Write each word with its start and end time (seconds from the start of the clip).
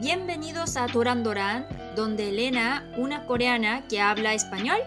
Bienvenidos 0.00 0.76
a 0.76 0.86
Toran 0.86 1.22
Doran, 1.22 1.66
donde 1.96 2.28
Elena, 2.28 2.90
una 2.96 3.26
coreana 3.26 3.86
que 3.88 4.00
habla 4.00 4.34
español, 4.34 4.78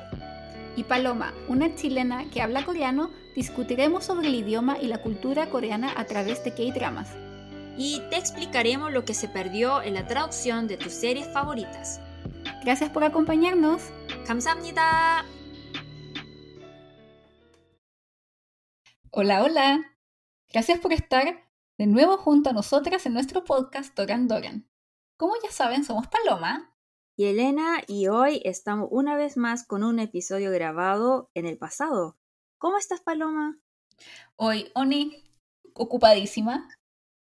y 0.76 0.84
Paloma, 0.84 1.34
una 1.48 1.76
chilena 1.76 2.30
que 2.30 2.42
habla 2.42 2.64
coreano, 2.64 3.10
discutiremos 3.36 4.06
sobre 4.06 4.28
el 4.28 4.36
idioma 4.36 4.78
y 4.80 4.88
la 4.88 5.02
cultura 5.02 5.50
coreana 5.50 5.94
a 5.98 6.06
través 6.06 6.44
de 6.44 6.54
K-dramas. 6.54 7.10
y 7.78 8.02
te 8.10 8.18
explicaremos 8.18 8.92
lo 8.92 9.06
que 9.06 9.14
se 9.14 9.30
perdió 9.30 9.82
en 9.82 9.94
la 9.94 10.06
traducción 10.06 10.68
de 10.68 10.76
tus 10.76 10.92
series 10.92 11.32
favoritas. 11.32 12.02
Gracias 12.64 12.90
por 12.90 13.06
acompañarnos. 13.06 13.84
감사합니다. 14.28 15.24
Hola, 19.12 19.44
hola. 19.44 19.96
Gracias 20.52 20.80
por 20.80 20.92
estar 20.92 21.50
de 21.78 21.88
nuevo 21.88 22.18
junto 22.18 22.50
a 22.50 22.54
nosotras 22.54 23.06
en 23.06 23.14
nuestro 23.14 23.46
podcast 23.46 23.96
Doran 23.96 24.28
Doran. 24.28 24.68
Como 25.17 25.35
ya 25.43 25.51
saben, 25.51 25.85
somos 25.85 26.09
Paloma. 26.09 26.75
Y 27.17 27.27
Elena, 27.27 27.83
y 27.87 28.09
hoy 28.09 28.43
estamos 28.45 28.89
una 28.91 29.17
vez 29.17 29.37
más 29.37 29.65
con 29.65 29.85
un 29.85 30.01
episodio 30.01 30.51
grabado 30.51 31.31
en 31.35 31.47
el 31.47 31.57
pasado. 31.57 32.19
¿Cómo 32.59 32.79
estás, 32.79 33.01
Paloma? 33.01 33.57
Hoy, 34.35 34.73
Oni, 34.75 35.23
ocupadísima. 35.73 36.69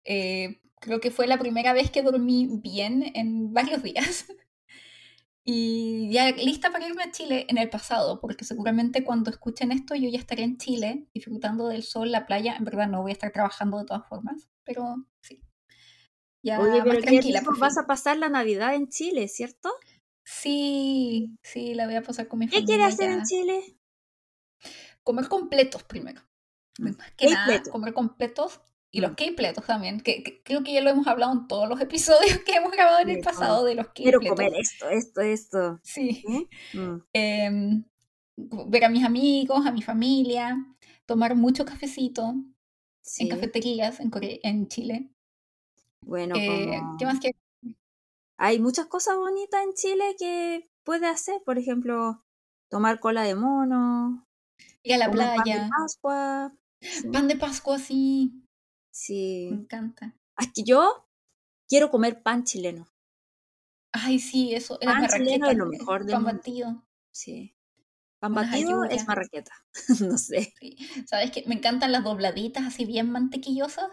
Eh, 0.05 0.61
creo 0.77 1.01
que 1.01 1.11
fue 1.11 1.27
la 1.27 1.39
primera 1.39 1.73
vez 1.73 1.91
que 1.91 2.03
dormí 2.03 2.49
bien 2.63 3.11
en 3.15 3.53
varios 3.53 3.83
días. 3.83 4.27
Y 5.43 6.13
ya 6.13 6.30
lista 6.33 6.71
para 6.71 6.87
irme 6.87 7.02
a 7.02 7.11
Chile 7.11 7.47
en 7.49 7.57
el 7.57 7.71
pasado, 7.71 8.21
porque 8.21 8.45
seguramente 8.45 9.02
cuando 9.02 9.30
escuchen 9.30 9.73
esto 9.73 9.95
yo 9.97 10.09
ya 10.09 10.19
estaré 10.19 10.43
en 10.45 10.59
Chile 10.59 11.09
disfrutando 11.15 11.66
del 11.66 11.83
sol, 11.83 12.13
la 12.13 12.27
playa. 12.27 12.55
En 12.57 12.65
verdad 12.65 12.88
no 12.88 13.02
voy 13.02 13.11
a 13.11 13.15
estar 13.15 13.33
trabajando 13.33 13.79
de 13.79 13.87
todas 13.87 14.07
formas, 14.07 14.49
pero 14.65 14.97
sí. 15.23 15.43
Ya 16.43 16.59
Oye, 16.61 16.80
pero 16.83 16.97
qué 17.01 17.03
tranquila. 17.03 17.43
vas 17.59 17.77
a 17.79 17.87
pasar 17.87 18.16
la 18.16 18.29
Navidad 18.29 18.74
en 18.74 18.88
Chile, 18.88 19.29
¿cierto? 19.29 19.71
Sí, 20.24 21.37
sí, 21.43 21.74
la 21.74 21.87
voy 21.87 21.96
a 21.96 22.02
pasar 22.02 22.29
con 22.29 22.38
mi 22.38 22.46
¿Qué 22.46 22.57
familia. 22.60 22.77
quieres 22.77 22.95
hacer 22.95 23.10
en 23.10 23.24
Chile? 23.24 23.77
Comer 25.02 25.29
completos 25.29 25.83
primero. 25.83 26.23
Mm. 26.79 26.96
Más 26.96 27.11
que 27.16 27.30
nada, 27.30 27.63
comer 27.71 27.93
completos 27.93 28.61
y 28.91 29.01
los 29.01 29.13
Mm. 29.13 29.15
K-pletos 29.16 29.66
también, 29.66 30.01
que, 30.01 30.23
que 30.23 30.43
creo 30.43 30.63
que 30.63 30.73
ya 30.73 30.80
lo 30.80 30.91
hemos 30.91 31.07
hablado 31.07 31.33
en 31.33 31.46
todos 31.49 31.68
los 31.68 31.80
episodios 31.80 32.38
que 32.46 32.52
hemos 32.55 32.73
grabado 32.73 33.01
en 33.01 33.11
el 33.11 33.21
pasado 33.21 33.65
de 33.65 33.74
los 33.74 33.88
Quiero 33.88 34.18
K-pletos. 34.21 34.37
comer 34.37 34.52
esto, 34.61 34.88
esto, 34.91 35.21
esto. 35.21 35.80
Sí. 35.83 36.24
¿Eh? 36.29 36.77
Mm. 36.79 37.02
Em, 37.13 37.85
ver 38.68 38.85
a 38.85 38.88
mis 38.88 39.05
amigos, 39.05 39.66
a 39.66 39.73
mi 39.73 39.83
familia, 39.83 40.57
tomar 41.07 41.35
mucho 41.35 41.65
cafecito 41.65 42.35
Sí. 43.02 43.24
en 43.24 43.29
cafeterías 43.30 43.99
en, 44.01 44.11
Core- 44.11 44.41
en 44.43 44.68
Chile. 44.68 45.11
Bueno, 46.02 46.34
Eh, 46.37 46.66
como- 46.79 46.96
¿Qué 46.98 47.04
más 47.06 47.20
que 47.20 47.32
hay 48.38 48.59
muchas 48.59 48.87
cosas 48.87 49.16
bonitas 49.16 49.62
en 49.62 49.74
Chile 49.74 50.16
que 50.18 50.70
puede 50.84 51.06
hacer. 51.06 51.43
Por 51.45 51.59
ejemplo, 51.59 52.24
tomar 52.70 52.98
cola 53.01 53.23
de 53.23 53.34
mono, 53.34 54.26
ir 54.82 54.95
a 54.95 54.98
la 54.98 55.06
comer 55.10 55.26
pan 55.26 55.37
de 55.37 55.43
playa? 55.43 55.68
Pascua. 55.68 56.56
Sí. 56.80 57.09
Pan 57.10 57.28
de 57.28 57.37
Pascua, 57.37 57.78
sí, 57.78 58.30
me 58.32 58.46
sí. 58.90 59.48
encanta. 59.52 60.16
Aquí 60.37 60.65
yo 60.65 61.06
quiero 61.68 61.90
comer 61.90 62.23
pan 62.23 62.45
chileno. 62.45 62.88
Ay, 63.93 64.19
sí, 64.21 64.54
eso, 64.54 64.78
la 64.81 64.93
Pan 64.93 65.06
chileno 65.09 65.47
marraqueta, 65.47 65.50
es 65.50 65.59
lo 65.59 65.66
mejor 65.66 66.04
del 66.04 66.12
pan 66.15 66.22
mundo. 66.22 66.38
batido. 66.38 66.87
Sí. 67.12 67.54
Pan 68.21 68.32
Unas 68.32 68.50
batido 68.50 68.84
es 68.84 69.06
marraqueta. 69.06 69.53
no 70.15 70.16
sé. 70.16 70.54
Sí. 70.59 70.76
¿Sabes 71.06 71.31
qué? 71.32 71.44
Me 71.47 71.56
encantan 71.56 71.93
las 71.93 72.04
dobladitas 72.04 72.65
así 72.65 72.84
bien 72.87 73.10
mantequillosas. 73.10 73.91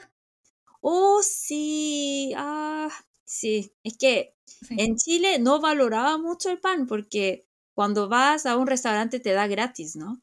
Oh, 0.81 1.21
sí. 1.23 2.33
Ah, 2.37 2.89
sí. 3.25 3.73
Es 3.83 3.97
que 3.97 4.35
Sí. 4.45 4.77
en 4.77 4.95
Chile 4.97 5.39
no 5.39 5.59
valoraba 5.61 6.17
mucho 6.17 6.49
el 6.51 6.59
pan 6.59 6.87
porque 6.87 7.45
cuando 7.73 8.09
vas 8.09 8.45
a 8.45 8.57
un 8.57 8.67
restaurante 8.67 9.19
te 9.19 9.33
da 9.33 9.47
gratis, 9.47 9.95
¿no? 9.95 10.19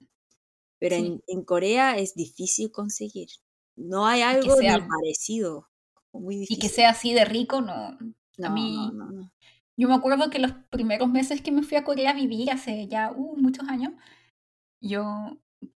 Pero 0.79 0.97
Sí. 0.97 1.05
en, 1.07 1.23
en 1.29 1.45
Corea 1.45 1.99
es 1.99 2.15
difícil 2.15 2.73
conseguir. 2.73 3.29
No 3.77 4.07
hay 4.07 4.23
algo 4.23 4.57
ni 4.63 4.81
parecido. 4.83 5.69
Muy 6.13 6.47
Y 6.49 6.59
que 6.59 6.69
sea 6.69 6.91
así 6.91 7.13
de 7.15 7.25
rico, 7.25 7.61
no. 7.61 7.99
no, 8.39 8.47
a 8.47 8.51
mí- 8.51 8.93
no, 8.93 8.93
no, 8.93 9.11
no. 9.13 9.33
Yo 9.77 9.89
me 9.89 9.95
acuerdo 9.95 10.31
que 10.31 10.39
los 10.39 10.53
primeros 10.71 11.09
meses 11.09 11.43
que 11.43 11.51
me 11.51 11.63
fui 11.65 11.77
a 11.77 11.85
Corea 11.85 12.11
a 12.11 12.15
vivir, 12.15 12.51
hace 12.53 12.87
ya 12.87 13.11
uh, 13.13 13.37
muchos 13.37 13.69
años, 13.69 13.93
yo 14.81 15.05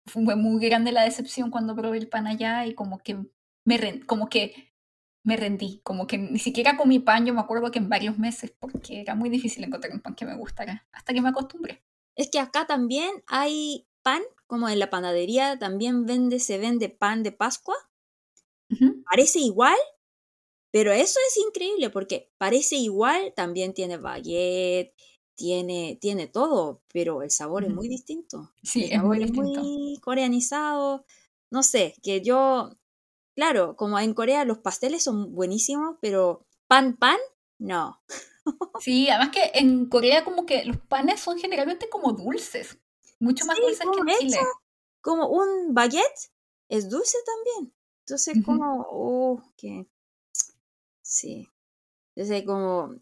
fue 0.06 0.36
muy 0.36 0.60
grande 0.66 0.92
la 0.92 1.02
decepción 1.04 1.50
cuando 1.50 1.76
probé 1.76 1.98
el 1.98 2.08
pan 2.08 2.26
allá 2.28 2.66
y 2.66 2.74
como 2.74 2.98
que 2.98 3.18
me, 3.68 3.76
ren- 3.78 4.04
como 4.06 4.28
que 4.28 4.44
me 5.24 5.36
rendí, 5.36 5.80
como 5.84 6.06
que 6.06 6.18
ni 6.18 6.38
siquiera 6.38 6.76
comí 6.76 6.98
pan, 7.00 7.26
yo 7.26 7.34
me 7.34 7.40
acuerdo 7.40 7.70
que 7.70 7.78
en 7.80 7.88
varios 7.88 8.18
meses, 8.18 8.52
porque 8.60 9.00
era 9.02 9.14
muy 9.14 9.28
difícil 9.30 9.64
encontrar 9.64 9.92
un 9.94 10.00
pan 10.00 10.14
que 10.14 10.24
me 10.26 10.36
gustara, 10.36 10.86
hasta 10.92 11.12
que 11.14 11.20
me 11.22 11.28
acostumbré. 11.30 11.84
Es 12.16 12.30
que 12.30 12.40
acá 12.40 12.66
también 12.66 13.10
hay 13.26 13.86
pan, 14.02 14.22
como 14.46 14.68
en 14.68 14.78
la 14.78 14.90
panadería 14.90 15.58
también 15.58 16.06
vende, 16.06 16.40
se 16.40 16.58
vende 16.58 16.88
pan 16.88 17.22
de 17.22 17.32
Pascua. 17.32 17.76
Parece 19.10 19.38
igual, 19.40 19.76
pero 20.72 20.92
eso 20.92 21.18
es 21.28 21.36
increíble 21.38 21.90
porque 21.90 22.30
parece 22.38 22.76
igual, 22.76 23.32
también 23.36 23.74
tiene 23.74 23.96
baguette, 23.98 24.94
tiene, 25.36 25.98
tiene 26.00 26.26
todo, 26.28 26.82
pero 26.92 27.22
el 27.22 27.30
sabor 27.30 27.64
es 27.64 27.70
muy 27.70 27.88
distinto. 27.88 28.52
Sí, 28.62 28.84
El 28.84 28.90
es 28.92 29.02
muy 29.02 29.18
sabor 29.18 29.22
es 29.22 29.30
distinto. 29.30 29.62
muy 29.62 29.98
coreanizado. 30.02 31.04
No 31.50 31.62
sé, 31.62 31.94
que 32.02 32.22
yo, 32.22 32.77
claro, 33.38 33.76
como 33.76 34.00
en 34.00 34.14
Corea 34.14 34.44
los 34.44 34.58
pasteles 34.58 35.04
son 35.04 35.32
buenísimos, 35.32 35.96
pero 36.00 36.44
pan, 36.66 36.96
pan, 36.96 37.18
no. 37.60 38.02
Sí, 38.82 39.08
además 39.10 39.30
que 39.30 39.52
en 39.54 39.88
Corea 39.88 40.24
como 40.24 40.44
que 40.44 40.64
los 40.64 40.78
panes 40.78 41.20
son 41.20 41.38
generalmente 41.38 41.88
como 41.88 42.12
dulces, 42.14 42.78
mucho 43.20 43.44
más 43.46 43.56
Sí, 43.56 43.62
dulces 43.62 43.86
que 43.92 44.00
en. 44.00 44.18
Chile. 44.18 44.38
Como 45.00 45.28
un 45.28 45.72
baguette 45.72 46.32
es 46.68 46.90
dulce 46.90 47.16
también. 47.24 47.72
Entonces, 48.00 48.38
como, 48.44 48.86
oh, 48.90 49.42
que 49.56 49.86
sí. 51.02 51.48
Entonces, 52.16 52.44
como, 52.44 52.96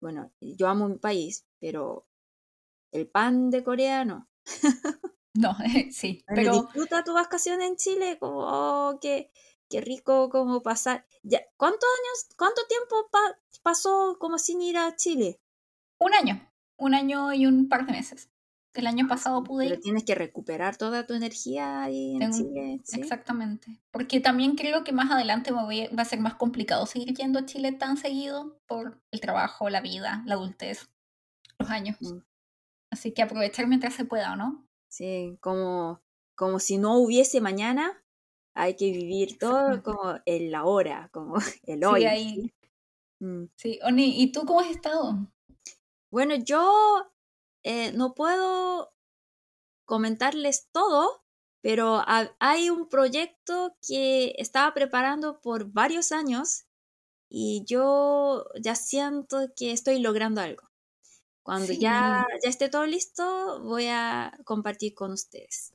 bueno, 0.00 0.32
yo 0.40 0.68
amo 0.68 0.88
mi 0.88 0.96
país, 0.96 1.44
pero 1.58 2.06
el 2.92 3.08
pan 3.08 3.50
de 3.50 3.62
Corea 3.62 4.06
no. 4.06 4.26
No, 5.38 5.56
sí, 5.92 6.24
Bueno, 6.28 6.42
pero 6.42 6.62
disfruta 6.62 7.04
tu 7.04 7.14
vacación 7.14 7.62
en 7.62 7.76
Chile, 7.76 8.18
como, 8.18 8.40
oh, 8.40 8.98
qué, 9.00 9.30
qué 9.68 9.80
rico 9.80 10.28
como 10.30 10.62
pasar. 10.62 11.06
Ya, 11.22 11.40
¿cuántos 11.56 11.88
años, 12.00 12.34
cuánto 12.36 12.62
tiempo 12.68 13.08
pa- 13.12 13.38
pasó 13.62 14.16
como 14.18 14.38
sin 14.38 14.60
ir 14.60 14.76
a 14.76 14.96
Chile? 14.96 15.40
un 16.00 16.14
año, 16.14 16.48
un 16.76 16.94
año 16.94 17.32
y 17.32 17.46
un 17.46 17.68
par 17.68 17.84
de 17.86 17.92
meses. 17.92 18.30
El 18.74 18.86
año 18.86 19.08
pasado 19.08 19.42
pude 19.42 19.64
Pero 19.64 19.74
ir. 19.76 19.80
tienes 19.80 20.04
que 20.04 20.14
recuperar 20.14 20.76
toda 20.76 21.06
tu 21.06 21.14
energía 21.14 21.82
ahí 21.82 22.12
en 22.14 22.18
Tengo- 22.20 22.36
Chile, 22.36 22.80
¿sí? 22.84 23.00
Exactamente. 23.00 23.80
Porque 23.90 24.20
también 24.20 24.54
creo 24.54 24.84
que 24.84 24.92
más 24.92 25.10
adelante 25.10 25.50
me 25.52 25.64
voy 25.64 25.82
a- 25.86 25.90
va 25.96 26.02
a 26.02 26.04
ser 26.04 26.20
más 26.20 26.34
complicado 26.34 26.86
seguir 26.86 27.12
yendo 27.14 27.40
a 27.40 27.46
Chile 27.46 27.72
tan 27.72 27.96
seguido 27.96 28.60
por 28.66 29.00
el 29.10 29.20
trabajo, 29.20 29.68
la 29.70 29.80
vida, 29.80 30.22
la 30.26 30.34
adultez, 30.34 30.88
los 31.58 31.70
años. 31.70 31.96
Mm. 32.00 32.18
Así 32.92 33.12
que 33.12 33.22
aprovechar 33.22 33.66
mientras 33.66 33.94
se 33.94 34.04
pueda, 34.04 34.32
¿o 34.34 34.36
no? 34.36 34.67
Sí, 34.88 35.38
como, 35.40 36.02
como 36.34 36.58
si 36.58 36.78
no 36.78 36.98
hubiese 36.98 37.40
mañana, 37.40 38.04
hay 38.54 38.76
que 38.76 38.86
vivir 38.90 39.38
todo 39.38 39.82
como 39.82 40.16
en 40.26 40.50
la 40.50 40.64
hora, 40.64 41.10
como 41.12 41.36
el 41.64 41.84
Sí, 41.84 41.84
hoy. 41.84 42.04
ahí. 42.04 42.26
¿sí? 42.34 42.52
Mm. 43.20 43.44
Sí, 43.56 43.78
Oni, 43.84 44.22
¿y 44.22 44.32
tú 44.32 44.46
cómo 44.46 44.60
has 44.60 44.70
estado? 44.70 45.28
Bueno, 46.10 46.34
yo 46.36 47.12
eh, 47.64 47.92
no 47.92 48.14
puedo 48.14 48.92
comentarles 49.86 50.68
todo, 50.72 51.24
pero 51.62 51.96
ha- 52.06 52.36
hay 52.40 52.70
un 52.70 52.88
proyecto 52.88 53.76
que 53.86 54.34
estaba 54.38 54.74
preparando 54.74 55.40
por 55.40 55.72
varios 55.72 56.12
años 56.12 56.66
y 57.30 57.64
yo 57.66 58.46
ya 58.60 58.74
siento 58.76 59.48
que 59.56 59.72
estoy 59.72 60.00
logrando 60.00 60.40
algo. 60.42 60.67
Cuando 61.48 61.72
ya, 61.72 62.26
Sí. 62.30 62.38
ya 62.44 62.50
esté 62.50 62.68
todo 62.68 62.84
listo, 62.84 63.62
voy 63.62 63.86
a 63.88 64.38
compartir 64.44 64.94
con 64.94 65.12
ustedes. 65.12 65.72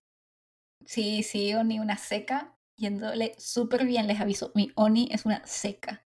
Sí, 0.86 1.24
sí, 1.24 1.52
Oni, 1.56 1.80
una 1.80 1.98
seca, 1.98 2.56
yéndole 2.78 3.34
súper 3.40 3.84
bien, 3.84 4.06
les 4.06 4.22
aviso. 4.22 4.52
Mi 4.54 4.72
Oni 4.75 5.10
es 5.12 5.25
una 5.25 5.44
seca. 5.48 6.06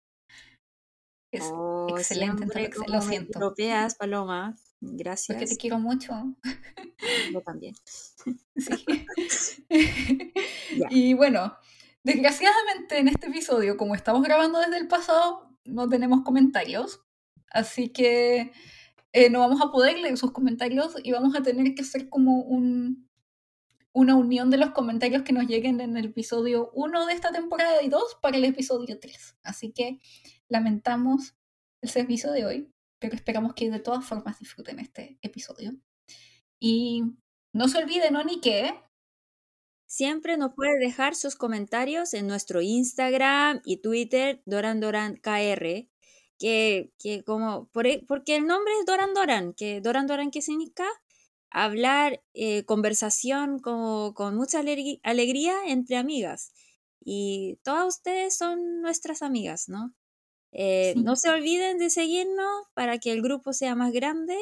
Es 1.33 1.43
Oh, 1.51 1.87
excelente 1.89 2.43
en 2.43 2.49
todo 2.49 2.59
siempre 2.59 2.87
lo 2.87 3.01
siento. 3.01 3.39
piropeas, 3.39 3.95
Paloma. 3.99 4.55
porque 4.79 4.95
Gracias. 5.03 5.49
te 5.49 5.57
quiero 5.57 5.79
mucho. 5.79 6.13
Yo 7.33 7.41
también. 7.41 7.75
Sí. 8.55 8.85
Y 10.89 11.13
bueno, 11.13 11.57
desgraciadamente 12.03 12.99
en 12.99 13.09
este 13.09 13.27
episodio, 13.27 13.75
como 13.75 13.95
estamos 13.95 14.23
grabando 14.23 14.59
desde 14.59 14.77
el 14.77 14.87
pasado, 14.87 15.57
no 15.65 15.89
tenemos 15.89 16.21
comentarios. 16.23 17.01
Así 17.51 17.89
que 17.89 18.53
eh, 19.13 19.29
no 19.29 19.39
vamos 19.39 19.61
a 19.61 19.71
poder 19.71 19.97
leer 19.99 20.17
sus 20.17 20.31
comentarios 20.31 20.95
y 21.03 21.11
vamos 21.11 21.35
a 21.35 21.41
tener 21.41 21.73
que 21.75 21.81
hacer 21.81 22.09
como 22.09 22.41
un, 22.41 23.09
una 23.93 24.15
unión 24.15 24.49
de 24.49 24.57
los 24.57 24.71
comentarios 24.71 25.23
que 25.23 25.33
nos 25.33 25.47
lleguen 25.47 25.81
en 25.81 25.97
el 25.97 26.05
episodio 26.05 26.71
1 26.73 27.05
de 27.07 27.13
esta 27.13 27.31
temporada 27.31 27.81
y 27.81 27.89
2 27.89 28.17
para 28.21 28.37
el 28.37 28.43
episodio 28.43 28.99
3. 28.99 29.37
Así 29.43 29.71
que 29.71 29.99
lamentamos 30.49 31.35
el 31.81 31.89
servicio 31.89 32.31
de 32.31 32.45
hoy, 32.45 32.73
pero 32.99 33.15
esperamos 33.15 33.53
que 33.53 33.69
de 33.69 33.79
todas 33.79 34.05
formas 34.05 34.39
disfruten 34.39 34.79
este 34.79 35.17
episodio. 35.21 35.75
Y 36.59 37.03
no 37.53 37.67
se 37.67 37.77
olviden, 37.77 38.15
Oni, 38.15 38.41
que 38.41 38.73
Siempre 39.89 40.35
nos 40.35 40.53
puede 40.53 40.77
dejar 40.79 41.15
sus 41.15 41.37
comentarios 41.37 42.13
en 42.13 42.27
nuestro 42.27 42.61
Instagram 42.61 43.61
y 43.63 43.77
Twitter, 43.77 44.43
Doran 44.45 44.81
Doran 44.81 45.15
KR, 45.15 45.87
que, 46.37 46.91
que 46.99 47.23
como, 47.23 47.67
por, 47.71 47.87
e, 47.87 48.03
porque 48.07 48.35
el 48.35 48.47
nombre 48.47 48.73
es 48.79 48.85
Doran 48.85 49.13
Doran, 49.13 49.53
que 49.53 49.81
Doran 49.81 50.07
Doran, 50.07 50.31
¿qué 50.31 50.41
significa? 50.41 50.85
Hablar, 51.49 52.23
eh, 52.33 52.65
conversación 52.65 53.59
con, 53.59 54.13
con 54.13 54.35
mucha 54.35 54.59
alegría 54.59 55.55
entre 55.65 55.97
amigas. 55.97 56.51
Y 57.03 57.57
todas 57.63 57.87
ustedes 57.87 58.37
son 58.37 58.81
nuestras 58.81 59.21
amigas, 59.21 59.69
¿no? 59.69 59.93
Eh, 60.51 60.95
no 60.97 61.15
se 61.15 61.29
olviden 61.29 61.77
de 61.77 61.89
seguirnos 61.89 62.65
para 62.73 62.97
que 62.99 63.11
el 63.11 63.21
grupo 63.21 63.53
sea 63.53 63.75
más 63.75 63.93
grande. 63.93 64.37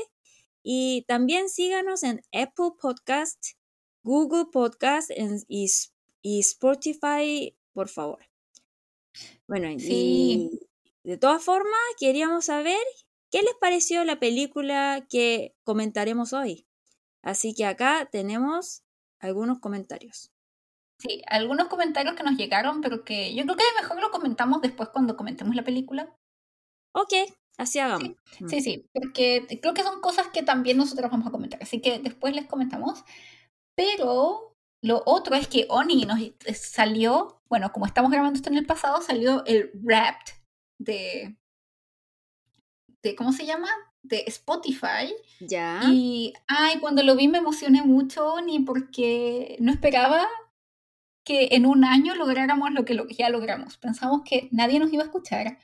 Y 0.64 1.04
también 1.08 1.50
síganos 1.50 2.04
en 2.04 2.22
Apple 2.32 2.72
Podcast, 2.82 3.40
Google 4.04 4.46
Podcast 4.52 5.12
y, 5.48 5.68
y 6.22 6.40
Spotify, 6.40 7.56
por 7.74 7.88
favor. 7.88 8.26
Bueno, 9.48 9.70
y 9.72 10.65
de 11.06 11.18
todas 11.18 11.44
formas, 11.44 11.80
queríamos 12.00 12.46
saber 12.46 12.82
qué 13.30 13.42
les 13.44 13.54
pareció 13.62 14.04
la 14.04 14.20
película 14.20 15.06
que 15.08 15.56
comentaremos 15.64 16.34
hoy. 16.34 16.66
Así 17.22 17.54
que 17.54 17.66
acá 17.66 18.10
tenemos 18.12 18.84
algunos 19.20 19.60
comentarios. 19.60 20.32
Sí, 20.98 21.22
algunos 21.28 21.68
comentarios 21.68 22.16
que 22.16 22.24
nos 22.24 22.38
llegaron, 22.38 22.82
pero 22.82 23.04
que 23.04 23.36
yo 23.36 23.44
creo 23.44 23.56
que 23.56 23.64
mejor 23.82 24.02
lo 24.02 24.10
comentamos 24.10 24.62
después 24.62 24.90
cuando 24.90 25.16
comentemos 25.16 25.56
la 25.56 25.64
película. 25.64 26.16
Ok, 26.94 27.14
así 27.58 27.80
hagamos. 27.80 28.16
Mm. 28.40 28.48
Sí, 28.48 28.62
sí, 28.62 28.90
porque 28.94 29.46
creo 29.62 29.74
que 29.74 29.84
son 29.84 30.02
cosas 30.02 30.30
que 30.30 30.42
también 30.42 30.78
nosotros 30.78 31.12
vamos 31.12 31.28
a 31.28 31.32
comentar, 31.32 31.62
así 31.62 31.82
que 31.82 32.00
después 32.00 32.34
les 32.34 32.48
comentamos. 32.48 33.04
Pero 33.76 34.56
lo 34.82 35.04
otro 35.06 35.36
es 35.36 35.48
que 35.48 35.68
Oni 35.70 36.06
nos 36.06 36.20
salió, 36.58 37.42
bueno, 37.50 37.72
como 37.72 37.86
estamos 37.86 38.12
grabando 38.12 38.38
esto 38.38 38.50
en 38.50 38.58
el 38.58 38.66
pasado, 38.66 39.02
salió 39.02 39.44
el 39.46 39.72
Wrapped 39.74 40.45
de, 40.78 41.36
de 43.02 43.16
¿cómo 43.16 43.34
se 43.34 43.46
llama? 43.46 43.70
De 44.04 44.24
Spotify. 44.28 45.14
Ya. 45.40 45.82
Y, 45.92 46.34
ay, 46.48 46.80
cuando 46.80 47.04
lo 47.04 47.16
vi 47.16 47.28
me 47.28 47.40
emocioné 47.40 47.82
mucho, 47.84 48.42
ni 48.42 48.60
porque 48.60 49.58
no 49.60 49.72
esperaba 49.72 50.28
que 51.24 51.50
en 51.52 51.66
un 51.66 51.84
año 51.84 52.16
lográramos 52.16 52.72
lo 52.72 52.86
que 52.86 52.96
ya 53.18 53.30
logramos. 53.30 53.78
Pensamos 53.78 54.22
que 54.24 54.48
nadie 54.52 54.80
nos 54.80 54.94
iba 54.94 55.04
a 55.04 55.08
escuchar 55.08 55.58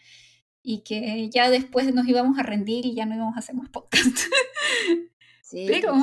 y 0.64 0.84
que 0.84 1.30
ya 1.30 1.50
después 1.50 1.94
nos 1.94 2.08
íbamos 2.08 2.38
a 2.38 2.44
rendir 2.44 2.86
y 2.86 2.96
ya 2.96 3.06
no 3.06 3.16
íbamos 3.16 3.36
a 3.36 3.40
hacer 3.40 3.56
más 3.56 3.70
podcast. 3.70 4.18
Sí, 5.44 5.66
pero 5.68 5.94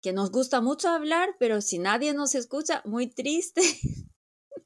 que, 0.00 0.12
nos 0.12 0.30
gusta 0.30 0.60
mucho 0.60 0.90
hablar, 0.90 1.30
pero 1.40 1.60
si 1.60 1.80
nadie 1.80 2.14
nos 2.14 2.36
escucha, 2.36 2.82
muy 2.84 3.08
triste. 3.08 3.62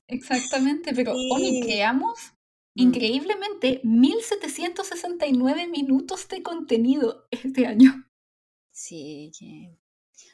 Exactamente, 0.09 0.93
pero 0.95 1.15
hoy 1.15 1.63
creamos 1.63 2.19
mm. 2.19 2.44
Increíblemente 2.75 3.81
1769 3.85 5.69
minutos 5.69 6.29
de 6.29 6.43
contenido 6.43 7.27
este 7.31 7.67
año. 7.67 8.07
Sí, 8.73 9.31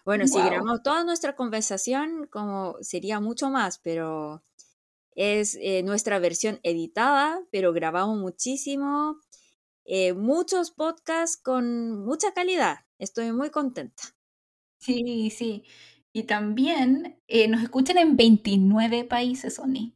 bueno, 0.04 0.26
si 0.26 0.38
grabamos 0.38 0.82
toda 0.82 1.04
nuestra 1.04 1.36
conversación, 1.36 2.26
como 2.30 2.76
sería 2.80 3.20
mucho 3.20 3.50
más, 3.50 3.78
pero 3.78 4.42
es 5.14 5.58
eh, 5.60 5.82
nuestra 5.82 6.18
versión 6.18 6.60
editada, 6.62 7.42
pero 7.50 7.72
grabamos 7.72 8.18
muchísimo, 8.18 9.18
eh, 9.84 10.14
muchos 10.14 10.70
podcasts 10.70 11.40
con 11.42 12.04
mucha 12.04 12.32
calidad. 12.32 12.80
Estoy 12.98 13.32
muy 13.32 13.50
contenta. 13.50 14.02
Sí, 14.80 15.30
sí. 15.30 15.64
Y 16.12 16.24
también 16.24 17.20
eh, 17.28 17.48
nos 17.48 17.62
escuchan 17.62 17.98
en 17.98 18.16
29 18.16 19.04
países, 19.04 19.54
Sony. 19.54 19.94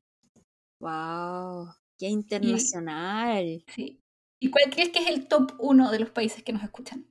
¡Wow! 0.80 1.74
¡Qué 1.98 2.06
internacional! 2.08 3.44
Y, 3.44 3.64
sí. 3.68 4.00
¿Y 4.40 4.50
cuál 4.50 4.70
crees 4.70 4.90
que 4.90 4.98
es 5.00 5.08
el 5.08 5.28
top 5.28 5.52
uno 5.58 5.90
de 5.90 6.00
los 6.00 6.10
países 6.10 6.42
que 6.42 6.52
nos 6.52 6.62
escuchan? 6.62 7.06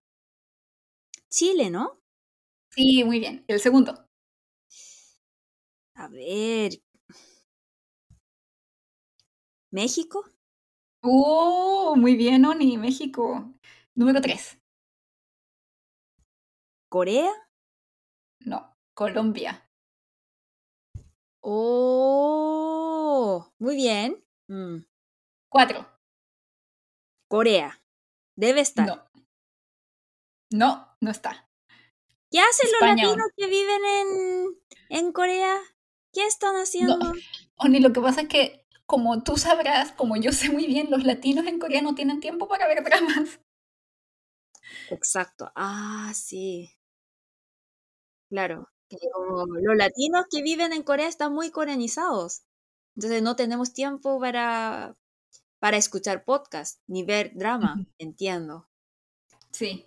Chile, 1.30 1.70
¿no? 1.70 2.00
Sí, 2.72 3.04
muy 3.04 3.20
bien. 3.20 3.44
El 3.48 3.60
segundo. 3.60 4.08
A 5.96 6.08
ver. 6.08 6.74
¿México? 9.72 10.24
¡Oh! 11.02 11.96
Muy 11.98 12.16
bien, 12.16 12.46
Oni, 12.46 12.78
México. 12.78 13.54
Número 13.96 14.22
tres. 14.22 14.58
¿Corea? 16.90 17.34
No, 18.46 18.78
Colombia. 18.94 19.68
¡Oh! 21.42 21.94
Muy 23.60 23.76
bien. 23.76 24.23
Mm. 24.48 24.86
Cuatro. 25.50 25.88
Corea. 27.28 27.82
Debe 28.36 28.62
estar. 28.62 28.88
No. 28.88 29.04
No, 30.52 30.96
no 31.02 31.12
está. 31.12 31.50
¿Qué 32.30 32.40
hacen 32.40 32.72
los 32.72 32.82
latinos 32.82 33.28
que 33.38 33.48
viven 33.48 33.82
en, 33.86 34.58
en 34.90 35.12
Corea? 35.12 35.60
¿Qué 36.12 36.26
están 36.26 36.56
haciendo? 36.56 36.98
No. 36.98 37.14
Oni, 37.58 37.80
lo 37.80 37.94
que 37.94 38.02
pasa 38.02 38.22
es 38.22 38.28
que, 38.28 38.66
como 38.86 39.24
tú 39.24 39.38
sabrás, 39.38 39.92
como 39.92 40.16
yo 40.16 40.32
sé 40.32 40.50
muy 40.50 40.66
bien, 40.68 40.90
los 40.90 41.04
latinos 41.04 41.46
en 41.48 41.60
Corea 41.60 41.82
no 41.82 41.96
tienen 41.96 42.20
tiempo 42.20 42.48
para 42.48 42.68
ver 42.68 42.84
dramas. 42.84 43.40
Exacto. 44.90 45.52
Ah, 45.56 46.12
sí. 46.14 46.72
Claro. 48.30 48.70
los 48.90 49.78
latinos 49.78 50.26
que 50.30 50.42
viven 50.42 50.74
en 50.74 50.84
Corea 50.84 51.08
están 51.08 51.34
muy 51.34 51.52
coreanizados. 51.52 52.44
Entonces 52.96 53.22
no 53.22 53.36
tenemos 53.36 53.74
tiempo 53.74 54.20
para, 54.20 54.96
para 55.60 55.78
escuchar 55.78 56.24
podcast 56.24 56.80
ni 56.88 57.04
ver 57.04 57.32
drama. 57.36 57.86
Entiendo. 57.98 58.68
Sí. 59.52 59.86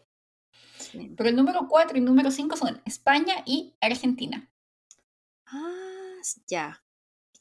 Pero 1.17 1.29
el 1.29 1.37
número 1.37 1.67
4 1.69 1.97
y 1.97 2.01
el 2.01 2.05
número 2.05 2.31
5 2.31 2.57
son 2.57 2.83
España 2.85 3.37
y 3.45 3.75
Argentina. 3.81 4.51
Ah, 5.47 6.21
ya. 6.47 6.83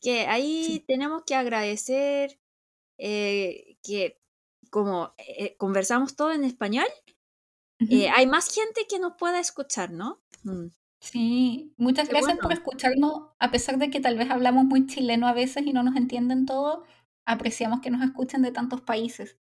Que 0.02 0.28
ahí 0.28 0.84
tenemos 0.88 1.24
que 1.24 1.36
agradecer 1.36 2.40
eh, 2.98 3.78
que 3.84 4.22
como 4.70 5.13
eh, 5.18 5.56
conversamos 5.58 6.16
todo 6.16 6.32
en 6.32 6.44
español, 6.44 6.88
eh, 7.89 8.10
hay 8.10 8.28
más 8.28 8.54
gente 8.54 8.86
que 8.89 9.00
nos 9.00 9.16
pueda 9.18 9.39
escuchar, 9.39 9.92
¿no? 9.92 10.22
Mm. 10.44 10.68
Sí, 11.06 11.72
muchas 11.78 12.10
gracias 12.10 12.40
por 12.40 12.52
escucharnos, 12.52 13.30
a 13.38 13.52
pesar 13.52 13.78
de 13.78 13.92
que 13.92 14.00
tal 14.00 14.18
vez 14.18 14.32
hablamos 14.32 14.66
muy 14.66 14.88
chileno 14.88 15.28
a 15.28 15.34
veces 15.34 15.64
y 15.68 15.72
no 15.72 15.84
nos 15.84 15.96
entienden 15.96 16.48
todo, 16.48 16.84
apreciamos 17.26 17.82
que 17.82 17.92
nos 17.92 18.02
escuchen 18.02 18.42
de 18.42 18.52
tantos 18.52 18.82
países. 18.82 19.38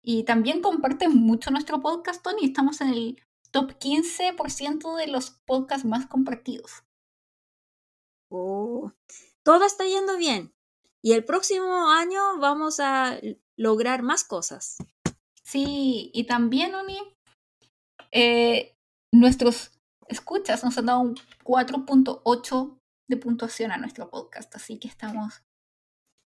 Y 0.00 0.24
también 0.24 0.62
comparten 0.62 1.14
mucho 1.14 1.50
nuestro 1.50 1.82
podcast, 1.82 2.22
Tony, 2.22 2.46
estamos 2.46 2.80
en 2.80 2.88
el 2.88 3.22
top 3.50 3.72
15% 3.78 4.96
de 4.96 5.06
los 5.08 5.32
podcasts 5.44 5.84
más 5.84 6.06
compartidos. 6.06 6.82
Oh, 8.30 8.90
todo 9.42 9.66
está 9.66 9.84
yendo 9.84 10.16
bien. 10.16 10.54
Y 11.02 11.12
el 11.12 11.26
próximo 11.26 11.90
año 11.90 12.38
vamos 12.38 12.80
a 12.80 13.18
lograr 13.56 14.02
más 14.02 14.24
cosas. 14.24 14.78
Sí, 15.42 16.10
y 16.14 16.24
también, 16.24 16.74
Oni, 16.74 16.98
eh, 18.12 18.74
nuestros 19.12 19.71
escuchas 20.12 20.62
nos 20.64 20.76
han 20.78 20.86
dado 20.86 21.00
un 21.00 21.16
4.8 21.44 22.78
de 23.08 23.16
puntuación 23.16 23.72
a 23.72 23.76
nuestro 23.76 24.10
podcast, 24.10 24.54
así 24.54 24.78
que 24.78 24.88
estamos 24.88 25.42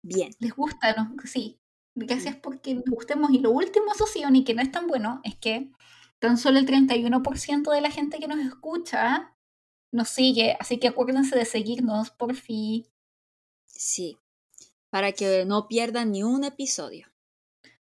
bien. 0.04 0.32
¿Les 0.40 0.54
gusta? 0.54 0.94
No? 0.96 1.16
Sí. 1.26 1.60
Gracias 1.96 2.36
porque 2.36 2.76
nos 2.76 2.86
gustemos. 2.86 3.32
Y 3.32 3.40
lo 3.40 3.52
último, 3.52 3.94
eso 3.94 4.08
sí, 4.08 4.26
Oni, 4.26 4.44
que 4.44 4.56
no 4.56 4.62
es 4.62 4.72
tan 4.72 4.88
bueno, 4.88 5.22
es 5.24 5.36
que 5.36 5.72
tan 6.20 6.38
solo 6.38 6.58
el 6.58 6.66
31% 6.66 7.72
de 7.72 7.82
la 7.82 7.92
gente 7.92 8.20
que 8.20 8.28
nos 8.28 8.40
escucha 8.40 9.36
nos 9.92 10.10
sigue, 10.10 10.58
así 10.60 10.80
que 10.80 10.88
acuérdense 10.88 11.38
de 11.38 11.46
seguirnos, 11.46 12.10
por 12.10 12.34
fin. 12.34 12.88
Sí, 13.68 14.18
para 14.90 15.12
que 15.12 15.46
no 15.46 15.68
pierdan 15.68 16.12
ni 16.12 16.24
un 16.24 16.44
episodio. 16.44 17.08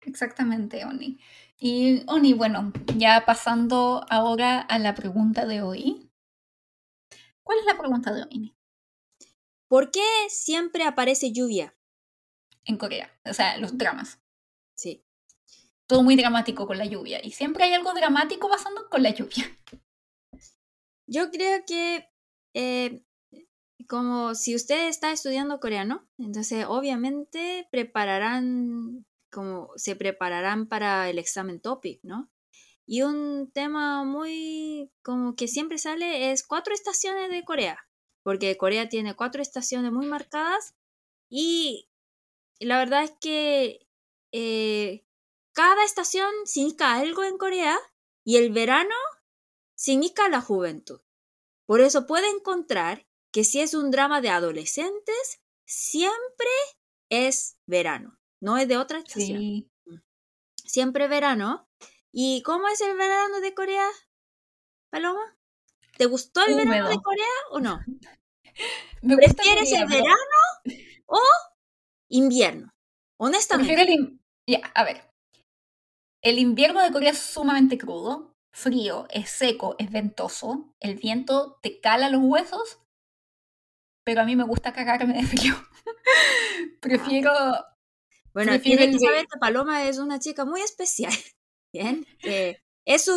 Exactamente, 0.00 0.84
Oni. 0.84 1.18
Y 1.60 2.02
Oni, 2.08 2.32
bueno, 2.32 2.72
ya 2.96 3.24
pasando 3.24 4.04
ahora 4.08 4.60
a 4.60 4.78
la 4.78 4.96
pregunta 4.96 5.46
de 5.46 5.62
hoy. 5.62 6.10
¿Cuál 7.44 7.58
es 7.58 7.66
la 7.66 7.78
pregunta 7.78 8.12
de 8.12 8.22
hoy? 8.22 8.56
¿Por 9.68 9.92
qué 9.92 10.02
siempre 10.28 10.82
aparece 10.84 11.32
lluvia? 11.32 11.76
En 12.64 12.76
Corea, 12.76 13.10
o 13.24 13.32
sea, 13.32 13.56
los 13.58 13.78
dramas. 13.78 14.18
Sí 14.74 15.04
todo 15.90 16.04
muy 16.04 16.14
dramático 16.14 16.68
con 16.68 16.78
la 16.78 16.86
lluvia. 16.86 17.20
Y 17.20 17.32
siempre 17.32 17.64
hay 17.64 17.72
algo 17.72 17.92
dramático 17.92 18.48
pasando 18.48 18.88
con 18.88 19.02
la 19.02 19.10
lluvia. 19.10 19.44
Yo 21.08 21.32
creo 21.32 21.64
que 21.66 22.08
eh, 22.54 23.02
como 23.88 24.36
si 24.36 24.54
usted 24.54 24.86
está 24.86 25.10
estudiando 25.10 25.58
coreano, 25.58 26.08
entonces 26.16 26.64
obviamente 26.68 27.66
prepararán 27.72 29.04
como 29.30 29.70
se 29.76 29.96
prepararán 29.96 30.68
para 30.68 31.08
el 31.08 31.18
examen 31.18 31.60
topic, 31.60 32.00
¿no? 32.02 32.30
Y 32.86 33.02
un 33.02 33.50
tema 33.52 34.04
muy 34.04 34.90
como 35.02 35.36
que 35.36 35.48
siempre 35.48 35.78
sale 35.78 36.32
es 36.32 36.46
cuatro 36.46 36.74
estaciones 36.74 37.30
de 37.30 37.44
Corea, 37.44 37.78
porque 38.22 38.56
Corea 38.56 38.88
tiene 38.88 39.14
cuatro 39.14 39.42
estaciones 39.42 39.92
muy 39.92 40.06
marcadas 40.06 40.74
y 41.28 41.88
la 42.58 42.78
verdad 42.78 43.04
es 43.04 43.12
que 43.20 43.86
eh, 44.32 45.04
cada 45.52 45.84
estación 45.84 46.30
significa 46.44 46.94
algo 46.94 47.24
en 47.24 47.38
Corea 47.38 47.78
y 48.24 48.36
el 48.36 48.50
verano 48.52 48.94
significa 49.74 50.28
la 50.28 50.40
juventud. 50.40 51.00
Por 51.66 51.80
eso 51.80 52.06
puede 52.06 52.28
encontrar 52.28 53.06
que 53.32 53.44
si 53.44 53.60
es 53.60 53.74
un 53.74 53.90
drama 53.90 54.20
de 54.20 54.30
adolescentes, 54.30 55.40
siempre 55.64 56.48
es 57.08 57.56
verano, 57.66 58.19
no 58.40 58.56
es 58.56 58.66
de 58.68 58.76
otra 58.76 58.98
estación. 58.98 59.68
Mm. 59.86 59.96
Siempre 60.56 61.08
verano. 61.08 61.68
¿Y 62.12 62.42
cómo 62.42 62.66
es 62.68 62.80
el 62.80 62.96
verano 62.96 63.40
de 63.40 63.54
Corea, 63.54 63.86
Paloma? 64.90 65.36
¿Te 65.96 66.06
gustó 66.06 66.44
el 66.44 66.56
verano 66.56 66.88
de 66.88 66.98
Corea 67.00 67.26
o 67.50 67.60
no? 67.60 67.80
¿Prefieres 69.02 69.72
el 69.72 69.86
verano 69.86 70.16
o 71.06 71.20
invierno? 72.08 72.72
Honestamente. 73.18 74.18
Ya, 74.46 74.60
a 74.74 74.84
ver. 74.84 75.08
El 76.22 76.38
invierno 76.38 76.82
de 76.82 76.90
Corea 76.90 77.12
es 77.12 77.18
sumamente 77.18 77.78
crudo, 77.78 78.36
frío, 78.52 79.06
es 79.10 79.30
seco, 79.30 79.76
es 79.78 79.90
ventoso. 79.90 80.74
El 80.80 80.96
viento 80.96 81.58
te 81.62 81.80
cala 81.80 82.10
los 82.10 82.22
huesos, 82.22 82.78
pero 84.04 84.22
a 84.22 84.24
mí 84.24 84.36
me 84.36 84.44
gusta 84.44 84.72
cagarme 84.72 85.14
de 85.14 85.26
frío. 85.26 85.54
prefiero. 86.80 87.32
Bueno, 88.32 88.52
que 88.60 88.98
saber 88.98 89.26
que 89.26 89.38
Paloma 89.38 89.84
es 89.84 89.98
una 89.98 90.18
chica 90.18 90.44
muy 90.44 90.60
especial. 90.60 91.12
Bien. 91.72 92.06
es 92.84 93.04
su 93.04 93.12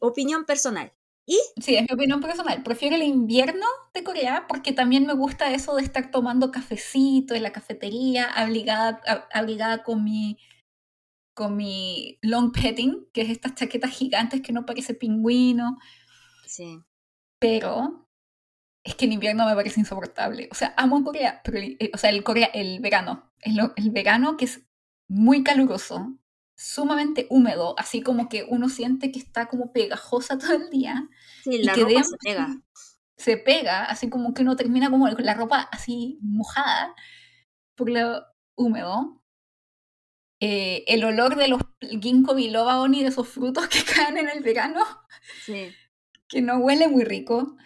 opinión 0.00 0.44
personal. 0.44 0.92
¿Y? 1.26 1.38
Sí, 1.60 1.76
es 1.76 1.82
mi 1.82 1.94
opinión 1.94 2.20
personal. 2.20 2.62
Prefiero 2.62 2.96
el 2.96 3.02
invierno 3.02 3.66
de 3.94 4.02
Corea 4.02 4.46
porque 4.48 4.72
también 4.72 5.06
me 5.06 5.14
gusta 5.14 5.52
eso 5.52 5.76
de 5.76 5.82
estar 5.82 6.10
tomando 6.10 6.50
cafecito 6.50 7.34
en 7.34 7.44
la 7.44 7.52
cafetería, 7.52 8.24
abrigada, 8.24 9.00
abrigada 9.32 9.82
con 9.82 10.02
mi 10.04 10.38
con 11.34 11.56
mi 11.56 12.18
long 12.20 12.52
petting, 12.52 13.06
que 13.12 13.22
es 13.22 13.30
estas 13.30 13.54
chaquetas 13.54 13.90
gigantes 13.90 14.42
que 14.42 14.52
no 14.52 14.66
parece 14.66 14.94
pingüino. 14.94 15.78
Sí. 16.46 16.80
Pero 17.38 18.06
es 18.84 18.94
que 18.94 19.04
en 19.04 19.12
invierno 19.12 19.46
me 19.46 19.54
parece 19.54 19.80
insoportable. 19.80 20.48
O 20.50 20.54
sea, 20.54 20.74
amo 20.76 21.02
Corea, 21.04 21.40
pero 21.44 21.58
eh, 21.58 21.90
o 21.94 21.98
sea, 21.98 22.10
el 22.10 22.24
Corea, 22.24 22.46
el 22.52 22.80
verano, 22.80 23.32
el, 23.40 23.58
el 23.76 23.90
verano 23.90 24.36
que 24.36 24.46
es 24.46 24.62
muy 25.08 25.44
caluroso, 25.44 26.18
sumamente 26.56 27.26
húmedo, 27.30 27.74
así 27.78 28.02
como 28.02 28.28
que 28.28 28.44
uno 28.48 28.68
siente 28.68 29.10
que 29.10 29.18
está 29.18 29.46
como 29.46 29.72
pegajosa 29.72 30.38
todo 30.38 30.54
el 30.54 30.70
día. 30.70 31.08
Sí, 31.42 31.62
la 31.62 31.74
ropa 31.74 32.02
se 32.02 32.16
pega. 32.18 32.62
Se 33.16 33.36
pega, 33.36 33.84
así 33.84 34.10
como 34.10 34.34
que 34.34 34.42
uno 34.42 34.56
termina 34.56 34.90
como 34.90 35.08
con 35.14 35.24
la 35.24 35.34
ropa 35.34 35.68
así 35.70 36.18
mojada 36.22 36.94
por 37.76 37.88
lo 37.90 38.24
húmedo. 38.56 39.22
Eh, 40.40 40.82
el 40.88 41.04
olor 41.04 41.36
de 41.36 41.46
los 41.46 41.60
ginkgo 41.80 42.34
biloba 42.34 42.80
oni, 42.80 43.02
de 43.02 43.10
esos 43.10 43.28
frutos 43.28 43.68
que 43.68 43.84
caen 43.84 44.18
en 44.18 44.28
el 44.28 44.42
verano, 44.42 44.84
que 46.28 46.42
no 46.42 46.58
huele 46.58 46.88
muy 46.88 47.04
rico. 47.04 47.56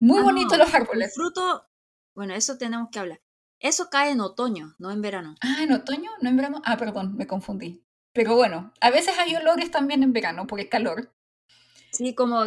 Muy 0.00 0.20
ah, 0.20 0.22
bonito 0.22 0.56
los 0.56 0.72
árboles. 0.72 1.08
El 1.08 1.12
fruto, 1.12 1.68
bueno, 2.14 2.34
eso 2.34 2.56
tenemos 2.58 2.88
que 2.90 2.98
hablar. 2.98 3.20
Eso 3.60 3.90
cae 3.90 4.10
en 4.12 4.20
otoño, 4.20 4.74
no 4.78 4.90
en 4.90 5.02
verano. 5.02 5.34
Ah, 5.42 5.62
en 5.62 5.72
otoño, 5.72 6.10
no 6.22 6.30
en 6.30 6.36
verano. 6.36 6.62
Ah, 6.64 6.78
perdón, 6.78 7.16
me 7.16 7.26
confundí. 7.26 7.84
Pero 8.12 8.34
bueno, 8.34 8.72
a 8.80 8.90
veces 8.90 9.18
hay 9.18 9.36
olores 9.36 9.70
también 9.70 10.02
en 10.02 10.12
verano 10.12 10.46
por 10.46 10.58
el 10.58 10.68
calor. 10.68 11.14
Sí, 11.92 12.14
como 12.14 12.44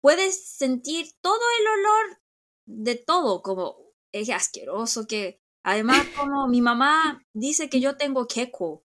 puedes 0.00 0.48
sentir 0.48 1.06
todo 1.20 1.40
el 1.60 1.66
olor 1.68 2.22
de 2.66 2.96
todo, 2.96 3.42
como 3.42 3.76
es 4.10 4.28
asqueroso 4.30 5.06
que 5.06 5.40
además 5.62 6.04
como 6.16 6.48
mi 6.48 6.60
mamá 6.60 7.24
dice 7.32 7.70
que 7.70 7.80
yo 7.80 7.96
tengo 7.96 8.26
queco, 8.26 8.84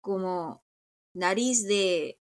como 0.00 0.64
nariz 1.14 1.66
de 1.66 2.20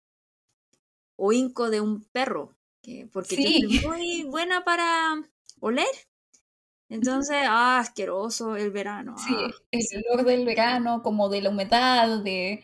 oinco 1.18 1.70
de 1.70 1.82
un 1.82 2.04
perro, 2.06 2.56
que, 2.81 3.07
porque 3.11 3.35
yo 3.35 3.69
soy 3.69 3.88
muy 3.88 4.23
buena 4.23 4.63
para 4.63 5.21
oler. 5.59 5.85
Entonces, 6.89 7.38
ah, 7.47 7.79
asqueroso 7.79 8.57
el 8.57 8.71
verano. 8.71 9.15
Sí, 9.17 9.33
ah, 9.33 9.50
el 9.71 10.03
olor 10.09 10.25
del 10.25 10.45
verano, 10.45 11.01
como 11.01 11.29
de 11.29 11.41
la 11.41 11.50
humedad, 11.50 12.21
de... 12.21 12.63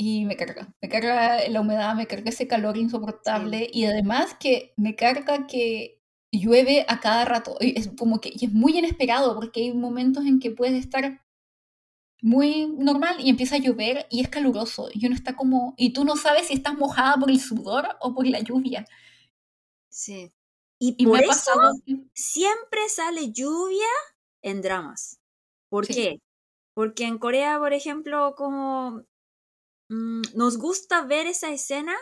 Y 0.00 0.24
me 0.24 0.36
carga, 0.36 0.72
me 0.80 0.88
carga 0.88 1.48
la 1.48 1.60
humedad, 1.60 1.94
me 1.96 2.06
carga 2.06 2.30
ese 2.30 2.46
calor 2.46 2.76
insoportable 2.76 3.68
y 3.72 3.84
además 3.84 4.36
que 4.38 4.72
me 4.76 4.94
carga 4.94 5.48
que 5.48 6.00
llueve 6.30 6.86
a 6.88 7.00
cada 7.00 7.24
rato. 7.24 7.56
Y 7.60 7.76
es 7.76 7.90
como 7.98 8.20
que 8.20 8.30
y 8.32 8.44
es 8.44 8.52
muy 8.52 8.78
inesperado 8.78 9.34
porque 9.34 9.60
hay 9.60 9.74
momentos 9.74 10.24
en 10.24 10.38
que 10.38 10.52
puedes 10.52 10.74
estar 10.74 11.20
muy 12.22 12.66
normal 12.78 13.16
y 13.20 13.30
empieza 13.30 13.56
a 13.56 13.58
llover 13.58 14.06
y 14.10 14.20
es 14.20 14.28
caluroso 14.28 14.88
y 14.92 15.06
uno 15.06 15.14
está 15.14 15.36
como 15.36 15.74
y 15.76 15.92
tú 15.92 16.04
no 16.04 16.16
sabes 16.16 16.48
si 16.48 16.54
estás 16.54 16.74
mojada 16.74 17.16
por 17.16 17.30
el 17.30 17.40
sudor 17.40 17.88
o 18.00 18.14
por 18.14 18.26
la 18.26 18.40
lluvia. 18.40 18.86
Sí. 19.98 20.32
Y, 20.80 21.04
por 21.04 21.20
eso 21.24 21.50
siempre 22.14 22.88
sale 22.88 23.32
lluvia 23.32 23.88
en 24.42 24.62
dramas. 24.62 25.18
¿Por 25.68 25.88
qué? 25.88 26.20
Porque 26.72 27.04
en 27.04 27.18
Corea, 27.18 27.58
por 27.58 27.72
ejemplo, 27.72 28.34
como 28.36 29.02
mm, 29.90 30.22
nos 30.36 30.56
gusta 30.56 31.02
ver 31.04 31.26
esa 31.26 31.50
escena 31.50 31.96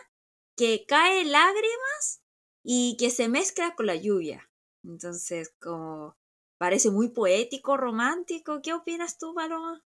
que 0.58 0.84
cae 0.86 1.24
lágrimas 1.24 2.20
y 2.62 2.98
que 2.98 3.08
se 3.08 3.30
mezcla 3.30 3.74
con 3.74 3.86
la 3.86 3.96
lluvia. 3.96 4.46
Entonces, 4.84 5.54
como 5.58 6.18
parece 6.58 6.90
muy 6.90 7.08
poético, 7.08 7.78
romántico. 7.78 8.60
¿Qué 8.60 8.74
opinas 8.74 9.16
tú, 9.16 9.34
Paloma? 9.34 9.82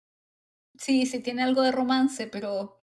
Sí, 0.79 1.05
sí 1.05 1.19
tiene 1.19 1.43
algo 1.43 1.61
de 1.61 1.71
romance, 1.71 2.25
pero 2.25 2.78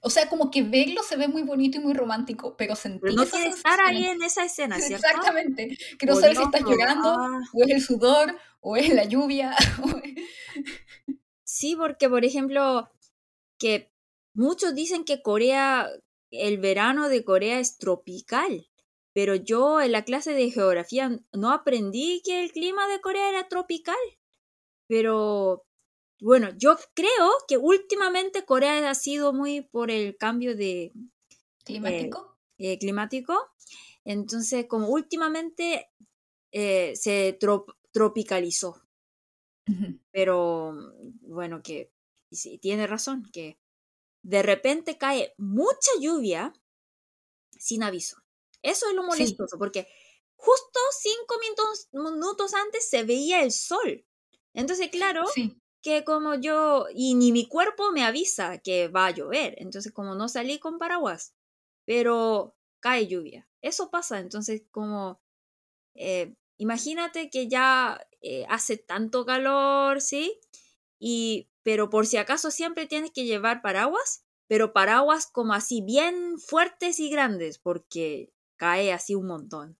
o 0.00 0.10
sea, 0.10 0.28
como 0.28 0.50
que 0.50 0.62
verlo 0.62 1.02
se 1.02 1.16
ve 1.16 1.28
muy 1.28 1.42
bonito 1.42 1.78
y 1.78 1.80
muy 1.80 1.94
romántico, 1.94 2.56
pero 2.56 2.74
sentir. 2.74 3.14
no 3.14 3.26
quiere 3.26 3.50
estar 3.50 3.80
ahí 3.80 4.06
en 4.06 4.22
esa 4.22 4.44
escena, 4.44 4.76
¿cierto? 4.80 5.06
Exactamente. 5.06 5.76
Que 5.98 6.06
no 6.06 6.16
sabes 6.16 6.38
si 6.38 6.44
estás 6.44 6.62
llorando, 6.62 7.08
ah. 7.08 7.40
o 7.52 7.62
es 7.62 7.70
el 7.70 7.80
sudor, 7.80 8.36
o 8.60 8.76
es 8.76 8.92
la 8.92 9.04
lluvia. 9.04 9.54
sí, 11.44 11.76
porque, 11.76 12.08
por 12.08 12.24
ejemplo, 12.24 12.90
que 13.58 13.92
muchos 14.34 14.74
dicen 14.74 15.04
que 15.04 15.22
Corea, 15.22 15.88
el 16.30 16.58
verano 16.58 17.08
de 17.08 17.24
Corea 17.24 17.58
es 17.58 17.78
tropical. 17.78 18.68
Pero 19.14 19.34
yo 19.34 19.80
en 19.82 19.92
la 19.92 20.04
clase 20.04 20.32
de 20.32 20.50
geografía 20.50 21.20
no 21.32 21.52
aprendí 21.52 22.22
que 22.24 22.42
el 22.42 22.50
clima 22.50 22.88
de 22.88 23.00
Corea 23.02 23.28
era 23.28 23.46
tropical. 23.46 23.94
Pero 24.88 25.66
bueno, 26.22 26.50
yo 26.56 26.76
creo 26.94 27.32
que 27.48 27.56
últimamente 27.56 28.44
Corea 28.44 28.88
ha 28.88 28.94
sido 28.94 29.32
muy 29.32 29.62
por 29.62 29.90
el 29.90 30.16
cambio 30.16 30.56
de 30.56 30.92
climático. 31.64 32.38
Eh, 32.58 32.78
climático. 32.78 33.50
Entonces, 34.04 34.66
como 34.68 34.88
últimamente 34.88 35.90
eh, 36.52 36.94
se 36.94 37.36
tropicalizó. 37.92 38.80
Pero 40.12 40.74
bueno, 41.22 41.60
que 41.62 41.92
sí, 42.30 42.58
tiene 42.58 42.86
razón, 42.86 43.28
que 43.32 43.58
de 44.22 44.42
repente 44.42 44.98
cae 44.98 45.34
mucha 45.38 45.90
lluvia 46.00 46.52
sin 47.50 47.82
aviso. 47.82 48.18
Eso 48.60 48.88
es 48.88 48.94
lo 48.94 49.02
molestoso, 49.02 49.58
porque 49.58 49.88
justo 50.36 50.78
cinco 51.00 51.36
minutos, 51.40 51.88
minutos, 51.92 52.54
antes 52.54 52.88
se 52.88 53.02
veía 53.02 53.42
el 53.42 53.50
sol. 53.50 54.04
Entonces, 54.52 54.90
claro, 54.90 55.26
sí 55.26 55.56
que 55.82 56.04
como 56.04 56.34
yo, 56.36 56.86
y 56.94 57.14
ni 57.14 57.32
mi 57.32 57.46
cuerpo 57.46 57.92
me 57.92 58.04
avisa 58.04 58.58
que 58.58 58.88
va 58.88 59.06
a 59.06 59.10
llover, 59.10 59.54
entonces 59.58 59.92
como 59.92 60.14
no 60.14 60.28
salí 60.28 60.58
con 60.58 60.78
paraguas, 60.78 61.34
pero 61.84 62.56
cae 62.80 63.08
lluvia. 63.08 63.48
Eso 63.60 63.90
pasa, 63.90 64.20
entonces 64.20 64.62
como, 64.70 65.20
eh, 65.94 66.34
imagínate 66.56 67.30
que 67.30 67.48
ya 67.48 68.00
eh, 68.20 68.46
hace 68.48 68.76
tanto 68.76 69.26
calor, 69.26 70.00
¿sí? 70.00 70.38
Y, 70.98 71.50
pero 71.62 71.90
por 71.90 72.06
si 72.06 72.16
acaso 72.16 72.50
siempre 72.50 72.86
tienes 72.86 73.10
que 73.10 73.24
llevar 73.24 73.62
paraguas, 73.62 74.24
pero 74.46 74.72
paraguas 74.72 75.26
como 75.26 75.54
así 75.54 75.80
bien 75.80 76.38
fuertes 76.38 77.00
y 77.00 77.10
grandes, 77.10 77.58
porque 77.58 78.32
cae 78.56 78.92
así 78.92 79.14
un 79.14 79.26
montón. 79.26 79.78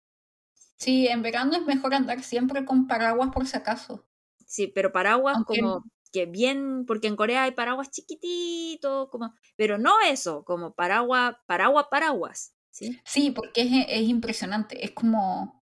Sí, 0.79 1.07
en 1.07 1.23
verano 1.23 1.55
es 1.55 1.65
mejor 1.65 1.95
andar 1.95 2.25
siempre 2.25 2.65
con 2.65 2.89
paraguas 2.89 3.31
por 3.33 3.47
si 3.47 3.57
acaso. 3.57 4.05
Sí, 4.53 4.67
pero 4.67 4.93
paraguas 4.93 5.39
como 5.47 5.83
que 6.13 6.27
bien, 6.27 6.85
porque 6.87 7.09
en 7.09 7.17
Corea 7.17 7.45
hay 7.45 7.53
paraguas 7.53 7.91
chiquititos, 7.91 9.09
como, 9.09 9.33
pero 9.57 9.79
no 9.79 9.95
eso, 10.03 10.45
como 10.45 10.75
paraguas, 10.75 11.37
paraguas, 11.47 11.87
paraguas. 11.91 12.55
Sí, 12.71 13.01
sí 13.03 13.31
porque 13.31 13.63
es, 13.63 13.87
es 13.89 14.09
impresionante, 14.11 14.85
es 14.85 14.91
como, 14.91 15.59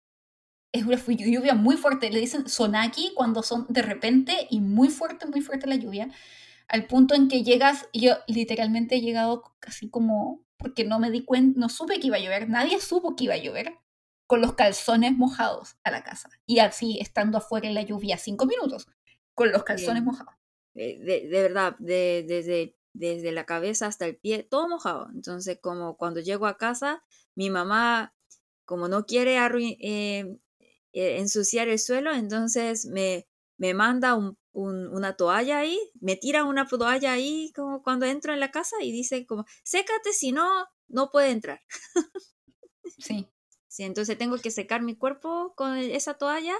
es 0.73 0.85
una 0.85 0.97
lluvia 0.97 1.53
muy 1.53 1.77
fuerte, 1.77 2.09
le 2.09 2.19
dicen 2.19 2.49
sonaki 2.49 3.13
cuando 3.15 3.43
son 3.43 3.67
de 3.69 3.83
repente 3.83 4.47
y 4.49 4.59
muy 4.59 4.89
fuerte, 4.89 5.27
muy 5.27 5.41
fuerte 5.41 5.67
la 5.67 5.75
lluvia. 5.75 6.09
al 6.67 6.87
punto 6.87 7.13
en 7.15 7.27
que 7.27 7.43
llegas, 7.43 7.87
yo 7.93 8.15
literalmente 8.27 8.95
he 8.95 9.01
llegado 9.01 9.43
casi 9.59 9.91
como, 9.91 10.43
porque 10.57 10.83
no 10.83 10.99
me 10.99 11.11
di 11.11 11.25
cuenta, 11.25 11.59
no 11.59 11.69
supe 11.69 11.99
que 11.99 12.07
iba 12.07 12.17
a 12.17 12.21
llover, 12.21 12.49
nadie 12.49 12.79
supo 12.81 13.15
que 13.15 13.25
iba 13.25 13.35
a 13.35 13.37
llover, 13.37 13.77
con 14.29 14.41
los 14.41 14.53
calzones 14.53 15.17
mojados 15.17 15.77
a 15.83 15.89
la 15.89 16.03
casa. 16.03 16.29
Y 16.45 16.59
así, 16.59 16.99
estando 17.01 17.39
afuera 17.39 17.67
en 17.67 17.73
la 17.73 17.81
lluvia 17.81 18.15
cinco 18.15 18.45
minutos, 18.45 18.85
con 19.33 19.51
los 19.51 19.63
calzones 19.63 20.03
mojados. 20.03 20.35
De, 20.75 20.99
de, 20.99 21.41
verdad, 21.41 21.75
de, 21.79 22.23
desde, 22.27 22.77
desde 22.93 23.31
la 23.31 23.47
cabeza 23.47 23.87
hasta 23.87 24.05
el 24.05 24.17
pie, 24.17 24.43
todo 24.43 24.69
mojado. 24.69 25.09
Entonces, 25.15 25.57
como 25.59 25.97
cuando 25.97 26.19
llego 26.19 26.45
a 26.45 26.57
casa, 26.57 27.03
mi 27.33 27.49
mamá, 27.49 28.13
como 28.65 28.87
no 28.87 29.07
quiere 29.07 29.39
eh, 29.39 30.37
eh, 30.93 31.17
ensuciar 31.17 31.67
el 31.67 31.79
suelo, 31.79 32.13
entonces 32.13 32.85
me, 32.85 33.27
me 33.57 33.73
manda 33.73 34.13
un, 34.13 34.37
una 34.51 35.15
toalla 35.15 35.57
ahí, 35.57 35.79
me 36.01 36.17
tira 36.17 36.43
una 36.43 36.67
toalla 36.67 37.13
ahí 37.13 37.51
como 37.55 37.81
cuando 37.81 38.05
entro 38.05 38.31
en 38.31 38.39
la 38.39 38.51
casa 38.51 38.75
y 38.79 38.91
dice 38.91 39.25
como, 39.25 39.45
sécate, 39.63 40.13
si 40.13 40.31
no, 40.31 40.67
no 40.87 41.09
puede 41.09 41.31
entrar. 41.31 41.61
Sí. 42.99 43.27
Sí, 43.79 43.85
entonces 43.85 44.17
tengo 44.17 44.37
que 44.37 44.51
secar 44.51 44.81
mi 44.81 44.97
cuerpo 44.97 45.53
con 45.55 45.77
esa 45.77 46.15
toalla 46.15 46.53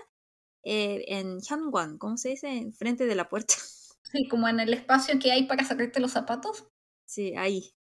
eh, 0.63 1.03
en 1.09 1.41
Hyangwan, 1.41 1.97
¿cómo 1.97 2.15
se 2.15 2.29
dice? 2.29 2.47
En 2.47 2.73
frente 2.73 3.07
de 3.07 3.15
la 3.15 3.27
puerta. 3.27 3.55
Sí, 4.03 4.27
como 4.27 4.47
en 4.47 4.59
el 4.59 4.73
espacio 4.73 5.19
que 5.19 5.31
hay 5.31 5.45
para 5.45 5.63
sacarte 5.63 5.99
los 5.99 6.11
zapatos. 6.11 6.67
Sí, 7.05 7.33
ahí. 7.35 7.73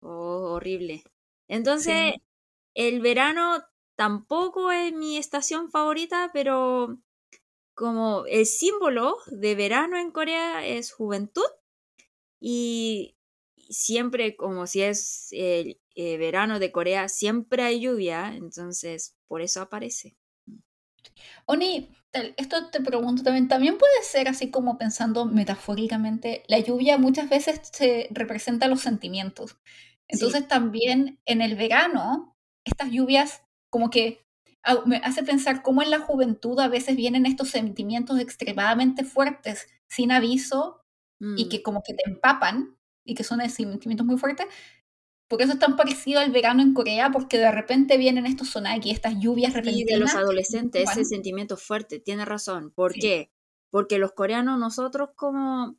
Oh, 0.00 0.54
horrible. 0.54 1.04
Entonces, 1.48 2.14
el 2.74 3.00
verano 3.00 3.64
tampoco 3.96 4.72
es 4.72 4.92
mi 4.92 5.18
estación 5.18 5.70
favorita, 5.70 6.30
pero 6.32 6.98
como 7.74 8.26
el 8.26 8.46
símbolo 8.46 9.18
de 9.28 9.54
verano 9.54 9.98
en 9.98 10.10
Corea 10.12 10.66
es 10.66 10.92
juventud 10.92 11.44
y 12.40 13.15
siempre 13.68 14.36
como 14.36 14.66
si 14.66 14.82
es 14.82 15.28
el 15.32 15.80
eh, 15.94 16.18
verano 16.18 16.58
de 16.58 16.72
Corea, 16.72 17.08
siempre 17.08 17.62
hay 17.62 17.80
lluvia, 17.80 18.32
entonces 18.34 19.16
por 19.28 19.42
eso 19.42 19.62
aparece. 19.62 20.16
Oni, 21.46 21.90
esto 22.36 22.70
te 22.70 22.80
pregunto 22.80 23.22
también, 23.22 23.48
también 23.48 23.78
puede 23.78 24.02
ser 24.02 24.28
así 24.28 24.50
como 24.50 24.78
pensando 24.78 25.26
metafóricamente, 25.26 26.42
la 26.48 26.58
lluvia 26.58 26.98
muchas 26.98 27.28
veces 27.28 27.60
se 27.72 28.08
representa 28.10 28.68
los 28.68 28.80
sentimientos. 28.80 29.56
Entonces 30.08 30.46
también 30.46 31.20
en 31.24 31.42
el 31.42 31.56
verano, 31.56 32.36
estas 32.64 32.90
lluvias 32.90 33.42
como 33.70 33.90
que 33.90 34.24
me 34.84 34.96
hace 34.98 35.22
pensar 35.22 35.62
cómo 35.62 35.82
en 35.82 35.90
la 35.90 36.00
juventud 36.00 36.58
a 36.58 36.68
veces 36.68 36.96
vienen 36.96 37.26
estos 37.26 37.50
sentimientos 37.50 38.18
extremadamente 38.18 39.04
fuertes 39.04 39.68
sin 39.88 40.10
aviso 40.10 40.82
y 41.20 41.46
mm. 41.46 41.48
que 41.48 41.62
como 41.62 41.82
que 41.82 41.94
te 41.94 42.08
empapan 42.08 42.75
y 43.06 43.14
que 43.14 43.24
son 43.24 43.40
sentimientos 43.48 44.06
muy 44.06 44.18
fuertes, 44.18 44.46
por 45.28 45.40
eso 45.40 45.54
es 45.54 45.58
tan 45.58 45.76
parecido 45.76 46.20
al 46.20 46.30
verano 46.30 46.62
en 46.62 46.74
Corea, 46.74 47.10
porque 47.10 47.38
de 47.38 47.50
repente 47.50 47.96
vienen 47.96 48.26
estos 48.26 48.48
sonaki, 48.50 48.90
estas 48.90 49.14
lluvias 49.18 49.54
repentinas. 49.54 49.90
Y 49.90 49.94
de 49.94 49.98
los 49.98 50.14
adolescentes, 50.14 50.90
ese 50.90 51.04
sentimiento 51.04 51.56
fuerte, 51.56 51.98
tiene 51.98 52.24
razón. 52.24 52.70
¿Por 52.70 52.92
qué? 52.92 53.32
Porque 53.70 53.98
los 53.98 54.12
coreanos, 54.12 54.58
nosotros 54.58 55.10
como... 55.16 55.78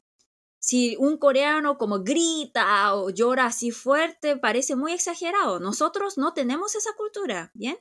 Si 0.60 0.96
un 0.98 1.17
coreano 1.17 1.77
como 1.77 2.00
grita 2.03 2.96
o 2.96 3.12
llora 3.12 3.46
así 3.46 3.69
fuerte, 3.69 4.38
parece 4.38 4.75
muy 4.75 4.91
exagerado. 4.91 5.60
Nosotros 5.60 6.17
no 6.17 6.34
tenemos 6.34 6.75
esa 6.75 6.89
cultura, 6.98 7.51
¿bien? 7.53 7.77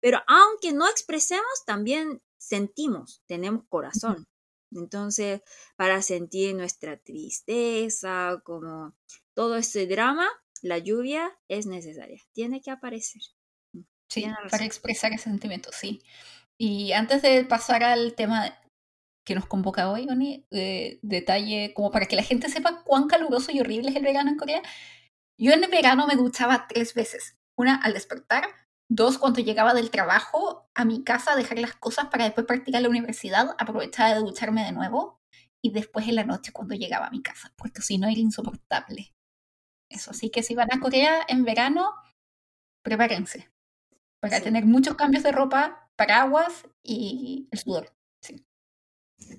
Pero 0.00 0.20
aunque 0.26 0.72
no 0.72 0.88
expresemos, 0.88 1.44
también 1.66 2.22
sentimos, 2.38 3.22
tenemos 3.26 3.64
corazón. 3.68 4.26
Entonces, 4.72 5.42
para 5.76 6.02
sentir 6.02 6.54
nuestra 6.54 6.96
tristeza, 6.96 8.40
como 8.44 8.94
todo 9.34 9.56
ese 9.56 9.86
drama, 9.86 10.28
la 10.62 10.78
lluvia 10.78 11.38
es 11.48 11.66
necesaria, 11.66 12.20
tiene 12.32 12.60
que 12.60 12.70
aparecer. 12.70 13.22
Mm, 13.72 13.80
sí, 14.08 14.26
para 14.50 14.64
expresar 14.64 15.12
ese 15.12 15.24
sentimiento, 15.24 15.70
sí. 15.72 16.02
Y 16.58 16.92
antes 16.92 17.22
de 17.22 17.44
pasar 17.44 17.82
al 17.82 18.14
tema 18.14 18.54
que 19.26 19.34
nos 19.34 19.46
convoca 19.46 19.90
hoy, 19.90 20.06
Oni, 20.10 20.46
eh, 20.50 20.98
detalle 21.02 21.72
como 21.74 21.90
para 21.90 22.06
que 22.06 22.16
la 22.16 22.22
gente 22.22 22.48
sepa 22.48 22.82
cuán 22.84 23.06
caluroso 23.06 23.52
y 23.52 23.60
horrible 23.60 23.90
es 23.90 23.96
el 23.96 24.02
verano 24.02 24.30
en 24.30 24.36
Corea. 24.36 24.62
Yo 25.38 25.52
en 25.52 25.64
el 25.64 25.70
verano 25.70 26.06
me 26.06 26.16
duchaba 26.16 26.66
tres 26.68 26.94
veces. 26.94 27.38
Una 27.56 27.76
al 27.76 27.94
despertar, 27.94 28.44
dos 28.90 29.18
cuando 29.18 29.40
llegaba 29.40 29.72
del 29.72 29.90
trabajo 29.90 30.68
a 30.74 30.84
mi 30.84 31.04
casa 31.04 31.32
a 31.32 31.36
dejar 31.36 31.58
las 31.60 31.74
cosas 31.76 32.06
para 32.06 32.24
después 32.24 32.46
practicar 32.46 32.82
la 32.82 32.88
universidad, 32.88 33.54
aprovechaba 33.56 34.14
de 34.14 34.20
ducharme 34.20 34.64
de 34.64 34.72
nuevo 34.72 35.20
y 35.62 35.70
después 35.70 36.08
en 36.08 36.16
la 36.16 36.24
noche 36.24 36.52
cuando 36.52 36.74
llegaba 36.74 37.06
a 37.06 37.10
mi 37.10 37.22
casa, 37.22 37.52
porque 37.56 37.82
si 37.82 37.98
no 37.98 38.08
era 38.08 38.18
insoportable. 38.18 39.14
Eso, 39.88 40.10
así 40.10 40.30
que 40.30 40.42
si 40.42 40.56
van 40.56 40.72
a 40.72 40.80
Corea 40.80 41.24
en 41.28 41.44
verano, 41.44 41.92
prepárense 42.82 43.48
para 44.20 44.40
tener 44.40 44.66
muchos 44.66 44.96
cambios 44.96 45.22
de 45.22 45.32
ropa, 45.32 45.88
paraguas 45.96 46.66
y 46.82 47.48
el 47.52 47.58
sudor. 47.58 47.94
Sí, 48.20 48.44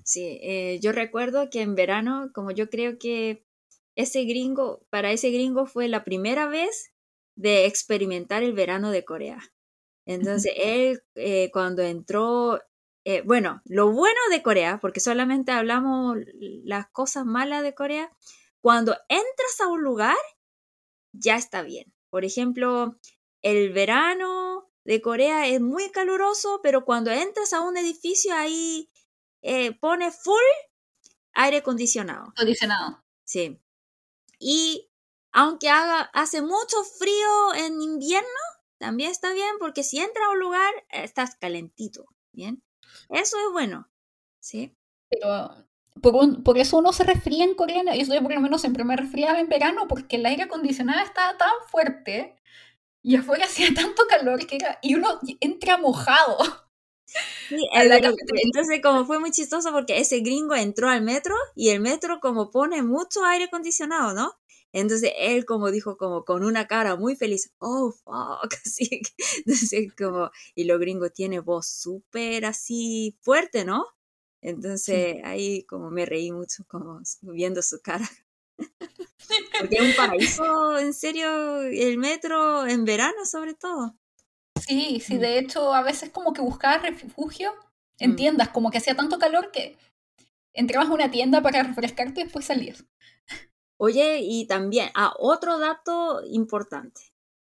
sí 0.02 0.40
eh, 0.42 0.80
yo 0.82 0.92
recuerdo 0.92 1.50
que 1.50 1.60
en 1.60 1.74
verano, 1.74 2.30
como 2.34 2.52
yo 2.52 2.70
creo 2.70 2.98
que 2.98 3.46
ese 3.96 4.24
gringo, 4.24 4.86
para 4.88 5.12
ese 5.12 5.30
gringo 5.30 5.66
fue 5.66 5.88
la 5.88 6.04
primera 6.04 6.46
vez 6.46 6.91
de 7.42 7.66
experimentar 7.66 8.44
el 8.44 8.52
verano 8.52 8.92
de 8.92 9.04
Corea. 9.04 9.40
Entonces, 10.06 10.52
él 10.56 11.02
eh, 11.16 11.50
cuando 11.52 11.82
entró, 11.82 12.60
eh, 13.04 13.22
bueno, 13.22 13.60
lo 13.64 13.90
bueno 13.90 14.20
de 14.30 14.42
Corea, 14.42 14.78
porque 14.80 15.00
solamente 15.00 15.50
hablamos 15.50 16.18
las 16.64 16.88
cosas 16.90 17.24
malas 17.26 17.64
de 17.64 17.74
Corea, 17.74 18.10
cuando 18.60 18.96
entras 19.08 19.60
a 19.60 19.66
un 19.66 19.82
lugar 19.82 20.16
ya 21.12 21.36
está 21.36 21.62
bien. 21.62 21.92
Por 22.10 22.24
ejemplo, 22.24 22.96
el 23.42 23.72
verano 23.72 24.70
de 24.84 25.02
Corea 25.02 25.48
es 25.48 25.60
muy 25.60 25.90
caluroso, 25.90 26.60
pero 26.62 26.84
cuando 26.84 27.10
entras 27.10 27.52
a 27.52 27.60
un 27.60 27.76
edificio 27.76 28.34
ahí 28.34 28.88
eh, 29.42 29.72
pone 29.80 30.12
full 30.12 30.36
aire 31.34 31.56
acondicionado. 31.56 32.28
Acondicionado. 32.36 33.02
Sí. 33.24 33.60
Y 34.38 34.91
aunque 35.32 35.68
haga, 35.68 36.10
hace 36.12 36.42
mucho 36.42 36.84
frío 36.98 37.54
en 37.66 37.80
invierno, 37.80 38.28
también 38.78 39.10
está 39.10 39.32
bien 39.32 39.56
porque 39.58 39.82
si 39.82 39.98
entras 39.98 40.26
a 40.26 40.32
un 40.32 40.40
lugar 40.40 40.72
estás 40.90 41.36
calentito, 41.36 42.06
¿bien? 42.32 42.62
Eso 43.10 43.36
es 43.38 43.52
bueno, 43.52 43.88
¿sí? 44.40 44.76
Pero 45.08 45.66
por, 46.00 46.58
eso 46.58 46.78
uno 46.78 46.92
se 46.92 47.04
resfría 47.04 47.44
en 47.44 47.54
Corea. 47.54 47.94
Yo 47.94 48.22
por 48.22 48.34
lo 48.34 48.40
menos 48.40 48.60
siempre 48.60 48.84
me 48.84 48.96
resfriaba 48.96 49.40
en 49.40 49.48
verano 49.48 49.86
porque 49.88 50.16
el 50.16 50.26
aire 50.26 50.44
acondicionado 50.44 51.04
estaba 51.04 51.36
tan 51.36 51.50
fuerte 51.68 52.36
y 53.02 53.16
afuera 53.16 53.44
hacía 53.46 53.68
tanto 53.74 54.02
calor 54.08 54.46
que 54.46 54.56
era, 54.56 54.78
y 54.82 54.94
uno 54.94 55.20
entra 55.40 55.78
mojado. 55.78 56.38
entonces 57.60 58.80
como 58.82 59.04
fue 59.04 59.20
muy 59.20 59.30
chistoso 59.32 59.70
porque 59.70 59.98
ese 59.98 60.20
gringo 60.20 60.54
entró 60.54 60.88
al 60.88 61.02
metro 61.02 61.34
y 61.54 61.68
el 61.68 61.80
metro 61.80 62.20
como 62.20 62.50
pone 62.50 62.82
mucho 62.82 63.22
aire 63.24 63.44
acondicionado, 63.44 64.14
¿no? 64.14 64.32
Entonces 64.72 65.12
él 65.18 65.44
como 65.44 65.70
dijo 65.70 65.96
como 65.96 66.24
con 66.24 66.44
una 66.44 66.66
cara 66.66 66.96
muy 66.96 67.14
feliz, 67.14 67.52
oh, 67.58 67.92
fuck, 67.92 68.52
así, 68.64 69.02
entonces 69.44 69.92
como, 69.96 70.30
y 70.54 70.64
los 70.64 70.80
gringos 70.80 71.12
tiene 71.12 71.40
voz 71.40 71.66
súper 71.66 72.46
así 72.46 73.16
fuerte, 73.20 73.64
¿no? 73.64 73.84
Entonces 74.40 75.18
ahí 75.24 75.64
como 75.64 75.90
me 75.90 76.06
reí 76.06 76.32
mucho 76.32 76.64
como 76.66 77.00
viendo 77.22 77.62
su 77.62 77.80
cara. 77.80 78.08
Porque 79.58 79.76
es 79.76 79.82
un 79.82 79.96
paraíso, 79.96 80.78
en 80.78 80.92
serio, 80.94 81.62
el 81.62 81.98
metro 81.98 82.66
en 82.66 82.84
verano 82.84 83.24
sobre 83.24 83.54
todo. 83.54 83.94
Sí, 84.66 85.00
sí, 85.00 85.14
mm. 85.14 85.20
de 85.20 85.38
hecho 85.38 85.74
a 85.74 85.82
veces 85.82 86.10
como 86.10 86.32
que 86.32 86.40
buscaba 86.40 86.78
refugio 86.78 87.52
en 87.98 88.12
mm. 88.12 88.16
tiendas, 88.16 88.48
como 88.48 88.70
que 88.70 88.78
hacía 88.78 88.96
tanto 88.96 89.18
calor 89.18 89.50
que 89.50 89.76
entrabas 90.54 90.90
a 90.90 90.94
una 90.94 91.10
tienda 91.10 91.42
para 91.42 91.62
refrescarte 91.62 92.20
y 92.20 92.24
después 92.24 92.46
salías. 92.46 92.84
Oye, 93.84 94.20
y 94.22 94.46
también, 94.46 94.90
ah, 94.94 95.12
otro 95.18 95.58
dato 95.58 96.22
importante, 96.24 97.00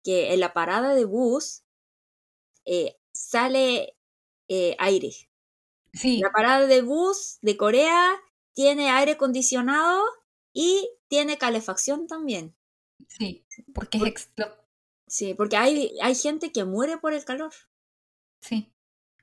que 0.03 0.33
en 0.33 0.39
la 0.39 0.51
parada 0.51 0.95
de 0.95 1.05
bus 1.05 1.61
eh, 2.65 2.97
sale 3.11 3.95
eh, 4.47 4.75
aire, 4.79 5.11
la 6.01 6.31
parada 6.31 6.65
de 6.65 6.81
bus 6.81 7.37
de 7.43 7.55
Corea 7.55 8.19
tiene 8.53 8.89
aire 8.89 9.11
acondicionado 9.11 10.01
y 10.51 10.89
tiene 11.07 11.37
calefacción 11.37 12.07
también. 12.07 12.55
Sí, 13.07 13.45
porque 13.71 13.99
es 13.99 14.31
Sí, 15.05 15.35
porque 15.35 15.57
hay, 15.57 15.95
hay 16.01 16.15
gente 16.15 16.51
que 16.51 16.63
muere 16.63 16.97
por 16.97 17.13
el 17.13 17.23
calor. 17.25 17.53
Sí. 18.41 18.73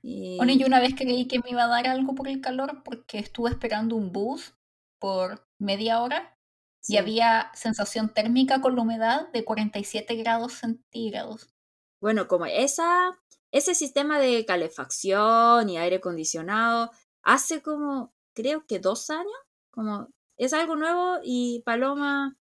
Bueno, 0.01 0.53
yo 0.53 0.65
una 0.65 0.79
vez 0.79 0.95
creí 0.95 1.27
que 1.27 1.39
me 1.39 1.49
iba 1.49 1.65
a 1.65 1.67
dar 1.67 1.87
algo 1.87 2.15
por 2.15 2.29
el 2.29 2.39
calor 2.39 2.83
porque 2.85 3.19
estuve 3.19 3.49
esperando 3.49 3.97
un 3.97 4.13
bus 4.13 4.53
por 4.97 5.45
media 5.59 6.01
hora 6.01 6.37
y 6.87 6.97
había 6.97 7.51
sensación 7.53 8.13
térmica 8.13 8.61
con 8.61 8.75
la 8.75 8.81
humedad 8.81 9.29
de 9.31 9.45
47 9.45 10.15
grados 10.15 10.53
centígrados. 10.53 11.53
Bueno, 11.99 12.27
como 12.27 12.45
esa 12.45 13.17
ese 13.51 13.75
sistema 13.75 14.19
de 14.19 14.45
calefacción 14.45 15.69
y 15.69 15.77
aire 15.77 15.97
acondicionado 15.97 16.91
hace 17.21 17.61
como, 17.61 18.13
creo 18.33 18.65
que 18.65 18.79
dos 18.79 19.09
años, 19.09 19.27
como 19.69 20.07
es 20.37 20.53
algo 20.53 20.75
nuevo 20.75 21.19
y 21.23 21.61
Paloma 21.65 22.37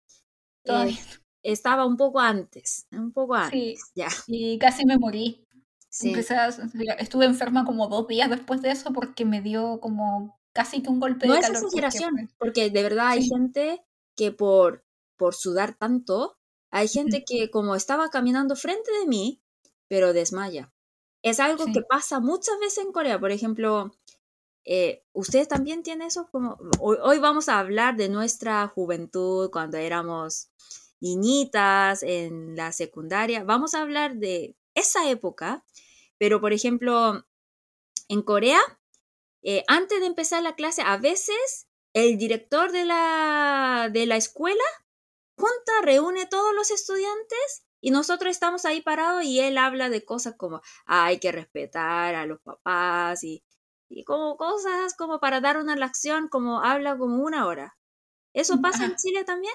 eh, 0.65 0.97
estaba 1.43 1.86
un 1.86 1.97
poco 1.97 2.19
antes, 2.19 2.86
un 2.91 3.12
poco 3.12 3.36
antes, 3.36 3.80
ya. 3.95 4.10
Y 4.28 4.60
casi 4.60 4.86
me 4.86 4.97
morí. 4.97 5.43
Sí. 5.89 6.13
estuve 7.00 7.26
enferma 7.26 7.65
como 7.65 7.88
dos 7.88 8.08
días 8.08 8.30
después 8.30 8.62
de 8.62 8.69
eso 8.69 8.91
porque 8.91 9.26
me 9.26 9.41
dio 9.41 9.80
como 9.80 10.38
casi 10.54 10.84
que 10.84 10.89
un 10.89 11.00
golpe 11.00 11.28
de 11.28 11.39
calor. 11.39 11.54
No 11.54 11.58
es 11.58 11.63
exageración, 11.63 12.30
porque, 12.38 12.69
de 12.69 12.84
verdad 12.84 13.08
hay 13.08 13.26
gente 13.26 13.82
que 14.18 14.34
por, 14.34 14.84
por 15.16 15.34
sudar 15.36 15.78
tanto, 15.78 16.38
hay 16.70 16.90
gente 16.90 17.24
que 17.26 17.50
como 17.50 17.76
estaba 17.76 18.10
caminando 18.10 18.58
frente 18.58 18.92
de 19.00 19.08
mí, 19.08 19.42
pero 19.88 20.12
desmaya. 20.12 20.74
Es 21.22 21.40
algo 21.40 21.66
que 21.66 21.82
pasa 21.82 22.20
muchas 22.20 22.60
veces 22.60 22.86
en 22.86 22.92
Corea. 22.92 23.20
Por 23.20 23.32
ejemplo, 23.32 23.92
eh, 24.66 25.04
¿ustedes 25.14 25.48
también 25.48 25.84
tienen 25.84 26.08
eso? 26.08 26.28
Como, 26.32 26.58
hoy, 26.80 27.20
vamos 27.20 27.48
a 27.50 27.60
hablar 27.60 27.96
de 27.96 28.10
nuestra 28.10 28.68
juventud 28.68 29.50
cuando 29.50 29.78
éramos 29.78 30.50
niñitas 31.00 32.04
en 32.04 32.56
la 32.56 32.72
secundaria. 32.72 33.44
Vamos 33.44 33.74
a 33.74 33.82
hablar 33.82 34.18
de 34.18 34.56
esa 34.74 35.10
época, 35.10 35.64
pero 36.18 36.42
por 36.42 36.54
ejemplo, 36.54 37.26
en 38.10 38.22
Corea, 38.22 38.60
eh, 39.42 39.64
antes 39.68 40.00
de 40.00 40.06
empezar 40.06 40.44
la 40.44 40.56
clase, 40.56 40.82
a 40.82 40.98
veces 40.98 41.68
el 41.98 42.18
director 42.18 42.72
de 42.72 42.86
la, 42.86 43.90
de 43.92 44.06
la 44.06 44.18
escuela 44.18 44.64
junta, 45.36 45.72
reúne 45.82 46.28
todos 46.28 46.54
los 46.54 46.70
estudiantes 46.70 47.66
y 47.82 47.90
nosotros 47.90 48.32
estamos 48.32 48.66
ahí 48.66 48.82
parados 48.82 49.24
y 49.24 49.40
él 49.40 49.58
habla 49.58 49.90
de 49.90 50.06
cosas 50.06 50.36
como 50.38 50.62
hay 50.86 51.20
que 51.20 51.32
respetar 51.32 52.14
a 52.14 52.26
los 52.28 52.40
papás 52.42 53.24
y, 53.24 53.44
y, 53.90 54.04
como 54.04 54.38
cosas 54.38 54.96
como 54.96 55.20
para 55.20 55.42
dar 55.42 55.58
una 55.58 55.76
lección, 55.76 56.28
como 56.28 56.64
habla 56.64 56.98
como 56.98 57.24
una 57.24 57.48
hora. 57.48 57.78
¿Eso 58.34 58.62
pasa 58.62 58.86
en 58.86 58.96
Chile 58.96 59.24
también? 59.24 59.54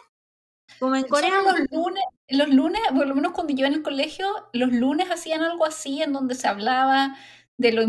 Como 0.80 0.96
en 0.96 1.04
Corea. 1.04 1.42
Los 1.42 1.70
lunes, 1.70 2.04
los 2.28 2.48
lunes, 2.48 2.82
por 2.92 3.06
lo 3.06 3.14
menos 3.14 3.32
cuando 3.32 3.54
yo 3.54 3.66
en 3.66 3.74
el 3.74 3.82
colegio, 3.82 4.26
los 4.52 4.72
lunes 4.72 5.10
hacían 5.10 5.42
algo 5.42 5.64
así 5.64 6.02
en 6.02 6.12
donde 6.12 6.34
se 6.34 6.48
hablaba 6.48 7.16
de 7.62 7.72
los 7.72 7.86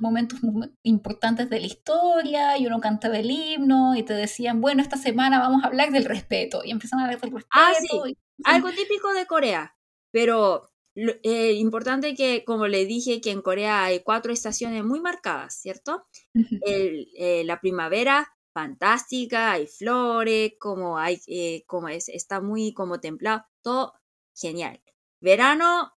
momentos 0.00 0.40
importantes 0.82 1.48
de 1.48 1.60
la 1.60 1.66
historia 1.66 2.58
y 2.58 2.66
uno 2.66 2.80
cantaba 2.80 3.18
el 3.18 3.30
himno 3.30 3.96
y 3.96 4.02
te 4.02 4.12
decían, 4.12 4.60
bueno, 4.60 4.82
esta 4.82 4.96
semana 4.96 5.38
vamos 5.38 5.64
a 5.64 5.68
hablar 5.68 5.90
del 5.90 6.04
respeto 6.04 6.62
y 6.64 6.70
empiezan 6.70 7.00
a 7.00 7.04
hablar 7.04 7.20
del 7.20 7.30
respeto. 7.30 7.48
Ah, 7.54 7.72
sí. 7.80 8.16
Algo 8.44 8.70
típico 8.70 9.12
de 9.14 9.26
Corea, 9.26 9.76
pero 10.10 10.72
eh, 10.94 11.52
importante 11.52 12.14
que, 12.14 12.44
como 12.44 12.66
le 12.66 12.84
dije, 12.84 13.20
que 13.20 13.30
en 13.30 13.40
Corea 13.40 13.84
hay 13.84 14.00
cuatro 14.00 14.32
estaciones 14.32 14.84
muy 14.84 15.00
marcadas, 15.00 15.54
¿cierto? 15.54 16.06
El, 16.34 17.08
eh, 17.16 17.44
la 17.44 17.60
primavera, 17.60 18.36
fantástica, 18.52 19.52
hay 19.52 19.66
flores, 19.66 20.52
como 20.58 20.98
hay, 20.98 21.20
eh, 21.26 21.64
como 21.66 21.88
es, 21.88 22.08
está 22.08 22.40
muy 22.40 22.74
como 22.74 23.00
templado, 23.00 23.44
todo 23.62 23.94
genial. 24.34 24.82
Verano, 25.20 25.92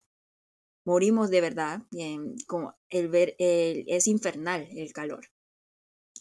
morimos 0.84 1.30
de 1.30 1.40
verdad, 1.40 1.82
como 2.46 2.76
el 2.88 3.08
ver, 3.08 3.34
es 3.38 4.06
infernal 4.06 4.68
el 4.70 4.92
calor. 4.92 5.28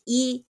Y 0.05 0.47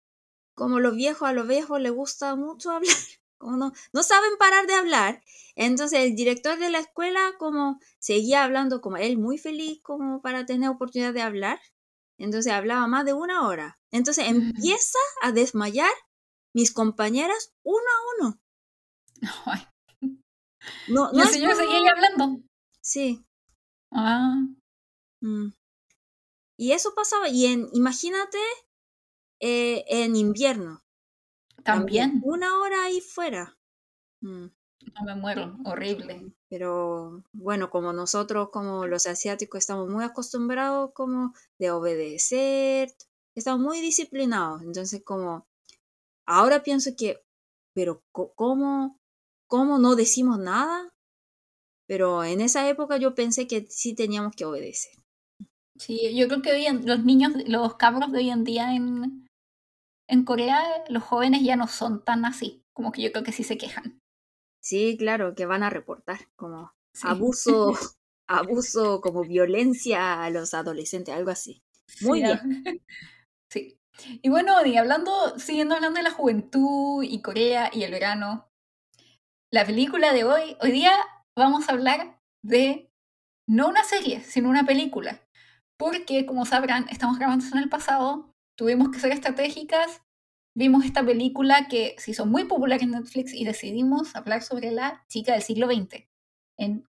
como 0.54 0.80
los 0.80 0.96
viejos, 0.96 1.30
a 1.30 1.34
los 1.34 1.48
viejos 1.48 1.80
les 1.80 1.92
gusta 1.92 2.36
mucho 2.36 2.72
hablar, 2.72 2.96
como 3.38 3.58
no, 3.58 3.74
no 3.94 4.04
saben 4.04 4.38
parar 4.40 4.66
de 4.68 4.74
hablar, 4.74 5.22
entonces 5.56 6.00
el 6.00 6.16
director 6.16 6.58
de 6.58 6.70
la 6.70 6.80
escuela 6.80 7.34
como 7.38 7.80
seguía 8.00 8.44
hablando 8.44 8.82
como 8.82 8.98
él 8.98 9.18
muy 9.18 9.38
feliz 9.38 9.80
como 9.84 10.22
para 10.22 10.46
tener 10.46 10.70
oportunidad 10.70 11.14
de 11.14 11.22
hablar, 11.22 11.60
entonces 12.18 12.52
hablaba 12.52 12.88
más 12.88 13.06
de 13.06 13.14
una 13.14 13.48
hora. 13.48 13.80
Entonces 13.92 14.28
empieza 14.28 14.98
a 15.22 15.32
desmayar 15.32 15.92
mis 16.54 16.74
compañeras 16.74 17.54
uno 17.64 17.78
a 17.78 18.26
uno. 18.26 18.42
No, 20.90 21.12
no 21.14 21.24
el 21.24 21.30
señor 21.30 21.56
seguía 21.56 21.92
hablando. 21.92 22.44
Sí, 22.82 23.26
Ah. 23.92 24.46
Mm. 25.22 25.50
Y 26.58 26.72
eso 26.72 26.94
pasaba, 26.96 27.30
y 27.30 27.46
en, 27.46 27.70
imagínate, 27.74 28.40
eh, 29.40 29.86
en 29.88 30.16
invierno. 30.16 30.84
También. 31.64 32.22
Una 32.24 32.60
hora 32.60 32.86
ahí 32.86 33.02
fuera. 33.02 33.58
Mm. 34.22 34.48
No 34.96 35.04
me 35.06 35.16
muero, 35.16 35.58
horrible. 35.66 36.32
Pero 36.50 37.24
bueno, 37.34 37.70
como 37.70 37.94
nosotros, 37.94 38.50
como 38.52 38.88
los 38.88 39.06
asiáticos, 39.06 39.60
estamos 39.60 39.90
muy 39.90 40.04
acostumbrados 40.04 40.92
como 40.94 41.34
de 41.60 41.72
obedecer, 41.72 42.94
estamos 43.36 43.60
muy 43.62 43.82
disciplinados. 43.82 44.62
Entonces, 44.62 45.04
como 45.04 45.46
ahora 46.26 46.64
pienso 46.64 46.92
que, 46.98 47.22
pero 47.74 48.02
¿cómo, 48.12 49.00
cómo 49.48 49.78
no 49.78 49.96
decimos 49.96 50.40
nada? 50.40 50.94
Pero 51.88 52.24
en 52.24 52.42
esa 52.42 52.68
época 52.70 52.98
yo 52.98 53.16
pensé 53.16 53.48
que 53.48 53.66
sí 53.70 53.96
teníamos 53.96 54.36
que 54.36 54.46
obedecer. 54.46 54.92
Sí, 55.80 56.16
yo 56.16 56.28
creo 56.28 56.42
que 56.42 56.52
hoy 56.52 56.66
los 56.84 57.04
niños, 57.04 57.34
los 57.48 57.76
cabros 57.76 58.12
de 58.12 58.20
hoy 58.20 58.30
en 58.30 58.44
día 58.44 58.76
en, 58.76 59.28
en 60.10 60.26
Corea, 60.26 60.62
los 60.90 61.04
jóvenes 61.04 61.44
ya 61.44 61.56
no 61.56 61.68
son 61.68 62.04
tan 62.04 62.26
así, 62.26 62.64
como 62.74 62.92
que 62.92 63.02
yo 63.02 63.12
creo 63.12 63.24
que 63.24 63.32
sí 63.32 63.44
se 63.44 63.58
quejan. 63.58 64.00
Sí, 64.62 64.98
claro, 64.98 65.34
que 65.36 65.46
van 65.46 65.64
a 65.64 65.70
reportar 65.70 66.20
como 66.36 66.74
abuso, 67.04 67.74
abuso 68.28 69.02
como 69.02 69.24
violencia 69.24 70.24
a 70.24 70.30
los 70.30 70.54
adolescentes, 70.54 71.16
algo 71.16 71.32
así. 71.32 71.62
Muy 72.02 72.22
bien. 72.22 72.40
Sí. 73.50 73.78
Y 74.22 74.28
bueno, 74.28 74.66
y 74.66 74.76
hablando, 74.76 75.40
siguiendo 75.40 75.74
hablando 75.74 76.00
de 76.00 76.04
la 76.04 76.12
juventud 76.12 77.02
y 77.02 77.22
Corea 77.22 77.72
y 77.74 77.84
el 77.84 77.92
verano, 77.92 78.50
la 79.54 79.66
película 79.66 80.12
de 80.12 80.26
hoy, 80.26 80.58
hoy 80.62 80.72
día 80.72 80.92
vamos 81.37 81.69
a 81.69 81.73
hablar 81.73 82.21
de 82.45 82.91
no 83.49 83.69
una 83.69 83.85
serie, 83.85 84.21
sino 84.21 84.49
una 84.49 84.65
película. 84.65 85.21
Porque, 85.79 86.27
como 86.27 86.47
sabrán, 86.47 86.87
estamos 86.91 87.19
grabando 87.19 87.45
en 87.53 87.59
el 87.59 87.69
pasado, 87.69 88.33
tuvimos 88.57 88.91
que 88.91 89.01
ser 89.01 89.13
estratégicas, 89.13 90.03
vimos 90.57 90.85
esta 90.85 91.05
película 91.05 91.69
que 91.69 91.97
se 91.99 92.13
hizo 92.13 92.27
muy 92.27 92.45
popular 92.45 92.83
en 92.83 92.93
Netflix 92.93 93.33
y 93.33 93.45
decidimos 93.45 94.15
hablar 94.15 94.43
sobre 94.43 94.71
la 94.71 95.05
chica 95.09 95.33
del 95.33 95.43
siglo 95.43 95.67
XX. 95.67 96.07
En 96.59 96.87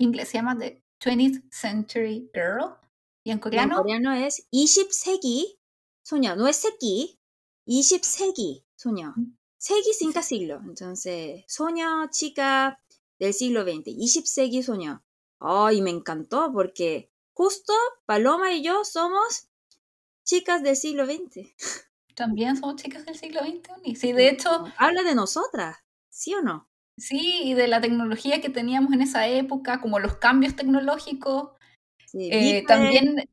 inglés 0.00 0.28
se 0.28 0.38
llama 0.38 0.58
The 0.58 0.82
20th 1.00 1.42
Century 1.50 2.30
Girl. 2.34 2.76
Y 3.24 3.30
en 3.30 3.38
coreano. 3.38 3.76
En 3.76 3.82
coreano 3.82 4.12
es 4.12 4.48
20세기 4.52 5.58
소녀. 6.04 6.36
No 6.36 6.46
es 6.48 6.56
seki, 6.56 7.18
20세기 7.66 8.64
소녀. 8.76 9.14
세기 9.58 9.94
significa 9.94 10.22
siglo. 10.22 10.60
Entonces, 10.64 11.44
soña, 11.48 12.10
chica, 12.10 12.78
del 13.18 13.34
siglo 13.34 13.62
XX, 13.62 13.96
20세기 13.96 14.62
소녀. 14.62 15.00
Ay, 15.40 15.82
me 15.82 15.90
encantó 15.90 16.52
porque 16.52 17.10
justo 17.32 17.72
Paloma 18.06 18.52
y 18.52 18.62
yo 18.62 18.84
somos 18.84 19.48
chicas 20.24 20.62
del 20.62 20.76
siglo 20.76 21.06
XX. 21.06 21.48
También 22.14 22.56
somos 22.56 22.76
chicas 22.76 23.04
del 23.04 23.16
siglo 23.16 23.40
XX. 23.40 23.98
Sí, 23.98 24.12
de 24.12 24.28
hecho... 24.28 24.64
Habla 24.78 25.02
de 25.02 25.14
nosotras, 25.14 25.78
¿sí 26.08 26.34
o 26.34 26.42
no? 26.42 26.68
Sí, 26.96 27.40
y 27.42 27.54
de 27.54 27.66
la 27.66 27.80
tecnología 27.80 28.40
que 28.40 28.50
teníamos 28.50 28.92
en 28.92 29.02
esa 29.02 29.26
época, 29.26 29.80
como 29.80 29.98
los 29.98 30.16
cambios 30.16 30.54
tecnológicos. 30.54 31.50
Sí, 32.06 32.28
eh, 32.30 32.64
también 32.66 33.28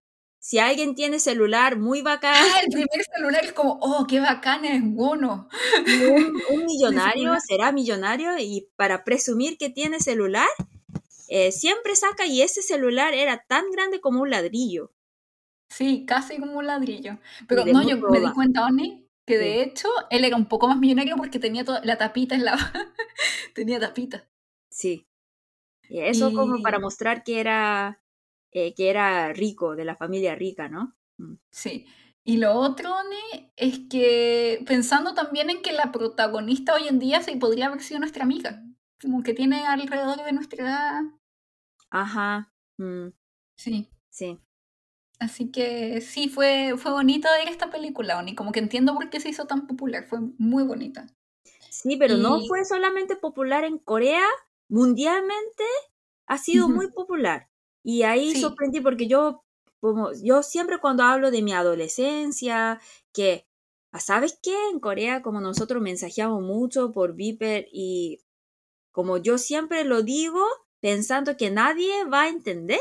si 0.46 0.60
alguien 0.60 0.94
tiene 0.94 1.18
celular 1.18 1.76
muy 1.76 2.02
bacán. 2.02 2.36
Ah, 2.36 2.60
el 2.62 2.70
primer 2.70 3.04
celular 3.12 3.44
es 3.44 3.52
como, 3.52 3.80
oh, 3.82 4.06
qué 4.06 4.20
bacán 4.20 4.64
es 4.64 4.80
mono. 4.80 5.48
Un, 6.50 6.64
millonario 6.66 7.34
será 7.44 7.72
millonario 7.72 8.38
y 8.38 8.68
para 8.76 9.02
presumir 9.02 9.58
que 9.58 9.70
tiene 9.70 9.98
celular, 9.98 10.46
eh, 11.26 11.50
siempre 11.50 11.96
saca 11.96 12.26
y 12.26 12.42
ese 12.42 12.62
celular 12.62 13.12
era 13.12 13.44
tan 13.48 13.68
grande 13.72 14.00
como 14.00 14.22
un 14.22 14.30
ladrillo. 14.30 14.92
Sí, 15.68 16.06
casi 16.06 16.38
como 16.38 16.58
un 16.58 16.66
ladrillo. 16.68 17.18
Pero 17.48 17.64
no, 17.66 17.82
yo 17.82 17.96
me 17.96 18.20
di 18.20 18.32
cuenta, 18.32 18.66
Oni, 18.66 19.04
que 19.26 19.38
de 19.38 19.64
hecho 19.64 19.88
él 20.10 20.24
era 20.24 20.36
un 20.36 20.46
poco 20.46 20.68
más 20.68 20.78
millonario 20.78 21.16
porque 21.16 21.40
tenía 21.40 21.64
toda 21.64 21.80
la 21.82 21.98
tapita 21.98 22.36
en 22.36 22.44
la... 22.44 22.56
tenía 23.56 23.80
tapita. 23.80 24.28
Sí. 24.70 25.08
Y 25.88 26.02
eso 26.02 26.32
como 26.32 26.62
para 26.62 26.78
mostrar 26.78 27.24
que 27.24 27.40
era 27.40 28.00
eh, 28.58 28.72
que 28.72 28.88
era 28.88 29.34
rico, 29.34 29.76
de 29.76 29.84
la 29.84 29.96
familia 29.96 30.34
rica, 30.34 30.70
¿no? 30.70 30.96
Mm. 31.18 31.34
Sí. 31.50 31.84
Y 32.24 32.38
lo 32.38 32.54
otro, 32.54 32.90
es 33.54 33.80
que 33.90 34.64
pensando 34.66 35.12
también 35.12 35.50
en 35.50 35.60
que 35.60 35.74
la 35.74 35.92
protagonista 35.92 36.74
hoy 36.74 36.88
en 36.88 36.98
día 36.98 37.20
se 37.20 37.36
podría 37.36 37.66
haber 37.66 37.82
sido 37.82 38.00
nuestra 38.00 38.24
amiga, 38.24 38.64
como 38.98 39.22
que 39.22 39.34
tiene 39.34 39.66
alrededor 39.66 40.24
de 40.24 40.32
nuestra 40.32 40.64
edad. 40.64 41.02
Ajá. 41.90 42.50
Mm. 42.78 43.08
Sí. 43.56 43.90
Sí. 44.08 44.40
Así 45.18 45.50
que 45.50 46.00
sí, 46.00 46.30
fue, 46.30 46.76
fue 46.78 46.92
bonito 46.92 47.28
ver 47.38 47.50
esta 47.50 47.70
película, 47.70 48.18
Oni. 48.18 48.34
Como 48.34 48.52
que 48.52 48.60
entiendo 48.60 48.94
por 48.94 49.10
qué 49.10 49.20
se 49.20 49.28
hizo 49.28 49.46
tan 49.46 49.66
popular. 49.66 50.06
Fue 50.06 50.20
muy 50.38 50.64
bonita. 50.64 51.06
Sí, 51.68 51.98
pero 51.98 52.16
no 52.16 52.40
fue 52.48 52.64
solamente 52.64 53.16
popular 53.16 53.64
en 53.64 53.76
Corea, 53.76 54.24
mundialmente 54.70 55.64
ha 56.26 56.38
sido 56.38 56.70
muy 56.70 56.90
popular. 56.90 57.50
Y 57.86 58.02
ahí 58.02 58.34
sorprendí 58.34 58.80
porque 58.80 59.06
yo, 59.06 59.44
como, 59.80 60.10
yo 60.22 60.42
siempre 60.42 60.78
cuando 60.80 61.04
hablo 61.04 61.30
de 61.30 61.42
mi 61.42 61.52
adolescencia, 61.52 62.80
que 63.12 63.46
Ah, 63.96 64.00
¿Sabes 64.00 64.38
qué? 64.42 64.54
En 64.70 64.78
Corea, 64.78 65.22
como 65.22 65.40
nosotros 65.40 65.80
mensajeamos 65.82 66.42
mucho 66.42 66.92
por 66.92 67.14
Viper 67.14 67.66
y 67.72 68.20
como 68.92 69.16
yo 69.16 69.38
siempre 69.38 69.84
lo 69.84 70.02
digo, 70.02 70.44
pensando 70.80 71.38
que 71.38 71.50
nadie 71.50 72.04
va 72.04 72.24
a 72.24 72.28
entender. 72.28 72.78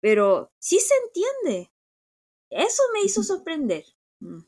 Pero 0.00 0.52
sí 0.60 0.78
se 0.78 0.94
entiende. 1.06 1.72
Eso 2.50 2.84
me 2.92 3.02
hizo 3.02 3.24
sorprender. 3.24 3.84
Mm. 4.20 4.42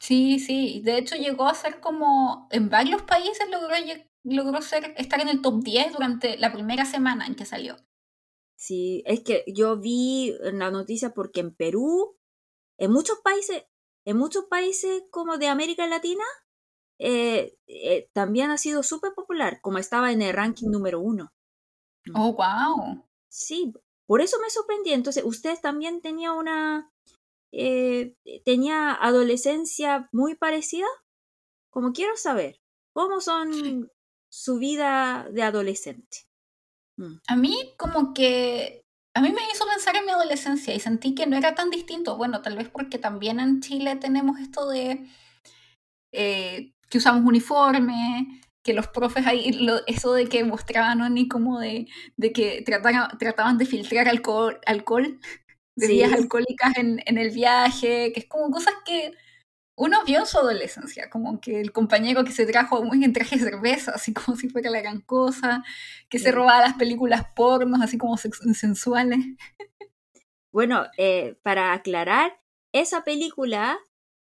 Sí, 0.00 0.40
sí. 0.40 0.80
De 0.84 0.98
hecho, 0.98 1.14
llegó 1.14 1.46
a 1.46 1.54
ser 1.54 1.78
como. 1.78 2.48
En 2.50 2.68
varios 2.68 3.02
países 3.02 3.48
logró, 3.48 3.76
logró 4.24 4.60
ser, 4.60 4.92
estar 4.96 5.20
en 5.20 5.28
el 5.28 5.40
top 5.40 5.62
10 5.62 5.92
durante 5.92 6.36
la 6.36 6.52
primera 6.52 6.84
semana 6.84 7.26
en 7.26 7.36
que 7.36 7.46
salió. 7.46 7.76
Sí, 8.62 9.02
es 9.06 9.24
que 9.24 9.42
yo 9.48 9.76
vi 9.76 10.36
en 10.40 10.60
la 10.60 10.70
noticia 10.70 11.12
porque 11.12 11.40
en 11.40 11.52
Perú, 11.52 12.16
en 12.78 12.92
muchos 12.92 13.18
países, 13.18 13.64
en 14.04 14.16
muchos 14.16 14.44
países 14.44 15.02
como 15.10 15.36
de 15.36 15.48
América 15.48 15.88
Latina, 15.88 16.22
eh, 17.00 17.58
eh, 17.66 18.08
también 18.12 18.52
ha 18.52 18.58
sido 18.58 18.84
súper 18.84 19.14
popular, 19.14 19.58
como 19.62 19.78
estaba 19.78 20.12
en 20.12 20.22
el 20.22 20.32
ranking 20.32 20.68
número 20.68 21.00
uno. 21.00 21.32
Oh, 22.14 22.34
wow. 22.34 23.04
Sí, 23.28 23.72
por 24.06 24.20
eso 24.20 24.38
me 24.40 24.48
sorprendí. 24.48 24.92
Entonces, 24.92 25.24
¿usted 25.24 25.58
también 25.60 26.00
tenía 26.00 26.32
una, 26.32 26.92
eh, 27.50 28.14
tenía 28.44 28.94
adolescencia 28.94 30.08
muy 30.12 30.36
parecida? 30.36 30.86
Como 31.68 31.92
quiero 31.92 32.16
saber, 32.16 32.60
¿cómo 32.92 33.20
son 33.20 33.90
su 34.28 34.58
vida 34.58 35.26
de 35.32 35.42
adolescente? 35.42 36.28
Mm. 37.02 37.18
A 37.26 37.36
mí 37.36 37.74
como 37.76 38.14
que 38.14 38.82
a 39.14 39.20
mí 39.20 39.30
me 39.30 39.42
hizo 39.52 39.66
pensar 39.66 39.96
en 39.96 40.06
mi 40.06 40.12
adolescencia 40.12 40.74
y 40.74 40.80
sentí 40.80 41.14
que 41.14 41.26
no 41.26 41.36
era 41.36 41.54
tan 41.54 41.70
distinto. 41.70 42.16
Bueno, 42.16 42.40
tal 42.40 42.56
vez 42.56 42.68
porque 42.68 42.98
también 42.98 43.40
en 43.40 43.60
Chile 43.60 43.96
tenemos 43.96 44.40
esto 44.40 44.68
de 44.68 45.06
eh, 46.12 46.72
que 46.88 46.98
usamos 46.98 47.24
uniforme, 47.24 48.40
que 48.62 48.72
los 48.72 48.88
profes 48.88 49.26
ahí, 49.26 49.50
eso 49.86 50.14
de 50.14 50.28
que 50.28 50.44
mostraban 50.44 51.12
ni 51.12 51.28
como 51.28 51.58
de, 51.58 51.88
de 52.16 52.32
que 52.32 52.62
trataban, 52.64 53.18
trataban 53.18 53.58
de 53.58 53.66
filtrar 53.66 54.08
alcohol, 54.08 54.60
alcohol 54.66 55.18
bebidas 55.76 56.12
alcohólicas 56.12 56.76
en, 56.76 57.02
en 57.06 57.18
el 57.18 57.30
viaje, 57.30 58.12
que 58.12 58.20
es 58.20 58.26
como 58.26 58.50
cosas 58.50 58.74
que 58.84 59.12
uno 59.74 60.04
vio 60.04 60.26
su 60.26 60.38
adolescencia, 60.38 61.08
como 61.08 61.40
que 61.40 61.60
el 61.60 61.72
compañero 61.72 62.24
que 62.24 62.32
se 62.32 62.46
trajo 62.46 62.82
muy 62.84 63.04
en 63.04 63.12
traje 63.12 63.36
de 63.36 63.44
cerveza, 63.44 63.92
así 63.92 64.12
como 64.14 64.36
si 64.36 64.48
fuera 64.48 64.70
la 64.70 64.80
gran 64.80 65.00
cosa, 65.00 65.64
que 66.08 66.18
se 66.18 66.32
robaba 66.32 66.60
las 66.60 66.74
películas 66.74 67.26
pornos, 67.34 67.80
así 67.80 67.98
como 67.98 68.16
sensuales. 68.16 69.20
Bueno, 70.52 70.86
eh, 70.98 71.38
para 71.42 71.72
aclarar, 71.72 72.38
esa 72.72 73.04
película, 73.04 73.78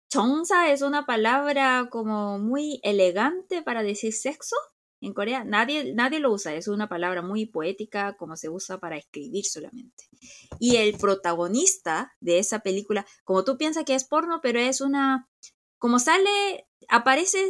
chongsa 0.10 0.72
es 0.72 0.82
una 0.82 1.06
palabra 1.06 1.88
como 1.90 2.40
muy 2.40 2.80
elegante 2.84 3.62
para 3.62 3.84
decir 3.84 4.14
sexo. 4.14 4.56
En 5.04 5.14
Corea 5.14 5.44
nadie, 5.44 5.94
nadie 5.94 6.20
lo 6.20 6.32
usa, 6.32 6.54
es 6.54 6.70
una 6.70 6.88
palabra 6.88 7.22
muy 7.22 7.46
poética 7.46 8.16
como 8.16 8.38
se 8.38 8.48
usa 8.48 8.80
para 8.80 8.96
escribir 8.96 9.44
solamente. 9.44 10.06
Y 10.60 10.78
el 10.78 10.98
protagonista 10.98 12.14
de 12.22 12.40
esa 12.40 12.60
película, 12.60 13.06
como 13.26 13.44
tú 13.44 13.58
piensas 13.58 13.84
que 13.84 13.96
es 13.96 14.06
porno, 14.06 14.40
pero 14.42 14.60
es 14.60 14.80
una, 14.80 15.30
como 15.78 16.00
sale, 16.00 16.70
aparecen 16.88 17.50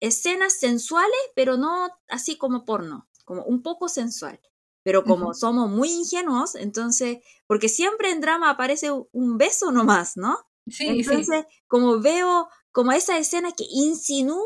escenas 0.00 0.58
sensuales, 0.58 1.18
pero 1.34 1.56
no 1.56 1.88
así 2.08 2.36
como 2.36 2.66
porno, 2.66 3.08
como 3.24 3.42
un 3.44 3.62
poco 3.62 3.88
sensual. 3.88 4.38
Pero 4.82 5.02
como 5.02 5.34
somos 5.34 5.70
muy 5.70 5.90
ingenuos, 5.90 6.54
entonces, 6.54 7.18
porque 7.46 7.68
siempre 7.68 8.10
en 8.10 8.20
drama 8.20 8.50
aparece 8.50 8.90
un 8.90 9.38
beso 9.38 9.72
nomás, 9.72 10.16
¿no? 10.16 10.36
Sí, 10.68 10.86
entonces, 10.86 11.46
como 11.66 12.00
veo 12.00 12.48
como 12.70 12.92
esa 12.92 13.18
escena 13.18 13.50
que 13.52 13.64
insinúa 13.68 14.44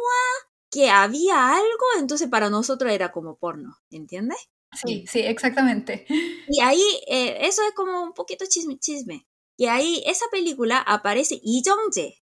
que 0.70 0.88
había 0.90 1.50
algo, 1.50 1.84
entonces 1.98 2.28
para 2.28 2.48
nosotros 2.48 2.92
era 2.92 3.12
como 3.12 3.36
porno, 3.36 3.76
¿entiendes? 3.90 4.38
Sí, 4.72 5.04
sí, 5.08 5.20
exactamente. 5.20 6.06
Y 6.48 6.60
ahí, 6.60 6.82
eh, 7.08 7.38
eso 7.40 7.62
es 7.66 7.74
como 7.74 8.02
un 8.02 8.12
poquito 8.12 8.44
chisme, 8.48 8.78
chisme. 8.78 9.26
Y 9.56 9.66
ahí, 9.66 10.02
esa 10.06 10.26
película 10.30 10.78
aparece 10.78 11.40
Lee 11.42 11.62
Jong-jae. 11.64 12.22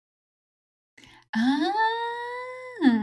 Ah. 1.32 1.72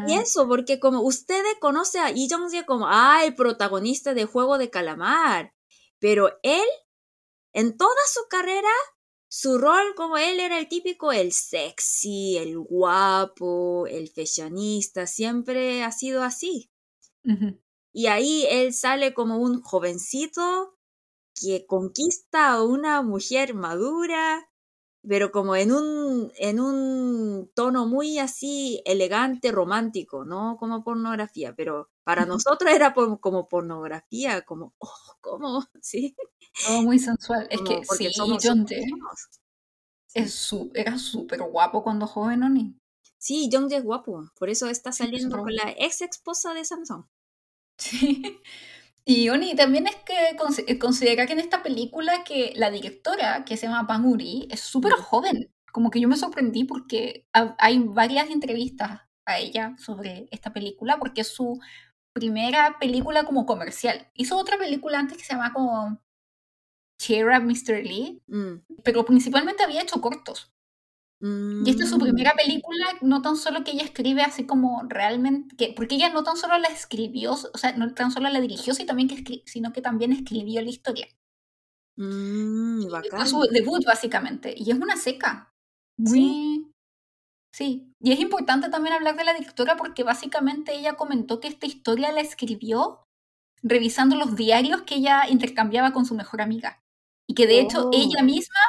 Y 0.08 0.14
eso, 0.14 0.48
porque 0.48 0.80
como 0.80 1.02
ustedes 1.02 1.56
conocen 1.60 2.02
a 2.02 2.12
Lee 2.12 2.28
Jong-jae 2.30 2.66
como, 2.66 2.88
ah, 2.88 3.24
el 3.24 3.34
protagonista 3.34 4.14
de 4.14 4.26
Juego 4.26 4.58
de 4.58 4.70
Calamar. 4.70 5.54
Pero 6.00 6.38
él, 6.44 6.68
en 7.54 7.78
toda 7.78 8.02
su 8.14 8.28
carrera, 8.30 8.70
su 9.30 9.58
rol 9.60 9.94
como 9.96 10.18
él 10.18 10.40
era 10.40 10.60
el 10.60 10.68
típico, 10.68 11.12
el 11.12 11.32
sexy, 11.32 12.38
el 12.38 12.58
guapo, 12.60 13.86
el 13.88 14.10
fashionista, 14.10 15.08
siempre 15.08 15.84
ha 15.84 15.92
sido 15.92 16.24
así. 16.24 16.72
Y 17.94 18.08
ahí 18.08 18.46
él 18.50 18.74
sale 18.74 19.14
como 19.14 19.38
un 19.38 19.62
jovencito 19.62 20.78
que 21.36 21.66
conquista 21.68 22.54
a 22.54 22.64
una 22.64 23.02
mujer 23.04 23.54
madura, 23.54 24.50
pero 25.08 25.32
como 25.32 25.56
en 25.56 25.72
un, 25.72 26.32
en 26.38 26.60
un 26.60 27.52
tono 27.56 27.86
muy 27.88 28.20
así 28.20 28.82
elegante, 28.86 29.52
romántico, 29.52 30.26
no 30.26 30.58
como 30.60 30.84
pornografía, 30.84 31.56
pero 31.56 31.90
para 32.10 32.26
nosotros 32.26 32.72
era 32.74 32.92
como 32.92 33.48
pornografía, 33.48 34.42
como, 34.42 34.74
oh, 34.80 35.18
¿cómo? 35.22 35.64
Sí. 35.84 36.16
Todo 36.66 36.82
muy 36.82 36.98
sensual. 36.98 37.48
Es 37.52 37.62
que 37.62 37.84
sí, 37.86 38.10
John 38.18 38.36
es 40.16 40.34
su, 40.34 40.72
era 40.74 40.98
súper 40.98 41.44
guapo 41.44 41.84
cuando 41.84 42.08
joven, 42.08 42.42
¿o 42.42 42.50
ni? 42.50 42.76
Sí, 43.20 43.48
John 43.54 43.72
es 43.72 43.84
guapo, 43.84 44.24
por 44.40 44.50
eso 44.50 44.68
está 44.68 44.92
saliendo 44.92 45.38
con 45.38 45.56
la 45.56 45.72
ex 45.78 46.02
esposa 46.02 46.56
de 46.56 46.66
Samsung. 46.66 47.06
Sí. 47.78 48.42
Y 49.06 49.30
Oni, 49.30 49.54
también 49.56 49.86
es 49.86 49.98
que 49.98 50.36
eh, 50.66 50.80
considera 50.80 51.28
que 51.28 51.34
en 51.34 51.40
esta 51.40 51.62
película 51.62 52.24
que 52.24 52.54
la 52.56 52.72
directora, 52.72 53.46
que 53.46 53.56
se 53.56 53.68
llama 53.68 53.86
Panguri, 53.86 54.48
es 54.50 54.62
súper 54.62 54.94
joven. 54.94 55.54
Como 55.72 55.92
que 55.92 56.02
yo 56.02 56.08
me 56.08 56.18
sorprendí 56.18 56.64
porque 56.64 57.28
hay 57.32 57.78
varias 57.78 58.32
entrevistas 58.32 59.02
a 59.26 59.38
ella 59.38 59.76
sobre 59.78 60.28
esta 60.32 60.52
película, 60.52 60.98
porque 60.98 61.22
es 61.22 61.28
su 61.28 61.60
primera 62.20 62.78
película 62.80 63.24
como 63.24 63.46
comercial. 63.46 64.08
Hizo 64.14 64.38
otra 64.38 64.58
película 64.58 65.00
antes 65.00 65.18
que 65.18 65.24
se 65.24 65.34
llama 65.34 65.54
como 65.54 66.00
Cheer 67.00 67.28
Up 67.28 67.44
Mr. 67.44 67.84
Lee, 67.84 68.22
mm. 68.28 68.82
pero 68.84 69.06
principalmente 69.06 69.64
había 69.64 69.82
hecho 69.82 70.02
cortos. 70.02 70.52
Y 71.22 71.70
esta 71.70 71.84
es 71.84 71.90
su 71.90 71.98
mm. 71.98 72.02
primera 72.02 72.34
película, 72.34 72.86
no 73.02 73.22
tan 73.22 73.36
solo 73.36 73.66
que 73.66 73.72
ella 73.72 73.84
escribe 73.84 74.22
así 74.22 74.46
como 74.46 74.84
realmente, 74.88 75.54
que, 75.58 75.74
porque 75.76 75.96
ella 75.96 76.14
no 76.14 76.24
tan 76.24 76.38
solo 76.38 76.58
la 76.58 76.70
escribió, 76.70 77.34
o 77.34 77.58
sea, 77.58 77.76
no 77.76 77.94
tan 77.94 78.12
solo 78.12 78.30
la 78.30 78.40
dirigió, 78.40 78.74
sino, 78.74 78.88
también 78.88 79.10
que 79.10 79.44
sino 79.46 79.74
que 79.74 79.82
también 79.82 80.14
escribió 80.14 80.62
la 80.62 80.70
historia. 80.70 81.08
Mm, 81.98 82.84
fue 83.10 83.26
su 83.28 83.42
debut, 83.52 83.84
básicamente. 83.86 84.54
Y 84.56 84.72
es 84.72 84.78
una 84.78 84.96
seca. 84.96 85.54
Muy... 85.98 86.20
¿Sí? 86.20 86.72
Y 88.00 88.12
es 88.12 88.20
importante 88.20 88.70
también 88.70 88.94
hablar 88.94 89.16
de 89.18 89.24
la 89.24 89.34
directora 89.34 89.76
porque 89.76 90.04
básicamente 90.04 90.76
ella 90.76 90.94
comentó 90.94 91.40
que 91.40 91.48
esta 91.48 91.66
historia 91.66 92.12
la 92.12 92.22
escribió 92.22 93.06
revisando 93.62 94.16
los 94.16 94.36
diarios 94.36 94.84
que 94.84 94.96
ella 94.96 95.28
intercambiaba 95.30 95.92
con 95.92 96.06
su 96.06 96.16
mejor 96.16 96.42
amiga. 96.42 96.82
Y 97.28 97.36
que 97.36 97.48
de 97.48 97.60
hecho 97.60 97.90
ella 97.92 98.20
oh. 98.22 98.24
misma 98.24 98.60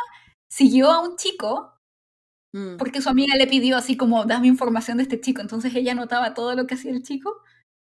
siguió 0.49 0.91
a 0.91 1.01
un 1.01 1.17
chico 1.17 1.81
Mm. 2.53 2.77
Porque 2.77 3.01
su 3.01 3.09
amiga 3.09 3.37
le 3.37 3.47
pidió 3.47 3.77
así 3.77 3.97
como, 3.97 4.25
dame 4.25 4.49
información 4.49 4.97
de 4.97 5.05
este 5.05 5.21
chico. 5.21 5.41
Entonces 5.41 5.75
ella 5.75 5.93
anotaba 5.93 6.35
todo 6.35 6.55
lo 6.55 6.67
que 6.67 6.75
hacía 6.75 6.93
el 6.93 7.03
chico. 7.03 7.43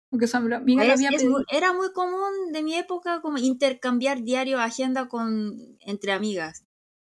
Porque 0.10 0.27
su 0.27 0.38
amiga 0.38 0.84
había 0.84 1.10
Era 1.51 1.73
muy 1.73 1.91
común 1.91 2.51
de 2.51 2.62
mi 2.62 2.75
época 2.75 3.21
como 3.21 3.39
intercambiar 3.39 4.21
diario, 4.21 4.60
agenda 4.60 5.08
con 5.08 5.58
entre 5.79 6.12
amigas. 6.12 6.65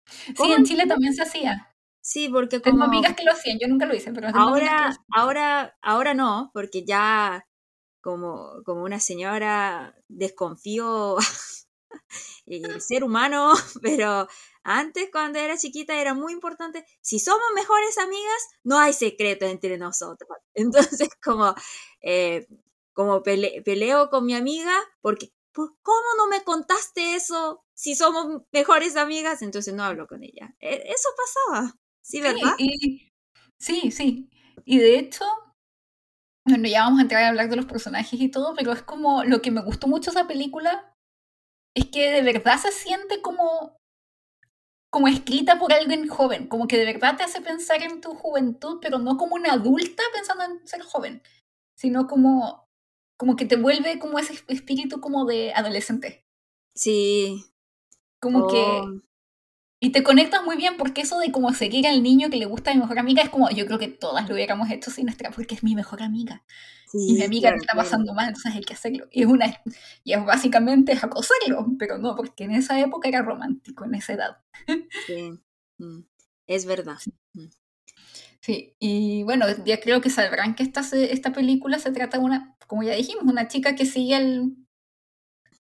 Sí, 0.05 0.51
en 0.51 0.65
Chile 0.65 0.85
también 0.85 1.13
se 1.13 1.23
hacía. 1.23 1.73
Sí, 2.01 2.29
porque 2.29 2.61
como... 2.61 2.73
Tengo 2.73 2.83
amigas 2.85 3.15
que 3.15 3.23
lo 3.23 3.31
hacían, 3.31 3.57
yo 3.59 3.67
nunca 3.67 3.85
lo 3.85 3.95
hice, 3.95 4.11
pero... 4.13 4.29
Ahora, 4.33 4.97
ahora, 5.13 5.77
ahora 5.81 6.13
no, 6.13 6.51
porque 6.53 6.85
ya 6.85 7.45
como, 8.01 8.63
como 8.65 8.83
una 8.83 8.99
señora 8.99 9.95
desconfío 10.07 11.17
el 12.45 12.81
ser 12.81 13.03
humano, 13.03 13.53
pero 13.81 14.27
antes, 14.63 15.09
cuando 15.11 15.39
era 15.39 15.57
chiquita, 15.57 15.99
era 15.99 16.13
muy 16.13 16.33
importante. 16.33 16.85
Si 17.01 17.19
somos 17.19 17.45
mejores 17.55 17.97
amigas, 17.97 18.47
no 18.63 18.77
hay 18.77 18.93
secreto 18.93 19.45
entre 19.45 19.77
nosotros. 19.77 20.29
Entonces, 20.53 21.09
como, 21.23 21.55
eh, 22.01 22.47
como 22.93 23.23
peleo 23.23 24.09
con 24.09 24.25
mi 24.25 24.35
amiga, 24.35 24.73
porque, 25.01 25.31
¿cómo 25.53 26.07
no 26.17 26.27
me 26.27 26.43
contaste 26.43 27.15
eso 27.15 27.63
si 27.73 27.95
somos 27.95 28.43
mejores 28.51 28.95
amigas? 28.95 29.41
Entonces 29.41 29.73
no 29.73 29.83
hablo 29.83 30.07
con 30.07 30.23
ella. 30.23 30.55
E, 30.59 30.83
eso 30.91 31.09
pasaba. 31.17 31.75
Sí, 32.09 32.21
¿verdad? 32.21 32.55
sí, 33.59 33.91
sí. 33.91 34.29
Y 34.65 34.79
de 34.79 34.97
hecho, 34.97 35.23
bueno, 36.45 36.67
ya 36.67 36.83
vamos 36.83 36.99
a 36.99 37.01
entrar 37.03 37.23
a 37.23 37.27
hablar 37.29 37.49
de 37.49 37.55
los 37.55 37.65
personajes 37.65 38.19
y 38.19 38.29
todo, 38.29 38.55
pero 38.55 38.71
es 38.71 38.81
como 38.81 39.23
lo 39.23 39.41
que 39.41 39.51
me 39.51 39.61
gustó 39.61 39.87
mucho 39.87 40.09
esa 40.09 40.27
película 40.27 40.91
es 41.75 41.85
que 41.85 42.09
de 42.09 42.23
verdad 42.23 42.57
se 42.57 42.71
siente 42.71 43.21
como 43.21 43.77
como 44.91 45.07
escrita 45.07 45.59
por 45.59 45.71
alguien 45.71 46.07
joven, 46.07 46.47
como 46.47 46.67
que 46.67 46.77
de 46.77 46.85
verdad 46.85 47.15
te 47.15 47.21
hace 47.21 47.41
pensar 47.41 47.83
en 47.83 48.01
tu 48.01 48.15
juventud, 48.15 48.79
pero 48.81 48.97
no 48.97 49.17
como 49.17 49.35
una 49.35 49.53
adulta 49.53 50.01
pensando 50.11 50.45
en 50.45 50.67
ser 50.67 50.81
joven, 50.81 51.21
sino 51.75 52.07
como, 52.07 52.65
como 53.15 53.35
que 53.35 53.45
te 53.45 53.55
vuelve 53.55 53.99
como 53.99 54.17
ese 54.17 54.33
espíritu 54.47 54.99
como 54.99 55.25
de 55.25 55.53
adolescente. 55.53 56.25
Sí. 56.75 57.45
Como 58.19 58.47
que... 58.47 58.81
Y 59.81 59.91
te 59.91 60.03
conectas 60.03 60.43
muy 60.43 60.57
bien 60.57 60.75
porque 60.77 61.01
eso 61.01 61.19
de 61.19 61.31
como 61.31 61.53
seguir 61.53 61.87
al 61.87 62.03
niño 62.03 62.29
que 62.29 62.37
le 62.37 62.45
gusta 62.45 62.71
a 62.71 62.73
mi 62.73 62.81
mejor 62.81 62.99
amiga 62.99 63.23
es 63.23 63.29
como, 63.29 63.49
yo 63.49 63.65
creo 63.65 63.79
que 63.79 63.87
todas 63.87 64.27
lo 64.27 64.35
hubiéramos 64.35 64.69
hecho 64.71 64.91
sin 64.91 65.05
nuestra, 65.05 65.31
porque 65.31 65.55
es 65.55 65.63
mi 65.63 65.73
mejor 65.75 66.01
amiga. 66.03 66.43
Y 67.05 67.13
mi 67.13 67.23
sí, 67.23 67.23
amiga 67.23 67.49
claro, 67.49 67.57
le 67.57 67.57
está 67.59 67.75
pasando 67.75 68.13
mal, 68.13 68.27
entonces 68.29 68.53
hay 68.55 68.63
que 68.63 68.73
hacerlo. 68.73 69.07
Y 69.11 69.21
es 69.23 69.27
una, 69.27 69.47
y 70.03 70.13
es 70.13 70.25
básicamente 70.25 70.91
es 70.93 71.03
acosarlo, 71.03 71.65
pero 71.79 71.97
no, 71.97 72.15
porque 72.15 72.43
en 72.45 72.51
esa 72.51 72.79
época 72.79 73.07
era 73.09 73.21
romántico, 73.21 73.85
en 73.85 73.95
esa 73.95 74.13
edad. 74.13 74.37
Sí. 75.05 75.39
Mm, 75.79 76.03
Es 76.47 76.65
verdad. 76.65 76.99
Mm, 77.33 77.47
Sí, 78.41 78.75
y 78.79 79.23
bueno, 79.23 79.45
ya 79.65 79.79
creo 79.79 80.01
que 80.01 80.09
sabrán 80.09 80.55
que 80.55 80.63
esta, 80.63 80.81
esta 80.93 81.31
película 81.33 81.79
se 81.79 81.91
trata 81.91 82.17
de 82.17 82.23
una, 82.23 82.55
como 82.67 82.83
ya 82.83 82.93
dijimos, 82.95 83.23
una 83.25 83.47
chica 83.47 83.75
que 83.75 83.85
sigue 83.85 84.15
al, 84.15 84.53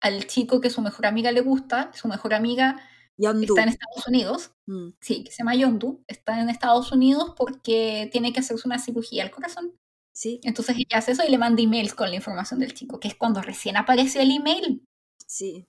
al 0.02 0.28
chico 0.28 0.62
que 0.62 0.70
su 0.70 0.82
mejor 0.82 1.06
amiga 1.06 1.32
le 1.32 1.42
gusta, 1.42 1.92
su 1.94 2.08
mejor 2.08 2.34
amiga 2.34 2.80
Yondu. 3.18 3.44
está 3.54 3.64
en 3.64 3.70
Estados 3.70 4.08
Unidos, 4.08 4.52
Mm, 4.66 4.92
sí, 5.02 5.24
que 5.26 5.32
se 5.32 5.40
llama 5.40 5.56
Yondu, 5.56 6.04
está 6.08 6.40
en 6.40 6.50
Estados 6.50 6.92
Unidos 6.94 7.34
porque 7.38 8.10
tiene 8.12 8.32
que 8.32 8.40
hacerse 8.40 8.66
una 8.68 8.80
cirugía 8.80 9.24
al 9.24 9.32
corazón. 9.32 9.74
Sí, 10.14 10.40
Entonces 10.44 10.76
ella 10.78 11.00
hace 11.00 11.12
eso 11.14 11.24
y 11.28 11.30
le 11.32 11.38
manda 11.38 11.62
emails 11.62 11.96
con 11.96 12.10
la 12.10 12.16
información 12.16 12.60
del 12.60 12.74
chico, 12.74 13.00
que 13.00 13.08
es 13.08 13.16
cuando 13.16 13.42
recién 13.42 13.78
apareció 13.78 14.22
el 14.22 14.32
email. 14.32 14.86
sí. 15.28 15.66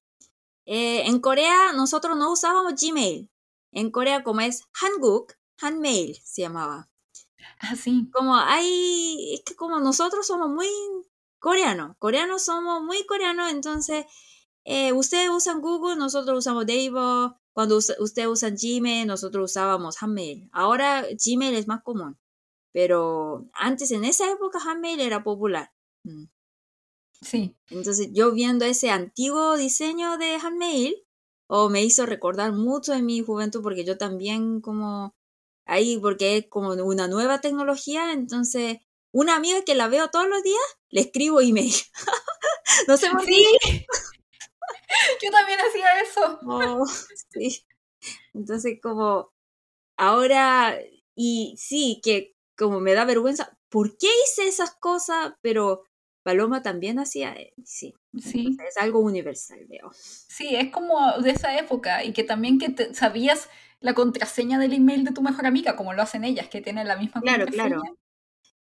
Eh, 0.67 1.07
en 1.09 1.21
Corea 1.21 1.73
nosotros 1.75 2.17
no 2.17 2.33
usábamos 2.33 2.75
Gmail. 2.81 3.31
En 3.73 3.91
Corea 3.91 4.23
como 4.23 4.41
es 4.41 4.63
Hanguk, 4.73 5.35
Hanmail 5.61 6.17
se 6.25 6.43
llamaba. 6.43 6.89
Ah, 7.61 7.77
sí. 7.77 8.09
Como 8.13 8.35
hay, 8.37 9.35
es 9.35 9.43
que 9.45 9.55
como 9.57 9.79
nosotros 9.81 10.27
somos 10.27 10.49
muy 10.49 10.67
coreanos, 11.39 11.97
coreanos 11.99 12.45
somos 12.45 12.83
muy 12.83 13.05
coreanos, 13.07 13.51
entonces 13.53 14.07
eh, 14.65 14.93
ustedes 14.93 15.31
usan 15.31 15.61
Google, 15.61 15.97
nosotros 15.97 16.39
usamos 16.39 16.67
Naver, 16.67 17.33
cuando 17.53 17.77
us- 17.77 17.95
ustedes 18.01 18.29
usan 18.29 18.57
Gmail, 18.61 19.07
nosotros 19.07 19.51
usábamos 19.53 20.03
Hanmail. 20.03 20.49
Ahora 20.53 21.07
Gmail 21.25 21.55
es 21.55 21.67
más 21.69 21.83
común, 21.83 22.19
pero 22.73 23.49
antes 23.55 23.91
en 23.93 24.05
esa 24.05 24.31
época 24.33 24.59
Hanmail 24.61 25.01
era 25.01 25.25
popular. 25.25 25.73
Mm. 26.05 26.25
Sí, 27.21 27.57
Entonces 27.71 28.11
yo 28.13 28.33
viendo 28.33 28.65
ese 28.65 28.91
antiguo 28.91 29.57
diseño 29.57 30.19
de 30.19 30.35
Handmail, 30.37 30.95
o 31.47 31.69
me 31.71 31.83
hizo 31.85 32.07
recordar 32.07 32.53
mucho 32.53 32.93
de 32.93 33.03
mi 33.03 33.21
juventud 33.23 33.63
porque 33.63 33.85
yo 33.85 33.97
también 33.99 34.61
como 34.61 35.15
ahí, 35.67 35.99
porque 35.99 36.37
es 36.39 36.47
como 36.49 36.73
una 36.73 37.09
nueva 37.09 37.41
tecnología, 37.41 38.13
entonces 38.13 38.79
una 39.13 39.37
amiga 39.37 39.63
que 39.65 39.75
la 39.75 39.89
veo 39.89 40.09
todos 40.11 40.29
los 40.29 40.43
días, 40.43 40.61
le 40.91 41.03
escribo 41.03 41.41
email. 41.41 41.73
no 42.89 42.97
sé 42.97 43.11
por 43.11 43.25
qué. 43.25 43.35
sí. 43.63 43.87
Yo 45.23 45.31
también 45.31 45.59
hacía 45.61 46.01
eso. 46.01 46.39
Oh, 46.47 46.85
sí. 47.31 47.65
Entonces 48.35 48.79
como 48.83 49.33
ahora, 49.97 50.79
y 51.15 51.55
sí, 51.59 52.01
que 52.03 52.35
como 52.57 52.81
me 52.81 52.95
da 52.95 53.05
vergüenza, 53.05 53.57
¿por 53.69 53.97
qué 53.97 54.09
hice 54.25 54.47
esas 54.49 54.75
cosas? 54.77 55.35
Pero 55.41 55.85
Paloma 56.23 56.63
también 56.63 56.99
hacía, 56.99 57.33
eh, 57.35 57.53
sí, 57.65 57.95
Sí, 58.21 58.57
es 58.67 58.77
algo 58.77 59.01
universal, 59.01 59.67
veo. 59.69 59.91
sí, 59.93 60.55
es 60.55 60.71
como 60.71 61.19
de 61.21 61.31
esa 61.33 61.59
época 61.59 62.05
y 62.05 62.13
que 62.13 62.23
también 62.25 62.59
que 62.59 62.69
te- 62.71 62.95
sabías 62.95 63.49
la 63.81 63.95
contraseña 63.95 64.59
del 64.59 64.73
email 64.73 65.05
de 65.05 65.13
tu 65.13 65.21
mejor 65.21 65.47
amiga, 65.47 65.77
como 65.77 65.93
lo 65.93 66.03
hacen 66.03 66.25
ellas, 66.25 66.49
que 66.49 66.61
tienen 66.63 66.87
la 66.89 66.97
misma 66.97 67.21
Claro, 67.21 67.45
contraseña. 67.47 67.69
claro. 67.81 67.99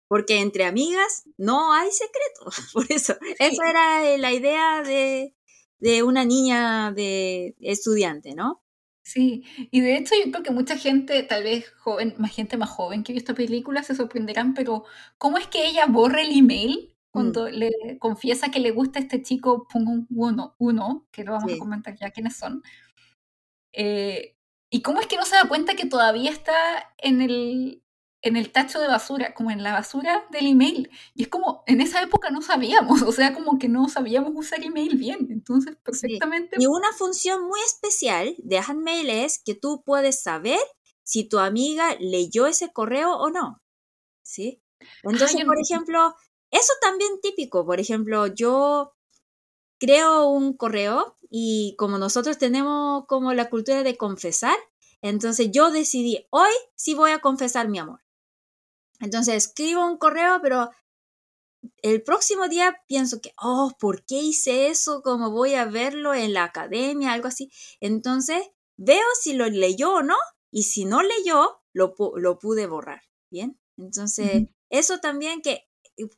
Porque 0.09 0.39
entre 0.41 0.65
amigas 0.65 1.25
no 1.37 1.73
hay 1.73 1.91
secreto. 1.93 2.47
Por 2.73 2.87
eso, 2.91 3.15
Sí. 3.21 3.35
esa 3.39 3.71
era 3.71 4.09
eh, 4.09 4.19
la 4.19 4.33
idea 4.33 4.83
de, 4.83 5.35
de 5.81 6.03
una 6.03 6.25
niña 6.25 6.93
de 6.93 7.57
estudiante, 7.61 8.35
¿no? 8.35 8.63
Sí, 9.03 9.45
y 9.71 9.81
de 9.81 9.97
hecho 9.97 10.15
yo 10.25 10.31
creo 10.31 10.43
que 10.45 10.51
mucha 10.53 10.77
gente, 10.77 11.23
tal 11.25 11.43
vez 11.43 11.71
joven, 11.81 12.15
más 12.19 12.33
gente 12.35 12.57
más 12.57 12.69
joven 12.71 13.03
que 13.03 13.13
vio 13.13 13.19
esta 13.19 13.35
película, 13.35 13.83
se 13.83 13.95
sorprenderán, 13.95 14.55
pero 14.55 14.85
¿cómo 15.19 15.39
es 15.39 15.47
que 15.49 15.67
ella 15.67 15.87
borra 15.87 16.21
el 16.23 16.37
email 16.37 16.95
cuando 17.11 17.49
le 17.49 17.73
confiesa 17.99 18.51
que 18.53 18.61
le 18.61 18.71
gusta 18.71 19.01
este 19.01 19.21
chico 19.23 19.67
Pung 19.69 20.07
uno, 20.11 20.55
uno, 20.59 21.09
que 21.11 21.25
lo 21.25 21.33
vamos 21.33 21.51
Sí. 21.51 21.57
a 21.57 21.59
comentar 21.59 21.97
ya 21.99 22.11
quiénes 22.11 22.37
son? 22.37 22.63
Eh, 23.73 24.37
¿y 24.71 24.83
cómo 24.83 25.01
es 25.01 25.07
que 25.07 25.17
no 25.17 25.25
se 25.25 25.37
da 25.37 25.49
cuenta 25.49 25.75
que 25.75 25.87
todavía 25.87 26.31
está 26.31 26.55
en 26.99 27.21
el, 27.23 27.83
en 28.23 28.37
el 28.37 28.53
tacho 28.53 28.81
de 28.81 28.87
basura, 28.87 29.35
como 29.35 29.51
en 29.51 29.63
la 29.63 29.73
basura 29.73 30.27
del 30.31 30.47
email? 30.47 30.91
Y 31.15 31.23
es 31.23 31.29
como, 31.29 31.63
en 31.67 31.81
esa 31.81 32.03
época 32.03 32.31
no 32.31 32.43
sabíamos, 32.43 33.03
o 33.03 33.13
sea, 33.13 33.33
como 33.35 33.59
que 33.59 33.69
no 33.69 33.89
sabíamos 33.89 34.33
usar 34.35 34.63
email 34.65 34.97
bien, 34.97 35.29
entonces 35.31 35.77
perfectamente... 35.83 36.57
Y 36.59 36.67
una 36.67 36.93
función 36.93 37.47
muy 37.47 37.61
especial 37.67 38.35
de 38.39 38.59
Handmail 38.59 39.09
es 39.11 39.41
que 39.43 39.55
tú 39.55 39.83
puedes 39.85 40.23
saber 40.23 40.59
si 41.03 41.29
tu 41.29 41.39
amiga 41.39 41.97
leyó 41.99 42.47
ese 42.47 42.73
correo 42.73 43.17
o 43.17 43.31
no. 43.31 43.61
¿Sí? 44.23 44.63
Entonces, 45.03 45.45
por 45.45 45.57
no- 45.57 45.63
ejemplo, 45.63 46.15
eso 46.51 46.73
también 46.81 47.21
típico. 47.21 47.67
Por 47.67 47.81
ejemplo, 47.81 48.27
yo 48.29 48.95
creo 49.79 50.29
un 50.29 50.57
correo 50.57 51.17
y 51.31 51.75
como 51.79 51.99
nosotros 51.99 52.39
tenemos 52.39 53.07
como 53.07 53.33
la 53.33 53.49
cultura 53.51 53.83
de 53.83 53.97
confesar, 53.97 54.57
entonces 55.03 55.51
yo 55.51 55.71
decidí, 55.71 56.27
hoy 56.31 56.51
sí 56.75 56.95
voy 56.95 57.13
a 57.13 57.21
confesar 57.21 57.69
mi 57.69 57.79
amor. 57.79 58.01
Entonces 59.01 59.35
escribo 59.35 59.87
un 59.87 59.99
correo, 59.99 60.41
pero 60.43 60.71
el 61.83 62.03
próximo 62.03 62.49
día 62.49 62.83
pienso 62.87 63.21
que, 63.21 63.33
oh, 63.41 63.73
¿por 63.79 64.05
qué 64.05 64.17
hice 64.17 64.69
eso? 64.69 65.03
¿Cómo 65.03 65.31
voy 65.31 65.55
a 65.55 65.65
verlo 65.65 66.15
en 66.15 66.33
la 66.33 66.45
academia? 66.45 67.13
Algo 67.13 67.29
así. 67.29 67.51
Entonces 67.81 68.43
veo 68.77 69.05
si 69.21 69.33
lo 69.33 69.49
leyó 69.49 69.95
o 69.95 70.03
no 70.03 70.17
y 70.51 70.65
si 70.65 70.85
no 70.85 71.03
leyó, 71.03 71.63
lo, 71.73 71.95
lo 72.17 72.39
pude 72.39 72.67
borrar. 72.67 73.03
Bien. 73.31 73.59
Entonces, 73.77 74.49
eso 74.69 74.99
también 74.99 75.41
que, 75.43 75.67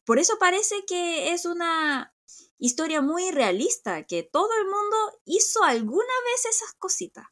por 0.05 0.19
eso 0.19 0.35
parece 0.39 0.85
que 0.87 1.33
es 1.33 1.45
una 1.45 2.13
historia 2.59 3.01
muy 3.01 3.31
realista, 3.31 4.05
que 4.05 4.23
todo 4.23 4.49
el 4.61 4.65
mundo 4.65 5.21
hizo 5.25 5.63
alguna 5.63 6.15
vez 6.33 6.47
esas 6.47 6.73
cositas. 6.79 7.27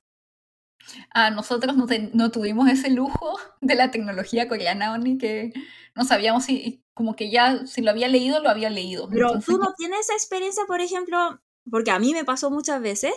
Ah, 1.12 1.30
nosotros 1.30 1.76
no, 1.76 1.86
no 2.12 2.30
tuvimos 2.30 2.68
ese 2.68 2.90
lujo 2.90 3.38
de 3.60 3.74
la 3.74 3.90
tecnología 3.90 4.48
coreana, 4.48 4.96
ni 4.98 5.18
que 5.18 5.52
no 5.94 6.04
sabíamos 6.04 6.44
si, 6.44 6.82
como 6.94 7.16
que 7.16 7.30
ya, 7.30 7.66
si 7.66 7.82
lo 7.82 7.90
había 7.90 8.08
leído, 8.08 8.40
lo 8.42 8.48
había 8.50 8.70
leído. 8.70 9.08
Pero 9.08 9.26
Entonces, 9.26 9.46
tú 9.46 9.58
no 9.58 9.72
tienes 9.76 10.00
esa 10.00 10.14
experiencia, 10.14 10.64
por 10.66 10.80
ejemplo, 10.80 11.40
porque 11.70 11.90
a 11.90 11.98
mí 11.98 12.12
me 12.12 12.24
pasó 12.24 12.50
muchas 12.50 12.80
veces. 12.80 13.12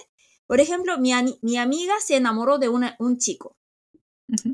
Por 0.46 0.60
ejemplo, 0.60 0.98
mi, 0.98 1.12
mi 1.42 1.58
amiga 1.58 1.94
se 2.00 2.16
enamoró 2.18 2.58
de 2.58 2.70
una- 2.70 2.96
un 3.00 3.18
chico 3.18 3.58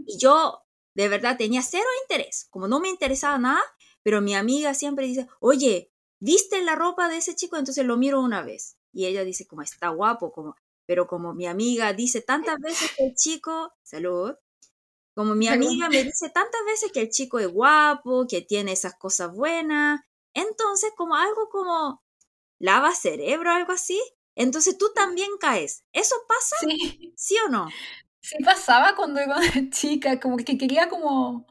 y 0.05 0.17
yo 0.17 0.63
de 0.95 1.08
verdad 1.08 1.38
tenía 1.38 1.62
cero 1.62 1.86
interés, 2.03 2.47
como 2.49 2.67
no 2.67 2.79
me 2.79 2.89
interesaba 2.89 3.38
nada, 3.38 3.62
pero 4.03 4.21
mi 4.21 4.36
amiga 4.36 4.73
siempre 4.73 5.05
dice, 5.05 5.27
oye, 5.39 5.91
¿viste 6.19 6.62
la 6.62 6.75
ropa 6.75 7.08
de 7.10 7.17
ese 7.17 7.36
chico? 7.36 7.58
Entonces 7.58 7.86
lo 7.86 7.97
miro 7.97 8.19
una 8.21 8.41
vez 8.41 8.77
y 8.91 9.05
ella 9.05 9.23
dice, 9.23 9.47
como 9.47 9.62
está 9.62 9.89
guapo, 9.89 10.32
como, 10.32 10.55
pero 10.89 11.08
como 11.08 11.36
mi 11.36 11.45
amiga 11.47 11.93
dice 11.93 12.21
tantas 12.23 12.58
veces 12.60 12.91
que 12.97 13.06
el 13.08 13.15
chico, 13.15 13.73
salud, 13.84 14.34
como 15.15 15.36
mi 15.36 15.49
amiga 15.49 15.89
me 15.89 16.04
dice 16.04 16.30
tantas 16.30 16.62
veces 16.65 16.91
que 16.91 17.02
el 17.02 17.10
chico 17.10 17.39
es 17.39 17.47
guapo, 17.47 18.25
que 18.30 18.41
tiene 18.41 18.71
esas 18.73 18.95
cosas 18.97 19.34
buenas, 19.34 20.02
entonces 20.34 20.91
como 20.97 21.15
algo 21.15 21.49
como 21.49 22.04
lava 22.60 22.95
cerebro, 22.95 23.52
algo 23.52 23.73
así, 23.73 24.02
entonces 24.36 24.78
tú 24.78 24.91
también 24.95 25.30
caes. 25.39 25.86
¿Eso 25.93 26.15
pasa? 26.28 26.56
Sí, 26.58 27.15
¿Sí 27.15 27.36
o 27.47 27.49
no? 27.49 27.80
sí 28.21 28.38
pasaba 28.43 28.95
cuando 28.95 29.20
era 29.20 29.38
chica, 29.72 30.20
como 30.20 30.38
que 30.38 30.57
quería 30.57 30.89
como, 30.89 31.45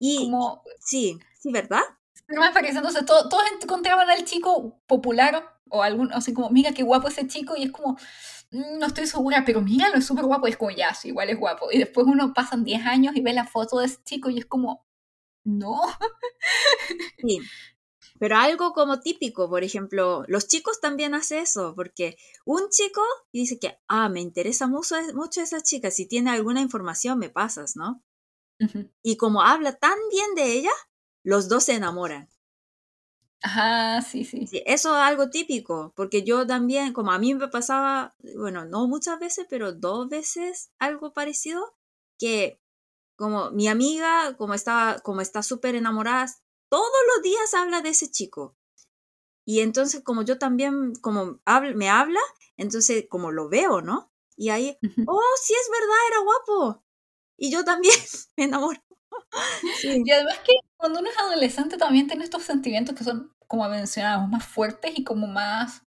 Y 0.00 0.14
como 0.14 0.62
sí, 0.80 1.18
sí, 1.38 1.52
¿verdad? 1.52 1.82
ser 2.26 2.38
más 2.38 2.52
parecida. 2.52 2.78
Entonces 2.80 3.04
to- 3.06 3.28
todos 3.28 3.44
encontraban 3.62 4.08
al 4.10 4.24
chico 4.24 4.80
popular 4.86 5.56
o 5.70 5.82
algún, 5.82 6.12
así 6.12 6.32
como, 6.34 6.50
mira 6.50 6.72
qué 6.72 6.82
guapo 6.82 7.08
ese 7.08 7.26
chico, 7.28 7.54
y 7.56 7.64
es 7.64 7.72
como, 7.72 7.92
"Mm, 7.92 7.96
no 8.50 8.86
estoy 8.86 9.06
segura, 9.06 9.44
pero 9.46 9.60
míralo, 9.60 9.96
es 9.96 10.06
súper 10.06 10.24
guapo, 10.24 10.46
y 10.48 10.50
es 10.50 10.56
como, 10.56 10.70
ya, 10.70 10.94
sí, 10.94 11.08
igual 11.08 11.30
es 11.30 11.38
guapo. 11.38 11.70
Y 11.70 11.78
después 11.78 12.06
uno 12.06 12.32
pasan 12.34 12.64
10 12.64 12.84
años 12.86 13.14
y 13.16 13.20
ve 13.20 13.32
la 13.32 13.46
foto 13.46 13.78
de 13.78 13.86
ese 13.86 14.02
chico 14.04 14.30
y 14.30 14.38
es 14.38 14.46
como, 14.46 14.84
no. 15.44 15.80
Sí. 17.18 17.40
Pero 18.18 18.36
algo 18.36 18.72
como 18.72 19.00
típico, 19.00 19.48
por 19.48 19.64
ejemplo, 19.64 20.24
los 20.28 20.46
chicos 20.48 20.80
también 20.80 21.14
hacen 21.14 21.38
eso, 21.38 21.74
porque 21.74 22.16
un 22.44 22.68
chico 22.70 23.02
dice 23.32 23.58
que, 23.58 23.78
ah, 23.88 24.08
me 24.08 24.20
interesa 24.20 24.66
mucho, 24.66 24.96
mucho 25.14 25.40
esa 25.40 25.62
chica, 25.62 25.90
si 25.90 26.06
tiene 26.06 26.30
alguna 26.30 26.60
información 26.60 27.18
me 27.18 27.30
pasas, 27.30 27.76
¿no? 27.76 28.02
Y 29.02 29.16
como 29.16 29.42
habla 29.42 29.76
tan 29.78 29.98
bien 30.10 30.34
de 30.34 30.52
ella, 30.52 30.70
los 31.24 31.48
dos 31.48 31.64
se 31.64 31.74
enamoran. 31.74 32.28
Ajá, 33.42 34.02
sí, 34.02 34.24
sí. 34.24 34.46
sí. 34.46 34.62
Eso 34.66 34.90
es 34.94 35.02
algo 35.02 35.30
típico, 35.30 35.92
porque 35.96 36.22
yo 36.24 36.46
también, 36.46 36.92
como 36.92 37.10
a 37.12 37.18
mí 37.18 37.34
me 37.34 37.48
pasaba, 37.48 38.14
bueno, 38.36 38.66
no 38.66 38.86
muchas 38.86 39.18
veces, 39.18 39.46
pero 39.48 39.72
dos 39.72 40.08
veces 40.10 40.70
algo 40.78 41.12
parecido, 41.14 41.74
que 42.18 42.60
como 43.16 43.50
mi 43.52 43.68
amiga, 43.68 44.36
como 44.38 44.54
está 44.54 45.00
como 45.04 45.20
está 45.22 45.42
súper 45.42 45.74
enamorada, 45.76 46.26
todos 46.70 46.90
los 47.14 47.22
días 47.24 47.54
habla 47.54 47.82
de 47.82 47.90
ese 47.90 48.10
chico. 48.10 48.56
Y 49.46 49.60
entonces 49.60 50.02
como 50.04 50.22
yo 50.22 50.38
también, 50.38 50.94
como 51.02 51.40
me 51.76 51.90
habla, 51.90 52.20
entonces 52.56 53.06
como 53.10 53.32
lo 53.32 53.48
veo, 53.48 53.82
¿no? 53.82 54.12
Y 54.36 54.50
ahí, 54.50 54.78
oh, 55.06 55.22
sí 55.42 55.54
es 55.54 55.70
verdad, 55.70 55.96
era 56.08 56.20
guapo. 56.24 56.84
Y 57.38 57.50
yo 57.52 57.64
también 57.64 57.94
me 58.36 58.44
enamoro. 58.44 58.80
Y 60.06 60.10
además 60.12 60.38
que 60.40 60.52
cuando 60.80 61.00
uno 61.00 61.10
es 61.10 61.18
adolescente 61.18 61.76
también 61.76 62.06
tiene 62.08 62.24
estos 62.24 62.42
sentimientos 62.42 62.94
que 62.96 63.04
son, 63.04 63.32
como 63.46 63.68
mencionamos, 63.68 64.30
más 64.30 64.44
fuertes 64.46 64.92
y 64.96 65.04
como 65.04 65.26
más 65.26 65.82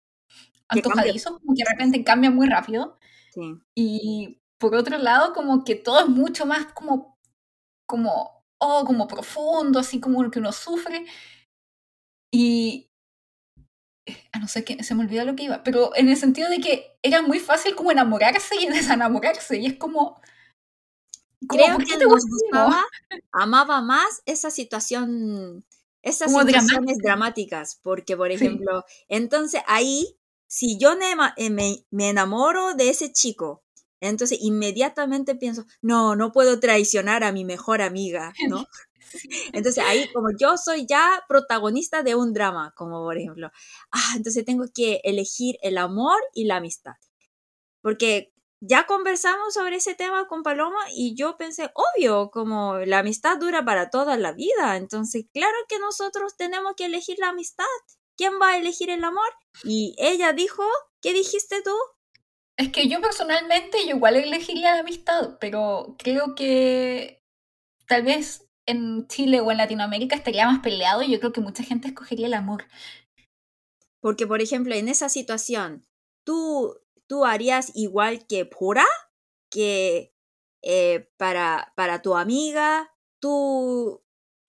antojadizos, 0.67 1.39
como 1.39 1.55
que 1.55 1.63
de 1.63 1.69
repente 1.71 2.03
cambian 2.03 2.35
muy 2.35 2.47
rápido. 2.47 2.99
Sí. 3.33 3.59
Y 3.75 4.41
por 4.59 4.75
otro 4.75 4.97
lado, 4.99 5.33
como 5.33 5.63
que 5.63 5.75
todo 5.75 5.99
es 6.01 6.07
mucho 6.07 6.45
más 6.45 6.67
como, 6.73 7.17
como, 7.87 8.43
oh, 8.59 8.83
como 8.85 9.07
profundo, 9.07 9.79
así 9.79 9.99
como 9.99 10.29
que 10.31 10.39
uno 10.39 10.51
sufre. 10.51 11.05
Y, 12.31 12.89
ah, 14.31 14.39
no 14.39 14.47
sé, 14.47 14.63
qué, 14.63 14.83
se 14.83 14.95
me 14.95 15.03
olvidó 15.03 15.25
lo 15.25 15.35
que 15.35 15.43
iba, 15.43 15.63
pero 15.63 15.95
en 15.95 16.09
el 16.09 16.17
sentido 16.17 16.49
de 16.49 16.59
que 16.59 16.97
era 17.01 17.21
muy 17.21 17.39
fácil 17.39 17.75
como 17.75 17.91
enamorarse 17.91 18.55
y 18.61 18.67
desenamorarse, 18.69 19.57
y 19.57 19.65
es 19.65 19.73
como, 19.77 20.19
creo 21.47 21.77
que 21.77 21.97
nos 21.97 22.25
gustaba, 22.25 22.83
amaba 23.31 23.81
más 23.81 24.21
esa 24.25 24.51
situación, 24.51 25.65
esas 26.01 26.31
situaciones 26.31 26.97
dramáticas, 26.97 27.79
porque 27.81 28.17
por 28.17 28.31
ejemplo, 28.31 28.83
entonces 29.07 29.61
ahí, 29.67 30.17
si 30.47 30.77
yo 30.77 30.93
eh, 31.37 31.49
me, 31.49 31.85
me, 31.89 32.09
enamoro 32.09 32.73
de 32.73 32.89
ese 32.89 33.11
chico, 33.11 33.63
entonces 33.99 34.39
inmediatamente 34.41 35.35
pienso, 35.35 35.65
no, 35.81 36.15
no 36.15 36.31
puedo 36.31 36.59
traicionar 36.59 37.23
a 37.23 37.31
mi 37.31 37.45
mejor 37.45 37.81
amiga, 37.81 38.33
¿no? 38.49 38.67
Entonces 39.53 39.83
ahí 39.85 40.11
como 40.11 40.29
yo 40.37 40.57
soy 40.57 40.85
ya 40.87 41.23
protagonista 41.27 42.03
de 42.03 42.15
un 42.15 42.33
drama, 42.33 42.73
como 42.75 43.03
por 43.03 43.17
ejemplo, 43.17 43.51
ah, 43.91 44.13
entonces 44.15 44.43
tengo 44.43 44.65
que 44.73 45.01
elegir 45.03 45.57
el 45.61 45.77
amor 45.77 46.19
y 46.33 46.45
la 46.45 46.57
amistad. 46.57 46.93
Porque 47.81 48.32
ya 48.65 48.85
conversamos 48.85 49.53
sobre 49.53 49.75
ese 49.75 49.93
tema 49.93 50.25
con 50.27 50.41
Paloma 50.41 50.79
y 50.95 51.15
yo 51.15 51.35
pensé, 51.35 51.69
obvio, 51.73 52.31
como 52.31 52.77
la 52.77 52.99
amistad 52.99 53.37
dura 53.37 53.65
para 53.65 53.89
toda 53.89 54.15
la 54.15 54.31
vida, 54.31 54.77
entonces 54.77 55.25
claro 55.33 55.57
que 55.67 55.79
nosotros 55.79 56.37
tenemos 56.37 56.73
que 56.77 56.85
elegir 56.85 57.17
la 57.19 57.29
amistad. 57.29 57.65
¿Quién 58.15 58.33
va 58.41 58.51
a 58.51 58.57
elegir 58.57 58.89
el 58.89 59.03
amor? 59.03 59.27
Y 59.65 59.95
ella 59.97 60.31
dijo, 60.31 60.63
¿qué 61.01 61.11
dijiste 61.11 61.61
tú? 61.61 61.75
Es 62.55 62.71
que 62.71 62.87
yo 62.87 63.01
personalmente 63.01 63.79
yo 63.85 63.95
igual 63.97 64.15
elegiría 64.15 64.75
la 64.75 64.79
amistad, 64.79 65.37
pero 65.41 65.95
creo 65.99 66.33
que 66.33 67.21
tal 67.87 68.03
vez 68.03 68.47
en 68.65 69.07
Chile 69.07 69.41
o 69.41 69.51
en 69.51 69.57
Latinoamérica 69.57 70.15
estaría 70.15 70.47
más 70.47 70.61
peleado 70.61 71.01
y 71.01 71.11
yo 71.11 71.19
creo 71.19 71.33
que 71.33 71.41
mucha 71.41 71.63
gente 71.63 71.89
escogería 71.89 72.27
el 72.27 72.33
amor. 72.33 72.65
Porque, 73.99 74.25
por 74.25 74.41
ejemplo, 74.41 74.73
en 74.73 74.87
esa 74.87 75.09
situación, 75.09 75.85
tú 76.23 76.82
tú 77.07 77.25
harías 77.25 77.71
igual 77.75 78.25
que 78.27 78.45
Pura, 78.45 78.85
que 79.49 80.13
eh, 80.61 81.09
para, 81.17 81.73
para 81.75 82.01
tu 82.01 82.15
amiga, 82.15 82.91
tú, 83.19 84.03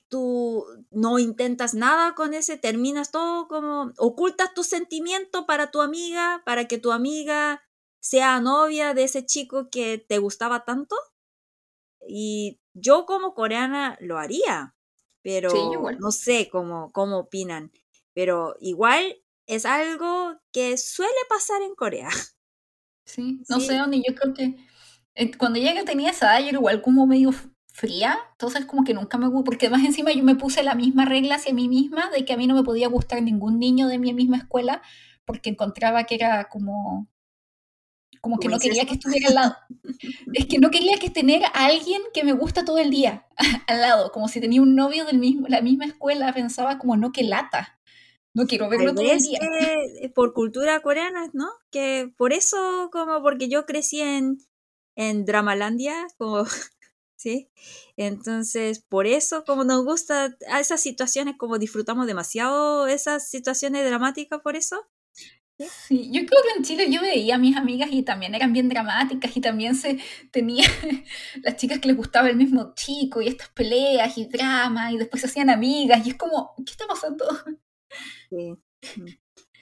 tú 0.09 0.65
no 0.91 1.19
intentas 1.19 1.75
nada 1.75 2.15
con 2.15 2.35
ese, 2.35 2.57
terminas 2.57 3.11
todo 3.11 3.49
como, 3.49 3.93
ocultas 3.99 4.55
tu 4.55 4.63
sentimiento 4.63 5.47
para 5.47 5.71
tu 5.71 5.81
amiga, 5.81 6.43
para 6.45 6.67
que 6.69 6.79
tu 6.79 6.93
amiga 6.93 7.63
sea 8.01 8.41
novia 8.41 8.95
de 8.95 9.05
ese 9.05 9.25
chico 9.27 9.71
que 9.71 9.99
te 9.99 10.19
gustaba 10.19 10.65
tanto. 10.65 10.97
Y 12.07 12.61
yo 12.75 13.07
como 13.07 13.35
coreana 13.35 13.97
lo 14.01 14.19
haría, 14.19 14.77
pero 15.23 15.51
no 15.99 16.13
sé 16.13 16.49
cómo, 16.51 16.93
cómo 16.93 17.19
opinan, 17.19 17.73
pero 18.13 18.57
igual 18.61 19.23
es 19.47 19.67
algo 19.67 20.39
que 20.53 20.77
suele 20.77 21.13
pasar 21.29 21.63
en 21.63 21.75
Corea. 21.75 22.09
Sí, 23.05 23.43
no 23.49 23.61
sé 23.61 23.77
dónde, 23.77 24.03
yo 24.07 24.15
creo 24.15 24.35
que 24.35 24.57
eh, 25.15 25.37
cuando 25.37 25.59
ella 25.59 25.85
tenía 25.85 26.11
esa 26.11 26.33
edad 26.33 26.41
yo 26.41 26.49
era 26.49 26.59
igual 26.59 26.83
como 26.83 27.07
medio 27.07 27.33
fría, 27.73 28.17
entonces 28.33 28.65
como 28.67 28.85
que 28.85 28.95
nunca 28.95 29.19
me 29.19 29.29
gustó, 29.29 29.45
porque 29.45 29.67
además 29.67 29.85
encima 29.87 30.13
yo 30.13 30.23
me 30.25 30.37
puse 30.37 30.63
la 30.63 30.75
misma 30.75 31.05
regla 31.05 31.37
hacia 31.37 31.53
mí 31.53 31.69
misma 31.69 32.11
de 32.11 32.25
que 32.25 32.33
a 32.33 32.37
mí 32.37 32.47
no 32.47 32.55
me 32.55 32.63
podía 32.63 32.89
gustar 32.89 33.23
ningún 33.23 33.59
niño 33.59 33.89
de 33.89 33.99
mi 33.99 34.15
misma 34.15 34.39
escuela 34.39 34.83
porque 35.25 35.51
encontraba 35.51 36.05
que 36.05 36.15
era 36.15 36.49
como 36.49 37.09
como 38.21 38.39
que 38.39 38.49
no 38.49 38.59
quería 38.59 38.87
que 38.87 38.95
estuviera 38.95 39.29
al 39.29 39.35
lado. 39.35 39.57
Es 40.33 40.47
que 40.47 40.59
no 40.59 40.71
quería 40.71 40.97
que 40.97 41.11
tener 41.11 41.45
a 41.45 41.67
alguien 41.67 42.01
que 42.15 42.25
me 42.25 42.33
gusta 42.33 42.65
todo 42.65 42.79
el 42.79 42.91
día 42.91 43.27
al 43.69 43.81
lado, 43.83 44.13
como 44.13 44.29
si 44.29 44.41
tenía 44.41 44.63
un 44.63 44.75
novio 44.75 45.05
de 45.05 45.13
mismo, 45.13 45.47
la 45.49 45.61
misma 45.61 45.85
escuela, 45.85 46.33
pensaba 46.33 46.79
como 46.79 46.97
no, 46.97 47.13
que 47.13 47.23
lata. 47.23 47.74
No 48.35 48.47
quiero 48.49 48.69
verlo 48.69 48.95
todo 48.95 49.11
el 49.11 49.21
día. 49.21 49.39
Eh, 49.39 50.11
por 50.13 50.35
cultura 50.35 50.81
coreana, 50.81 51.31
¿no? 51.33 51.49
Que 51.71 52.13
por 52.17 52.33
eso, 52.33 52.91
como 52.93 53.23
porque 53.23 53.49
yo 53.49 53.65
crecí 53.65 54.01
en, 54.01 54.39
en 54.97 55.25
Dramalandia, 55.25 56.09
como, 56.19 56.45
¿sí? 57.17 57.49
Entonces, 57.97 58.81
por 58.81 59.07
eso, 59.07 59.45
como 59.45 59.63
nos 59.63 59.85
gusta 59.85 60.37
a 60.51 60.61
esas 60.61 60.81
situaciones, 60.81 61.37
como 61.39 61.59
disfrutamos 61.59 62.09
demasiado 62.09 62.89
esas 62.89 63.29
situaciones 63.31 63.85
dramáticas, 63.87 64.41
por 64.41 64.57
eso. 64.57 64.85
¿Sí? 65.87 66.11
yo 66.11 66.27
creo 66.27 66.43
que 66.43 66.59
en 66.59 66.65
Chile 66.65 66.91
yo 66.91 67.01
veía 67.01 67.37
a 67.37 67.39
mis 67.39 67.57
amigas 67.57 67.89
y 67.93 68.03
también 68.03 68.35
eran 68.35 68.53
bien 68.53 68.69
dramáticas 68.69 69.37
y 69.37 69.41
también 69.41 69.77
se 69.77 70.01
tenía 70.33 70.65
las 71.45 71.55
chicas 71.55 71.79
que 71.79 71.87
les 71.87 71.97
gustaba 71.97 72.29
el 72.29 72.37
mismo 72.37 72.75
chico 72.75 73.23
y 73.23 73.29
estas 73.29 73.51
peleas 73.51 74.19
y 74.19 74.27
drama 74.27 74.91
y 74.91 74.99
después 74.99 75.21
se 75.21 75.29
hacían 75.29 75.51
amigas 75.51 76.05
y 76.05 76.11
es 76.11 76.17
como, 76.17 76.55
¿qué 76.57 76.73
está 76.73 76.89
pasando? 76.89 77.25
Sí. 78.31 78.57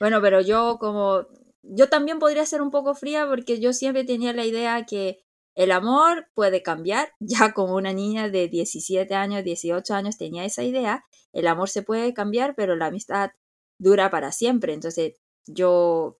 Bueno, 0.00 0.20
pero 0.20 0.40
yo 0.40 0.78
como, 0.80 1.26
yo 1.62 1.88
también 1.88 2.18
podría 2.18 2.44
ser 2.46 2.62
un 2.62 2.70
poco 2.70 2.94
fría 2.94 3.26
porque 3.28 3.60
yo 3.60 3.72
siempre 3.72 4.04
tenía 4.04 4.32
la 4.32 4.44
idea 4.44 4.84
que 4.84 5.22
el 5.54 5.70
amor 5.70 6.28
puede 6.34 6.62
cambiar, 6.62 7.12
ya 7.20 7.52
como 7.52 7.74
una 7.76 7.92
niña 7.92 8.28
de 8.28 8.48
17 8.48 9.14
años, 9.14 9.44
18 9.44 9.94
años 9.94 10.16
tenía 10.16 10.44
esa 10.44 10.62
idea, 10.64 11.04
el 11.32 11.46
amor 11.46 11.68
se 11.68 11.82
puede 11.82 12.14
cambiar, 12.14 12.54
pero 12.54 12.76
la 12.76 12.86
amistad 12.86 13.30
dura 13.78 14.10
para 14.10 14.32
siempre. 14.32 14.74
Entonces, 14.74 15.14
yo, 15.46 16.18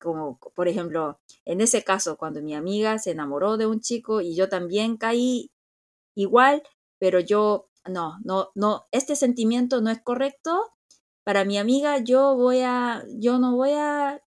como 0.00 0.38
por 0.54 0.68
ejemplo, 0.68 1.20
en 1.44 1.60
ese 1.60 1.84
caso, 1.84 2.16
cuando 2.16 2.42
mi 2.42 2.54
amiga 2.54 2.98
se 2.98 3.12
enamoró 3.12 3.56
de 3.56 3.66
un 3.66 3.80
chico 3.80 4.20
y 4.20 4.34
yo 4.36 4.48
también 4.48 4.96
caí 4.96 5.50
igual, 6.14 6.62
pero 6.98 7.20
yo, 7.20 7.68
no, 7.88 8.18
no, 8.24 8.50
no, 8.54 8.86
este 8.92 9.16
sentimiento 9.16 9.80
no 9.80 9.90
es 9.90 10.00
correcto, 10.02 10.70
para 11.24 11.44
mi 11.44 11.58
amiga 11.58 11.98
yo 11.98 12.34
voy 12.36 12.60
a, 12.60 13.04
yo 13.18 13.38
no 13.38 13.56
voy 13.56 13.72
a 13.72 14.22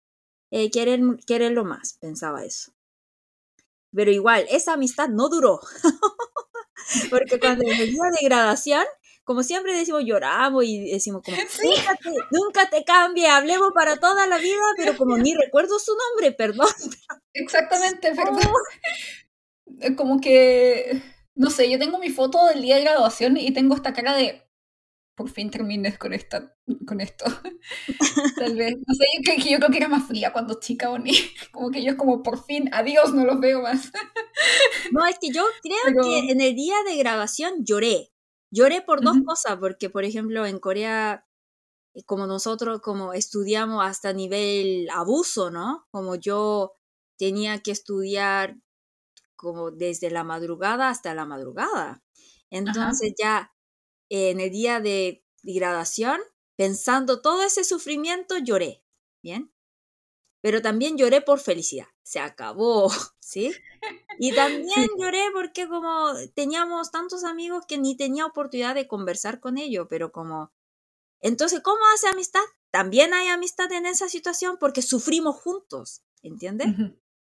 eh, 0.52 0.72
querer, 0.72 1.00
quererlo 1.26 1.66
más, 1.66 1.98
pensaba 2.00 2.44
eso. 2.44 2.74
Pero 3.96 4.12
igual, 4.12 4.46
esa 4.50 4.74
amistad 4.74 5.10
no 5.10 5.30
duró. 5.30 5.60
Porque 7.10 7.40
cuando 7.40 7.66
en 7.66 7.80
el 7.80 7.92
día 7.92 8.04
de 8.20 8.26
graduación, 8.26 8.86
como 9.24 9.44
siempre 9.44 9.76
decimos, 9.76 10.04
lloramos 10.06 10.64
y 10.66 10.92
decimos 10.92 11.22
como, 11.24 11.38
nunca, 11.64 11.96
te, 11.96 12.10
nunca 12.32 12.70
te 12.70 12.84
cambie, 12.84 13.28
hablemos 13.28 13.72
para 13.74 13.98
toda 13.98 14.26
la 14.28 14.38
vida, 14.38 14.64
pero 14.76 14.98
como 14.98 15.18
ni 15.18 15.36
recuerdo 15.36 15.78
su 15.78 15.96
nombre, 15.96 16.32
perdón. 16.38 16.68
Exactamente, 17.34 18.14
perdón. 18.16 18.40
Como 19.96 20.20
que, 20.20 21.02
no 21.36 21.52
sé, 21.52 21.70
yo 21.70 21.78
tengo 21.78 22.00
mi 22.00 22.10
foto 22.10 22.48
del 22.48 22.62
día 22.64 22.78
de 22.78 22.82
graduación 22.82 23.38
y 23.38 23.54
tengo 23.54 23.76
esta 23.76 23.94
cara 23.94 24.16
de, 24.16 24.49
por 25.20 25.30
fin 25.30 25.52
termines 25.52 25.98
con, 25.98 26.14
esta, 26.14 26.56
con 26.88 27.02
esto. 27.02 27.26
Tal 28.40 28.56
vez, 28.56 28.78
no 28.88 28.96
sé, 28.96 29.06
yo, 29.22 29.52
yo, 29.52 29.58
creo 29.58 29.70
que 29.70 29.78
era 29.78 29.90
más 29.90 30.08
fría 30.08 30.32
cuando 30.32 30.62
chica 30.62 30.90
o 30.90 30.98
ni, 30.98 31.12
como 31.52 31.72
que 31.72 31.84
yo 31.84 31.92
es 31.92 31.98
como, 31.98 32.24
por 32.24 32.42
fin, 32.46 32.70
adiós, 32.72 33.14
no 33.14 33.26
los 33.26 33.38
veo 33.42 33.62
más. 33.62 33.92
no, 34.94 35.06
es 35.06 35.20
que 35.20 35.30
yo 35.34 35.44
creo 35.62 36.02
que 36.02 36.32
en 36.32 36.40
el 36.40 36.56
día 36.56 36.78
de 36.88 36.96
grabación 36.96 37.66
lloré. 37.66 38.14
Lloré 38.50 38.82
por 38.82 39.02
dos 39.02 39.18
cosas, 39.26 39.58
porque 39.60 39.90
por 39.90 40.06
ejemplo 40.06 40.46
en 40.46 40.58
Corea, 40.58 41.28
eh, 41.94 42.04
como 42.06 42.26
nosotros 42.26 42.80
como 42.80 43.12
estudiamos 43.12 43.86
hasta 43.86 44.14
nivel 44.14 44.88
abuso, 44.90 45.52
¿no? 45.52 45.86
Como 45.92 46.16
yo 46.16 46.78
tenía 47.18 47.60
que 47.60 47.72
estudiar 47.72 48.56
como 49.36 49.70
desde 49.70 50.12
la 50.12 50.24
madrugada 50.24 50.88
hasta 50.88 51.14
la 51.14 51.26
madrugada. 51.26 52.02
Entonces 52.50 53.14
ya 53.20 53.52
en 54.10 54.40
el 54.40 54.52
día 54.52 54.80
de, 54.80 55.24
graduación, 55.42 56.20
pensando 56.58 57.22
todo 57.22 57.44
ese 57.44 57.64
sufrimiento, 57.64 58.38
lloré, 58.38 58.84
¿bien? 59.24 59.54
Pero 60.42 60.62
también 60.62 60.98
lloré 60.98 61.22
por 61.22 61.40
felicidad, 61.40 61.88
se 62.04 62.20
acabó, 62.20 62.90
¿sí? 63.20 63.54
Y 64.20 64.36
también 64.36 64.88
lloré 64.98 65.24
porque 65.34 65.70
como 65.70 66.12
teníamos 66.34 66.92
tantos 66.92 67.24
amigos 67.24 67.64
que 67.68 67.78
ni 67.78 67.96
tenía 67.96 68.26
oportunidad 68.26 68.76
de 68.76 68.88
conversar 68.88 69.40
con 69.40 69.58
ellos, 69.58 69.88
pero 69.90 70.12
como 70.12 70.52
Entonces, 71.22 71.62
¿cómo 71.62 71.80
hace 71.94 72.10
amistad? 72.10 72.44
También 72.72 73.14
hay 73.14 73.28
amistad 73.30 73.72
en 73.72 73.86
esa 73.86 74.10
situación 74.10 74.58
porque 74.60 74.82
sufrimos 74.82 75.38
juntos, 75.38 76.04
¿entiendes? 76.22 76.68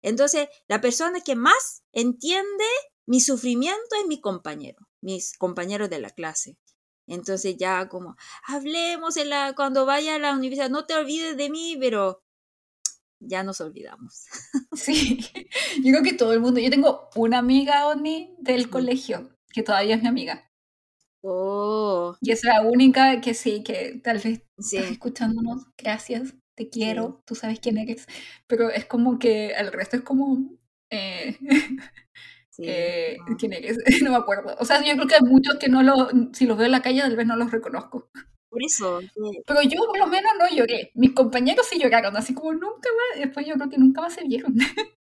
Entonces, 0.01 0.47
la 0.67 0.81
persona 0.81 1.19
que 1.21 1.35
más 1.35 1.83
entiende 1.91 2.65
mi 3.05 3.21
sufrimiento 3.21 3.95
es 3.99 4.07
mi 4.07 4.19
compañero, 4.19 4.87
mis 5.01 5.37
compañeros 5.37 5.89
de 5.89 5.99
la 5.99 6.09
clase. 6.09 6.57
Entonces 7.07 7.57
ya 7.57 7.87
como, 7.87 8.15
hablemos 8.47 9.17
en 9.17 9.29
la, 9.29 9.53
cuando 9.55 9.85
vaya 9.85 10.15
a 10.15 10.19
la 10.19 10.33
universidad, 10.33 10.69
no 10.69 10.85
te 10.85 10.95
olvides 10.95 11.37
de 11.37 11.49
mí, 11.49 11.77
pero 11.79 12.23
ya 13.19 13.43
nos 13.43 13.61
olvidamos. 13.61 14.25
Sí, 14.75 15.19
yo 15.83 15.91
creo 15.91 16.03
que 16.03 16.13
todo 16.13 16.33
el 16.33 16.41
mundo, 16.41 16.59
yo 16.59 16.69
tengo 16.69 17.09
una 17.15 17.37
amiga, 17.37 17.87
Oni, 17.87 18.35
del 18.39 18.69
colegio, 18.69 19.29
que 19.53 19.63
todavía 19.63 19.95
es 19.95 20.01
mi 20.01 20.09
amiga. 20.09 20.51
Oh. 21.21 22.15
Y 22.21 22.31
es 22.31 22.43
la 22.43 22.61
única 22.61 23.21
que 23.21 23.33
sí, 23.33 23.63
que 23.63 23.99
tal 24.03 24.19
vez 24.19 24.41
sí. 24.59 24.77
estás 24.77 24.91
escuchándonos, 24.91 25.65
gracias, 25.77 26.35
te 26.55 26.69
quiero, 26.69 27.23
tú 27.25 27.35
sabes 27.35 27.59
quién 27.59 27.77
eres, 27.77 28.05
pero 28.47 28.69
es 28.69 28.85
como 28.85 29.17
que 29.17 29.51
el 29.51 29.71
resto 29.71 29.97
es 29.97 30.03
como... 30.03 30.57
Eh, 30.89 31.37
eh, 32.59 33.17
¿Quién 33.37 33.53
eres? 33.53 33.77
no 34.03 34.11
me 34.11 34.17
acuerdo. 34.17 34.55
O 34.59 34.65
sea, 34.65 34.83
yo 34.83 34.93
creo 34.93 35.07
que 35.07 35.15
hay 35.15 35.21
muchos 35.21 35.55
que 35.55 35.69
no 35.69 35.83
lo, 35.83 36.09
si 36.33 36.45
los 36.45 36.57
veo 36.57 36.65
en 36.65 36.71
la 36.71 36.81
calle, 36.81 37.01
tal 37.01 37.15
vez 37.15 37.27
no 37.27 37.35
los 37.35 37.51
reconozco. 37.51 38.09
Por 38.49 38.63
eso. 38.63 39.01
Pero 39.45 39.61
yo 39.63 39.85
por 39.85 39.97
lo 39.97 40.07
menos 40.07 40.31
no 40.39 40.47
lloré. 40.55 40.91
Mis 40.95 41.11
compañeros 41.11 41.67
sí 41.69 41.77
lloraron, 41.77 42.15
así 42.15 42.33
como 42.33 42.53
nunca 42.53 42.89
más. 42.89 43.19
Después 43.19 43.45
yo 43.45 43.55
creo 43.55 43.69
que 43.69 43.77
nunca 43.77 44.01
más 44.01 44.13
se 44.13 44.23
vieron. 44.23 44.55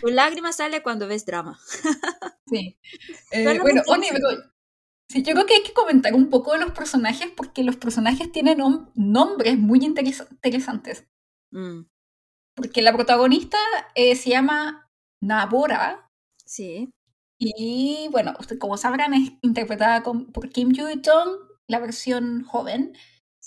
Tu 0.00 0.06
lágrima 0.06 0.52
sale 0.52 0.82
cuando 0.82 1.08
ves 1.08 1.26
drama. 1.26 1.58
Sí. 2.46 2.78
Eh, 3.30 3.58
bueno, 3.60 3.80
Oni, 3.86 4.08
sí, 5.08 5.22
yo 5.22 5.32
creo 5.32 5.46
que 5.46 5.54
hay 5.54 5.62
que 5.62 5.72
comentar 5.72 6.12
un 6.12 6.28
poco 6.28 6.52
de 6.52 6.58
los 6.58 6.72
personajes 6.72 7.30
porque 7.34 7.64
los 7.64 7.76
personajes 7.76 8.30
tienen 8.30 8.58
nombres 8.94 9.56
muy 9.56 9.78
interesantes. 9.82 11.08
Mm. 11.50 11.84
Porque 12.54 12.82
la 12.82 12.92
protagonista 12.92 13.56
eh, 13.94 14.16
se 14.16 14.30
llama 14.30 14.90
Nabora, 15.22 16.11
Sí. 16.52 16.90
Y 17.40 18.08
bueno, 18.12 18.34
como 18.60 18.76
sabrán, 18.76 19.14
es 19.14 19.32
interpretada 19.40 20.02
por 20.02 20.50
Kim 20.50 20.72
Yoo-jong, 20.72 21.38
la 21.66 21.78
versión 21.78 22.44
joven, 22.44 22.92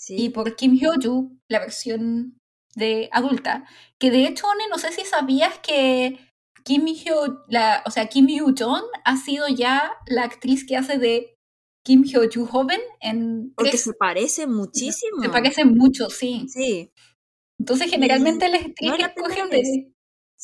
y 0.08 0.30
por 0.30 0.56
Kim 0.56 0.76
Hyo-joo, 0.76 1.30
la 1.48 1.60
versión 1.60 2.36
de 2.74 3.08
adulta. 3.12 3.64
Que 4.00 4.10
de 4.10 4.26
hecho, 4.26 4.46
no 4.70 4.78
sé 4.78 4.90
si 4.92 5.04
sabías 5.04 5.58
que 5.60 6.18
Kim 6.64 6.84
Hyo, 6.84 7.44
la, 7.48 7.82
o 7.86 7.90
sea, 7.90 8.08
Kim 8.08 8.26
Yoo-jong 8.26 8.82
ha 9.04 9.16
sido 9.16 9.46
ya 9.48 9.92
la 10.06 10.24
actriz 10.24 10.66
que 10.66 10.76
hace 10.76 10.98
de 10.98 11.36
Kim 11.84 12.02
Hyo-joo 12.02 12.44
joven 12.44 12.80
en... 13.00 13.54
Porque 13.54 13.78
se 13.78 13.92
parece 13.94 14.48
muchísimo. 14.48 15.22
Se 15.22 15.28
parece 15.28 15.64
mucho, 15.64 16.10
sí. 16.10 16.46
Sí. 16.48 16.90
Entonces, 17.60 17.88
generalmente 17.88 18.48
las 18.48 18.64
actrices 18.64 18.98
no 18.98 19.06
escogen 19.06 19.50
de... 19.50 19.92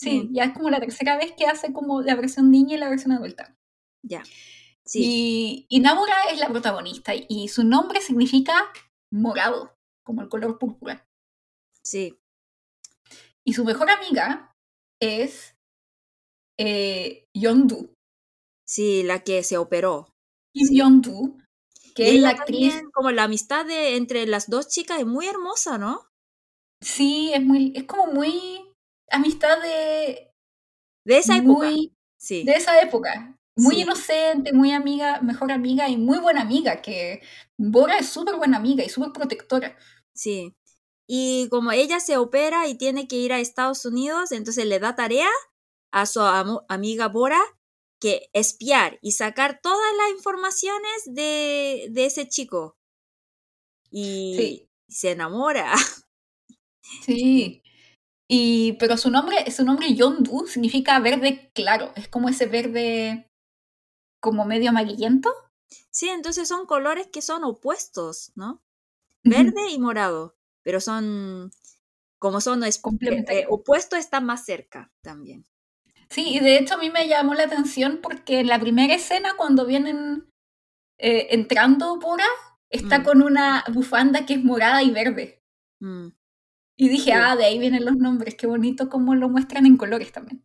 Sí, 0.02 0.28
ya 0.32 0.44
es 0.44 0.52
como 0.52 0.68
la 0.68 0.80
tercera 0.80 1.16
vez 1.16 1.32
que 1.32 1.46
hace 1.46 1.72
como 1.72 2.02
la 2.02 2.16
versión 2.16 2.50
niña 2.50 2.74
y 2.74 2.78
la 2.78 2.88
versión 2.88 3.12
adulta. 3.12 3.56
Ya. 4.02 4.24
Sí. 4.84 5.66
Y, 5.68 5.78
y 5.78 5.82
es 6.30 6.38
la 6.40 6.48
protagonista 6.48 7.12
y 7.14 7.46
su 7.46 7.62
nombre 7.62 8.00
significa 8.00 8.72
morado, 9.12 9.76
como 10.02 10.22
el 10.22 10.28
color 10.28 10.58
púrpura. 10.58 11.06
Sí. 11.82 12.18
Y 13.44 13.54
su 13.54 13.64
mejor 13.64 13.90
amiga 13.90 14.56
es 15.00 15.56
eh, 16.58 17.28
Yondu. 17.32 17.94
Sí, 18.66 19.04
la 19.04 19.22
que 19.22 19.44
se 19.44 19.56
operó. 19.56 20.08
Y 20.52 20.76
Yondu, 20.76 21.38
que 21.94 22.16
es 22.16 22.20
la 22.20 22.30
actriz. 22.30 22.82
como 22.92 23.12
la 23.12 23.24
amistad 23.24 23.66
de, 23.66 23.96
entre 23.96 24.26
las 24.26 24.50
dos 24.50 24.68
chicas 24.68 24.98
es 24.98 25.06
muy 25.06 25.26
hermosa, 25.26 25.78
¿no? 25.78 26.08
Sí, 26.80 27.30
es 27.32 27.42
muy, 27.42 27.72
es 27.76 27.84
como 27.84 28.06
muy 28.06 28.71
amistad 29.12 29.60
de... 29.60 30.32
De 31.04 31.18
esa 31.18 31.36
época. 31.36 31.70
sí. 32.16 32.44
De 32.44 32.52
esa 32.52 32.80
época. 32.80 33.38
Muy 33.56 33.82
inocente, 33.82 34.52
muy 34.52 34.72
amiga, 34.72 35.20
mejor 35.20 35.52
amiga 35.52 35.88
y 35.88 35.96
muy 35.96 36.18
buena 36.18 36.40
amiga, 36.40 36.80
que 36.80 37.20
Bora 37.58 37.98
es 37.98 38.08
súper 38.08 38.36
buena 38.36 38.56
amiga 38.56 38.82
y 38.82 38.88
súper 38.88 39.12
protectora. 39.12 39.76
Sí. 40.14 40.56
Y 41.06 41.48
como 41.50 41.72
ella 41.72 42.00
se 42.00 42.16
opera 42.16 42.66
y 42.68 42.76
tiene 42.76 43.06
que 43.08 43.16
ir 43.16 43.32
a 43.32 43.40
Estados 43.40 43.84
Unidos, 43.84 44.32
entonces 44.32 44.64
le 44.64 44.78
da 44.78 44.96
tarea 44.96 45.28
a 45.90 46.06
su 46.06 46.20
amiga 46.20 47.08
Bora 47.08 47.40
que 48.00 48.30
espiar 48.32 48.98
y 49.02 49.12
sacar 49.12 49.60
todas 49.62 49.96
las 49.98 50.16
informaciones 50.16 51.02
de, 51.06 51.88
de 51.90 52.06
ese 52.06 52.28
chico. 52.28 52.78
Y 53.90 54.68
se 54.88 55.10
enamora. 55.10 55.74
Sí. 57.06 57.61
Y, 58.34 58.78
pero 58.78 58.96
su 58.96 59.10
nombre, 59.10 59.50
su 59.50 59.62
nombre 59.62 59.92
Yondu 59.92 60.46
significa 60.46 60.98
verde 61.00 61.50
claro, 61.52 61.92
es 61.96 62.08
como 62.08 62.30
ese 62.30 62.46
verde 62.46 63.28
como 64.22 64.46
medio 64.46 64.70
amarillento. 64.70 65.30
Sí, 65.90 66.08
entonces 66.08 66.48
son 66.48 66.64
colores 66.64 67.08
que 67.08 67.20
son 67.20 67.44
opuestos, 67.44 68.32
¿no? 68.34 68.62
Verde 69.22 69.68
y 69.70 69.78
morado, 69.78 70.34
pero 70.62 70.80
son, 70.80 71.50
como 72.18 72.40
son 72.40 72.64
es, 72.64 72.80
eh, 73.02 73.44
opuestos, 73.50 73.98
están 73.98 74.24
más 74.24 74.46
cerca 74.46 74.90
también. 75.02 75.44
Sí, 76.08 76.36
y 76.36 76.40
de 76.40 76.56
hecho 76.56 76.76
a 76.76 76.78
mí 76.78 76.88
me 76.88 77.08
llamó 77.08 77.34
la 77.34 77.44
atención 77.44 78.00
porque 78.02 78.40
en 78.40 78.46
la 78.46 78.58
primera 78.58 78.94
escena 78.94 79.34
cuando 79.36 79.66
vienen 79.66 80.26
eh, 80.96 81.26
entrando 81.32 81.98
Pura, 81.98 82.24
está 82.70 83.00
mm. 83.00 83.04
con 83.04 83.20
una 83.20 83.62
bufanda 83.74 84.24
que 84.24 84.32
es 84.32 84.42
morada 84.42 84.82
y 84.82 84.90
verde. 84.90 85.42
Mm. 85.80 86.08
Y 86.76 86.88
dije, 86.88 87.12
ah, 87.12 87.36
de 87.36 87.44
ahí 87.44 87.58
vienen 87.58 87.84
los 87.84 87.96
nombres, 87.96 88.34
qué 88.34 88.46
bonito 88.46 88.88
cómo 88.88 89.14
lo 89.14 89.28
muestran 89.28 89.66
en 89.66 89.76
colores 89.76 90.12
también. 90.12 90.44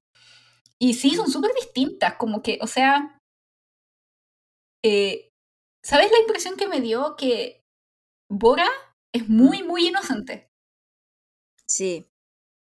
Y 0.79 0.93
sí, 0.93 1.15
son 1.15 1.29
súper 1.29 1.51
distintas, 1.55 2.15
como 2.15 2.43
que, 2.43 2.59
o 2.61 2.67
sea, 2.67 3.19
eh, 4.83 5.31
¿sabes 5.83 6.11
la 6.11 6.19
impresión 6.19 6.55
que 6.55 6.67
me 6.67 6.81
dio? 6.81 7.15
Que 7.15 7.63
Bora 8.29 8.67
es 9.13 9.27
muy, 9.29 9.63
muy 9.63 9.87
inocente. 9.87 10.51
Sí. 11.67 12.07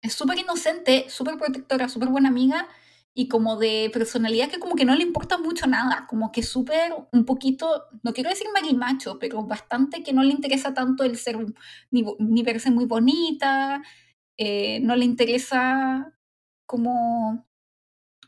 Es 0.03 0.13
súper 0.13 0.39
inocente, 0.39 1.09
súper 1.09 1.37
protectora, 1.37 1.87
súper 1.87 2.09
buena 2.09 2.29
amiga, 2.29 2.67
y 3.13 3.27
como 3.27 3.57
de 3.57 3.89
personalidad 3.91 4.49
que 4.49 4.59
como 4.59 4.75
que 4.75 4.85
no 4.85 4.95
le 4.95 5.03
importa 5.03 5.37
mucho 5.37 5.67
nada, 5.67 6.07
como 6.09 6.31
que 6.31 6.43
súper 6.43 6.93
un 7.11 7.25
poquito, 7.25 7.83
no 8.03 8.13
quiero 8.13 8.29
decir 8.29 8.47
macho 8.75 9.19
pero 9.19 9.43
bastante 9.43 10.03
que 10.03 10.13
no 10.13 10.23
le 10.23 10.31
interesa 10.31 10.73
tanto 10.73 11.03
el 11.03 11.17
ser, 11.17 11.37
ni, 11.91 12.05
ni 12.19 12.43
verse 12.43 12.71
muy 12.71 12.85
bonita, 12.85 13.83
eh, 14.37 14.79
no 14.81 14.95
le 14.95 15.05
interesa 15.05 16.17
como, 16.65 17.45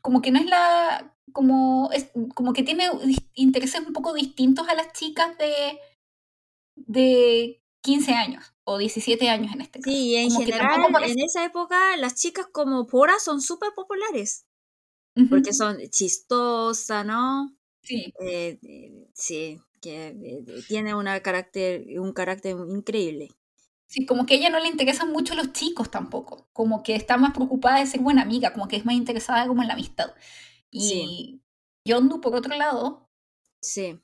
como 0.02 0.22
que 0.22 0.32
no 0.32 0.40
es 0.40 0.48
la, 0.48 1.16
como, 1.32 1.90
es, 1.94 2.12
como 2.36 2.52
que 2.52 2.64
tiene 2.64 2.90
intereses 3.36 3.82
un 3.88 3.94
poco 3.94 4.14
distintos 4.14 4.68
a 4.68 4.76
las 4.76 4.92
chicas 4.92 5.38
de, 5.38 5.80
de 6.76 7.64
15 7.84 8.14
años 8.14 8.54
o 8.66 8.78
17 8.78 9.30
años 9.30 9.54
en 9.54 9.62
este 9.62 9.80
caso. 9.80 9.96
Sí, 9.96 10.16
en 10.16 10.30
general, 10.30 10.82
en 11.04 11.20
esa 11.20 11.46
época 11.46 11.96
las 11.98 12.16
chicas 12.16 12.48
como 12.52 12.86
Pora 12.86 13.14
son 13.20 13.40
súper 13.40 13.72
populares 13.74 14.46
porque 15.30 15.54
son 15.54 15.78
chistosas, 15.90 17.06
¿no? 17.06 17.56
Sí. 17.82 18.14
Eh, 18.22 18.60
eh, 18.64 19.08
sí, 19.14 19.60
que 19.82 20.08
eh, 20.08 20.64
tiene 20.68 20.96
una 20.96 21.20
carácter, 21.22 22.00
un 22.00 22.14
carácter 22.14 22.56
increíble. 22.70 23.30
Sí, 23.88 24.06
como 24.06 24.26
que 24.26 24.36
a 24.36 24.38
ella 24.38 24.50
no 24.50 24.60
le 24.60 24.68
interesan 24.70 25.12
mucho 25.12 25.36
los 25.36 25.54
chicos 25.54 25.92
tampoco, 25.92 26.48
como 26.52 26.82
que 26.82 26.96
está 26.96 27.18
más 27.18 27.34
preocupada 27.34 27.80
de 27.80 27.86
ser 27.86 28.02
buena 28.02 28.24
amiga, 28.24 28.54
como 28.54 28.68
que 28.68 28.78
es 28.78 28.86
más 28.86 28.96
interesada 28.96 29.48
como 29.48 29.62
en 29.62 29.68
la 29.68 29.76
amistad. 29.76 30.16
Y 30.72 31.42
Yondu, 31.86 32.20
por 32.20 32.36
otro 32.36 32.56
lado, 32.56 33.10
sí. 33.62 34.00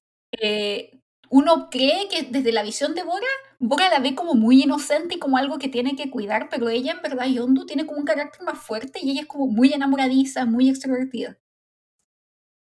Uno 1.30 1.70
cree 1.70 2.08
que 2.10 2.24
desde 2.24 2.52
la 2.52 2.64
visión 2.64 2.96
de 2.96 3.04
Bora 3.04 3.28
Bora 3.60 3.90
la 3.90 4.00
ve 4.00 4.16
como 4.16 4.36
muy 4.36 4.64
inocente 4.64 5.16
y 5.16 5.20
como 5.20 5.38
algo 5.38 5.60
que 5.60 5.68
tiene 5.68 5.98
que 5.98 6.10
cuidar, 6.10 6.48
pero 6.50 6.70
ella 6.70 6.94
en 6.94 7.02
verdad, 7.02 7.28
Yondu, 7.28 7.66
tiene 7.66 7.86
como 7.86 8.00
un 8.00 8.06
carácter 8.06 8.42
más 8.44 8.58
fuerte 8.58 9.00
y 9.02 9.12
ella 9.12 9.22
es 9.22 9.28
como 9.28 9.48
muy 9.48 9.74
enamoradiza, 9.74 10.46
muy 10.46 10.70
extrovertida. 10.70 11.38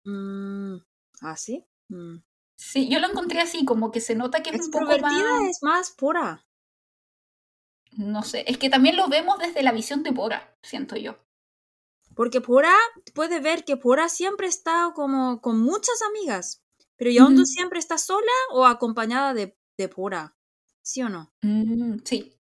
Mm, 0.05 0.77
¿Ah, 1.21 1.37
sí? 1.37 1.67
Mm. 1.89 2.19
Sí, 2.57 2.89
yo 2.89 3.01
lo 3.01 3.09
encontré 3.09 3.41
así, 3.41 3.65
como 3.65 3.91
que 3.91 4.01
se 4.01 4.15
nota 4.15 4.43
que 4.43 4.51
es 4.51 4.67
un 4.67 4.71
poco 4.71 4.99
más... 4.99 5.51
es 5.51 5.63
más 5.63 5.91
pura. 5.91 6.47
No 7.97 8.23
sé, 8.23 8.45
es 8.47 8.57
que 8.59 8.71
también 8.71 8.97
lo 8.97 9.09
vemos 9.09 9.39
desde 9.41 9.65
la 9.65 9.73
visión 9.73 10.05
de 10.05 10.11
Bora, 10.11 10.57
siento 10.63 10.97
yo. 10.97 11.17
Porque 12.15 12.41
Pura, 12.41 12.73
puede 13.15 13.41
ver 13.41 13.65
que 13.65 13.77
Pura 13.77 14.09
siempre 14.09 14.47
está 14.47 14.93
como 14.95 15.41
con 15.41 15.61
muchas 15.61 16.01
amigas, 16.03 16.64
pero 16.97 17.11
Yondu 17.11 17.45
siempre 17.45 17.79
está 17.79 17.99
sola 17.99 18.33
o 18.53 18.67
acompañada 18.67 19.35
de, 19.35 19.57
de 19.79 19.89
Pura. 19.89 20.37
¿Sí 20.83 21.03
o 21.03 21.09
no? 21.09 21.33
Mm, 21.43 21.99
sí. 22.05 22.39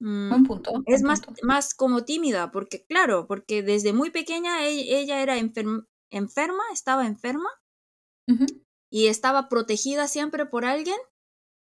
Mm, 0.00 0.28
buen 0.30 0.44
punto. 0.44 0.72
Es 0.86 1.02
más, 1.02 1.22
más 1.42 1.74
como 1.74 2.04
tímida, 2.04 2.50
porque 2.50 2.84
claro, 2.86 3.26
porque 3.26 3.62
desde 3.62 3.92
muy 3.92 4.10
pequeña 4.10 4.66
e-, 4.66 4.98
ella, 5.00 5.22
era 5.22 5.36
enferma, 5.38 6.62
estaba 6.72 7.06
enferma 7.06 7.48
y 8.90 9.06
estaba 9.08 9.48
protegida 9.48 10.08
siempre 10.08 10.46
por 10.46 10.64
alguien, 10.64 10.96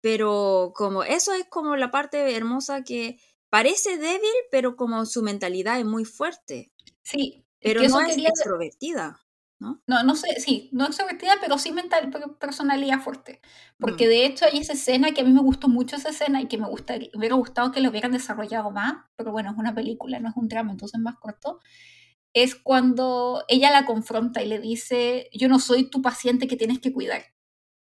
pero 0.00 0.72
como 0.74 1.02
eso 1.02 1.32
es 1.34 1.46
como 1.48 1.76
la 1.76 1.90
parte 1.90 2.34
hermosa 2.36 2.82
que 2.84 3.18
parece 3.50 3.98
débil, 3.98 4.30
pero 4.50 4.76
como 4.76 5.04
su 5.06 5.22
mentalidad 5.22 5.78
es 5.78 5.84
muy 5.86 6.04
fuerte. 6.04 6.72
Sí. 7.02 7.44
Pero 7.60 7.82
no 7.82 8.00
es 8.00 8.08
quería- 8.08 8.28
extrovertida, 8.28 9.25
¿no? 9.58 9.82
No, 9.86 10.02
no 10.02 10.14
sé, 10.16 10.38
sí, 10.40 10.68
no 10.72 10.86
extrovertida, 10.86 11.32
pero 11.40 11.56
sí 11.58 11.72
mental, 11.72 12.10
personalidad 12.38 13.00
fuerte. 13.00 13.40
Porque 13.78 14.06
Mm. 14.06 14.08
de 14.08 14.26
hecho 14.26 14.44
hay 14.44 14.58
esa 14.58 14.74
escena 14.74 15.12
que 15.12 15.22
a 15.22 15.24
mí 15.24 15.32
me 15.32 15.40
gustó 15.40 15.68
mucho 15.68 15.96
esa 15.96 16.10
escena 16.10 16.40
y 16.42 16.46
que 16.48 16.58
me 16.58 16.68
gustaría, 16.68 17.08
hubiera 17.14 17.34
gustado 17.36 17.72
que 17.72 17.80
lo 17.80 17.90
hubieran 17.90 18.12
desarrollado 18.12 18.70
más, 18.70 18.94
pero 19.16 19.32
bueno, 19.32 19.50
es 19.52 19.56
una 19.58 19.74
película, 19.74 20.18
no 20.20 20.28
es 20.28 20.36
un 20.36 20.48
drama, 20.48 20.72
entonces 20.72 20.98
es 20.98 21.02
más 21.02 21.16
corto. 21.16 21.60
Es 22.34 22.54
cuando 22.54 23.44
ella 23.48 23.70
la 23.70 23.86
confronta 23.86 24.42
y 24.42 24.46
le 24.48 24.58
dice, 24.58 25.30
yo 25.32 25.48
no 25.48 25.58
soy 25.58 25.88
tu 25.88 26.02
paciente 26.02 26.46
que 26.46 26.56
tienes 26.56 26.80
que 26.80 26.92
cuidar. 26.92 27.22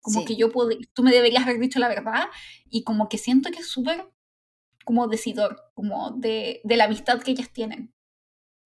Como 0.00 0.20
Sí. 0.20 0.24
que 0.26 0.36
yo 0.36 0.50
puedo, 0.50 0.70
tú 0.94 1.02
me 1.02 1.10
deberías 1.10 1.42
haber 1.42 1.58
dicho 1.58 1.78
la 1.80 1.88
verdad 1.88 2.28
y 2.70 2.82
como 2.84 3.08
que 3.10 3.18
siento 3.18 3.50
que 3.50 3.58
es 3.58 3.68
súper 3.68 4.10
como 4.86 5.06
decidor, 5.06 5.60
como 5.74 6.12
de, 6.12 6.62
de 6.64 6.76
la 6.78 6.84
amistad 6.84 7.20
que 7.20 7.32
ellas 7.32 7.52
tienen. 7.52 7.92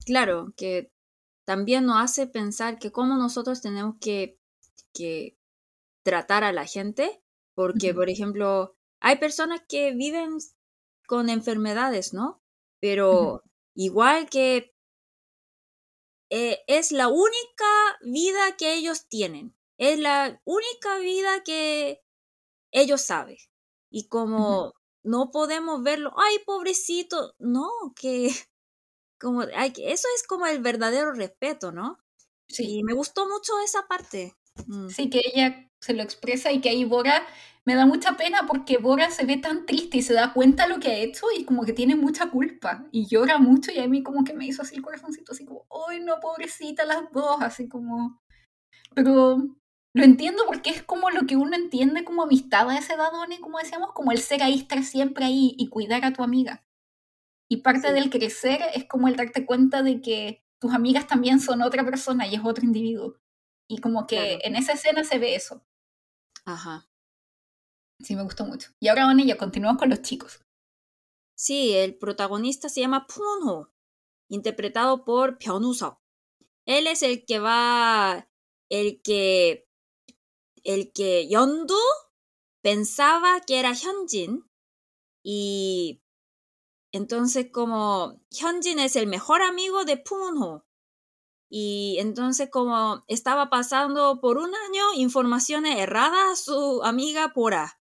Claro, 0.07 0.53
que 0.57 0.92
también 1.45 1.87
nos 1.87 2.03
hace 2.03 2.27
pensar 2.27 2.79
que 2.79 2.93
cómo 2.93 3.17
nosotros 3.17 3.61
tenemos 3.61 3.97
que, 4.01 4.39
que 4.93 5.37
tratar 6.03 6.45
a 6.45 6.53
la 6.53 6.67
gente, 6.67 7.23
porque, 7.55 7.95
por 7.95 8.09
ejemplo, 8.09 8.77
hay 9.01 9.19
personas 9.19 9.61
que 9.69 9.93
viven 9.93 10.39
con 11.07 11.29
enfermedades, 11.29 12.15
¿no? 12.15 12.43
Pero 12.81 13.43
igual 13.75 14.29
que 14.29 14.75
eh, 16.31 16.61
es 16.67 16.93
la 16.93 17.09
única 17.09 17.99
vida 18.03 18.57
que 18.57 18.75
ellos 18.75 19.07
tienen, 19.09 19.55
es 19.79 19.99
la 19.99 20.41
única 20.45 20.99
vida 20.99 21.43
que 21.45 22.03
ellos 22.71 23.03
saben. 23.03 23.37
Y 23.91 24.09
como 24.09 24.75
no 25.03 25.31
podemos 25.31 25.83
verlo, 25.83 26.13
ay, 26.17 26.39
pobrecito, 26.47 27.35
no, 27.39 27.69
que 27.95 28.31
como 29.23 29.43
hay 29.55 29.73
eso 29.79 30.09
es 30.17 30.27
como 30.27 30.47
el 30.47 30.61
verdadero 30.61 31.13
respeto, 31.13 31.73
¿no? 31.73 31.99
Sí. 32.49 32.79
Y 32.79 32.83
me 32.83 32.93
gustó 32.93 33.27
mucho 33.29 33.53
esa 33.65 33.87
parte. 33.87 34.35
Mm, 34.67 34.89
Sí, 34.89 35.09
que 35.09 35.23
ella 35.25 35.71
se 35.81 35.95
lo 35.95 36.03
expresa 36.03 36.53
y 36.53 36.61
que 36.61 36.69
ahí 36.69 36.85
Bora 36.85 37.25
me 37.65 37.75
da 37.77 37.87
mucha 37.87 38.17
pena 38.17 38.41
porque 38.47 38.79
Bora 38.79 39.11
se 39.11 39.25
ve 39.25 39.37
tan 39.37 39.65
triste 39.65 39.99
y 39.99 40.03
se 40.03 40.15
da 40.15 40.33
cuenta 40.33 40.65
de 40.65 40.71
lo 40.75 40.81
que 40.81 40.89
ha 40.89 40.97
hecho 40.97 41.27
y 41.37 41.45
como 41.45 41.65
que 41.65 41.73
tiene 41.73 41.95
mucha 41.95 42.31
culpa 42.31 42.87
y 42.91 43.07
llora 43.07 43.39
mucho 43.39 43.71
y 43.73 43.79
a 43.79 43.87
mí 43.89 44.03
como 44.03 44.25
que 44.25 44.35
me 44.35 44.47
hizo 44.47 44.63
así 44.63 44.75
el 44.75 44.83
corazoncito, 44.83 45.33
así 45.33 45.45
como, 45.45 45.67
¡ay 45.89 46.01
no, 46.01 46.19
pobrecita 46.21 46.85
las 46.85 47.11
dos! 47.13 47.41
Así 47.41 47.69
como... 47.69 48.21
Pero 48.95 49.39
lo 49.95 50.05
entiendo 50.05 50.45
porque 50.47 50.71
es 50.71 50.83
como 50.83 51.11
lo 51.11 51.27
que 51.27 51.37
uno 51.37 51.57
entiende 51.57 52.05
como 52.05 52.25
amistad 52.25 52.69
a 52.69 52.79
esa 52.79 52.95
edad, 52.95 53.13
Donnie, 53.13 53.41
como 53.41 53.59
decíamos, 53.59 53.93
como 53.93 54.11
el 54.11 54.19
ser 54.19 54.43
ahí, 54.43 54.59
estar 54.59 54.83
siempre 54.83 55.25
ahí 55.25 55.55
y 55.57 55.69
cuidar 55.69 56.05
a 56.05 56.13
tu 56.13 56.23
amiga. 56.23 56.65
Y 57.53 57.59
parte 57.59 57.89
Sí. 57.89 57.95
del 57.95 58.09
crecer 58.09 58.63
es 58.75 58.87
como 58.87 59.09
el 59.09 59.17
darte 59.17 59.45
cuenta 59.45 59.83
de 59.83 60.01
que 60.01 60.43
tus 60.59 60.73
amigas 60.73 61.07
también 61.07 61.39
son 61.39 61.61
otra 61.61 61.85
persona 61.85 62.27
y 62.27 62.35
es 62.35 62.41
otro 62.43 62.65
individuo. 62.65 63.21
Y 63.69 63.77
como 63.79 64.07
que 64.07 64.17
Claro. 64.17 64.39
en 64.45 64.57
esa 64.57 64.73
escena 64.73 65.05
se 65.05 65.19
ve 65.19 65.35
eso. 65.35 65.63
Ajá. 66.47 66.89
Sí, 68.01 68.17
me 68.17 68.23
gustó 68.23 68.47
mucho. 68.47 68.71
Y 68.81 68.89
ahora, 68.89 69.05
Bonnie, 69.05 69.27
ya 69.27 69.37
continuamos 69.37 69.79
con 69.79 69.91
los 69.91 70.01
chicos. 70.01 70.41
Sí, 71.37 71.75
el 71.75 71.99
protagonista 71.99 72.71
se 72.71 72.81
llama 72.81 73.07
Punho, 73.07 73.71
interpretado 74.31 75.05
por 75.05 75.37
Pyeonusok. 75.37 75.99
Él 76.67 76.87
es 76.87 77.03
el 77.03 77.27
que 77.27 77.39
va, 77.39 78.31
el 78.71 79.03
que, 79.03 79.69
el 80.65 80.91
que 80.95 81.27
Yeondu 81.29 81.77
pensaba 82.63 83.41
que 83.47 83.59
era 83.61 83.75
Hyunjin 83.75 84.49
y 85.23 86.01
entonces 86.93 87.49
como 87.51 88.21
Hyunjin 88.31 88.79
es 88.79 88.97
el 88.97 89.07
mejor 89.07 89.43
amigo 89.43 89.85
de 89.85 89.97
Punho 89.97 90.65
y 91.55 91.97
entonces 91.99 92.49
como 92.51 93.05
estaba 93.09 93.51
pasando 93.51 94.21
por 94.23 94.39
un 94.39 94.55
año 94.55 94.95
informaciones 94.95 95.79
erradas 95.79 96.33
a 96.33 96.37
su 96.37 96.83
amiga 96.83 97.33
Pora. 97.35 97.79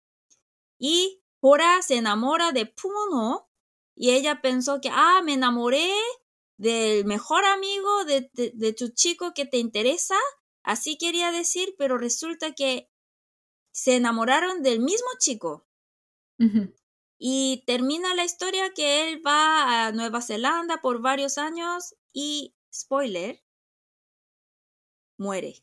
Y 0.79 1.23
Pora 1.41 1.83
se 1.83 1.97
enamora 1.97 2.53
de 2.53 2.65
Punho 2.65 3.49
y 3.95 4.13
ella 4.13 4.41
pensó 4.41 4.81
que, 4.81 4.89
ah, 4.91 5.21
me 5.23 5.35
enamoré 5.35 5.93
del 6.57 7.05
mejor 7.05 7.45
amigo 7.45 8.05
de, 8.05 8.31
de, 8.33 8.73
tu 8.73 8.89
chico 8.89 9.35
que 9.35 9.45
te 9.45 9.59
interesa, 9.59 10.17
así 10.63 10.97
quería 10.97 11.31
decir, 11.31 11.75
pero 11.77 11.99
resulta 11.99 12.53
que 12.53 12.91
se 13.71 13.97
enamoraron 13.97 14.63
del 14.63 14.81
mismo 14.81 15.09
chico. 15.19 15.67
Y 17.19 17.65
termina 17.67 18.15
la 18.15 18.25
historia 18.25 18.73
que 18.75 19.09
él 19.11 19.23
va 19.27 19.87
a 19.89 19.93
Nueva 19.93 20.23
Zelanda 20.23 20.81
por 20.81 21.01
varios 21.03 21.37
años 21.39 21.97
y, 22.13 22.55
spoiler, 22.73 23.43
muere, 25.19 25.55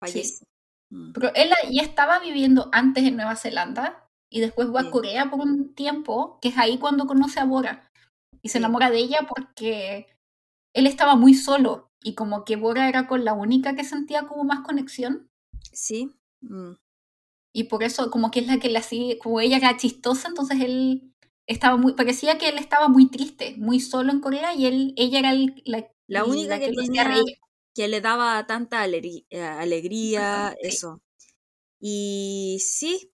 fallece. 0.00 0.44
Mm, 0.90 1.12
Pero 1.12 1.32
él 1.34 1.50
ya 1.72 1.82
estaba 1.82 2.18
viviendo 2.20 2.68
antes 2.72 3.04
en 3.04 3.16
Nueva 3.16 3.36
Zelanda 3.36 4.08
y 4.30 4.40
después 4.40 4.68
va 4.74 4.82
Sí. 4.82 4.88
a 4.88 4.90
Corea 4.90 5.30
por 5.30 5.40
un 5.40 5.74
tiempo, 5.74 6.38
que 6.40 6.48
es 6.48 6.58
ahí 6.58 6.78
cuando 6.78 7.06
conoce 7.06 7.40
a 7.40 7.44
Bora. 7.44 7.90
Y 8.42 8.50
se 8.50 8.58
enamora 8.58 8.90
de 8.90 8.98
ella 8.98 9.20
porque 9.28 10.06
él 10.74 10.86
estaba 10.86 11.16
muy 11.16 11.34
solo 11.34 11.92
y 12.02 12.14
como 12.14 12.44
que 12.44 12.56
Bora 12.56 12.88
era 12.88 13.08
con 13.08 13.24
la 13.24 13.32
única 13.34 13.74
que 13.76 13.84
sentía 13.84 14.26
como 14.26 14.44
más 14.44 14.60
conexión. 14.60 15.30
Sí. 15.72 16.10
mm, 16.42 16.72
Y 17.56 17.64
por 17.64 17.82
eso 17.82 18.10
como 18.10 18.30
que 18.30 18.40
es 18.40 18.46
la 18.46 18.58
que 18.58 18.68
le 18.68 18.78
hacía, 18.78 19.18
como 19.18 19.40
ella 19.40 19.56
era 19.56 19.76
chistosa, 19.78 20.28
entonces 20.28 20.60
él 20.60 21.14
estaba 21.46 21.76
muy, 21.78 21.94
parecía 21.94 22.38
que 22.38 22.48
él 22.50 22.58
estaba 22.58 22.88
muy 22.88 23.08
triste, 23.10 23.54
muy 23.56 23.80
solo 23.80 24.12
en 24.12 24.20
Corea 24.20 24.54
y 24.54 24.66
él, 24.66 24.92
ella 24.96 25.20
era 25.20 25.30
el- 25.32 25.62
la, 25.64 25.86
La 26.08 26.24
única 26.24 26.58
que 26.58 26.68
tenía 26.72 27.04
le 27.88 28.00
daba 28.00 28.46
tanta 28.46 28.86
eh, 28.86 29.42
alegría, 29.42 30.54
Sí. 30.60 30.68
eso. 30.68 31.00
Y 31.80 32.58
sí, 32.60 33.12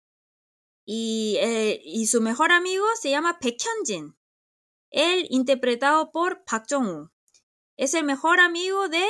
y, 0.87 1.39
eh, 1.41 1.81
y 1.85 2.07
su 2.07 2.21
mejor 2.21 2.53
amigo 2.53 2.85
se 3.01 3.11
llama 3.11 3.39
Baekhyunjin. 3.43 4.17
Él 4.91 5.27
interpretado 5.31 6.13
por 6.13 6.45
Park 6.45 6.67
Jong-woo. 6.71 7.11
Es 7.79 7.95
el 7.95 8.05
mejor 8.05 8.41
amigo 8.41 8.89
de 8.89 9.05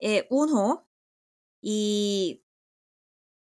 eh, 0.00 0.26
Unho 0.30 0.86
y 1.62 2.41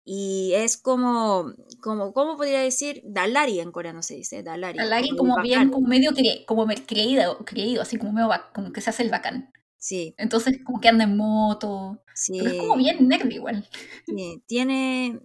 y 0.06 0.54
es 0.56 0.78
como 0.78 1.52
como 1.82 2.14
cómo 2.14 2.38
podría 2.38 2.62
decir 2.62 3.02
Dalari 3.06 3.60
en 3.60 3.72
coreano 3.72 4.04
se 4.04 4.16
dice 4.16 4.44
Dalari. 4.44 4.80
Alari 4.80 5.10
el 5.10 5.18
como 5.18 5.42
bien, 5.42 5.72
como 5.72 5.88
medio 5.88 6.12
cre- 6.12 6.46
como 6.46 6.68
creído, 6.88 7.40
creído, 7.46 7.82
así 7.82 7.98
como 7.98 8.14
medio 8.14 8.30
como 8.54 8.72
que 8.72 8.82
se 8.82 8.92
hace 8.92 9.04
el 9.04 9.10
bacán. 9.10 9.52
Sí, 9.78 10.14
Entonces 10.18 10.60
como 10.64 10.80
que 10.80 10.90
anda 10.90 11.04
en 11.04 11.18
moto, 11.18 12.02
sí. 12.14 12.38
pero 12.38 12.50
es 12.52 12.58
como 12.60 12.78
bien 12.78 13.08
nerd 13.08 13.30
igual. 13.32 13.68
sí, 14.06 14.44
Tiene 14.48 15.20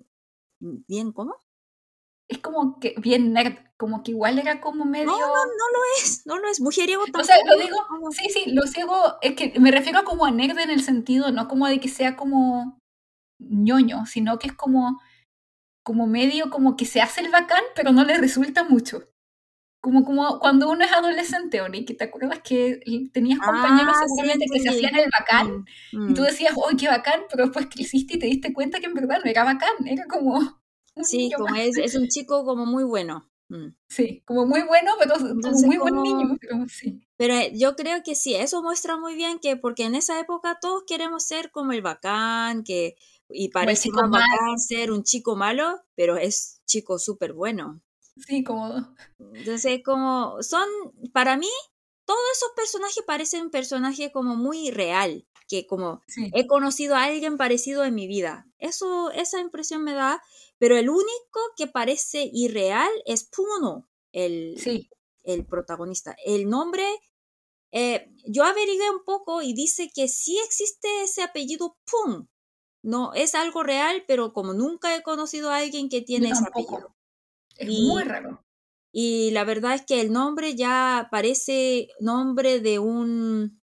bien 0.61 1.13
cómo? 1.13 1.35
Es 2.29 2.39
como 2.39 2.79
que 2.79 2.95
bien 2.99 3.33
nerd, 3.33 3.55
como 3.77 4.03
que 4.03 4.13
igual 4.13 4.39
era 4.39 4.61
como 4.61 4.85
medio... 4.85 5.07
No, 5.07 5.19
no, 5.19 5.27
no 5.27 5.69
lo 5.73 5.81
es, 6.03 6.23
no 6.27 6.39
lo 6.39 6.49
es. 6.49 6.61
Mujeriego 6.61 7.03
O 7.03 7.25
sea, 7.25 7.37
tampoco. 7.37 7.57
lo 7.57 7.63
digo, 7.67 7.77
sí, 8.13 8.29
sí, 8.31 8.51
lo 8.53 8.63
ciego, 8.63 9.17
es 9.21 9.35
que 9.35 9.59
me 9.59 9.71
refiero 9.71 10.05
como 10.05 10.27
a 10.27 10.31
nerd 10.31 10.59
en 10.59 10.71
el 10.71 10.83
sentido, 10.83 11.33
no 11.33 11.49
como 11.49 11.67
de 11.67 11.81
que 11.81 11.89
sea 11.89 12.17
como 12.17 12.80
ñoño, 13.41 14.07
sino 14.07 14.39
que 14.39 14.49
es 14.49 14.55
como, 14.55 15.01
como 15.83 16.07
medio 16.07 16.51
como 16.51 16.77
que 16.77 16.85
se 16.87 17.01
hace 17.01 17.21
el 17.23 17.31
bacán, 17.31 17.63
pero 17.75 17.93
no 17.93 18.05
le 18.05 18.19
resulta 18.19 18.65
mucho. 18.65 19.05
Como, 19.83 20.05
como 20.05 20.39
cuando 20.41 20.69
uno 20.69 20.85
es 20.85 20.93
adolescente, 20.93 21.63
Ori, 21.63 21.87
que 21.87 21.95
te 21.95 22.05
acuerdas 22.05 22.41
que 22.45 22.81
tenías 23.15 23.39
compañeros 23.39 23.95
Ah, 23.97 24.03
sí, 24.03 24.09
seguramente 24.15 24.47
que 24.53 24.61
se 24.61 24.69
hacían 24.69 24.95
el 24.97 25.09
bacán, 25.19 25.65
Mm, 25.93 26.11
y 26.11 26.15
tú 26.15 26.21
mm. 26.21 26.25
decías, 26.27 26.55
¡ay, 26.69 26.77
qué 26.77 26.89
bacán! 26.89 27.21
Pero 27.31 27.45
después 27.45 27.67
creciste 27.71 28.15
y 28.17 28.19
te 28.19 28.27
diste 28.27 28.53
cuenta 28.53 28.79
que 28.79 28.87
en 28.87 28.95
verdad 28.95 29.21
no 29.25 29.31
era 29.31 29.43
bacán, 29.45 29.71
era 29.87 30.05
como 30.07 30.35
un 30.95 31.05
Sí, 31.05 31.31
como 31.35 31.55
es, 31.57 31.79
es 31.79 31.95
un 31.95 32.09
chico 32.09 32.45
como 32.45 32.67
muy 32.67 32.85
bueno. 32.85 33.31
Mm. 33.49 33.69
Sí, 33.89 34.23
como 34.27 34.45
muy 34.47 34.63
bueno, 34.65 34.93
pero 34.99 35.15
Entonces, 35.17 35.67
muy 35.67 35.79
buen 35.79 35.95
como- 35.95 36.03
niño. 36.05 36.37
Pero 36.41 36.69
sí. 36.69 37.01
Pero 37.17 37.35
eh, 37.35 37.53
yo 37.57 37.75
creo 37.75 38.03
que 38.05 38.15
sí, 38.15 38.35
eso 38.35 38.63
muestra 38.63 38.99
muy 38.99 39.15
bien 39.15 39.39
que 39.39 39.57
porque 39.57 39.85
en 39.85 39.95
esa 39.95 40.21
época 40.21 40.59
todos 40.61 40.85
queremos 40.87 41.25
ser 41.25 41.51
como 41.51 41.73
el 41.73 41.81
bacán, 41.81 42.65
que 42.65 42.97
y 43.33 43.51
Como 43.61 43.63
parece 43.65 43.85
chico 43.85 44.01
más 44.03 44.11
malo. 44.11 44.25
bacán 44.33 44.59
ser 44.59 44.91
un 44.93 45.03
chico 45.05 45.37
malo, 45.37 45.81
pero 45.95 46.17
es 46.17 46.61
chico 46.67 46.99
súper 46.99 47.33
bueno. 47.33 47.83
Sí, 48.27 48.45
como... 48.45 48.95
Entonces, 49.35 49.81
como 49.85 50.43
son, 50.43 50.67
para 51.13 51.37
mí, 51.37 51.49
todos 52.05 52.21
esos 52.37 52.51
personajes 52.57 53.05
parecen 53.07 53.51
personajes 53.51 54.11
como 54.13 54.37
muy 54.37 54.71
real, 54.71 55.27
que 55.49 55.67
como 55.67 56.03
Sí. 56.09 56.31
he 56.35 56.47
conocido 56.47 56.97
a 56.97 57.05
alguien 57.05 57.37
parecido 57.37 57.85
en 57.85 57.95
mi 57.95 58.07
vida. 58.07 58.47
Eso, 58.59 59.11
esa 59.13 59.41
impresión 59.41 59.83
me 59.85 59.95
da, 59.95 60.23
pero 60.59 60.77
el 60.77 60.91
único 60.91 61.41
que 61.57 61.67
parece 61.67 62.29
irreal 62.33 62.91
es 63.07 63.25
Puno, 63.25 63.89
el, 64.13 64.57
Sí, 64.59 64.91
el 65.23 65.47
protagonista. 65.47 66.15
El 66.25 66.49
nombre, 66.49 66.85
eh, 67.73 68.11
yo 68.27 68.45
averigué 68.45 68.91
un 68.91 69.05
poco 69.05 69.43
y 69.43 69.55
dice 69.55 69.91
que 69.95 70.09
sí 70.09 70.39
existe 70.45 71.03
ese 71.05 71.23
apellido 71.23 71.79
Pum. 71.91 72.27
No, 72.83 73.13
es 73.15 73.35
algo 73.35 73.63
real, 73.63 74.05
pero 74.07 74.33
como 74.33 74.55
nunca 74.55 74.97
he 74.97 75.03
conocido 75.03 75.51
a 75.51 75.59
alguien 75.59 75.89
que 75.89 76.01
tiene 76.01 76.31
ese 76.31 76.45
apellido. 76.47 76.95
Es 77.57 77.69
muy 77.69 78.03
raro. 78.03 78.43
Y 78.93 79.31
la 79.31 79.45
verdad 79.45 79.75
es 79.75 79.85
que 79.87 80.01
el 80.01 80.13
nombre 80.13 80.57
ya 80.57 81.09
parece 81.11 81.89
nombre 82.01 82.61
de 82.61 82.79
un, 82.79 83.61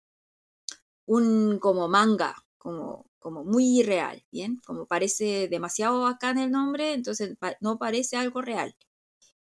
un 1.06 1.60
como 1.60 1.88
manga, 1.88 2.36
como, 2.58 3.10
como 3.20 3.46
muy 3.46 3.84
real, 3.84 4.26
¿bien? 4.32 4.60
Como 4.66 4.86
parece 4.86 5.48
demasiado 5.48 6.08
acá 6.08 6.32
en 6.32 6.40
el 6.40 6.52
nombre, 6.52 6.94
entonces 6.94 7.38
no 7.62 7.78
parece 7.78 8.18
algo 8.18 8.42
real. 8.42 8.76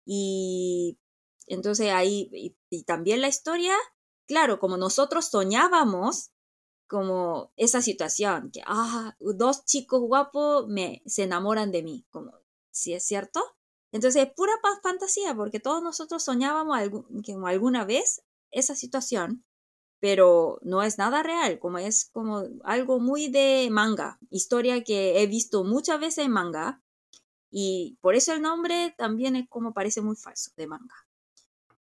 Y 0.06 0.98
entonces 1.48 1.92
ahí, 1.92 2.30
y, 2.70 2.84
también 2.84 3.22
la 3.22 3.28
historia, 3.30 3.76
claro, 4.28 4.60
como 4.60 4.78
nosotros 4.78 5.30
soñábamos 5.30 6.32
como 6.92 7.54
esa 7.56 7.82
situación, 7.82 8.52
que, 8.52 8.62
ah, 8.66 9.16
dos 9.22 9.64
chicos 9.64 10.02
guapos 10.02 10.68
me, 10.68 11.02
se 11.06 11.24
enamoran 11.24 11.72
de 11.72 11.84
mí, 11.84 12.06
como, 12.10 12.34
si 12.70 12.94
es 12.94 13.06
cierto? 13.06 13.42
Entonces 13.94 14.24
es 14.24 14.34
pura 14.34 14.52
fantasía, 14.84 15.34
porque 15.34 15.62
todos 15.62 15.82
nosotros 15.82 16.22
soñábamos 16.22 16.78
como 17.26 17.48
alguna 17.48 17.86
vez 17.86 18.24
esa 18.52 18.76
situación, 18.76 19.46
pero 20.02 20.60
no 20.64 20.84
es 20.84 20.98
nada 20.98 21.24
real, 21.24 21.60
como 21.60 21.78
es 21.78 22.10
como 22.12 22.44
algo 22.66 23.00
muy 23.00 23.30
de 23.30 23.70
manga, 23.72 24.20
historia 24.30 24.84
que 24.84 25.22
he 25.22 25.28
visto 25.28 25.64
muchas 25.64 25.98
veces 25.98 26.26
en 26.26 26.32
manga, 26.32 26.84
y 27.50 27.98
por 28.02 28.16
eso 28.16 28.34
el 28.34 28.42
nombre 28.42 28.94
también 28.98 29.38
es 29.38 29.48
como 29.48 29.74
parece 29.74 30.02
muy 30.02 30.18
falso 30.18 30.52
de 30.58 30.68
manga. 30.68 31.08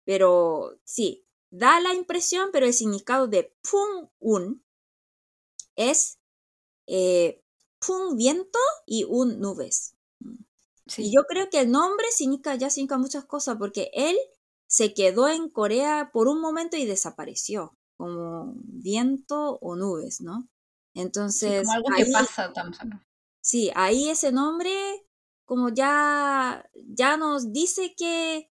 Pero 0.04 0.78
sí, 0.84 1.24
da 1.48 1.80
la 1.80 1.94
impresión, 1.94 2.50
pero 2.52 2.66
el 2.66 2.74
significado 2.74 3.28
de 3.28 3.56
Pung 3.62 4.10
Un 4.18 4.62
es 5.88 6.18
eh, 6.86 7.42
Pung 7.78 8.16
viento 8.16 8.58
y 8.86 9.04
Un 9.04 9.40
nubes. 9.40 9.94
Y 10.96 11.12
yo 11.14 11.22
creo 11.24 11.48
que 11.50 11.60
el 11.60 11.70
nombre 11.70 12.06
significa, 12.10 12.54
ya 12.56 12.68
significa 12.68 12.98
muchas 12.98 13.24
cosas, 13.24 13.56
porque 13.58 13.90
él 13.94 14.16
se 14.66 14.92
quedó 14.92 15.28
en 15.28 15.48
Corea 15.48 16.10
por 16.12 16.28
un 16.28 16.40
momento 16.40 16.76
y 16.76 16.84
desapareció, 16.84 17.76
como 17.96 18.54
viento 18.56 19.58
o 19.60 19.76
nubes, 19.76 20.20
¿no? 20.20 20.48
Entonces. 20.94 21.64
como 21.64 21.72
algo 21.72 21.88
que 21.96 22.06
pasa, 22.12 22.52
Sí, 23.40 23.70
ahí 23.74 24.10
ese 24.10 24.32
nombre, 24.32 24.72
como 25.44 25.70
ya, 25.70 26.68
ya 26.74 27.16
nos 27.16 27.52
dice 27.52 27.94
que, 27.96 28.50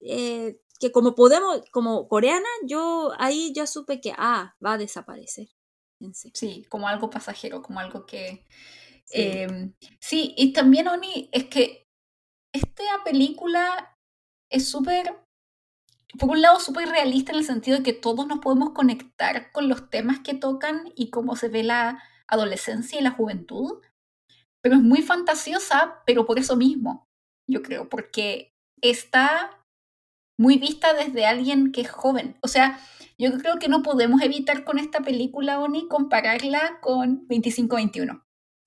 eh, 0.00 0.60
que 0.80 0.90
como 0.90 1.14
podemos, 1.14 1.62
como 1.72 2.08
coreana, 2.08 2.48
yo 2.66 3.12
ahí 3.18 3.52
ya 3.54 3.66
supe 3.66 4.00
que, 4.00 4.12
ah, 4.16 4.56
va 4.64 4.72
a 4.72 4.78
desaparecer. 4.78 5.48
Sí, 6.34 6.66
como 6.68 6.88
algo 6.88 7.10
pasajero, 7.10 7.62
como 7.62 7.80
algo 7.80 8.06
que, 8.06 8.46
Em, 9.10 9.74
sí. 10.00 10.34
y 10.36 10.52
también, 10.52 10.88
Oni, 10.88 11.28
es 11.32 11.46
que 11.46 11.88
esta 12.52 12.84
película 13.04 13.96
es 14.50 14.68
súper, 14.68 15.16
por 16.18 16.30
un 16.30 16.42
lado, 16.42 16.60
súper 16.60 16.88
realista 16.88 17.32
en 17.32 17.38
el 17.38 17.44
sentido 17.44 17.78
de 17.78 17.82
que 17.82 17.92
todos 17.92 18.26
nos 18.26 18.38
podemos 18.38 18.70
conectar 18.70 19.52
con 19.52 19.68
los 19.68 19.90
temas 19.90 20.20
que 20.20 20.34
tocan 20.34 20.92
y 20.94 21.10
cómo 21.10 21.36
se 21.36 21.48
ve 21.48 21.62
la 21.62 22.02
adolescencia 22.28 23.00
y 23.00 23.02
la 23.02 23.10
juventud, 23.10 23.80
pero 24.62 24.76
es 24.76 24.82
muy 24.82 25.02
fantasiosa, 25.02 26.02
pero 26.06 26.26
por 26.26 26.38
eso 26.38 26.56
mismo, 26.56 27.08
yo 27.48 27.62
creo, 27.62 27.88
porque 27.88 28.52
está 28.80 29.64
muy 30.38 30.58
vista 30.58 30.94
desde 30.94 31.26
alguien 31.26 31.72
que 31.72 31.82
es 31.82 31.90
joven. 31.90 32.38
O 32.42 32.48
sea, 32.48 32.80
yo 33.20 33.36
creo 33.38 33.58
que 33.58 33.68
no 33.68 33.82
podemos 33.82 34.22
evitar 34.22 34.64
con 34.64 34.78
esta 34.78 35.00
película, 35.00 35.60
Oni, 35.60 35.86
compararla 35.88 36.78
con 36.80 37.26
2521. 37.28 38.24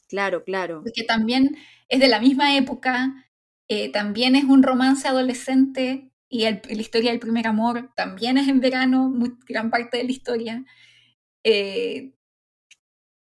Claro, 0.08 0.44
claro. 0.44 0.82
Porque 0.84 1.04
también 1.04 1.58
es 1.90 2.00
de 2.00 2.08
la 2.08 2.20
misma 2.20 2.56
época, 2.56 3.28
eh, 3.68 3.92
también 3.92 4.36
es 4.36 4.44
un 4.44 4.64
romance 4.64 5.08
adolescente 5.08 6.12
y 6.30 6.44
la 6.44 6.82
historia 6.82 7.12
del 7.12 7.20
primer 7.20 7.48
amor 7.48 7.92
también 7.96 8.38
es 8.38 8.48
en 8.48 8.60
verano, 8.60 9.10
muy, 9.10 9.36
gran 9.48 9.70
parte 9.70 9.98
de 9.98 10.04
la 10.04 10.12
historia. 10.12 10.66
Eh, 11.44 12.14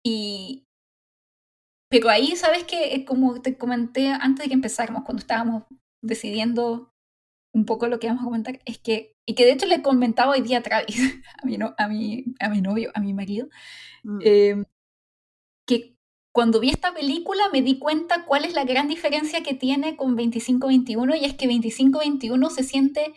y, 0.02 0.66
pero 1.90 2.08
ahí, 2.08 2.36
¿sabes 2.36 2.64
qué? 2.64 3.04
Como 3.06 3.40
te 3.42 3.56
comenté 3.56 4.08
antes 4.08 4.44
de 4.44 4.48
que 4.48 4.54
empezáramos, 4.54 5.04
cuando 5.04 5.20
estábamos 5.20 5.64
decidiendo 6.02 6.93
un 7.54 7.64
poco 7.64 7.86
lo 7.86 7.98
que 8.00 8.08
vamos 8.08 8.22
a 8.22 8.26
comentar, 8.26 8.60
es 8.66 8.78
que, 8.78 9.16
y 9.24 9.34
que 9.34 9.46
de 9.46 9.52
hecho 9.52 9.66
le 9.66 9.80
comentaba 9.80 10.32
hoy 10.32 10.42
día 10.42 10.58
a 10.58 10.62
Travis, 10.62 10.96
a 11.42 11.46
mi, 11.46 11.56
no, 11.56 11.74
a 11.78 11.88
mi, 11.88 12.24
a 12.40 12.48
mi 12.50 12.60
novio, 12.60 12.90
a 12.94 13.00
mi 13.00 13.14
marido, 13.14 13.48
mm. 14.02 14.18
eh, 14.22 14.64
que 15.64 15.96
cuando 16.32 16.58
vi 16.58 16.70
esta 16.70 16.92
película 16.92 17.44
me 17.52 17.62
di 17.62 17.78
cuenta 17.78 18.24
cuál 18.26 18.44
es 18.44 18.54
la 18.54 18.64
gran 18.64 18.88
diferencia 18.88 19.42
que 19.42 19.54
tiene 19.54 19.96
con 19.96 20.16
2521 20.16 21.14
y 21.14 21.24
es 21.24 21.34
que 21.34 21.46
2521 21.46 22.50
se 22.50 22.64
siente 22.64 23.14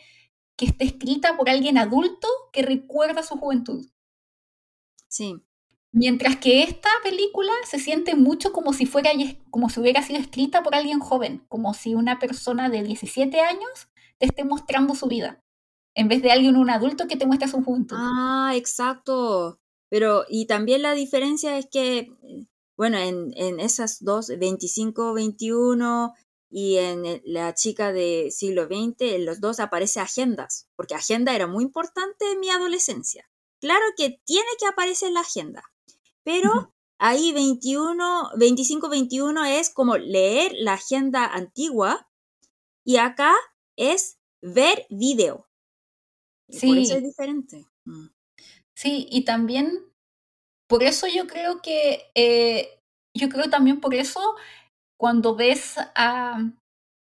que 0.56 0.66
está 0.66 0.86
escrita 0.86 1.36
por 1.36 1.50
alguien 1.50 1.78
adulto 1.80 2.28
que 2.54 2.62
recuerda 2.62 3.24
su 3.24 3.38
juventud. 3.38 3.88
Sí. 5.08 5.42
Mientras 5.92 6.36
que 6.36 6.62
esta 6.62 6.90
película 7.04 7.52
se 7.68 7.80
siente 7.80 8.16
mucho 8.16 8.54
como 8.54 8.72
si 8.72 8.86
fuera 8.86 9.10
como 9.50 9.70
si 9.70 9.80
hubiera 9.80 10.04
sido 10.04 10.20
escrita 10.20 10.62
por 10.62 10.76
alguien 10.76 11.00
joven, 11.00 11.44
como 11.48 11.74
si 11.74 11.96
una 11.96 12.20
persona 12.20 12.70
de 12.70 12.84
17 12.84 13.40
años 13.40 13.88
te 14.20 14.28
esté 14.28 14.44
mostrando 14.44 14.96
su 14.96 15.08
vida, 15.08 15.44
en 15.96 16.08
vez 16.08 16.22
de 16.22 16.32
alguien 16.32 16.56
un 16.56 16.70
adulto 16.70 17.08
que 17.08 17.18
te 17.18 17.26
muestra 17.26 17.48
su 17.48 17.64
juventud. 17.64 17.98
Ah, 18.00 18.54
exacto. 18.56 19.60
Pero 19.90 20.26
y 20.28 20.48
también 20.48 20.82
la 20.82 20.94
diferencia 20.94 21.58
es 21.58 21.68
que 21.72 22.12
bueno, 22.78 23.00
en, 23.00 23.34
en 23.36 23.60
esas 23.60 24.04
dos, 24.04 24.28
25, 24.28 25.14
21 25.14 26.14
y 26.50 26.78
en 26.78 27.22
la 27.26 27.54
chica 27.56 27.92
de 27.92 28.30
siglo 28.32 28.68
XX, 28.68 29.02
en 29.02 29.26
los 29.26 29.42
dos 29.42 29.60
aparece 29.60 30.00
agendas, 30.00 30.70
porque 30.76 30.94
agenda 30.94 31.36
era 31.36 31.48
muy 31.48 31.64
importante 31.64 32.32
en 32.32 32.40
mi 32.40 32.50
adolescencia. 32.50 33.28
Claro 33.60 33.84
que 33.98 34.22
tiene 34.24 34.48
que 34.60 34.68
aparecer 34.68 35.12
la 35.12 35.22
agenda, 35.22 35.64
pero 36.24 36.72
ahí 37.00 37.34
21, 37.34 38.30
25, 38.38 38.90
21 38.90 39.46
es 39.46 39.72
como 39.72 39.98
leer 39.98 40.54
la 40.60 40.74
agenda 40.74 41.26
antigua 41.26 42.08
y 42.86 42.98
acá 42.98 43.34
es 43.78 44.18
ver 44.42 44.86
video. 44.90 45.48
Sí. 46.50 46.68
Por 46.68 46.78
eso 46.78 46.96
es 46.96 47.04
diferente. 47.04 47.66
Mm. 47.86 48.08
Sí, 48.76 49.08
y 49.12 49.26
también 49.26 49.80
por 50.68 50.84
eso 50.84 51.08
yo 51.08 51.28
creo 51.28 51.62
que, 51.62 52.12
eh, 52.16 52.82
yo 53.16 53.30
creo 53.30 53.50
también 53.50 53.80
por 53.82 53.96
eso 53.96 54.22
cuando 55.00 55.36
ves 55.36 55.76
a 55.96 56.40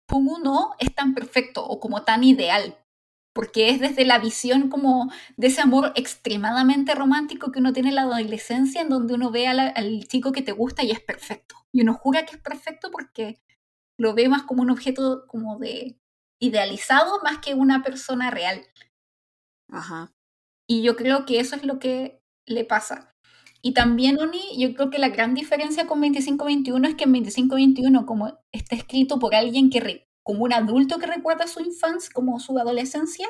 Pum 0.07 0.29
uno 0.29 0.75
es 0.79 0.95
tan 0.95 1.15
perfecto 1.15 1.65
o 1.65 1.79
como 1.79 2.03
tan 2.03 2.23
ideal, 2.23 2.77
porque 3.33 3.69
es 3.69 3.79
desde 3.81 4.05
la 4.05 4.19
visión 4.19 4.69
como 4.69 5.11
de 5.37 5.47
ese 5.47 5.61
amor 5.61 5.93
extremadamente 5.95 6.95
romántico 6.95 7.51
que 7.51 7.59
uno 7.59 7.73
tiene 7.73 7.89
en 7.89 7.95
la 7.95 8.03
adolescencia, 8.03 8.81
en 8.81 8.89
donde 8.89 9.15
uno 9.15 9.31
ve 9.31 9.47
al 9.47 10.07
chico 10.07 10.31
que 10.33 10.41
te 10.43 10.53
gusta 10.53 10.83
y 10.83 10.91
es 10.91 11.01
perfecto. 11.01 11.55
Y 11.73 11.81
uno 11.81 11.93
jura 11.95 12.25
que 12.25 12.37
es 12.37 12.41
perfecto 12.41 12.91
porque 12.91 13.39
lo 13.99 14.13
ve 14.15 14.29
más 14.29 14.43
como 14.43 14.63
un 14.63 14.71
objeto 14.71 15.25
como 15.27 15.59
de 15.59 15.99
idealizado 16.39 17.19
más 17.23 17.39
que 17.39 17.53
una 17.53 17.83
persona 17.83 18.31
real. 18.31 18.65
Ajá. 19.69 20.13
Y 20.67 20.81
yo 20.81 20.95
creo 20.95 21.25
que 21.25 21.39
eso 21.39 21.55
es 21.55 21.63
lo 21.63 21.79
que 21.79 22.21
le 22.45 22.65
pasa. 22.65 23.15
Y 23.61 23.73
también, 23.73 24.19
Oni, 24.19 24.57
yo 24.57 24.73
creo 24.75 24.89
que 24.89 24.99
la 24.99 25.09
gran 25.09 25.33
diferencia 25.33 25.87
con 25.87 25.99
2521 25.99 26.87
es 26.87 26.95
que 26.95 27.05
en 27.05 27.13
2521, 27.13 28.05
como 28.05 28.39
está 28.51 28.75
escrito 28.75 29.19
por 29.19 29.35
alguien 29.35 29.69
que, 29.69 30.07
como 30.23 30.43
un 30.43 30.53
adulto 30.53 30.99
que 30.99 31.07
recuerda 31.07 31.47
su 31.47 31.61
infancia, 31.61 32.11
como 32.13 32.39
su 32.39 32.57
adolescencia, 32.59 33.27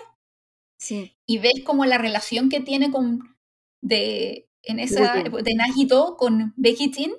sí. 0.77 1.15
y 1.25 1.39
ves 1.39 1.63
como 1.65 1.85
la 1.85 1.97
relación 1.97 2.49
que 2.49 2.59
tiene 2.59 2.91
con, 2.91 3.35
de, 3.81 4.49
en 4.63 4.79
esa, 4.79 5.13
de 5.23 5.55
Najito 5.55 6.17
con 6.17 6.53
Becky 6.57 6.91
Tin, 6.91 7.13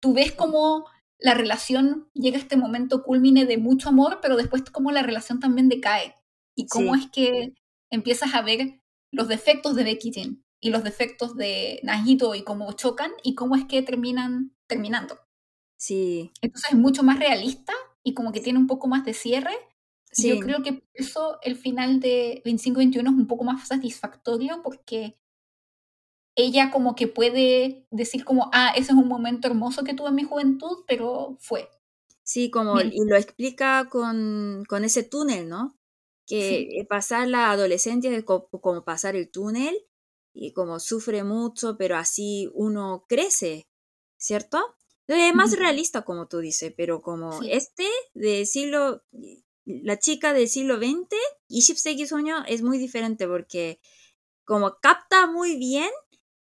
tú 0.00 0.14
ves 0.14 0.32
como 0.32 0.86
la 1.24 1.32
relación 1.32 2.10
llega 2.12 2.36
a 2.36 2.40
este 2.40 2.58
momento 2.58 3.02
culmine 3.02 3.46
de 3.46 3.56
mucho 3.56 3.88
amor, 3.88 4.18
pero 4.20 4.36
después 4.36 4.62
como 4.70 4.92
la 4.92 5.02
relación 5.02 5.40
también 5.40 5.70
decae. 5.70 6.14
Y 6.54 6.66
cómo 6.66 6.94
es 6.94 7.08
que 7.10 7.54
empiezas 7.90 8.34
a 8.34 8.42
ver 8.42 8.82
los 9.10 9.28
defectos 9.28 9.74
de 9.74 9.84
Becky 9.84 10.10
Tin 10.10 10.44
y 10.60 10.68
los 10.68 10.84
defectos 10.84 11.34
de 11.34 11.80
Najito 11.82 12.34
y 12.34 12.44
cómo 12.44 12.70
chocan 12.74 13.10
y 13.22 13.34
cómo 13.34 13.56
es 13.56 13.64
que 13.64 13.80
terminan 13.80 14.54
terminando. 14.66 15.18
Sí. 15.78 16.30
Entonces 16.42 16.72
es 16.72 16.78
mucho 16.78 17.02
más 17.02 17.18
realista 17.18 17.72
y 18.02 18.12
como 18.12 18.30
que 18.30 18.40
tiene 18.40 18.58
un 18.58 18.66
poco 18.66 18.86
más 18.86 19.06
de 19.06 19.14
cierre. 19.14 19.54
Sí. 20.12 20.28
Yo 20.28 20.40
creo 20.40 20.62
que 20.62 20.82
eso 20.92 21.38
el 21.40 21.56
final 21.56 22.00
de 22.00 22.42
25-21 22.44 23.00
es 23.00 23.08
un 23.08 23.26
poco 23.26 23.44
más 23.44 23.66
satisfactorio 23.66 24.60
porque 24.62 25.16
ella 26.36 26.70
como 26.70 26.94
que 26.94 27.06
puede 27.06 27.86
decir 27.90 28.24
como, 28.24 28.50
ah, 28.52 28.72
ese 28.76 28.92
es 28.92 28.98
un 28.98 29.08
momento 29.08 29.46
hermoso 29.48 29.84
que 29.84 29.94
tuve 29.94 30.08
en 30.08 30.16
mi 30.16 30.24
juventud, 30.24 30.84
pero 30.86 31.36
fue. 31.40 31.68
Sí, 32.22 32.50
como, 32.50 32.80
y 32.80 33.04
lo 33.06 33.16
explica 33.16 33.88
con, 33.90 34.64
con 34.68 34.84
ese 34.84 35.02
túnel, 35.02 35.48
¿no? 35.48 35.78
Que 36.26 36.86
pasar 36.88 37.28
la 37.28 37.50
adolescencia 37.50 38.10
es 38.10 38.24
como 38.24 38.84
pasar 38.84 39.14
el 39.14 39.30
túnel 39.30 39.76
y 40.32 40.52
como 40.52 40.80
sufre 40.80 41.22
mucho, 41.22 41.76
pero 41.76 41.96
así 41.96 42.50
uno 42.54 43.04
crece, 43.08 43.68
¿cierto? 44.16 44.74
Es 45.06 45.34
más 45.34 45.56
realista, 45.58 46.02
como 46.02 46.28
tú 46.28 46.38
dices, 46.38 46.72
pero 46.74 47.02
como 47.02 47.42
este 47.42 47.86
de 48.14 48.46
siglo, 48.46 49.02
la 49.64 49.98
chica 49.98 50.32
del 50.32 50.48
siglo 50.48 50.78
XX, 50.78 51.14
Ishipseki 51.48 52.06
Soño, 52.06 52.42
es 52.46 52.62
muy 52.62 52.78
diferente 52.78 53.28
porque 53.28 53.80
como 54.44 54.78
capta 54.80 55.26
muy 55.26 55.56
bien 55.56 55.90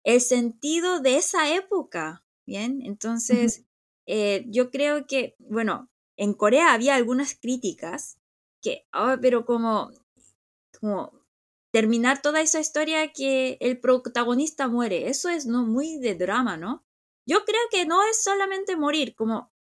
el 0.07 0.21
sentido 0.21 1.01
de 1.01 1.17
esa 1.17 1.53
época, 1.53 2.25
¿bien? 2.47 2.81
Entonces, 2.85 3.65
eh, 4.07 4.45
yo 4.47 4.71
creo 4.71 5.05
que, 5.09 5.35
bueno, 5.41 5.91
en 6.17 6.33
Corea 6.33 6.73
había 6.73 6.95
algunas 6.95 7.35
críticas 7.35 8.17
que, 8.63 8.87
ah, 8.93 9.19
pero 9.21 9.45
como, 9.45 9.91
como 10.81 11.13
terminar 11.73 12.23
toda 12.23 12.41
esa 12.41 12.61
historia 12.61 13.13
que 13.13 13.59
el 13.61 13.81
protagonista 13.81 14.69
muere, 14.69 15.09
eso 15.09 15.29
es 15.29 15.45
no 15.45 15.67
muy 15.67 15.99
de 15.99 16.15
drama, 16.15 16.57
¿no? 16.57 16.87
Yo 17.27 17.45
creo 17.45 17.63
que 17.73 17.85
no 17.85 18.01
es 18.05 18.23
solamente 18.23 18.77
morir, 18.77 19.17
como 19.17 19.53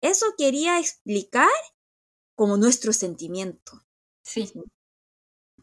eso 0.00 0.26
quería 0.36 0.80
explicar 0.80 1.48
como 2.34 2.56
nuestro 2.56 2.92
sentimiento. 2.92 3.84
Sí. 4.24 4.52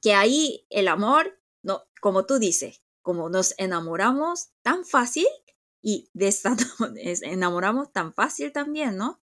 Que 0.02 0.14
ahí 0.14 0.66
el 0.70 0.88
amor, 0.88 1.38
no, 1.62 1.84
como 2.00 2.26
tú 2.26 2.39
dices, 2.39 2.82
como 3.02 3.30
nos 3.30 3.54
enamoramos 3.58 4.49
tan 4.62 4.86
fácil 4.86 5.28
y 5.82 6.10
enamoramos 7.24 7.91
tan 7.91 8.14
fácil 8.14 8.52
también, 8.52 8.97
¿no? 8.97 9.22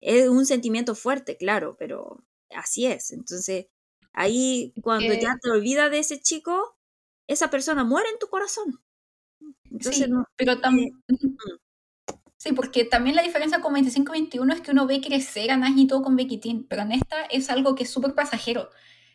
Es 0.00 0.28
un 0.28 0.46
sentimiento 0.46 0.94
fuerte, 0.94 1.36
claro, 1.36 1.76
pero 1.78 2.24
así 2.50 2.86
es. 2.86 3.12
Entonces, 3.12 3.66
ahí 4.12 4.72
cuando 4.82 5.12
ya 5.14 5.38
te 5.40 5.50
olvidas 5.50 5.90
de 5.90 5.98
ese 5.98 6.20
chico, 6.20 6.76
esa 7.26 7.50
persona 7.50 7.84
muere 7.84 8.08
en 8.10 8.18
tu 8.18 8.28
corazón. 8.28 8.80
Entonces, 9.64 10.06
sí, 10.06 10.12
pero 10.36 10.60
también... 10.60 10.90
Sí, 12.38 12.52
porque 12.52 12.84
también 12.84 13.16
la 13.16 13.22
diferencia 13.22 13.60
con 13.60 13.74
25-21 13.74 14.54
es 14.54 14.60
que 14.60 14.70
uno 14.70 14.86
ve 14.86 15.00
crecer 15.00 15.50
a 15.50 15.60
todo 15.88 16.02
con 16.02 16.16
Bequitín, 16.16 16.66
pero 16.68 16.82
en 16.82 16.92
esta 16.92 17.24
es 17.24 17.50
algo 17.50 17.74
que 17.74 17.82
es 17.82 17.90
súper 17.90 18.14
pasajero. 18.14 18.70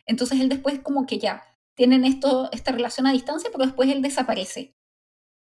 Entonces 0.05 0.39
él 0.41 0.49
después 0.49 0.79
como 0.79 1.05
que 1.05 1.19
ya 1.19 1.50
tienen 1.75 2.05
esto, 2.05 2.49
esta 2.51 2.71
relación 2.71 3.07
a 3.07 3.13
distancia, 3.13 3.49
pero 3.51 3.65
después 3.65 3.89
él 3.89 4.01
desaparece. 4.01 4.75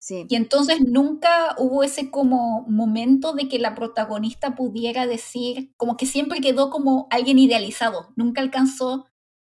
Sí. 0.01 0.25
Y 0.29 0.35
entonces 0.35 0.79
nunca 0.81 1.55
hubo 1.57 1.83
ese 1.83 2.09
como 2.09 2.65
momento 2.67 3.33
de 3.33 3.49
que 3.49 3.59
la 3.59 3.75
protagonista 3.75 4.55
pudiera 4.55 5.07
decir, 5.07 5.73
como 5.75 5.97
que 5.97 6.05
siempre 6.05 6.39
quedó 6.39 6.69
como 6.69 7.07
alguien 7.11 7.37
idealizado, 7.37 8.13
nunca 8.15 8.41
alcanzó 8.41 9.07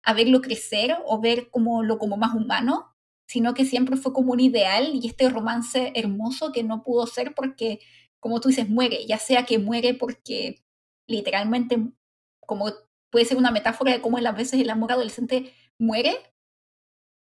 a 0.05 0.12
verlo 0.14 0.41
crecer 0.41 0.97
o 1.05 1.20
ver 1.20 1.51
como 1.51 1.83
lo 1.83 1.99
como 1.99 2.16
más 2.16 2.35
humano, 2.35 2.95
sino 3.27 3.55
que 3.55 3.64
siempre 3.64 3.97
fue 3.97 4.12
como 4.12 4.33
un 4.33 4.41
ideal 4.41 4.93
y 4.95 5.09
este 5.09 5.29
romance 5.29 5.93
hermoso 5.97 6.53
que 6.53 6.62
no 6.62 6.85
pudo 6.85 7.09
ser 7.09 7.35
porque 7.35 7.81
como 8.20 8.41
tú 8.41 8.49
dices, 8.49 8.68
muere, 8.68 9.07
ya 9.07 9.18
sea 9.18 9.45
que 9.45 9.59
muere 9.59 9.95
porque 9.95 10.64
literalmente, 11.07 11.93
como 12.41 12.66
puede 13.11 13.24
ser 13.24 13.37
una 13.37 13.51
metáfora 13.51 13.93
de 13.93 14.01
cómo 14.01 14.18
las 14.18 14.37
veces 14.37 14.61
el 14.61 14.70
amor 14.70 14.93
adolescente 14.93 15.53
muere, 15.79 16.16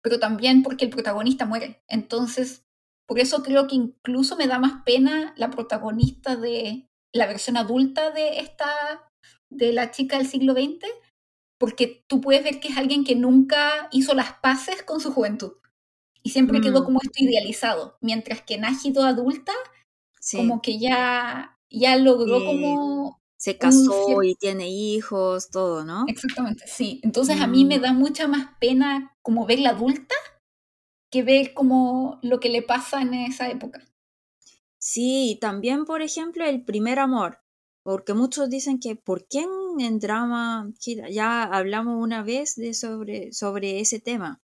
pero 0.01 0.19
también 0.19 0.63
porque 0.63 0.85
el 0.85 0.91
protagonista 0.91 1.45
muere. 1.45 1.83
Entonces, 1.87 2.65
por 3.07 3.19
eso 3.19 3.43
creo 3.43 3.67
que 3.67 3.75
incluso 3.75 4.35
me 4.35 4.47
da 4.47 4.59
más 4.59 4.83
pena 4.85 5.33
la 5.37 5.49
protagonista 5.49 6.35
de 6.35 6.87
la 7.13 7.25
versión 7.25 7.57
adulta 7.57 8.11
de 8.11 8.39
esta, 8.39 9.09
de 9.49 9.73
la 9.73 9.91
chica 9.91 10.17
del 10.17 10.27
siglo 10.27 10.53
XX, 10.53 10.85
porque 11.59 12.05
tú 12.07 12.21
puedes 12.21 12.43
ver 12.43 12.59
que 12.59 12.69
es 12.69 12.77
alguien 12.77 13.03
que 13.03 13.15
nunca 13.15 13.89
hizo 13.91 14.13
las 14.13 14.33
paces 14.33 14.83
con 14.83 15.01
su 15.01 15.11
juventud 15.11 15.53
y 16.23 16.29
siempre 16.31 16.61
quedó 16.61 16.81
mm. 16.81 16.85
como 16.85 16.99
esto 17.01 17.23
idealizado, 17.23 17.97
mientras 18.01 18.41
que 18.41 18.57
Nájido 18.57 19.03
adulta 19.03 19.53
como 20.33 20.61
que 20.61 20.77
ya, 20.77 21.57
ya 21.69 21.95
logró 21.97 22.43
como... 22.43 23.18
Se 23.39 23.57
casó 23.57 24.21
y 24.21 24.35
tiene 24.35 24.67
hijos, 24.67 25.49
todo, 25.49 25.85
¿no? 25.85 26.03
Exactamente, 26.07 26.65
sí. 26.67 26.99
Entonces 27.03 27.39
a 27.39 27.47
mí 27.47 27.63
me 27.63 27.79
mm. 27.79 27.81
da 27.81 27.93
mucha 27.93 28.27
más 28.27 28.49
pena 28.59 29.15
como 29.21 29.45
ver 29.45 29.59
la 29.59 29.69
adulta 29.69 30.13
que 31.09 31.23
ver 31.23 31.53
como 31.53 32.19
lo 32.21 32.41
que 32.41 32.49
le 32.49 32.61
pasa 32.61 33.01
en 33.01 33.13
esa 33.13 33.49
época. 33.49 33.81
Sí, 34.77 35.37
también, 35.39 35.85
por 35.85 36.01
ejemplo, 36.01 36.43
el 36.45 36.65
primer 36.65 36.99
amor, 36.99 37.39
porque 37.81 38.13
muchos 38.13 38.49
dicen 38.49 38.77
que 38.77 38.97
¿por 38.97 39.25
qué 39.25 39.45
en 39.79 39.99
drama? 39.99 40.69
Ya 41.09 41.43
hablamos 41.43 42.03
una 42.03 42.23
vez 42.23 42.57
de 42.57 42.73
sobre, 42.73 43.31
sobre 43.31 43.79
ese 43.79 44.01
tema. 44.01 44.41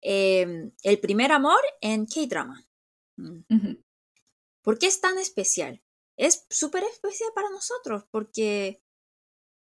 Em, 0.00 0.70
el 0.84 1.00
primer 1.00 1.32
amor 1.32 1.60
en 1.80 2.06
K-drama. 2.06 2.64
Mm. 3.16 3.74
¿Por 4.62 4.78
qué 4.78 4.86
es 4.86 5.00
tan 5.00 5.18
especial? 5.18 5.82
Es 6.18 6.44
súper 6.50 6.82
especial 6.84 7.30
para 7.34 7.48
nosotros 7.48 8.04
porque 8.10 8.82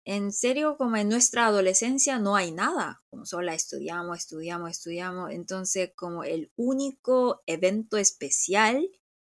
en 0.06 0.32
serio, 0.32 0.76
como 0.76 0.96
en 0.96 1.08
nuestra 1.08 1.46
adolescencia 1.46 2.18
no 2.18 2.36
hay 2.36 2.52
nada, 2.52 3.02
como 3.08 3.24
solo 3.24 3.50
estudiamos, 3.50 4.18
estudiamos, 4.18 4.70
estudiamos. 4.70 5.30
Entonces, 5.30 5.92
como 5.96 6.24
el 6.24 6.52
único 6.56 7.42
evento 7.46 7.96
especial 7.96 8.86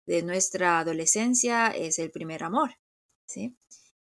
de 0.06 0.22
nuestra 0.22 0.78
adolescencia 0.80 1.68
es 1.68 1.98
el 1.98 2.10
primer 2.10 2.44
amor, 2.44 2.74
¿sí? 3.26 3.56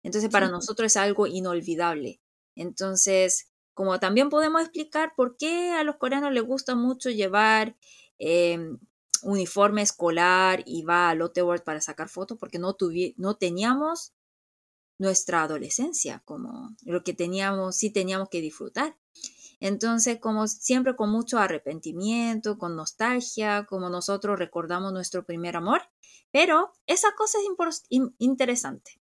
Entonces, 0.02 0.30
para 0.30 0.48
nosotros 0.48 0.86
es 0.86 0.96
algo 0.96 1.26
inolvidable. 1.26 2.22
Entonces, 2.56 3.50
como 3.74 4.00
también 4.00 4.30
podemos 4.30 4.62
explicar 4.62 5.12
por 5.16 5.36
qué 5.36 5.72
a 5.72 5.84
los 5.84 5.96
coreanos 5.96 6.32
les 6.32 6.44
gusta 6.44 6.74
mucho 6.74 7.10
llevar 7.10 7.76
em, 8.18 8.78
uniforme 9.24 9.82
escolar 9.82 10.62
y 10.66 10.82
va 10.82 11.10
a 11.10 11.14
Lotte 11.14 11.42
World 11.42 11.64
para 11.64 11.80
sacar 11.80 12.08
fotos 12.08 12.38
porque 12.38 12.58
no, 12.58 12.76
no 13.16 13.36
teníamos 13.36 14.14
nuestra 14.98 15.42
adolescencia, 15.42 16.22
como 16.24 16.76
lo 16.82 17.02
que 17.02 17.14
teníamos, 17.14 17.76
sí 17.76 17.90
teníamos 17.90 18.28
que 18.28 18.40
disfrutar. 18.40 18.96
Entonces, 19.60 20.18
como 20.20 20.46
siempre 20.46 20.96
con 20.96 21.10
mucho 21.10 21.38
arrepentimiento, 21.38 22.58
con 22.58 22.76
nostalgia, 22.76 23.64
como 23.64 23.88
nosotros 23.88 24.38
recordamos 24.38 24.92
nuestro 24.92 25.24
primer 25.24 25.56
amor, 25.56 25.82
pero 26.30 26.72
esa 26.86 27.14
cosa 27.16 27.38
es 27.38 28.00
interesante. 28.18 29.00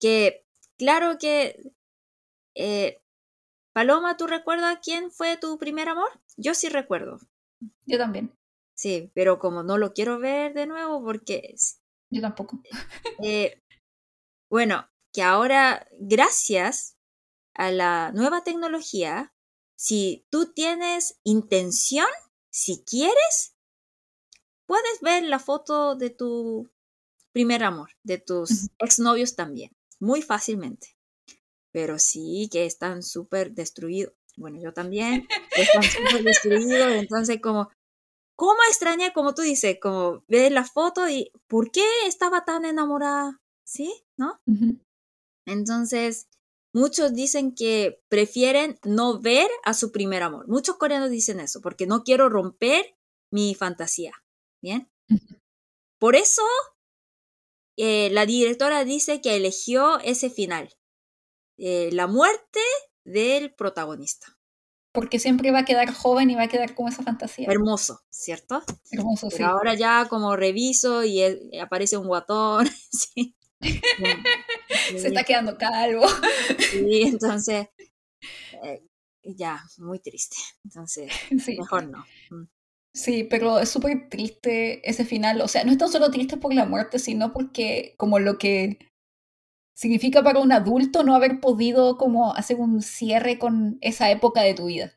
Que 0.00 0.46
claro 0.76 1.18
que, 1.18 1.72
eh, 2.54 3.00
Paloma, 3.72 4.16
¿tú 4.16 4.26
recuerdas 4.26 4.78
quién 4.82 5.10
fue 5.10 5.36
tu 5.36 5.58
primer 5.58 5.88
amor? 5.88 6.08
Yo 6.36 6.54
sí 6.54 6.68
recuerdo. 6.68 7.18
Yo 7.86 7.98
también. 7.98 8.37
Sí, 8.78 9.10
pero 9.12 9.40
como 9.40 9.64
no 9.64 9.76
lo 9.76 9.92
quiero 9.92 10.20
ver 10.20 10.54
de 10.54 10.68
nuevo 10.68 11.02
porque... 11.02 11.56
Yo 12.10 12.22
tampoco. 12.22 12.62
Eh, 13.24 13.60
bueno, 14.48 14.88
que 15.12 15.22
ahora, 15.22 15.88
gracias 15.98 16.96
a 17.54 17.72
la 17.72 18.12
nueva 18.12 18.44
tecnología, 18.44 19.34
si 19.76 20.24
tú 20.30 20.52
tienes 20.52 21.18
intención, 21.24 22.06
si 22.50 22.84
quieres, 22.84 23.56
puedes 24.64 25.00
ver 25.00 25.24
la 25.24 25.40
foto 25.40 25.96
de 25.96 26.10
tu 26.10 26.70
primer 27.32 27.64
amor, 27.64 27.90
de 28.04 28.18
tus 28.18 28.68
exnovios 28.78 29.34
también, 29.34 29.72
muy 29.98 30.22
fácilmente. 30.22 30.96
Pero 31.72 31.98
sí 31.98 32.48
que 32.52 32.64
están 32.64 33.02
súper 33.02 33.50
destruidos. 33.54 34.14
Bueno, 34.36 34.60
yo 34.62 34.72
también. 34.72 35.26
Están 35.50 35.82
súper 35.82 36.22
destruidos. 36.22 36.92
Entonces, 36.92 37.40
como 37.42 37.70
¿Cómo 38.38 38.60
extraña, 38.68 39.12
como 39.12 39.34
tú 39.34 39.42
dices, 39.42 39.78
como 39.82 40.22
ver 40.28 40.52
la 40.52 40.64
foto 40.64 41.08
y 41.08 41.32
por 41.48 41.72
qué 41.72 41.84
estaba 42.06 42.44
tan 42.44 42.64
enamorada? 42.64 43.42
¿Sí? 43.64 43.92
¿No? 44.16 44.40
Entonces, 45.44 46.28
muchos 46.72 47.14
dicen 47.14 47.52
que 47.52 48.00
prefieren 48.08 48.78
no 48.84 49.20
ver 49.20 49.50
a 49.64 49.74
su 49.74 49.90
primer 49.90 50.22
amor. 50.22 50.46
Muchos 50.46 50.76
coreanos 50.76 51.10
dicen 51.10 51.40
eso, 51.40 51.60
porque 51.60 51.88
no 51.88 52.04
quiero 52.04 52.28
romper 52.28 52.96
mi 53.32 53.56
fantasía. 53.56 54.12
¿Bien? 54.62 54.88
Por 55.98 56.14
eso, 56.14 56.44
eh, 57.76 58.08
la 58.10 58.24
directora 58.24 58.84
dice 58.84 59.20
que 59.20 59.34
eligió 59.34 59.98
ese 59.98 60.30
final. 60.30 60.72
Eh, 61.58 61.90
la 61.90 62.06
muerte 62.06 62.60
del 63.04 63.52
protagonista 63.52 64.37
porque 64.92 65.18
siempre 65.18 65.50
va 65.50 65.60
a 65.60 65.64
quedar 65.64 65.92
joven 65.92 66.30
y 66.30 66.34
va 66.34 66.44
a 66.44 66.48
quedar 66.48 66.74
con 66.74 66.88
esa 66.88 67.02
fantasía. 67.02 67.46
Hermoso, 67.48 68.00
¿cierto? 68.10 68.62
Hermoso, 68.90 69.28
Pero 69.30 69.46
ahora 69.46 69.74
ya 69.74 70.06
como 70.08 70.36
reviso 70.36 71.04
y 71.04 71.22
aparece 71.60 71.96
un 71.96 72.06
guatón, 72.06 72.68
sí. 72.90 73.36
Se 74.96 75.08
está 75.08 75.24
quedando 75.24 75.58
calvo. 75.58 76.06
Sí, 76.70 77.02
entonces, 77.02 77.68
eh, 78.62 78.82
ya, 79.22 79.62
muy 79.78 79.98
triste. 79.98 80.36
Entonces, 80.64 81.12
mejor 81.58 81.88
no. 81.88 82.04
Mm. 82.30 82.48
Sí, 82.94 83.24
pero 83.24 83.60
es 83.60 83.68
súper 83.68 84.08
triste 84.08 84.88
ese 84.88 85.04
final. 85.04 85.40
O 85.40 85.48
sea, 85.48 85.62
no 85.64 85.70
es 85.70 85.78
tan 85.78 85.88
solo 85.90 86.10
triste 86.10 86.36
por 86.36 86.54
la 86.54 86.64
muerte, 86.64 86.98
sino 86.98 87.32
porque 87.32 87.94
como 87.96 88.18
lo 88.18 88.38
que 88.38 88.78
significa 89.78 90.22
para 90.22 90.40
un 90.40 90.52
adulto 90.52 91.04
no 91.04 91.14
haber 91.14 91.40
podido 91.40 91.96
como 91.96 92.34
hacer 92.34 92.56
un 92.58 92.82
cierre 92.82 93.38
con 93.38 93.78
esa 93.80 94.10
época 94.10 94.42
de 94.42 94.54
tu 94.54 94.66
vida. 94.66 94.92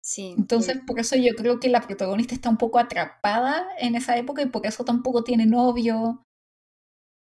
Sí. 0.00 0.34
Entonces, 0.36 0.78
por 0.86 0.98
eso 1.00 1.16
yo 1.16 1.34
creo 1.36 1.58
que 1.60 1.68
la 1.68 1.80
protagonista 1.80 2.34
está 2.34 2.50
un 2.50 2.58
poco 2.58 2.78
atrapada 2.78 3.66
en 3.78 3.94
esa 3.94 4.16
época 4.18 4.42
y 4.42 4.46
por 4.46 4.66
eso 4.66 4.84
tampoco 4.84 5.22
tiene 5.24 5.46
novio, 5.46 6.26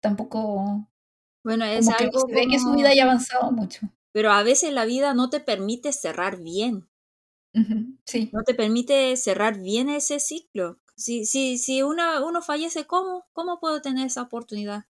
tampoco 0.01 0.87
Bueno, 1.43 1.65
es 1.65 1.85
como 1.85 1.97
que 1.97 2.03
algo 2.05 2.19
se 2.19 2.33
ve 2.33 2.47
que 2.47 2.59
su 2.59 2.71
vida 2.73 2.93
ya 2.93 3.03
ha 3.03 3.05
avanzado 3.05 3.51
mucho. 3.51 3.87
Pero 4.11 4.31
a 4.31 4.43
veces 4.43 4.73
la 4.73 4.85
vida 4.85 5.13
no 5.13 5.29
te 5.29 5.39
permite 5.39 5.93
cerrar 5.93 6.41
bien. 6.41 6.87
Sí, 8.05 8.31
No 8.31 8.43
te 8.43 8.53
permite 8.53 9.17
cerrar 9.17 9.59
bien 9.59 9.89
ese 9.89 10.19
ciclo. 10.19 10.79
Si, 10.95 11.25
si, 11.25 11.57
si 11.57 11.81
una, 11.81 12.23
uno 12.23 12.43
fallece, 12.43 12.85
¿cómo? 12.85 13.25
¿Cómo 13.33 13.59
puedo 13.59 13.81
tener 13.81 14.05
esa 14.05 14.21
oportunidad? 14.21 14.85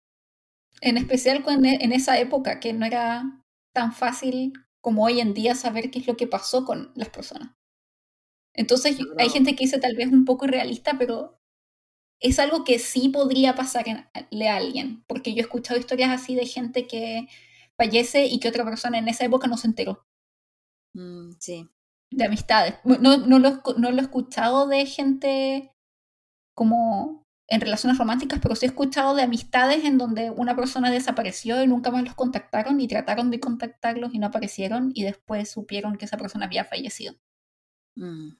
En 0.81 0.97
especial 0.97 1.43
e- 1.47 1.83
en 1.83 1.91
esa 1.91 2.19
época 2.19 2.59
que 2.59 2.73
no 2.73 2.85
era 2.85 3.41
tan 3.73 3.93
fácil 3.93 4.53
como 4.81 5.03
hoy 5.05 5.19
en 5.19 5.33
día 5.33 5.55
saber 5.55 5.91
qué 5.91 5.99
es 5.99 6.07
lo 6.07 6.17
que 6.17 6.27
pasó 6.27 6.65
con 6.65 6.91
las 6.95 7.09
personas. 7.09 7.51
Entonces 8.53 8.97
hay 9.17 9.29
Claro. 9.29 9.29
gente 9.29 9.55
que 9.55 9.65
dice 9.65 9.79
tal 9.79 9.95
vez 9.95 10.11
un 10.11 10.25
poco 10.25 10.45
irrealista, 10.45 10.97
pero 10.97 11.39
es 12.21 12.39
algo 12.39 12.63
que 12.63 12.79
sí 12.79 13.09
podría 13.09 13.55
pasarle 13.55 14.49
a 14.49 14.55
alguien, 14.57 15.03
porque 15.07 15.33
yo 15.33 15.39
he 15.39 15.41
escuchado 15.41 15.79
historias 15.79 16.11
así 16.11 16.35
de 16.35 16.45
gente 16.45 16.87
que 16.87 17.27
fallece 17.77 18.25
y 18.27 18.39
que 18.39 18.49
otra 18.49 18.65
persona 18.65 18.97
en 18.97 19.07
esa 19.09 19.25
época 19.25 19.47
no 19.47 19.57
se 19.57 19.67
enteró. 19.67 20.05
Mm, 20.95 21.31
sí. 21.39 21.69
de 22.11 22.25
amistades. 22.25 22.75
No, 22.85 22.97
no, 23.17 23.39
lo, 23.39 23.61
no 23.77 23.91
lo 23.91 23.97
he 23.97 24.01
escuchado 24.01 24.67
de 24.67 24.85
gente 24.85 25.73
como 26.55 27.24
en 27.47 27.61
relaciones 27.61 27.97
románticas, 27.99 28.39
pero 28.41 28.55
sí 28.55 28.65
he 28.65 28.69
escuchado 28.69 29.15
de 29.15 29.23
amistades 29.23 29.83
en 29.85 29.97
donde 29.97 30.31
una 30.31 30.55
persona 30.55 30.89
desapareció 30.91 31.61
y 31.63 31.67
nunca 31.67 31.91
más 31.91 32.03
los 32.03 32.15
contactaron 32.15 32.81
y 32.81 32.87
trataron 32.87 33.29
de 33.31 33.39
contactarlos 33.39 34.13
y 34.13 34.19
no 34.19 34.27
aparecieron 34.27 34.91
y 34.95 35.03
después 35.03 35.49
supieron 35.51 35.97
que 35.97 36.05
esa 36.05 36.17
persona 36.17 36.45
había 36.47 36.65
fallecido. 36.65 37.15
Mm. 37.95 38.31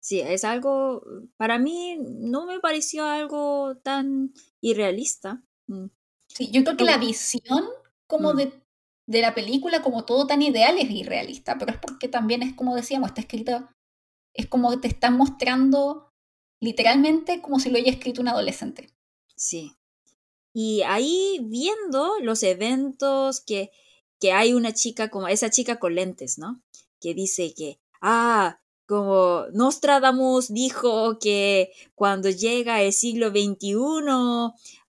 Sí, 0.00 0.20
es 0.20 0.44
algo, 0.44 1.02
para 1.36 1.58
mí 1.58 1.98
no 2.00 2.46
me 2.46 2.60
pareció 2.60 3.04
algo 3.06 3.76
tan 3.78 4.32
irrealista. 4.60 5.42
Mm. 5.66 5.86
Sí, 6.28 6.50
yo 6.52 6.64
creo 6.64 6.76
que 6.76 6.84
la 6.84 6.98
visión 6.98 7.64
como 8.06 8.34
Mm. 8.34 8.36
de, 8.38 8.62
de 9.06 9.20
la 9.22 9.34
película 9.34 9.82
como 9.82 10.04
todo 10.04 10.26
tan 10.26 10.42
ideal 10.42 10.78
es 10.78 10.90
irrealista, 10.90 11.58
pero 11.58 11.72
es 11.72 11.78
porque 11.78 12.08
también 12.08 12.42
es 12.42 12.54
como 12.54 12.76
decíamos, 12.76 13.10
está 13.10 13.20
escrito, 13.22 13.68
es 14.34 14.46
como 14.48 14.80
te 14.80 14.88
están 14.88 15.16
mostrando 15.16 16.09
literalmente 16.60 17.40
como 17.40 17.58
si 17.58 17.70
lo 17.70 17.78
haya 17.78 17.90
escrito 17.90 18.20
un 18.20 18.28
adolescente. 18.28 18.90
Sí. 19.34 19.76
Y 20.52 20.82
ahí 20.82 21.40
viendo 21.42 22.18
los 22.20 22.42
eventos 22.42 23.40
que, 23.40 23.70
que 24.20 24.32
hay 24.32 24.52
una 24.52 24.72
chica 24.72 25.08
como 25.10 25.28
esa 25.28 25.50
chica 25.50 25.78
con 25.78 25.94
lentes, 25.94 26.38
¿no? 26.38 26.62
Que 27.00 27.14
dice 27.14 27.54
que, 27.54 27.80
ah, 28.02 28.60
como 28.86 29.46
Nostradamus 29.52 30.52
dijo 30.52 31.18
que 31.20 31.70
cuando 31.94 32.28
llega 32.28 32.82
el 32.82 32.92
siglo 32.92 33.30
XXI 33.30 33.76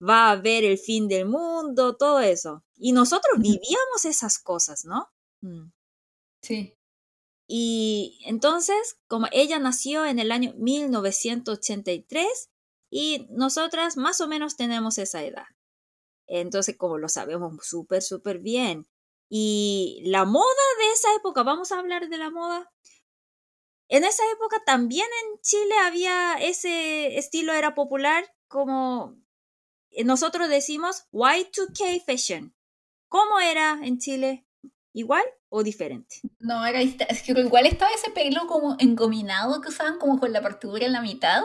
va 0.04 0.26
a 0.28 0.32
haber 0.32 0.64
el 0.64 0.80
fin 0.80 1.08
del 1.08 1.28
mundo, 1.28 1.96
todo 1.96 2.20
eso. 2.20 2.64
Y 2.78 2.94
nosotros 2.94 3.38
vivíamos 3.38 4.06
esas 4.06 4.40
cosas, 4.40 4.86
¿no? 4.86 5.08
Mm. 5.42 5.72
Sí. 6.42 6.76
Y 7.54 8.18
entonces, 8.24 8.98
como 9.08 9.28
ella 9.34 9.60
nació 9.60 10.06
en 10.06 10.20
el 10.20 10.32
año 10.32 10.54
1983 10.56 12.50
y 12.90 13.28
nosotras 13.30 13.98
más 13.98 14.22
o 14.22 14.30
menos 14.30 14.56
tenemos 14.56 14.98
esa 14.98 15.22
edad. 15.22 15.48
Entonces, 16.28 16.78
como 16.78 16.98
lo 16.98 17.10
sabemos 17.10 17.58
súper, 17.68 18.04
súper 18.04 18.40
bien. 18.40 18.88
Y 19.28 20.02
la 20.06 20.24
moda 20.24 20.46
de 20.80 20.92
esa 20.94 21.14
época, 21.18 21.44
vamos 21.44 21.74
a 21.74 21.80
hablar 21.80 22.08
de 22.08 22.18
la 22.18 22.30
moda. 22.30 22.72
En 23.90 24.06
esa 24.06 24.24
época 24.32 24.64
también 24.66 25.08
en 25.26 25.42
Chile 25.42 25.76
había 25.84 26.36
ese 26.36 27.18
estilo, 27.18 27.52
era 27.52 27.76
popular, 27.76 28.34
como 28.48 29.18
nosotros 30.06 30.48
decimos 30.48 31.04
Y2K 31.12 32.06
fashion. 32.06 32.56
¿Cómo 33.10 33.42
era 33.42 33.78
en 33.84 33.98
Chile? 33.98 34.48
¿Igual 34.94 35.26
o 35.52 35.64
diferente? 35.64 36.24
No, 36.40 36.66
era 36.66 36.82
es 36.82 37.24
que 37.24 37.32
igual 37.32 37.66
estaba 37.66 37.92
ese 37.94 38.12
pelo 38.12 38.48
como 38.48 38.76
engominado 38.80 39.62
que 39.62 39.70
usaban 39.70 39.98
como 40.00 40.20
con 40.20 40.34
la 40.34 40.42
partidura 40.42 40.86
en 40.86 40.94
la 40.94 41.02
mitad 41.02 41.44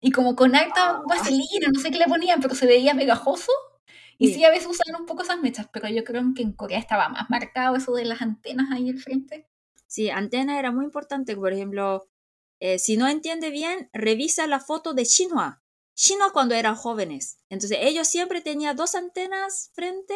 y 0.00 0.12
como 0.12 0.36
con 0.36 0.54
harta 0.54 0.90
Ah, 0.90 1.02
vaselina, 1.08 1.68
no 1.72 1.80
sé 1.80 1.90
qué 1.90 1.98
le 1.98 2.06
ponían, 2.06 2.40
pero 2.40 2.54
se 2.54 2.66
veía 2.66 2.94
pegajoso. 2.94 3.52
Y 4.18 4.28
Sí. 4.28 4.34
sí, 4.34 4.44
a 4.44 4.50
veces 4.50 4.68
usaban 4.68 5.00
un 5.02 5.06
poco 5.06 5.22
esas 5.22 5.40
mechas, 5.40 5.68
pero 5.72 5.88
yo 5.88 6.04
creo 6.04 6.22
que 6.34 6.42
en 6.42 6.52
Corea 6.52 6.78
estaba 6.78 7.08
más 7.08 7.30
marcado 7.30 7.76
eso 7.76 7.92
de 7.94 8.04
las 8.04 8.22
antenas 8.22 8.68
ahí 8.72 8.90
al 8.90 8.98
frente. 8.98 9.48
Sí, 9.86 10.10
antena 10.10 10.58
era 10.58 10.70
muy 10.72 10.84
importante. 10.84 11.36
Por 11.36 11.52
ejemplo, 11.52 12.08
eh, 12.60 12.78
si 12.78 12.96
no 12.96 13.08
entiende 13.08 13.50
bien, 13.50 13.88
revisa 13.92 14.46
la 14.46 14.60
foto 14.60 14.94
de 14.94 15.04
Shinhwa. 15.04 15.62
Shinhwa 15.96 16.32
cuando 16.32 16.54
eran 16.54 16.76
jóvenes. 16.76 17.38
Entonces, 17.48 17.78
ellos 17.80 18.06
siempre 18.08 18.40
tenían 18.40 18.76
dos 18.76 18.94
antenas 18.94 19.70
frente 19.74 20.14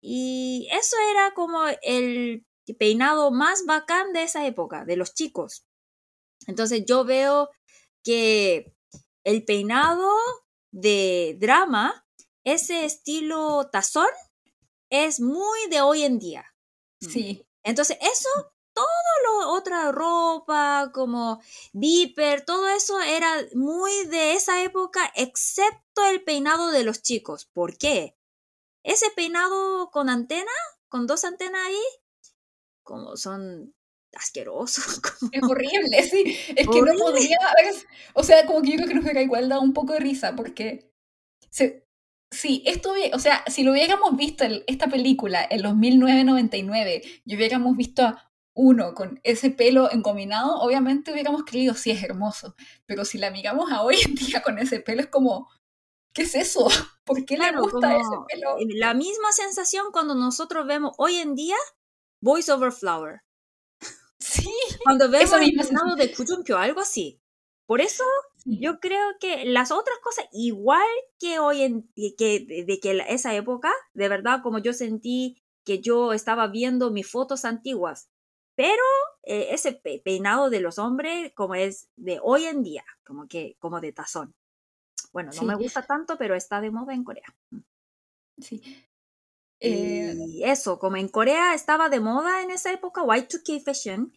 y 0.00 0.68
eso 0.72 0.96
era 1.12 1.34
como 1.34 1.62
el 1.82 2.46
peinado 2.78 3.30
más 3.30 3.64
bacán 3.66 4.12
de 4.12 4.22
esa 4.22 4.46
época, 4.46 4.84
de 4.84 4.96
los 4.96 5.14
chicos. 5.14 5.64
Entonces, 6.46 6.84
yo 6.86 7.04
veo 7.04 7.50
que 8.02 8.72
el 9.24 9.44
peinado 9.44 10.10
de 10.72 11.36
drama, 11.38 12.06
ese 12.44 12.84
estilo 12.84 13.68
tazón, 13.70 14.08
es 14.90 15.20
muy 15.20 15.68
de 15.70 15.80
hoy 15.80 16.02
en 16.02 16.18
día. 16.18 16.46
Sí, 17.00 17.46
Entonces, 17.62 17.98
eso, 18.00 18.28
todo 18.74 18.86
lo 19.24 19.52
otra 19.52 19.92
ropa, 19.92 20.90
como 20.92 21.40
Viper, 21.72 22.44
todo 22.44 22.68
eso 22.68 23.00
era 23.00 23.32
muy 23.54 24.06
de 24.06 24.34
esa 24.34 24.62
época, 24.62 25.12
excepto 25.14 26.04
el 26.06 26.22
peinado 26.24 26.70
de 26.70 26.84
los 26.84 27.02
chicos. 27.02 27.46
¿Por 27.46 27.76
qué? 27.76 28.16
Ese 28.82 29.06
peinado 29.14 29.90
con 29.90 30.08
antena, 30.08 30.50
con 30.88 31.06
dos 31.06 31.24
antenas 31.24 31.60
ahí, 31.66 31.80
como 32.82 33.16
son 33.16 33.74
asquerosos. 34.14 35.00
como- 35.20 35.30
es 35.32 35.42
horrible, 35.42 36.02
sí. 36.02 36.36
Es 36.56 36.68
que 36.68 36.82
no 36.82 36.92
podría 36.94 37.36
haber. 37.58 37.74
O 38.14 38.22
sea, 38.22 38.46
como 38.46 38.62
que 38.62 38.70
yo 38.70 38.76
creo 38.76 38.88
que 38.88 38.94
nos 38.94 39.04
hubiera 39.04 39.22
igual 39.22 39.48
dado 39.48 39.62
un 39.62 39.72
poco 39.72 39.92
de 39.94 40.00
risa, 40.00 40.34
porque. 40.36 40.90
Se, 41.50 41.86
si 42.30 42.62
esto 42.66 42.94
o 43.12 43.18
sea, 43.18 43.42
si 43.48 43.64
lo 43.64 43.72
hubiéramos 43.72 44.16
visto 44.16 44.44
esta 44.68 44.86
película 44.88 45.44
en 45.50 45.62
los 45.62 45.74
1999 45.76 47.02
y 47.24 47.36
hubiéramos 47.36 47.76
visto 47.76 48.02
a 48.04 48.32
uno 48.54 48.94
con 48.94 49.20
ese 49.24 49.50
pelo 49.50 49.90
engominado, 49.90 50.60
obviamente 50.60 51.12
hubiéramos 51.12 51.44
creído, 51.44 51.74
sí, 51.74 51.90
es 51.90 52.02
hermoso. 52.04 52.54
Pero 52.86 53.04
si 53.04 53.18
la 53.18 53.30
miramos 53.30 53.72
a 53.72 53.82
hoy 53.82 53.96
en 54.04 54.14
día 54.14 54.42
con 54.42 54.58
ese 54.58 54.80
pelo, 54.80 55.00
es 55.02 55.08
como, 55.08 55.48
¿qué 56.20 56.24
es 56.24 56.34
eso? 56.34 56.68
¿Por 57.04 57.24
qué 57.24 57.36
Claro, 57.36 57.58
le 57.58 57.62
gusta 57.72 57.96
ese 57.96 58.16
pelo? 58.28 58.56
la 58.78 58.94
misma 58.94 59.32
sensación 59.32 59.90
cuando 59.92 60.14
nosotros 60.14 60.66
vemos 60.66 60.92
hoy 60.98 61.16
en 61.16 61.34
día 61.34 61.56
Voice 62.22 62.52
Over 62.52 62.72
Flower. 62.72 63.22
Sí, 64.18 64.50
Cuando 64.82 65.10
vemos 65.10 65.40
el 65.40 65.52
misma 65.54 65.62
peinado 65.64 65.96
de 65.96 66.12
Kujumpio, 66.14 66.58
algo 66.58 66.80
así. 66.80 67.20
Por 67.66 67.80
eso 67.80 68.04
sí. 68.36 68.60
yo 68.60 68.80
creo 68.80 69.06
que 69.20 69.44
las 69.46 69.70
otras 69.70 69.98
cosas, 70.02 70.26
igual 70.32 70.86
que 71.18 71.38
hoy 71.38 71.62
en 71.62 71.90
que 72.18 72.40
de, 72.40 72.64
de 72.64 72.80
que 72.80 73.02
esa 73.08 73.34
época, 73.34 73.72
de 73.94 74.08
verdad, 74.08 74.40
como 74.42 74.58
yo 74.58 74.72
sentí 74.72 75.42
que 75.64 75.80
yo 75.80 76.12
estaba 76.12 76.48
viendo 76.48 76.90
mis 76.90 77.08
fotos 77.10 77.44
antiguas, 77.44 78.10
pero 78.56 78.82
eh, 79.22 79.48
ese 79.52 79.72
pe- 79.72 80.02
peinado 80.04 80.50
de 80.50 80.60
los 80.60 80.78
hombres 80.78 81.32
como 81.34 81.54
es 81.54 81.88
de 81.96 82.18
hoy 82.22 82.44
en 82.46 82.62
día, 82.62 82.84
como 83.04 83.28
que 83.28 83.56
como 83.60 83.80
de 83.80 83.92
tazón. 83.92 84.34
Bueno, 85.12 85.32
no 85.34 85.44
me 85.44 85.54
gusta 85.56 85.86
tanto, 85.86 86.16
pero 86.18 86.34
está 86.34 86.60
de 86.60 86.70
moda 86.70 86.94
en 86.94 87.04
Corea. 87.04 87.34
sí. 88.40 88.60
Eh, 89.60 90.14
Y 90.24 90.44
eso, 90.44 90.78
como 90.78 90.96
en 90.96 91.08
Corea 91.08 91.54
estaba 91.54 91.88
de 91.88 92.00
moda 92.00 92.42
en 92.42 92.50
esa 92.50 92.72
época, 92.72 93.02
Y2K 93.04 93.60
Fashion, 93.60 94.12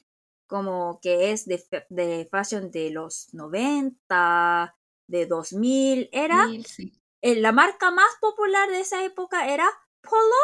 como 0.47 0.99
que 1.01 1.31
es 1.31 1.45
de, 1.45 1.63
de 1.89 2.27
fashion 2.31 2.71
de 2.71 2.91
los 2.91 3.33
90, 3.33 4.75
de 5.07 5.25
2000, 5.25 6.09
era 6.13 6.41
sí, 6.65 6.93
eh, 7.21 7.35
la 7.41 7.51
marca 7.51 7.91
más 7.91 8.11
popular 8.21 8.69
de 8.69 8.81
esa 8.81 9.03
época 9.05 9.53
era 9.53 9.67
Polo 10.01 10.41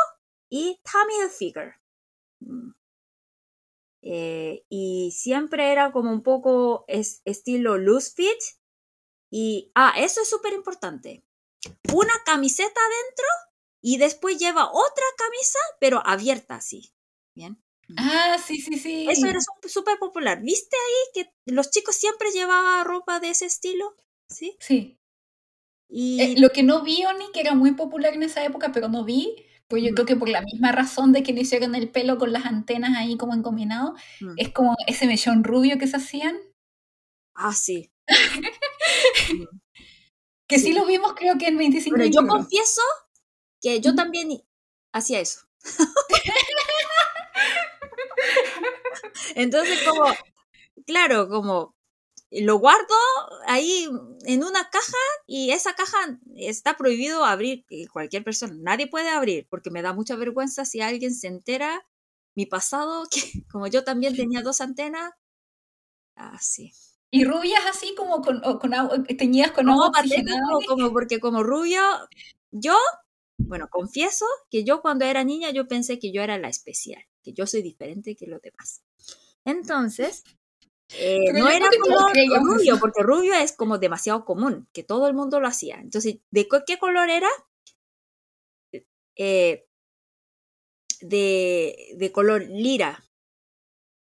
y 0.49 0.81
Tommy 0.83 1.15
Hilfiger. 1.23 1.75
Mm. 2.45 2.71
Eh, 4.01 4.63
y 4.69 5.11
siempre 5.11 5.71
era 5.71 5.91
como 5.91 6.11
un 6.11 6.21
poco 6.23 6.83
es- 6.87 7.21
estilo 7.25 7.77
loose 7.77 8.11
fit. 8.13 8.39
Y, 9.31 9.71
ah, 9.75 9.93
eso 9.97 10.21
es 10.21 10.29
súper 10.29 10.53
importante. 10.53 11.23
Una 11.93 12.13
camiseta 12.25 12.79
adentro 12.79 13.25
y 13.81 13.97
después 13.97 14.37
lleva 14.39 14.69
otra 14.71 15.05
camisa, 15.17 15.59
pero 15.79 16.01
abierta 16.05 16.55
así. 16.55 16.93
Bien. 17.35 17.61
Ah, 17.97 18.37
sí, 18.45 18.61
sí, 18.61 18.77
sí. 18.77 19.07
Eso 19.09 19.27
era 19.27 19.39
sú- 19.39 19.67
súper 19.69 19.97
popular. 19.99 20.41
¿Viste 20.41 20.75
ahí 20.77 21.23
que 21.23 21.33
los 21.45 21.71
chicos 21.71 21.95
siempre 21.95 22.29
llevaban 22.31 22.85
ropa 22.85 23.19
de 23.19 23.29
ese 23.31 23.45
estilo? 23.45 23.95
Sí. 24.29 24.55
Sí. 24.59 24.99
Y 25.89 26.21
Eh, 26.21 26.35
lo 26.39 26.49
que 26.51 26.61
no 26.63 26.83
vi, 26.83 27.03
Oni, 27.05 27.31
que 27.33 27.39
era 27.39 27.55
muy 27.55 27.71
popular 27.73 28.13
en 28.13 28.21
esa 28.23 28.43
época, 28.45 28.71
pero 28.71 28.89
no 28.89 29.03
vi, 29.05 29.43
pues 29.67 29.81
yo 29.83 29.91
Mm. 29.91 29.93
creo 29.95 30.05
que 30.05 30.15
por 30.15 30.29
la 30.29 30.41
misma 30.41 30.71
razón 30.71 31.11
de 31.13 31.23
que 31.23 31.33
le 31.33 31.41
hicieron 31.41 31.73
el 31.73 31.89
pelo 31.91 32.17
con 32.19 32.31
las 32.31 32.45
antenas 32.45 32.95
ahí 32.95 33.17
como 33.17 33.33
encombinado, 33.33 33.95
Mm. 34.21 34.33
es 34.37 34.53
como 34.53 34.75
ese 34.87 35.07
mechón 35.07 35.43
rubio 35.43 35.77
que 35.79 35.87
se 35.87 35.97
hacían, 35.97 36.37
Ah, 37.33 37.53
sí. 37.53 37.91
Que 40.47 40.57
sí, 40.57 40.73
lo 40.73 40.85
vimos 40.85 41.13
creo 41.15 41.37
que 41.37 41.47
en 41.47 41.57
25 41.57 41.95
Bueno, 41.95 42.11
yo 42.11 42.21
21. 42.21 42.27
confieso 42.27 42.81
que 43.61 43.79
yo 43.81 43.95
también 43.95 44.41
hacía 44.91 45.19
eso. 45.19 45.41
Entonces, 49.35 49.81
como, 49.83 50.05
claro, 50.85 51.29
como 51.29 51.75
lo 52.31 52.59
guardo 52.59 52.95
ahí 53.47 53.87
en 54.25 54.43
una 54.43 54.69
caja 54.69 54.97
y 55.27 55.51
esa 55.51 55.73
caja 55.75 55.97
está 56.35 56.77
prohibido 56.77 57.25
abrir 57.25 57.65
cualquier 57.91 58.23
persona. 58.23 58.55
Nadie 58.59 58.87
puede 58.87 59.09
abrir 59.09 59.47
porque 59.49 59.71
me 59.71 59.81
da 59.81 59.93
mucha 59.93 60.15
vergüenza 60.15 60.65
si 60.65 60.81
alguien 60.81 61.13
se 61.15 61.27
entera 61.27 61.85
mi 62.35 62.45
pasado, 62.45 63.05
que 63.11 63.43
como 63.51 63.67
yo 63.67 63.83
también 63.83 64.15
tenía 64.15 64.41
dos 64.41 64.61
antenas. 64.61 65.13
Así. 66.15 66.71
¿Y 67.11 67.23
rubias 67.25 67.61
así 67.69 67.95
como 67.95 68.21
con, 68.21 68.39
con 68.41 68.73
agua, 68.73 69.03
teñidas 69.17 69.51
con 69.51 69.69
agua 69.69 69.91
no, 69.91 70.59
como 70.67 70.91
porque 70.91 71.19
como 71.19 71.41
rubio, 71.43 71.81
yo, 72.51 72.75
bueno, 73.37 73.67
confieso 73.69 74.25
que 74.51 74.63
yo 74.63 74.81
cuando 74.81 75.05
era 75.05 75.23
niña 75.23 75.49
yo 75.49 75.67
pensé 75.67 75.97
que 75.97 76.11
yo 76.11 76.21
era 76.21 76.37
la 76.37 76.49
especial, 76.49 77.01
que 77.23 77.33
yo 77.33 77.47
soy 77.47 77.63
diferente 77.63 78.15
que 78.15 78.27
los 78.27 78.41
demás. 78.41 78.83
Entonces, 79.43 80.23
eh, 80.97 81.33
no 81.33 81.49
era 81.49 81.67
color 81.81 82.11
rubio, 82.43 82.79
porque 82.79 83.03
rubio 83.03 83.33
es 83.33 83.53
como 83.53 83.77
demasiado 83.79 84.25
común, 84.25 84.67
que 84.73 84.83
todo 84.83 85.07
el 85.07 85.13
mundo 85.15 85.39
lo 85.39 85.47
hacía. 85.47 85.79
Entonces, 85.79 86.17
¿de 86.31 86.47
qué 86.67 86.77
color 86.77 87.09
era? 87.09 87.29
Eh, 89.15 89.65
de, 91.01 91.95
de 91.97 92.11
color 92.11 92.45
lila. 92.47 93.03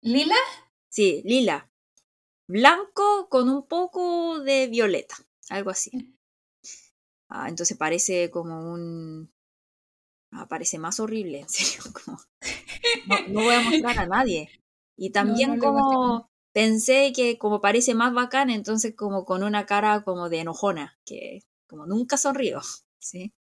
¿Lila? 0.01 0.35
Sí, 0.89 1.21
lila. 1.25 1.70
Blanco 2.51 3.29
con 3.29 3.47
un 3.47 3.65
poco 3.65 4.41
de 4.41 4.67
violeta, 4.67 5.15
algo 5.49 5.69
así. 5.69 5.95
Mm. 5.95 6.17
Ah, 7.29 7.47
entonces 7.47 7.77
parece 7.77 8.29
como 8.29 8.73
un... 8.73 9.31
Ah, 10.33 10.49
parece 10.49 10.77
más 10.77 10.99
horrible, 10.99 11.39
en 11.39 11.49
serio. 11.49 11.81
Como... 12.05 12.19
No, 13.29 13.41
voy 13.43 13.55
a 13.55 13.61
mostrar 13.61 13.99
a 13.99 14.05
nadie. 14.05 14.49
Y 14.97 15.11
también 15.13 15.59
como 15.59 16.29
pensé 16.51 17.13
que 17.15 17.37
como 17.37 17.61
parece 17.61 17.95
más 17.95 18.13
bacán, 18.13 18.49
entonces 18.49 18.95
como 18.97 19.23
con 19.23 19.43
una 19.43 19.65
cara 19.65 20.03
como 20.03 20.27
de 20.27 20.39
enojona, 20.39 20.99
que 21.05 21.43
como 21.67 21.85
nunca 21.85 22.17
sonrío, 22.17 22.59
¿sí? 22.99 23.33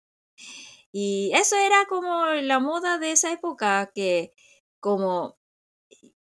Y 0.93 1.33
eso 1.35 1.57
era 1.57 1.87
como 1.89 2.27
la 2.27 2.59
moda 2.59 2.99
de 2.99 3.13
esa 3.13 3.33
época, 3.33 3.91
que 3.95 4.35
como... 4.81 5.39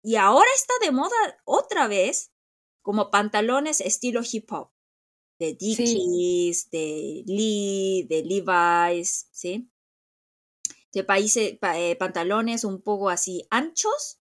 Y 0.03 0.17
ahora 0.17 0.49
está 0.57 0.75
de 0.83 0.91
moda 0.91 1.17
otra 1.45 1.87
vez, 1.87 2.34
como 2.85 3.11
pantalones 3.11 3.81
estilo 3.81 4.21
hip 4.31 4.53
hop, 4.53 4.69
de 5.39 5.55
Dickies, 5.55 6.71
de 6.71 7.25
Lee, 7.27 8.07
de 8.09 8.23
Levi's, 8.23 9.27
¿sí? 9.33 9.71
De 10.93 11.03
países, 11.03 11.59
eh, 11.61 11.97
pantalones 11.97 12.63
un 12.63 12.83
poco 12.83 13.09
así 13.09 13.47
anchos, 13.49 14.21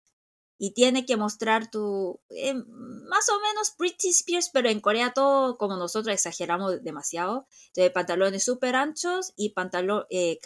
y 0.57 0.71
tiene 0.71 1.05
que 1.05 1.17
mostrar 1.17 1.69
tu, 1.69 2.21
eh, 2.29 2.53
más 2.53 3.27
o 3.27 3.39
menos 3.41 3.71
Pretty 3.77 4.09
Spears, 4.11 4.49
pero 4.53 4.69
en 4.69 4.79
Corea 4.79 5.11
todo 5.13 5.57
como 5.57 5.75
nosotros 5.75 6.13
exageramos 6.13 6.81
demasiado. 6.81 7.47
Entonces, 7.67 7.91
pantalones 7.91 8.45
súper 8.45 8.77
anchos 8.77 9.33
y 9.35 9.49
pantalón, 9.49 10.05
eh, 10.09 10.39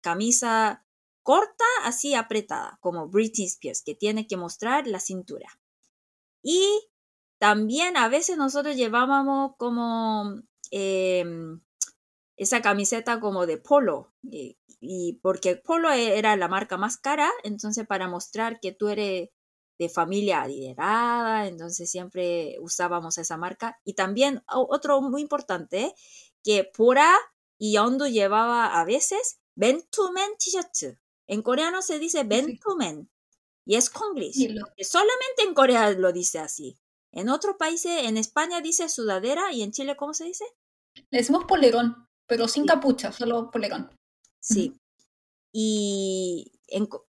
camisa 0.00 0.84
corta, 1.22 1.64
así 1.84 2.14
apretada, 2.14 2.78
como 2.80 3.08
Britney 3.08 3.46
Spears, 3.46 3.82
que 3.82 3.94
tiene 3.94 4.26
que 4.26 4.36
mostrar 4.36 4.88
la 4.88 4.98
cintura. 4.98 5.48
Y 6.42 6.66
también 7.42 7.96
a 7.96 8.08
veces 8.08 8.36
nosotros 8.36 8.76
llevábamos 8.76 9.56
como 9.56 10.42
em, 10.70 11.60
esa 12.36 12.62
camiseta 12.62 13.18
como 13.18 13.46
de 13.46 13.58
polo, 13.58 14.12
y, 14.22 14.56
y, 14.78 15.14
porque 15.14 15.56
polo 15.56 15.90
e-, 15.90 16.18
era 16.18 16.36
la 16.36 16.46
marca 16.46 16.76
más 16.76 16.98
cara, 16.98 17.28
entonces 17.42 17.84
para 17.84 18.06
mostrar 18.06 18.60
que 18.60 18.70
tú 18.70 18.90
eres 18.90 19.30
de 19.76 19.88
familia 19.88 20.42
adinerada, 20.42 21.48
entonces 21.48 21.90
siempre 21.90 22.58
usábamos 22.60 23.18
esa 23.18 23.36
marca. 23.38 23.80
Y 23.82 23.94
también 23.94 24.44
otro 24.46 25.00
muy 25.02 25.20
importante, 25.20 25.96
que 26.44 26.62
Pura 26.62 27.12
y 27.58 27.72
Yondo 27.72 28.06
llevaba 28.06 28.80
a 28.80 28.84
veces 28.84 29.40
Bentumen 29.56 30.30
t-shirt. 30.38 30.96
En 31.26 31.42
coreano 31.42 31.82
se 31.82 31.98
dice 31.98 32.22
Bentumen 32.22 33.10
y 33.64 33.74
es 33.74 33.90
Konglish. 33.90 34.46
Solamente 34.78 35.42
en 35.42 35.54
Corea 35.54 35.90
lo 35.90 36.12
dice 36.12 36.38
así. 36.38 36.78
En 37.12 37.28
otros 37.28 37.56
países, 37.58 38.04
en 38.04 38.16
España 38.16 38.60
dice 38.60 38.88
sudadera 38.88 39.52
y 39.52 39.62
en 39.62 39.70
Chile, 39.70 39.96
¿cómo 39.96 40.14
se 40.14 40.24
dice? 40.24 40.44
Le 41.10 41.18
decimos 41.18 41.44
polerón, 41.44 42.08
pero 42.26 42.48
sin 42.48 42.66
capucha, 42.66 43.12
solo 43.12 43.50
polerón. 43.50 43.90
Sí. 44.40 44.74
Y 45.52 46.52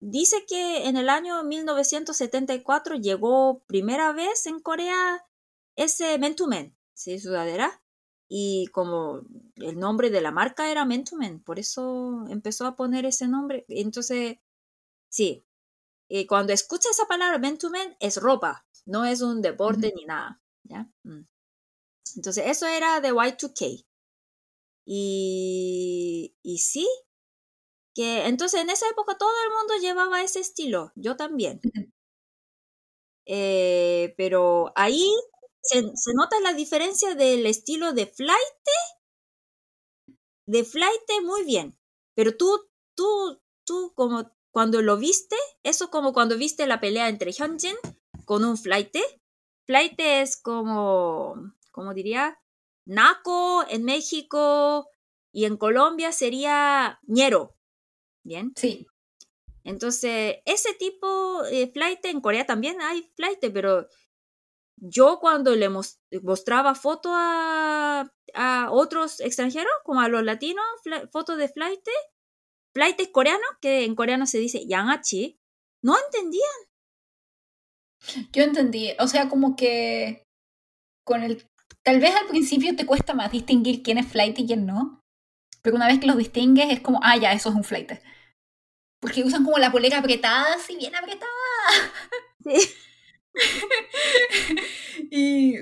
dice 0.01 0.45
que 0.45 0.87
en 0.87 0.97
el 0.97 1.09
año 1.09 1.43
1974 1.43 2.95
llegó 2.95 3.63
primera 3.65 4.11
vez 4.11 4.45
en 4.45 4.59
Corea 4.59 5.25
ese 5.77 6.17
Men 6.19 6.35
to 6.35 6.47
Men, 6.47 6.77
¿sí? 6.93 7.19
Sudadera. 7.19 7.81
Y 8.27 8.67
como 8.67 9.21
el 9.55 9.79
nombre 9.79 10.09
de 10.09 10.21
la 10.21 10.31
marca 10.31 10.69
era 10.69 10.85
Men 10.85 11.05
to 11.05 11.15
Men, 11.15 11.41
por 11.41 11.59
eso 11.59 12.25
empezó 12.29 12.65
a 12.65 12.75
poner 12.75 13.05
ese 13.05 13.27
nombre. 13.27 13.65
Entonces, 13.69 14.39
sí, 15.09 15.45
y 16.09 16.25
cuando 16.25 16.51
escucha 16.51 16.89
esa 16.89 17.05
palabra 17.05 17.37
Men 17.37 17.57
to 17.57 17.69
Men 17.69 17.95
es 17.99 18.17
ropa, 18.17 18.65
no 18.85 19.05
es 19.05 19.21
un 19.21 19.41
deporte 19.41 19.93
ni 19.95 20.05
nada. 20.05 20.41
¿ya? 20.63 20.89
Mm. 21.03 21.25
Entonces, 22.15 22.45
eso 22.47 22.67
era 22.67 23.01
de 23.01 23.13
Y2K. 23.13 23.85
Y, 24.85 26.35
y 26.43 26.57
sí, 26.57 26.87
que 27.95 28.25
entonces 28.25 28.61
en 28.61 28.69
esa 28.69 28.89
época 28.89 29.17
todo 29.17 29.31
el 29.45 29.53
mundo 29.53 29.73
llevaba 29.81 30.23
ese 30.23 30.39
estilo, 30.39 30.91
yo 30.95 31.15
también. 31.15 31.61
Eh, 33.25 34.13
pero 34.17 34.73
ahí 34.75 35.09
se, 35.61 35.81
nota 36.13 36.39
la 36.41 36.53
diferencia 36.53 37.15
del 37.15 37.45
estilo 37.45 37.93
de 37.93 38.07
flight, 38.07 38.37
de 40.45 40.63
flight 40.65 41.01
muy 41.23 41.43
bien, 41.45 41.77
pero 42.15 42.35
tú, 42.35 42.69
tú, 42.95 43.39
tú 43.65 43.93
como 43.95 44.29
cuando 44.51 44.81
lo 44.81 44.97
viste, 44.97 45.37
eso 45.63 45.89
como 45.89 46.13
cuando 46.13 46.37
viste 46.37 46.67
la 46.67 46.81
pelea 46.81 47.07
entre 47.07 47.31
Hyunjin 47.31 47.77
con 48.25 48.43
un 48.43 48.57
flight, 48.57 48.95
flight 49.65 49.93
es 49.97 50.41
como, 50.41 51.53
como 51.71 51.93
diría, 51.93 52.39
Naco 52.85 53.65
en 53.69 53.83
México 53.83 54.89
y 55.31 55.45
en 55.45 55.57
Colombia 55.57 56.11
sería 56.11 56.99
ñero, 57.03 57.55
¿Bien? 58.23 58.53
Sí. 58.55 58.87
Entonces, 59.63 60.37
ese 60.45 60.73
tipo 60.73 61.43
de 61.43 61.67
flight, 61.67 62.03
en 62.05 62.21
Corea 62.21 62.45
también 62.45 62.81
hay 62.81 63.09
flight, 63.15 63.39
pero 63.53 63.87
yo 64.77 65.19
cuando 65.19 65.55
le 65.55 65.69
mostraba 65.69 66.75
fotos 66.75 67.13
a, 67.15 68.11
a, 68.33 68.71
otros 68.71 69.19
extranjeros, 69.21 69.71
como 69.83 70.01
a 70.01 70.09
los 70.09 70.23
latinos, 70.23 70.65
fotos 71.11 71.37
de 71.37 71.47
flight, 71.47 71.81
flight 72.73 73.11
coreano, 73.11 73.45
que 73.61 73.85
en 73.85 73.95
coreano 73.95 74.25
se 74.25 74.39
dice 74.39 74.65
yangachi, 74.67 75.39
no 75.81 75.95
entendían. 75.97 76.51
Yo 78.31 78.43
entendí, 78.43 78.91
o 78.99 79.07
sea, 79.07 79.29
como 79.29 79.55
que 79.55 80.23
con 81.05 81.23
el 81.23 81.45
tal 81.83 81.99
vez 81.99 82.15
al 82.15 82.27
principio 82.27 82.75
te 82.75 82.85
cuesta 82.85 83.13
más 83.13 83.31
distinguir 83.31 83.83
quién 83.83 83.97
es 83.97 84.07
flight 84.07 84.39
y 84.39 84.47
quién 84.47 84.65
no, 84.65 85.01
pero 85.61 85.75
una 85.75 85.87
vez 85.87 85.99
que 85.99 86.07
los 86.07 86.17
distingues 86.17 86.71
es 86.71 86.81
como, 86.81 86.99
ah, 87.03 87.17
ya, 87.17 87.31
eso 87.33 87.49
es 87.49 87.55
un 87.55 87.63
flight. 87.63 87.91
Porque 88.99 89.23
usan 89.23 89.43
como 89.43 89.57
la 89.57 89.71
polera 89.71 89.99
apretada, 89.99 90.55
así 90.55 90.75
bien 90.75 90.95
apretada. 90.95 91.29
Sí. 92.43 92.57
y, 95.11 95.55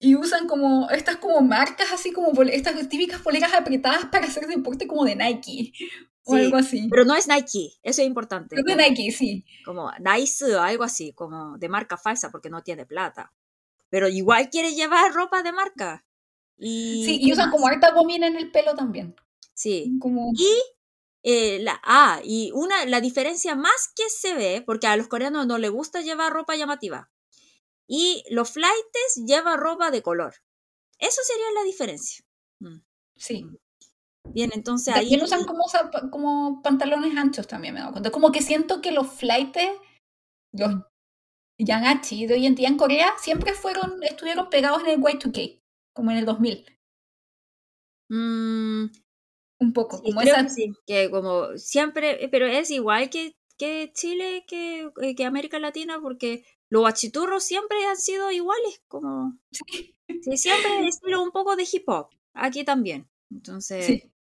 y 0.00 0.16
usan 0.16 0.46
como 0.46 0.90
estas 0.90 1.16
como 1.16 1.40
marcas, 1.42 1.92
así 1.92 2.12
como 2.12 2.42
estas 2.42 2.88
típicas 2.88 3.20
poleras 3.20 3.52
apretadas 3.54 4.06
para 4.06 4.26
hacer 4.26 4.46
deporte 4.46 4.86
como 4.86 5.04
de 5.04 5.16
Nike. 5.16 5.72
O 6.24 6.34
algo 6.34 6.56
así. 6.56 6.88
Pero 6.90 7.04
no 7.04 7.14
es 7.14 7.26
Nike, 7.26 7.72
eso 7.82 8.00
es 8.00 8.06
importante. 8.06 8.56
Es 8.56 8.64
de 8.64 8.76
Nike, 8.76 9.10
sí. 9.10 9.44
Como 9.64 9.90
Nice 9.98 10.54
o 10.54 10.60
algo 10.60 10.84
así, 10.84 11.12
como 11.12 11.58
de 11.58 11.68
marca 11.68 11.96
falsa 11.96 12.30
porque 12.30 12.50
no 12.50 12.62
tiene 12.62 12.86
plata. 12.86 13.32
Pero 13.88 14.08
igual 14.08 14.48
quiere 14.48 14.74
llevar 14.74 15.12
ropa 15.12 15.42
de 15.42 15.52
marca. 15.52 16.04
Y, 16.56 17.04
sí, 17.04 17.18
y 17.20 17.32
usan 17.32 17.50
como 17.50 17.66
harta 17.66 17.92
gomina 17.92 18.26
en 18.26 18.36
el 18.36 18.50
pelo 18.50 18.74
también. 18.74 19.16
Sí. 19.52 19.96
Como... 20.00 20.32
Y 20.34 20.54
eh, 21.24 21.60
la, 21.60 21.80
ah, 21.84 22.20
y 22.24 22.50
una, 22.52 22.84
la 22.86 23.00
diferencia 23.00 23.54
más 23.54 23.92
que 23.94 24.08
se 24.08 24.34
ve, 24.34 24.62
porque 24.64 24.86
a 24.86 24.96
los 24.96 25.08
coreanos 25.08 25.46
no 25.46 25.58
les 25.58 25.70
gusta 25.70 26.00
llevar 26.00 26.32
ropa 26.32 26.56
llamativa, 26.56 27.10
y 27.86 28.24
los 28.30 28.50
flights 28.50 29.22
llevan 29.26 29.58
ropa 29.58 29.90
de 29.90 30.02
color. 30.02 30.34
Eso 30.98 31.20
sería 31.24 31.52
la 31.54 31.62
diferencia. 31.64 32.24
Mm. 32.58 32.78
Sí. 33.16 33.46
Bien, 34.24 34.50
entonces 34.54 34.94
ahí... 34.94 35.20
usan 35.22 35.44
como, 35.44 35.64
como 36.10 36.62
pantalones 36.62 37.16
anchos 37.16 37.46
también, 37.46 37.74
me 37.74 37.80
he 37.80 37.82
dado 37.82 37.92
cuenta. 37.92 38.10
Como 38.10 38.32
que 38.32 38.40
siento 38.42 38.80
que 38.80 38.92
los 38.92 39.08
flights, 39.08 39.60
los 40.52 40.74
yangachi 41.58 42.26
de 42.26 42.34
hoy 42.34 42.46
en 42.46 42.54
día 42.54 42.68
en 42.68 42.76
Corea, 42.78 43.12
siempre 43.18 43.54
fueron, 43.54 44.02
estuvieron 44.02 44.50
pegados 44.50 44.82
en 44.82 44.90
el 44.90 45.00
Y2K, 45.00 45.60
como 45.94 46.10
en 46.12 46.18
el 46.18 46.24
2000. 46.26 46.66
Mm, 48.10 48.86
Un 49.60 49.72
poco, 49.72 49.98
Sí, 49.98 50.04
como 50.04 50.20
esa... 50.22 50.42
que 50.44 50.48
sí, 50.48 50.72
que 50.86 51.10
como 51.10 51.56
siempre, 51.56 52.28
pero 52.30 52.46
es 52.46 52.70
igual 52.70 53.10
que, 53.10 53.36
que 53.58 53.92
Chile, 53.94 54.44
que, 54.46 54.90
eh, 55.00 55.14
que 55.14 55.24
América 55.24 55.58
Latina, 55.58 56.00
porque 56.00 56.44
los 56.70 56.86
achiturros 56.86 57.44
siempre 57.44 57.84
han 57.86 57.96
sido 57.96 58.30
iguales, 58.32 58.82
como... 58.88 59.38
Sí. 59.50 59.94
Sí, 60.22 60.36
siempre 60.36 60.86
estilo 60.88 61.22
un 61.22 61.30
poco 61.32 61.56
de 61.56 61.66
hip 61.70 61.88
hop, 61.88 62.08
aquí 62.34 62.64
también. 62.64 63.08
Entonces, 63.30 63.86
Sí. 63.86 64.11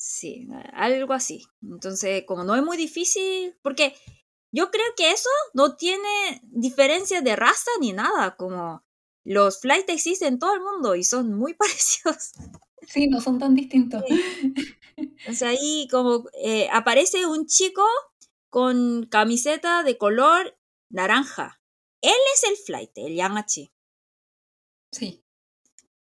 Sí, 0.00 0.48
algo 0.72 1.12
así. 1.12 1.44
Entonces, 1.62 2.24
como 2.26 2.42
no 2.42 2.56
es 2.56 2.62
muy 2.62 2.78
difícil, 2.78 3.54
porque 3.62 3.94
yo 4.50 4.70
creo 4.70 4.86
que 4.96 5.12
eso 5.12 5.28
no 5.52 5.76
tiene 5.76 6.40
diferencia 6.44 7.20
de 7.20 7.36
raza 7.36 7.70
ni 7.80 7.92
nada, 7.92 8.34
como 8.36 8.82
los 9.24 9.60
flights 9.60 9.92
existen 9.92 10.34
en 10.34 10.38
todo 10.38 10.54
el 10.54 10.60
mundo 10.60 10.96
y 10.96 11.04
son 11.04 11.34
muy 11.34 11.54
parecidos. 11.58 12.32
Sí, 12.88 13.08
no 13.08 13.20
son 13.20 13.38
tan 13.38 13.54
distintos. 13.54 14.02
Entonces 14.96 15.42
ahí 15.42 15.86
como 15.90 16.24
eh, 16.42 16.68
aparece 16.72 17.26
un 17.26 17.46
chico 17.46 17.84
con 18.48 19.06
camiseta 19.06 19.82
de 19.82 19.98
color 19.98 20.58
naranja. 20.88 21.60
Él 22.00 22.18
es 22.34 22.44
el 22.44 22.56
flight, 22.56 22.90
el 22.96 23.14
Yangachi. 23.14 23.70
Sí. 24.90 25.22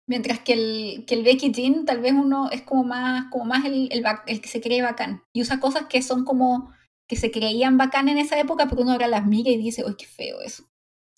Mientras 0.06 0.40
que 0.40 0.52
el, 0.54 1.04
que 1.06 1.14
el 1.16 1.24
Becky 1.24 1.52
Jean 1.52 1.84
tal 1.84 2.00
vez 2.00 2.12
uno 2.12 2.50
es 2.50 2.62
como 2.62 2.84
más, 2.84 3.26
como 3.30 3.44
más 3.44 3.64
el, 3.64 3.88
el, 3.92 4.04
el 4.26 4.40
que 4.40 4.48
se 4.48 4.60
cree 4.60 4.82
bacán. 4.82 5.22
Y 5.32 5.42
usa 5.42 5.60
cosas 5.60 5.86
que 5.88 6.02
son 6.02 6.24
como 6.24 6.72
que 7.08 7.16
se 7.16 7.30
creían 7.30 7.76
bacán 7.78 8.08
en 8.08 8.18
esa 8.18 8.38
época, 8.38 8.68
pero 8.68 8.82
uno 8.82 8.92
ahora 8.92 9.08
las 9.08 9.26
mira 9.26 9.50
y 9.50 9.56
dice, 9.58 9.84
uy, 9.84 9.96
qué 9.96 10.06
feo 10.06 10.40
eso. 10.40 10.64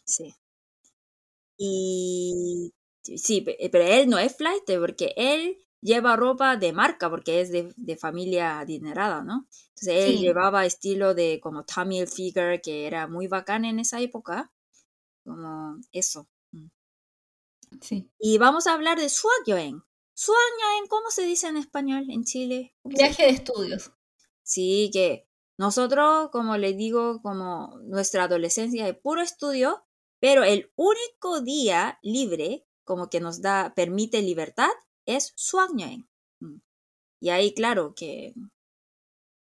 Sí. 0.05 0.35
Y 1.56 2.73
sí, 3.02 3.40
pe- 3.43 3.69
pero 3.73 3.85
él 3.85 4.09
no 4.09 4.19
es 4.19 4.36
flight 4.36 4.65
porque 4.81 5.12
él 5.16 5.59
lleva 5.81 6.16
ropa 6.16 6.56
de 6.56 6.73
marca 6.73 7.09
porque 7.10 7.40
es 7.40 7.51
de, 7.52 7.73
de 7.77 7.97
familia 7.97 8.59
adinerada, 8.60 9.23
¿no? 9.23 9.47
Entonces 9.70 10.05
él 10.06 10.16
Sí. 10.16 10.20
llevaba 10.20 10.66
estilo 10.66 11.15
de 11.15 11.40
como 11.43 11.65
Tommy 11.65 11.98
Hilfiger 12.01 12.60
que 12.60 12.86
era 12.86 13.06
muy 13.09 13.27
bacán 13.28 13.65
en 13.65 13.78
esa 13.81 14.01
época. 14.01 14.52
Como 15.24 15.78
eso. 15.93 16.28
Sí. 17.81 18.11
Y 18.19 18.39
vamos 18.39 18.66
a 18.66 18.74
hablar 18.74 18.99
de 18.99 19.09
Suakyoen. 19.09 19.82
Suakyoen, 20.15 20.86
¿cómo 20.89 21.11
se 21.11 21.23
dice 21.23 21.49
en 21.49 21.57
español 21.57 22.07
en 22.11 22.24
Chile? 22.24 22.74
Viaje 22.85 23.24
de 23.24 23.31
estudios. 23.31 23.93
Sí, 24.43 24.90
que 24.93 25.28
nosotros, 25.59 26.31
como 26.31 26.57
les 26.57 26.77
digo, 26.77 27.20
como 27.23 27.78
nuestra 27.82 28.24
adolescencia 28.24 28.89
es 28.89 28.97
puro 28.97 29.20
estudio, 29.20 29.85
pero 30.20 30.45
el 30.45 30.73
único 30.77 31.40
día 31.40 31.99
libre, 32.03 32.66
como 32.85 33.11
que 33.11 33.20
nos 33.20 33.40
da, 33.43 33.74
permite 33.74 34.23
libertad, 34.23 34.70
es 35.07 35.32
Suakyoen. 35.36 36.09
Mm. 36.40 36.57
Y 37.20 37.31
ahí, 37.31 37.55
claro, 37.55 37.95
que 37.95 38.35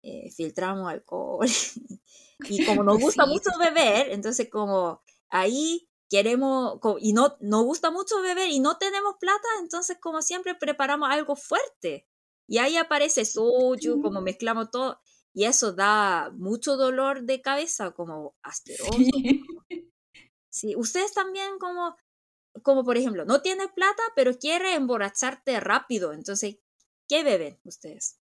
eh, 0.03 0.31
filtramos 0.31 0.89
alcohol. 0.89 1.47
y 2.49 2.65
como 2.65 2.83
nos 2.83 2.99
gusta 3.01 3.25
mucho 3.25 3.49
beber, 3.59 4.11
entonces 4.11 4.49
como 4.49 5.01
ahí 5.29 5.89
queremos, 6.09 6.79
y 6.99 7.13
no 7.13 7.37
nos 7.39 7.63
gusta 7.63 7.91
mucho 7.91 8.21
beber 8.21 8.49
y 8.49 8.59
no 8.59 8.77
tenemos 8.77 9.15
plata, 9.19 9.47
entonces 9.59 9.97
como 9.99 10.21
siempre 10.21 10.55
preparamos 10.55 11.09
algo 11.09 11.35
fuerte. 11.35 12.07
Y 12.47 12.59
ahí 12.59 12.77
aparece 12.77 13.25
soju, 13.25 14.01
como 14.01 14.21
mezclamos 14.21 14.69
todo. 14.69 14.99
Y 15.33 15.45
eso 15.45 15.73
da 15.73 16.31
mucho 16.37 16.77
dolor 16.77 17.23
de 17.23 17.41
cabeza, 17.41 17.91
como 17.91 18.35
asqueroso. 18.43 18.93
Sí. 18.93 19.43
Sí, 20.55 20.73
ustedes 20.77 21.13
también 21.13 21.59
como, 21.59 21.97
como 22.63 22.85
por 22.85 22.95
ejemplo, 22.95 23.25
no 23.25 23.41
tienes 23.41 23.67
plata, 23.75 24.01
pero 24.15 24.39
quieres 24.39 24.77
emborracharte 24.77 25.59
rápido. 25.59 26.13
Entonces, 26.13 26.59
¿qué 27.09 27.25
beben 27.25 27.59
ustedes? 27.65 28.21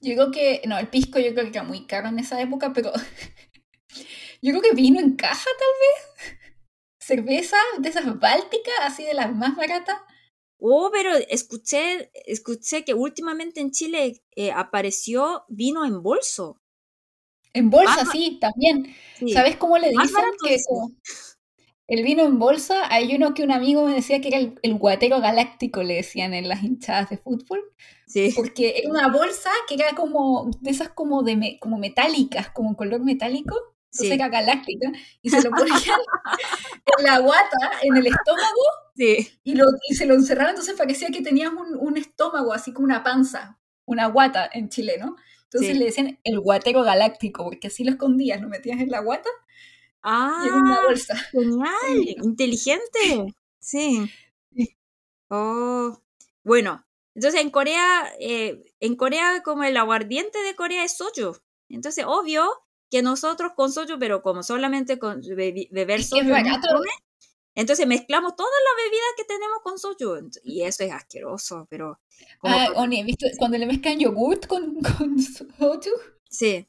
Yo 0.00 0.14
creo 0.14 0.30
que, 0.30 0.62
no, 0.68 0.78
el 0.78 0.86
pisco 0.88 1.18
yo 1.18 1.34
creo 1.34 1.50
que 1.50 1.58
era 1.58 1.64
muy 1.64 1.84
caro 1.88 2.10
en 2.10 2.20
esa 2.20 2.40
época, 2.40 2.72
pero 2.72 2.92
yo 4.40 4.52
creo 4.52 4.62
que 4.62 4.74
vino 4.76 5.00
en 5.00 5.16
caja 5.16 5.50
tal 5.58 6.28
vez. 6.28 6.38
Cerveza 7.08 7.56
de 7.78 7.88
esas 7.88 8.18
bálticas, 8.18 8.74
así 8.82 9.04
de 9.04 9.14
las 9.14 9.34
más 9.34 9.56
baratas. 9.56 9.96
Oh, 10.60 10.90
pero 10.92 11.10
escuché, 11.28 12.10
escuché 12.26 12.84
que 12.84 12.92
últimamente 12.94 13.60
en 13.60 13.70
Chile 13.70 14.22
eh, 14.36 14.52
apareció 14.52 15.44
vino 15.48 15.84
en 15.84 16.02
bolso. 16.02 16.60
En 17.54 17.70
bolsa, 17.70 18.04
sí, 18.04 18.38
también. 18.40 18.94
Sí, 19.18 19.32
¿Sabes 19.32 19.56
cómo 19.56 19.78
le 19.78 19.90
dicen 19.90 20.24
que 20.44 20.56
como 20.68 20.92
el 21.86 22.02
vino 22.02 22.24
en 22.24 22.38
bolsa? 22.38 22.92
Hay 22.92 23.14
uno 23.14 23.34
que 23.34 23.42
un 23.42 23.52
amigo 23.52 23.84
me 23.84 23.94
decía 23.94 24.20
que 24.20 24.28
era 24.28 24.38
el, 24.38 24.58
el 24.62 24.74
guatero 24.74 25.20
galáctico, 25.20 25.82
le 25.82 25.94
decían 25.94 26.34
en 26.34 26.48
las 26.48 26.62
hinchadas 26.62 27.10
de 27.10 27.18
fútbol, 27.18 27.62
Sí, 28.06 28.34
porque 28.34 28.78
era 28.78 28.90
una 28.90 29.08
bolsa 29.08 29.50
que 29.68 29.74
era 29.74 29.94
como 29.94 30.50
de 30.60 30.70
esas 30.70 30.90
como 30.90 31.22
de 31.22 31.36
me- 31.36 31.58
como 31.60 31.78
metálicas, 31.78 32.50
como 32.50 32.76
color 32.76 33.00
metálico, 33.04 33.54
sí, 33.90 34.10
era 34.12 34.28
galáctica, 34.28 34.90
y 35.22 35.30
se 35.30 35.42
lo 35.42 35.50
ponían 35.50 35.68
en 36.98 37.04
la 37.04 37.18
guata, 37.20 37.56
en 37.82 37.96
el 37.96 38.06
estómago, 38.06 38.62
sí. 38.96 39.30
y, 39.44 39.54
lo, 39.54 39.66
y 39.88 39.94
se 39.94 40.06
lo 40.06 40.14
encerraban, 40.14 40.50
entonces 40.50 40.76
parecía 40.76 41.08
que 41.10 41.22
tenías 41.22 41.52
un, 41.52 41.76
un 41.78 41.96
estómago, 41.96 42.52
así 42.52 42.72
como 42.72 42.84
una 42.86 43.02
panza, 43.04 43.58
una 43.86 44.06
guata 44.06 44.48
en 44.52 44.68
chileno. 44.68 45.16
Entonces 45.44 45.72
Sí. 45.72 45.78
le 45.78 45.86
decían 45.86 46.18
el 46.24 46.40
guatero 46.40 46.82
galáctico, 46.82 47.44
porque 47.44 47.68
así 47.68 47.82
lo 47.84 47.90
escondías, 47.92 48.40
lo 48.42 48.48
metías 48.48 48.80
en 48.80 48.90
la 48.90 49.00
guata 49.00 49.30
y 50.36 50.48
en 50.48 50.54
una 50.54 50.76
Ah, 50.76 50.82
bolsa. 50.86 51.14
genial, 51.32 52.16
inteligente. 52.22 53.34
Sí. 53.60 54.10
Sí. 54.54 54.76
Oh, 55.30 56.00
bueno, 56.44 56.86
entonces 57.14 57.40
en 57.42 57.50
Corea, 57.50 58.12
eh, 58.20 58.64
en 58.80 58.96
Corea 58.96 59.42
como 59.44 59.64
el 59.64 59.76
aguardiente 59.76 60.38
de 60.42 60.56
Corea 60.56 60.84
es 60.84 60.96
soju. 60.96 61.38
Entonces, 61.68 62.04
obvio 62.06 62.48
que 62.90 63.02
nosotros 63.02 63.52
con 63.54 63.72
soju, 63.72 63.98
pero 63.98 64.22
como 64.22 64.42
solamente 64.42 64.98
con 64.98 65.20
bebi- 65.22 65.68
beber 65.70 66.02
soju 66.02 66.24
no 66.24 66.34
entonces 67.54 67.86
mezclamos 67.88 68.36
todas 68.36 68.52
las 68.66 68.84
bebidas 68.84 69.08
que 69.16 69.24
tenemos 69.24 69.58
con 69.64 69.78
soju. 69.78 70.30
Y 70.44 70.62
eso 70.62 70.84
es 70.84 70.92
asqueroso, 70.92 71.66
pero 71.68 71.98
Ah, 72.44 72.68
con- 72.72 72.84
Oni, 72.84 73.02
¿viste? 73.02 73.32
Cuando 73.36 73.58
le 73.58 73.66
mezclan 73.66 73.98
yogurt 73.98 74.46
con, 74.46 74.76
con 74.98 75.18
soju. 75.18 75.90
sí, 76.30 76.68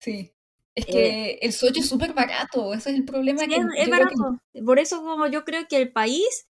Sí. 0.00 0.32
Es 0.74 0.86
Eh, 0.86 0.92
que 0.92 1.32
el 1.42 1.52
soju 1.52 1.80
es 1.80 1.88
súper 1.88 2.12
barato, 2.12 2.72
ese 2.72 2.90
es 2.90 2.96
el 2.96 3.04
problema 3.04 3.40
sí, 3.40 3.48
que 3.48 3.56
es, 3.56 3.84
que 3.84 3.90
barato. 3.90 4.38
Por 4.64 4.78
eso 4.78 5.02
como 5.02 5.26
yo 5.26 5.44
creo 5.44 5.66
que 5.66 5.76
el 5.76 5.92
país 5.92 6.46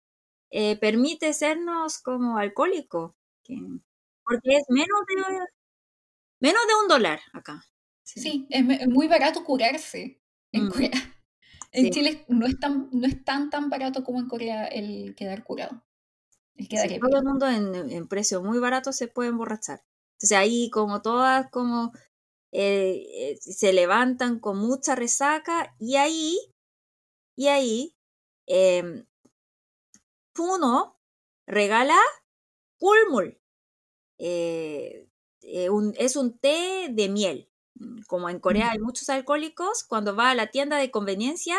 eh, 0.50 0.76
permite 0.76 1.32
sernos 1.32 1.98
como 1.98 2.36
alcohólicos. 2.38 3.12
que- 3.42 3.56
porque 4.24 4.56
es 4.56 4.64
menos 4.68 5.00
de, 5.08 5.38
menos 6.40 6.60
de 6.66 6.74
un 6.82 6.88
dólar 6.88 7.20
acá. 7.32 7.64
Sí. 8.14 8.22
sí, 8.22 8.46
es, 8.50 8.88
muy 8.88 9.08
barato 9.08 9.44
curarse 9.44 10.20
en 10.52 10.66
Mm, 10.66 10.68
Corea. 10.68 10.90
En 11.72 11.90
sí. 11.90 11.90
Chile 11.90 12.24
no 12.28 12.46
es 12.46 12.58
tan, 12.60 12.88
no 12.92 13.06
es 13.06 13.24
tan 13.24 13.50
tan 13.50 13.70
barato 13.70 14.04
como 14.04 14.20
en 14.20 14.28
Corea 14.28 14.66
el 14.66 15.14
quedar 15.16 15.44
curado. 15.44 15.84
El 16.56 16.68
quedar 16.68 16.90
Sí, 16.90 16.92
ebrio. 16.92 17.10
todo 17.10 17.18
el 17.18 17.24
mundo 17.24 17.46
en, 17.48 17.90
en 17.90 18.08
precio 18.08 18.42
muy 18.42 18.58
barato 18.58 18.92
se 18.92 19.08
puede 19.08 19.30
emborrachar. 19.30 19.82
Entonces 20.12 20.36
ahí 20.38 20.70
como 20.70 21.02
todas 21.02 21.50
como 21.50 21.92
eh, 22.52 23.32
eh, 23.34 23.38
se 23.40 23.72
levantan 23.72 24.40
con 24.40 24.58
mucha 24.58 24.94
resaca 24.96 25.74
y 25.78 25.96
ahí, 25.96 26.38
y 27.36 27.48
ahí, 27.48 27.96
eh, 28.46 29.04
Puno 30.36 30.96
regala 31.46 31.98
Kulmul. 32.78 33.28
Eh, 34.18 35.08
eh, 35.42 35.70
un- 35.70 35.94
es 35.98 36.16
un 36.16 36.38
té 36.38 36.88
de 36.90 37.08
miel. 37.08 37.50
Mm, 37.78 38.02
Como 38.06 38.28
en 38.30 38.40
Corea 38.40 38.70
hay 38.72 38.78
muchos 38.78 39.08
alcohólicos, 39.10 39.84
cuando 39.84 40.16
va 40.16 40.30
a 40.30 40.34
la 40.34 40.48
tienda 40.48 40.76
de 40.78 40.90
conveniencia, 40.90 41.56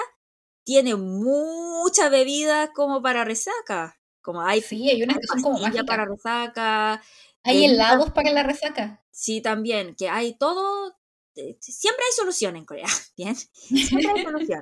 tiene 0.66 0.96
mucha 0.96 2.10
bebida 2.10 2.74
como 2.74 3.02
para 3.02 3.26
resaca. 3.26 4.00
Como 4.22 4.42
hay 4.42 4.62
Sí, 4.62 4.90
hay 4.90 5.04
unas 5.04 5.18
que 5.20 5.28
son 5.28 5.42
como 5.42 5.60
para 5.86 6.06
resaca. 6.06 7.02
Hay 7.44 7.66
helados 7.66 8.12
para 8.12 8.32
la 8.32 8.44
resaca. 8.44 9.02
sí, 9.12 9.42
también, 9.42 9.96
que 9.96 10.10
hay 10.10 10.38
todo. 10.38 10.96
eh, 11.36 11.58
Siempre 11.62 12.04
hay 12.06 12.12
solución 12.16 12.56
en 12.56 12.66
Corea, 12.66 12.88
¿bien? 13.18 13.36
Siempre 13.36 14.12
hay 14.12 14.24
solución. 14.24 14.62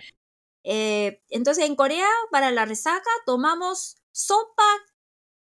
Eh, 0.63 1.23
entonces, 1.29 1.65
en 1.65 1.75
Corea, 1.75 2.07
para 2.31 2.51
la 2.51 2.65
resaca, 2.65 3.09
tomamos 3.25 3.97
sopa, 4.11 4.65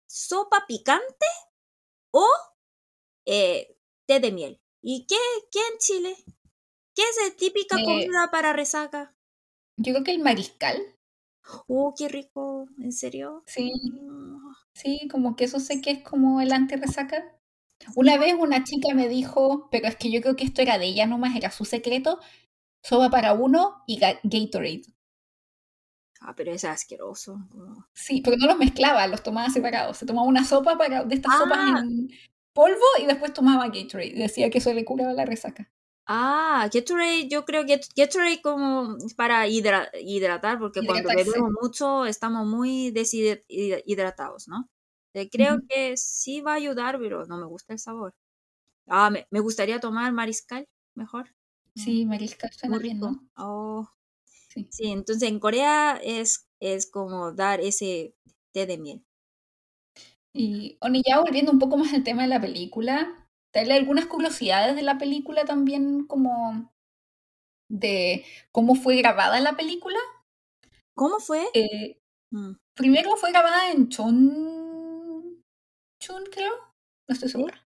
sopa 0.06 0.66
picante 0.68 1.26
o 2.12 2.26
eh, 3.26 3.76
té 4.06 4.20
de 4.20 4.32
miel. 4.32 4.60
¿Y 4.86 5.06
qué, 5.06 5.16
qué 5.52 5.58
en 5.58 5.78
Chile? 5.78 6.16
¿Qué 6.94 7.02
es 7.02 7.18
la 7.24 7.36
típica 7.36 7.80
Eh, 7.80 7.82
comida 7.82 8.30
para 8.32 8.54
resaca? 8.54 9.16
Yo 9.78 9.94
creo 9.94 10.04
que 10.04 10.10
el 10.10 10.18
mariscal, 10.22 10.76
Oh, 11.68 11.94
qué 11.96 12.08
rico, 12.08 12.66
¿en 12.78 12.90
serio? 12.92 13.44
sí, 13.46 13.72
Mm, 13.84 14.52
sí, 14.74 15.08
como 15.10 15.36
que 15.36 15.44
eso 15.44 15.60
sé 15.60 15.80
que 15.80 15.90
es 15.90 16.02
como 16.02 16.40
el 16.40 16.52
anti-resaca. 16.52 17.24
Una 17.96 18.18
vez 18.18 18.34
una 18.38 18.64
chica 18.64 18.94
me 18.94 19.08
dijo, 19.08 19.68
pero 19.70 19.88
es 19.88 19.96
que 19.96 20.10
yo 20.12 20.20
creo 20.22 20.36
que 20.36 20.44
esto 20.44 20.62
era 20.62 20.78
de 20.78 20.86
ella 20.86 21.06
nomás, 21.06 21.36
era 21.36 21.50
su 21.50 21.64
secreto, 21.64 22.20
sopa 22.82 23.10
para 23.10 23.34
uno 23.34 23.84
y 23.86 23.98
ga- 24.00 24.20
Gatorade. 24.24 24.82
Ah, 26.20 26.34
pero 26.36 26.52
es 26.52 26.64
asqueroso. 26.66 27.38
Sí, 27.94 28.20
pero 28.24 28.36
no 28.36 28.46
los 28.46 28.58
mezclaba, 28.58 29.06
los 29.06 29.22
tomaba 29.22 29.48
separados. 29.50 29.96
Se 29.96 30.06
tomaba 30.06 30.26
una 30.28 30.44
sopa 30.44 30.76
para, 30.78 31.04
de 31.04 31.14
estas 31.14 31.34
sopas 31.36 31.58
Ah, 31.58 31.82
en, 31.82 32.10
polvo 32.56 32.86
y 32.98 33.04
después 33.04 33.34
tomaba 33.34 33.68
Gatorade. 33.68 34.14
Decía 34.14 34.48
que 34.48 34.58
eso 34.58 34.72
le 34.72 34.84
curaba 34.84 35.12
la 35.12 35.26
resaca. 35.26 35.70
Ah, 36.06 36.68
Gatorade, 36.72 37.28
yo 37.28 37.44
creo 37.44 37.66
que 37.66 37.80
Gatorade 37.94 38.40
como 38.40 38.96
para 39.14 39.46
hidratar, 39.46 40.58
porque 40.58 40.84
cuando 40.86 41.10
bebemos 41.10 41.52
mucho 41.60 42.06
estamos 42.06 42.46
muy 42.46 42.90
deshidratados, 42.90 44.48
¿no? 44.48 44.68
creo 45.32 45.60
que 45.66 45.96
sí 45.96 46.42
va 46.42 46.52
a 46.52 46.56
ayudar, 46.56 46.98
pero 46.98 47.24
no 47.26 47.38
me 47.38 47.46
gusta 47.46 47.72
el 47.72 47.78
sabor. 47.78 48.14
Ah, 48.86 49.10
me, 49.10 49.26
me 49.30 49.40
gustaría 49.40 49.80
tomar 49.80 50.12
mariscal, 50.12 50.68
mejor. 50.94 51.34
Sí, 51.74 52.04
mariscal 52.04 52.50
suena 52.52 52.78
bien, 52.78 53.00
¿no? 53.00 53.28
Oh. 53.36 53.88
Sí. 54.48 54.68
sí. 54.70 54.86
entonces 54.88 55.28
en 55.28 55.40
Corea 55.40 55.98
es, 56.02 56.48
es 56.60 56.90
como 56.90 57.32
dar 57.32 57.60
ese 57.60 58.14
té 58.52 58.66
de 58.66 58.78
miel. 58.78 59.04
Y, 60.36 60.76
Oni, 60.80 61.02
ya 61.06 61.20
volviendo 61.20 61.50
un 61.50 61.58
poco 61.58 61.76
más 61.76 61.92
al 61.94 62.04
tema 62.04 62.22
de 62.22 62.28
la 62.28 62.40
película, 62.40 63.26
darle 63.54 63.74
algunas 63.74 64.06
curiosidades 64.06 64.76
de 64.76 64.82
la 64.82 64.98
película 64.98 65.44
también, 65.44 66.06
como 66.06 66.70
de 67.70 68.24
cómo 68.52 68.74
fue 68.74 68.96
grabada 68.96 69.40
la 69.40 69.56
película. 69.56 69.98
¿Cómo 70.94 71.20
fue? 71.20 71.46
Eh, 71.54 71.98
mm. 72.30 72.52
Primero 72.74 73.16
fue 73.16 73.30
grabada 73.30 73.70
en 73.70 73.88
Chon. 73.88 75.42
Chun, 76.00 76.24
creo. 76.30 76.52
No 77.08 77.12
estoy 77.14 77.28
segura. 77.28 77.66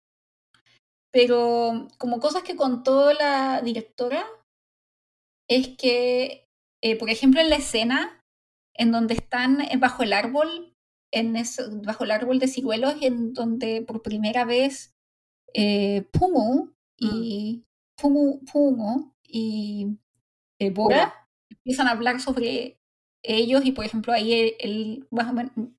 Pero 1.11 1.87
como 1.97 2.19
cosas 2.19 2.43
que 2.43 2.55
contó 2.55 3.11
la 3.13 3.61
directora, 3.61 4.27
es 5.49 5.75
que, 5.77 6.47
eh, 6.83 6.97
por 6.97 7.09
ejemplo, 7.09 7.41
en 7.41 7.49
la 7.49 7.55
escena 7.55 8.23
en 8.75 8.91
donde 8.91 9.15
están 9.15 9.59
bajo 9.79 10.03
el 10.03 10.13
árbol, 10.13 10.68
en 11.11 11.35
bajo 11.83 12.03
el 12.03 12.11
árbol 12.11 12.39
de 12.39 12.47
ciruelos, 12.47 12.95
en 13.01 13.33
donde 13.33 13.81
por 13.81 14.01
primera 14.01 14.45
vez 14.45 14.93
eh, 15.53 16.07
Pumu 16.11 16.71
y 16.97 17.63
Pumu, 17.95 18.43
Pumu 18.45 19.13
y 19.23 19.97
eh, 20.59 20.69
Bora 20.69 21.27
empiezan 21.49 21.87
a 21.87 21.91
hablar 21.91 22.19
sobre 22.21 22.79
ellos 23.21 23.65
y 23.65 23.71
por 23.71 23.85
ejemplo 23.85 24.13
ahí 24.13 24.55
él, 24.59 25.07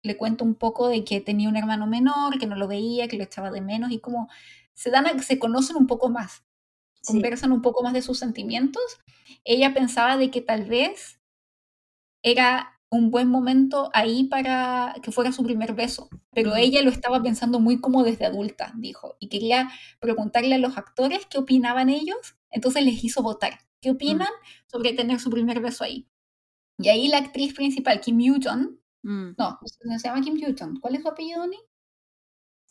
le 0.03 0.17
cuenta 0.17 0.45
un 0.45 0.55
poco 0.55 0.89
de 0.89 1.05
que 1.05 1.21
tenía 1.21 1.49
un 1.49 1.57
hermano 1.57 1.87
menor, 1.87 2.39
que 2.39 2.47
no 2.47 2.57
lo 2.57 2.69
veía, 2.69 3.09
que 3.09 3.17
lo 3.17 3.25
echaba 3.25 3.51
de 3.51 3.61
menos 3.61 3.91
y 3.91 3.99
como 3.99 4.29
se 4.75 4.91
dan 4.91 5.23
se 5.23 5.39
conocen 5.39 5.77
un 5.77 5.87
poco 5.87 6.09
más, 6.09 6.45
conversan 7.07 7.53
un 7.53 7.63
poco 7.63 7.83
más 7.83 7.93
de 7.93 8.03
sus 8.03 8.19
sentimientos. 8.19 8.83
Ella 9.45 9.75
pensaba 9.75 10.17
de 10.17 10.31
que 10.31 10.41
tal 10.41 10.65
vez 10.65 11.21
era 12.23 12.80
un 12.91 13.11
buen 13.11 13.29
momento 13.29 13.91
ahí 13.95 14.25
para 14.25 14.95
que 15.03 15.13
fuera 15.13 15.31
su 15.31 15.45
primer 15.45 15.75
beso, 15.75 16.09
pero 16.33 16.57
ella 16.57 16.83
lo 16.83 16.91
estaba 16.91 17.23
pensando 17.23 17.61
muy 17.61 17.81
como 17.81 18.03
desde 18.03 18.27
adulta, 18.27 18.73
dijo, 18.77 19.17
y 19.21 19.29
quería 19.29 19.71
preguntarle 20.01 20.57
a 20.57 20.59
los 20.59 20.77
actores 20.77 21.25
qué 21.27 21.39
opinaban 21.39 21.89
ellos, 21.89 22.37
entonces 22.51 22.85
les 22.85 23.03
hizo 23.05 23.23
votar, 23.23 23.61
qué 23.81 23.93
opinan 23.93 24.29
sobre 24.67 24.93
tener 24.93 25.21
su 25.21 25.31
primer 25.31 25.61
beso 25.61 25.85
ahí. 25.85 26.09
Y 26.79 26.89
ahí 26.89 27.09
la 27.09 27.19
actriz 27.19 27.55
principal, 27.55 28.01
Kim 28.01 28.19
Yoo-jong, 28.19 28.77
mm. 29.03 29.31
no, 29.39 29.59
se 29.99 30.09
llama 30.09 30.21
Kim 30.21 30.37
Yoo-jong, 30.37 30.81
¿cuál 30.81 30.97
es 30.97 31.03
su 31.03 31.09
apellido, 31.09 31.47
Ni? 31.47 31.59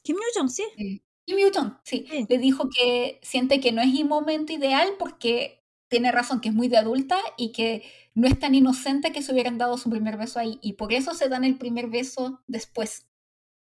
Kim 0.03 0.17
Yoo-jong, 0.17 0.49
sí. 0.49 1.01
Kim 1.25 1.37
Yoo-jong, 1.37 1.79
sí. 1.83 2.05
Le 2.27 2.37
dijo 2.39 2.67
que 2.69 3.19
siente 3.21 3.61
que 3.61 3.71
no 3.71 3.81
es 3.81 3.97
el 3.97 4.05
momento 4.05 4.51
ideal 4.51 4.89
porque 4.99 5.58
tiene 5.89 6.11
razón, 6.11 6.41
que 6.41 6.49
es 6.49 6.55
muy 6.55 6.67
de 6.67 6.77
adulta 6.77 7.17
y 7.37 7.51
que 7.51 7.83
no 8.15 8.27
es 8.27 8.39
tan 8.39 8.55
inocente 8.55 9.11
que 9.11 9.21
se 9.21 9.33
hubieran 9.33 9.57
dado 9.57 9.77
su 9.77 9.89
primer 9.89 10.17
beso 10.17 10.39
ahí. 10.39 10.59
Y 10.61 10.73
por 10.73 10.93
eso 10.93 11.13
se 11.13 11.29
dan 11.29 11.43
el 11.43 11.57
primer 11.57 11.87
beso 11.89 12.41
después. 12.47 13.07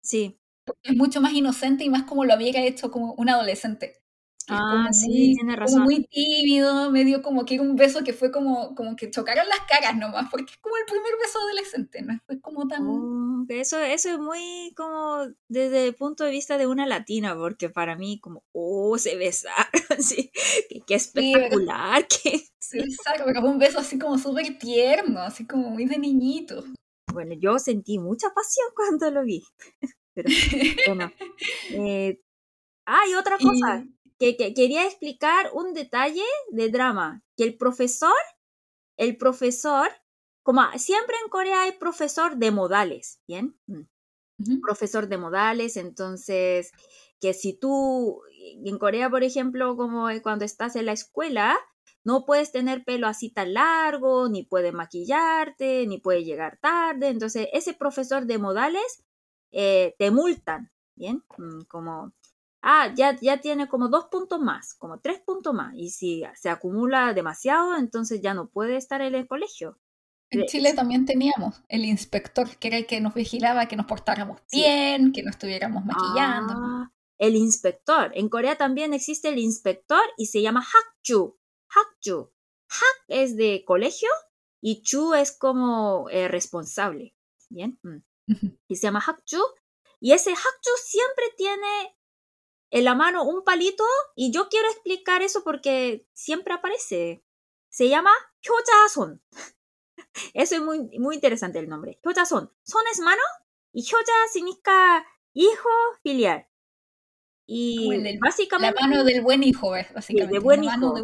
Sí. 0.02 0.40
Porque 0.66 0.92
es 0.92 0.96
mucho 0.98 1.22
más 1.22 1.34
inocente 1.34 1.84
y 1.84 1.90
más 1.90 2.04
como 2.04 2.26
lo 2.26 2.36
hubiera 2.36 2.62
hecho 2.64 2.92
como 2.92 3.14
un 3.14 3.30
adolescente. 3.30 4.01
Ah, 4.54 4.90
sí, 4.92 5.36
tiene 5.36 5.56
razón. 5.56 5.80
Como 5.80 5.86
muy 5.86 6.06
tímido, 6.06 6.92
medio 6.92 7.22
como 7.22 7.46
que 7.46 7.56
era 7.56 7.64
un 7.64 7.78
beso 7.78 8.04
que 8.04 8.12
fue 8.12 8.32
como, 8.32 8.76
como 8.76 8.98
que 8.98 9.10
chocaron 9.10 9.48
las 9.48 9.62
caras 9.62 9.96
nomás, 9.96 10.30
porque 10.30 10.52
es 10.52 10.58
como 10.58 10.76
el 10.76 10.86
primer 10.86 11.14
beso 11.22 11.40
adolescente, 11.40 12.02
no 12.02 12.20
fue 12.26 12.42
como 12.42 12.68
tan... 12.68 12.86
Oh, 12.86 13.46
eso, 13.48 13.80
eso 13.80 14.10
es 14.10 14.20
muy 14.20 14.74
como 14.76 15.26
desde 15.48 15.88
el 15.88 15.96
punto 15.96 16.26
de 16.26 16.32
vista 16.32 16.58
de 16.58 16.68
una 16.68 16.86
latina, 16.86 17.34
porque 17.36 17.70
para 17.70 17.96
mí 17.96 18.20
como, 18.20 18.44
oh, 18.52 18.98
se 18.98 19.16
besaron, 19.16 19.72
sí, 20.00 20.32
qué, 20.86 20.96
espectacular, 20.96 22.06
que... 22.24 22.44
Sí, 22.60 22.80
exacto, 22.80 23.24
fue 23.24 23.50
un 23.50 23.58
beso 23.58 23.80
así 23.80 23.98
como 23.98 24.18
súper 24.18 24.58
tierno, 24.58 25.22
así 25.22 25.46
como 25.46 25.70
muy 25.70 25.86
de 25.86 25.98
niñito. 25.98 26.64
Bueno, 27.14 27.36
yo 27.38 27.58
sentí 27.60 28.00
mucha 28.00 28.34
pasión 28.34 28.68
cuando 28.76 29.12
lo 29.12 29.24
vi. 29.24 29.44
Pero 30.14 30.30
bueno. 30.88 31.12
Eh, 31.72 32.20
ah, 32.86 33.02
y 33.10 33.14
otra 33.14 33.38
cosa 33.38 33.86
que, 34.22 34.54
quería 34.54 34.86
explicar 34.86 35.50
un 35.54 35.74
detalle 35.74 36.24
de 36.52 36.70
drama, 36.70 37.24
que 37.36 37.44
el 37.44 37.58
profesor, 37.58 38.14
el 38.98 39.18
profesor, 39.18 39.90
como 40.44 40.62
siempre 40.78 41.16
en 41.24 41.30
Corea 41.30 41.64
hay 41.64 41.72
profesor 41.74 42.38
de 42.38 42.52
modales, 42.52 43.20
¿bien? 43.28 43.58
Mm. 43.66 44.62
Profesor 44.62 45.08
de 45.08 45.18
modales, 45.18 45.76
entonces, 45.78 46.72
que 47.20 47.34
si 47.34 47.54
tú, 47.54 48.22
en 48.64 48.78
Corea, 48.78 49.10
por 49.10 49.24
ejemplo, 49.24 49.76
como 49.76 50.08
cuando 50.22 50.46
estás 50.46 50.76
en 50.76 50.88
la 50.88 50.94
escuela, 50.94 51.58
no 52.04 52.26
puedes 52.26 52.52
tener 52.52 52.84
pelo 52.84 53.08
así 53.08 53.30
tan 53.30 53.54
largo, 53.54 54.30
ni 54.30 54.44
puedes 54.44 54.74
maquillarte, 54.74 55.86
ni 55.88 56.00
puedes 56.00 56.26
llegar 56.26 56.58
tarde. 56.60 57.10
Entonces, 57.10 57.48
ese 57.54 57.74
profesor 57.74 58.26
de 58.26 58.40
modales 58.40 59.04
eh, 59.52 59.96
te 60.00 60.10
multan, 60.10 60.72
¿bien? 60.96 61.24
Mm, 61.38 61.62
como 61.68 62.14
ah, 62.62 62.94
ya, 62.96 63.18
ya 63.20 63.40
tiene 63.40 63.68
como 63.68 63.90
dos 63.90 64.06
puntos 64.06 64.40
más, 64.40 64.74
como 64.74 65.00
tres 65.00 65.20
puntos 65.22 65.54
más. 65.54 65.74
Y 65.76 65.90
si 65.90 66.24
se 66.36 66.50
acumula 66.50 67.14
demasiado, 67.14 67.76
entonces 67.78 68.22
ya 68.22 68.34
no 68.34 68.50
puede 68.50 68.78
estar 68.78 69.02
en 69.02 69.16
el 69.16 69.28
colegio. 69.28 69.80
En 70.32 70.46
Chile 70.46 70.74
también 70.74 71.06
teníamos 71.06 71.62
el 71.68 71.84
inspector, 71.84 72.56
que 72.58 72.70
era 72.70 72.78
el 72.78 72.86
que 72.86 73.02
nos 73.02 73.14
vigilaba 73.14 73.68
que 73.68 73.76
nos 73.76 73.86
portáramos 73.86 74.40
bien, 74.50 75.12
que 75.12 75.24
no 75.24 75.30
estuviéramos 75.30 75.84
maquillando. 75.84 76.54
Ah, 76.56 76.92
el 77.18 77.36
inspector. 77.36 78.12
En 78.16 78.30
Corea 78.30 78.58
también 78.58 78.94
existe 78.94 79.28
el 79.28 79.40
inspector 79.40 80.02
y 80.18 80.28
se 80.28 80.42
llama 80.42 80.64
Hakju. 80.66 81.38
Hakju. 81.68 82.32
Hak 82.68 83.06
es 83.10 83.36
de 83.36 83.64
colegio 83.66 84.10
y 84.62 84.82
Chu 84.84 85.14
es 85.14 85.38
como 85.38 86.10
eh, 86.10 86.30
responsable. 86.30 87.14
Bien. 87.50 87.78
Mm. 87.84 87.98
Y 88.70 88.76
se 88.78 88.88
llama 88.88 89.04
Hakju. 89.06 89.42
Y 90.00 90.14
ese 90.14 90.32
Hakju 90.32 90.72
siempre 90.82 91.26
tiene 91.36 91.98
en 92.72 92.86
la 92.86 92.96
mano 92.96 93.24
un 93.24 93.44
palito 93.44 93.84
y 94.16 94.32
yo 94.32 94.48
quiero 94.50 94.68
explicar 94.70 95.22
eso 95.22 95.44
porque 95.44 96.08
siempre 96.14 96.54
aparece. 96.54 97.24
Se 97.70 97.90
llama 97.90 98.12
Hyojason. 98.42 99.22
Eso 100.34 100.56
es 100.56 100.62
muy, 100.62 101.00
muy 101.00 101.16
interesante 101.16 101.60
el 101.60 101.70
nombre. 101.70 102.00
Hyojason. 102.04 102.52
Son 102.64 102.84
es 102.92 103.00
mano 103.00 103.22
y 103.74 103.84
Hyoja 103.84 104.28
significa 104.32 105.06
hijo 105.34 105.70
filial. 106.02 106.48
Y 107.46 108.18
básicamente... 108.20 108.80
La 108.80 108.88
mano 108.88 109.04
del 109.04 109.22
buen 109.22 109.44
hijo, 109.44 109.72
básicamente. 109.72 110.34
de 110.34 110.40
buen 110.40 110.64
hijo. 110.64 110.96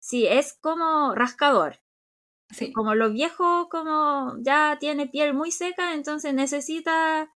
Sí, 0.00 0.26
es 0.26 0.54
como 0.60 1.14
rascador. 1.14 1.80
Sí. 2.50 2.72
Como 2.72 2.94
los 2.94 3.12
viejos, 3.12 3.68
como 3.68 4.36
ya 4.40 4.76
tiene 4.78 5.06
piel 5.06 5.34
muy 5.34 5.50
seca, 5.50 5.94
entonces 5.94 6.34
necesita 6.34 7.33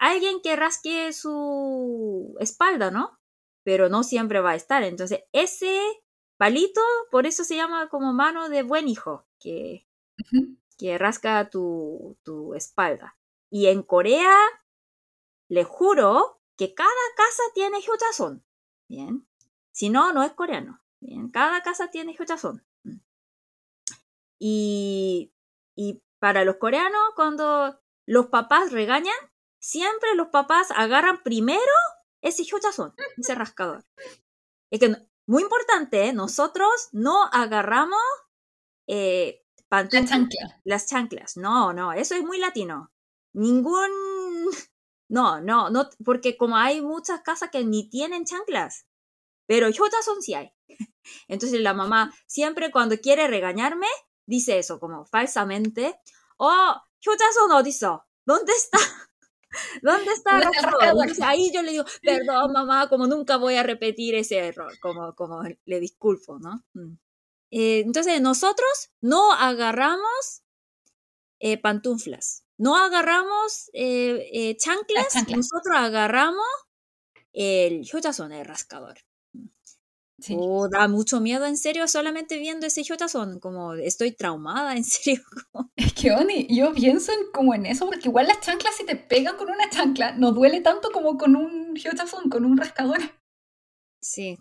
alguien 0.00 0.40
que 0.42 0.56
rasque 0.56 1.12
su 1.12 2.34
espalda, 2.40 2.90
¿no? 2.90 3.18
Pero 3.62 3.88
no 3.88 4.02
siempre 4.02 4.40
va 4.40 4.52
a 4.52 4.56
estar. 4.56 4.82
Entonces, 4.82 5.20
ese 5.32 5.78
palito, 6.38 6.80
por 7.10 7.26
eso 7.26 7.44
se 7.44 7.54
llama 7.54 7.88
como 7.90 8.12
mano 8.12 8.48
de 8.48 8.62
buen 8.62 8.88
hijo, 8.88 9.26
que, 9.38 9.86
que 10.78 10.98
rasca 10.98 11.50
tu, 11.50 12.16
tu 12.24 12.54
espalda. 12.54 13.18
Y 13.50 13.66
en 13.66 13.82
Corea, 13.82 14.34
le 15.48 15.64
juro 15.64 16.40
que 16.56 16.74
cada 16.74 16.88
casa 17.16 17.42
tiene 17.54 17.80
hyojason. 17.80 18.42
Bien. 18.88 19.28
Si 19.70 19.90
no, 19.90 20.12
no 20.12 20.22
es 20.22 20.32
coreano. 20.32 20.80
Bien. 21.00 21.30
Cada 21.30 21.62
casa 21.62 21.90
tiene 21.90 22.14
hyojason. 22.14 22.64
Mm. 22.84 23.00
Y, 24.38 25.34
y 25.76 26.02
para 26.18 26.44
los 26.44 26.56
coreanos, 26.56 27.00
cuando 27.14 27.78
los 28.06 28.26
papás 28.26 28.72
regañan, 28.72 29.14
siempre 29.60 30.14
los 30.16 30.28
papás 30.28 30.68
agarran 30.74 31.22
primero 31.22 31.72
ese 32.20 32.42
hyojason, 32.44 32.94
ese 33.16 33.34
rascador. 33.34 33.84
Es 34.70 34.80
que 34.80 34.96
muy 35.26 35.42
importante, 35.42 36.06
¿eh? 36.06 36.12
nosotros 36.12 36.88
no 36.92 37.24
agarramos 37.32 38.00
eh, 38.88 39.44
las 40.64 40.86
chanclas. 40.86 41.36
No, 41.36 41.72
no, 41.72 41.92
eso 41.92 42.14
es 42.16 42.22
muy 42.22 42.38
latino. 42.38 42.92
Ningún. 43.32 43.90
No, 45.12 45.40
no, 45.40 45.70
no, 45.70 45.90
porque 46.04 46.36
como 46.36 46.56
hay 46.56 46.80
muchas 46.80 47.22
casas 47.22 47.50
que 47.50 47.64
ni 47.64 47.90
tienen 47.90 48.24
chanclas, 48.24 48.86
pero 49.48 49.68
hyojason 49.68 50.22
sí 50.22 50.34
hay. 50.34 50.52
Entonces 51.26 51.60
la 51.60 51.74
mamá 51.74 52.14
siempre 52.28 52.70
cuando 52.70 52.96
quiere 52.96 53.26
regañarme 53.26 53.88
dice 54.24 54.60
eso 54.60 54.78
como 54.78 55.04
falsamente. 55.06 55.98
Oh, 56.36 56.76
hyojason 57.00 57.50
어디 57.50 57.76
¿Dónde 58.24 58.52
está? 58.52 58.78
¿Dónde 59.82 60.12
está 60.12 60.38
el 60.38 60.44
rascador? 60.44 61.08
ahí 61.22 61.50
yo 61.52 61.62
le 61.62 61.72
digo, 61.72 61.84
perdón 62.02 62.52
mamá, 62.52 62.88
como 62.88 63.06
nunca 63.06 63.36
voy 63.36 63.56
a 63.56 63.62
repetir 63.62 64.14
ese 64.14 64.38
error, 64.38 64.72
como, 64.80 65.14
como 65.14 65.42
le 65.64 65.80
disculpo, 65.80 66.38
¿no? 66.38 66.64
Mm. 66.74 66.96
Eh, 67.52 67.80
entonces 67.80 68.20
nosotros 68.20 68.90
no 69.00 69.32
agarramos 69.32 70.42
eh, 71.40 71.58
pantuflas, 71.58 72.44
no 72.58 72.76
agarramos 72.76 73.70
eh, 73.72 74.56
chanclas, 74.58 75.14
nosotros 75.28 75.76
agarramos 75.76 76.46
el 77.32 77.86
son 77.86 78.32
el 78.32 78.44
rascador. 78.44 78.98
O 80.36 80.68
da 80.68 80.88
mucho 80.88 81.20
miedo, 81.20 81.46
en 81.46 81.56
serio, 81.56 81.86
solamente 81.88 82.38
viendo 82.38 82.66
ese 82.66 82.82
son 83.08 83.40
como 83.40 83.74
estoy 83.74 84.12
traumada, 84.12 84.76
en 84.76 84.84
serio. 84.84 85.22
Es 85.76 85.92
que, 85.94 86.12
Oni, 86.12 86.46
yo 86.48 86.72
pienso 86.72 87.12
en, 87.12 87.30
como 87.32 87.54
en 87.54 87.66
eso, 87.66 87.86
porque 87.86 88.08
igual 88.08 88.26
las 88.26 88.40
chanclas, 88.40 88.76
si 88.76 88.84
te 88.84 88.96
pegan 88.96 89.36
con 89.36 89.50
una 89.50 89.68
chancla, 89.70 90.12
no 90.12 90.32
duele 90.32 90.60
tanto 90.60 90.90
como 90.90 91.16
con 91.16 91.36
un 91.36 91.74
son 92.06 92.30
con 92.30 92.44
un 92.44 92.56
rascador. 92.56 92.98
Sí. 94.02 94.38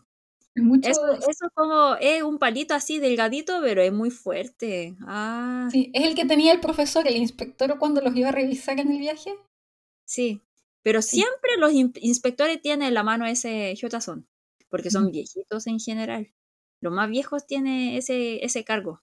Mucho... 0.55 0.89
Eso, 0.89 1.13
eso 1.13 1.49
como 1.53 1.95
es 1.95 2.23
un 2.23 2.37
palito 2.39 2.73
así 2.73 2.99
delgadito, 2.99 3.59
pero 3.61 3.81
es 3.81 3.93
muy 3.93 4.09
fuerte. 4.09 4.97
Ah. 5.01 5.69
Sí, 5.71 5.91
es 5.93 6.05
el 6.05 6.15
que 6.15 6.25
tenía 6.25 6.51
el 6.51 6.59
profesor, 6.59 7.07
el 7.07 7.17
inspector, 7.17 7.77
cuando 7.77 8.01
los 8.01 8.15
iba 8.15 8.29
a 8.29 8.33
revisar 8.33 8.79
en 8.79 8.91
el 8.91 8.99
viaje. 8.99 9.35
Sí, 10.05 10.41
pero 10.83 11.01
siempre 11.01 11.51
los 11.57 11.71
inspectores 11.73 12.61
tienen 12.61 12.87
en 12.87 12.93
la 12.93 13.03
mano 13.03 13.25
ese 13.25 13.75
son 13.99 14.28
porque 14.69 14.91
son 14.91 15.11
viejitos 15.11 15.67
en 15.67 15.79
general. 15.79 16.33
Los 16.81 16.93
más 16.93 17.09
viejos 17.09 17.45
tienen 17.45 17.95
ese, 17.95 18.43
ese 18.43 18.63
cargo. 18.63 19.01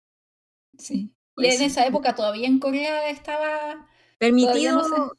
Sí. 0.78 1.12
Y 1.36 1.46
en 1.46 1.62
esa 1.62 1.86
época 1.86 2.14
todavía 2.14 2.46
en 2.48 2.58
Corea 2.58 3.10
estaba 3.10 3.86
permitido, 4.18 5.12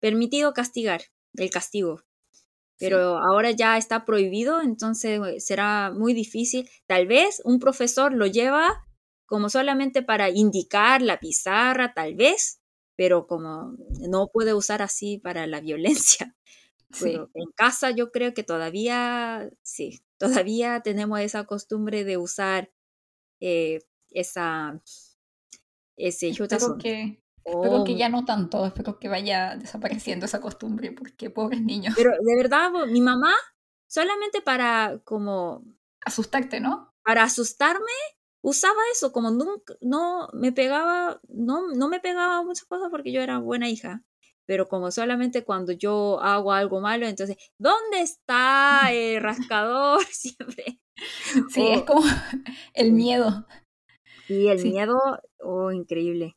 permitido 0.00 0.52
castigar, 0.52 1.02
el 1.34 1.50
castigo. 1.50 2.02
Pero 2.78 3.18
ahora 3.18 3.50
ya 3.50 3.76
está 3.76 4.04
prohibido, 4.04 4.60
entonces 4.62 5.20
eh, 5.26 5.40
será 5.40 5.90
muy 5.92 6.14
difícil. 6.14 6.68
Tal 6.86 7.06
vez 7.08 7.42
un 7.44 7.58
profesor 7.58 8.12
lo 8.12 8.26
lleva 8.26 8.84
como 9.26 9.50
solamente 9.50 10.02
para 10.02 10.30
indicar 10.30 11.02
la 11.02 11.18
pizarra, 11.18 11.92
tal 11.92 12.14
vez, 12.14 12.60
pero 12.96 13.26
como 13.26 13.76
no 14.08 14.28
puede 14.32 14.54
usar 14.54 14.80
así 14.80 15.18
para 15.18 15.46
la 15.46 15.60
violencia. 15.60 16.36
Pero 17.00 17.30
en 17.34 17.50
casa 17.54 17.90
yo 17.90 18.10
creo 18.10 18.32
que 18.34 18.42
todavía, 18.42 19.50
sí, 19.62 20.00
todavía 20.16 20.80
tenemos 20.80 21.20
esa 21.20 21.44
costumbre 21.44 22.04
de 22.04 22.16
usar 22.16 22.70
eh, 23.40 23.80
esa, 24.10 24.80
ese 25.96 26.28
espero 26.28 26.78
que, 26.78 27.22
espero 27.44 27.84
que 27.84 27.96
ya 27.96 28.08
no 28.08 28.24
tanto, 28.24 28.64
espero 28.64 28.98
que 28.98 29.08
vaya 29.08 29.56
desapareciendo 29.56 30.26
esa 30.26 30.40
costumbre, 30.40 30.92
porque 30.92 31.30
pobres 31.30 31.60
niños. 31.60 31.94
Pero 31.96 32.10
de 32.10 32.36
verdad, 32.36 32.70
mi 32.88 33.00
mamá, 33.00 33.34
solamente 33.86 34.40
para 34.40 35.00
como... 35.04 35.64
Asustarte, 36.00 36.60
¿no? 36.60 36.94
Para 37.02 37.24
asustarme, 37.24 37.92
usaba 38.40 38.80
eso, 38.92 39.12
como 39.12 39.30
nunca, 39.30 39.74
no 39.82 40.30
me 40.32 40.52
pegaba, 40.52 41.20
no, 41.28 41.68
no 41.74 41.88
me 41.88 42.00
pegaba 42.00 42.42
muchas 42.42 42.64
cosas 42.64 42.88
porque 42.90 43.12
yo 43.12 43.20
era 43.20 43.38
buena 43.38 43.68
hija 43.68 44.04
pero 44.48 44.66
como 44.66 44.90
solamente 44.90 45.44
cuando 45.44 45.72
yo 45.72 46.20
hago 46.22 46.54
algo 46.54 46.80
malo, 46.80 47.06
entonces, 47.06 47.36
¿dónde 47.58 48.00
está 48.00 48.90
el 48.90 49.20
rascador? 49.22 50.02
Siempre. 50.10 50.80
Sí, 51.50 51.68
es 51.68 51.82
como 51.82 52.00
el 52.72 52.92
miedo. 52.92 53.46
Y 54.26 54.48
el 54.48 54.64
miedo, 54.64 54.98
oh, 55.40 55.70
increíble. 55.70 56.34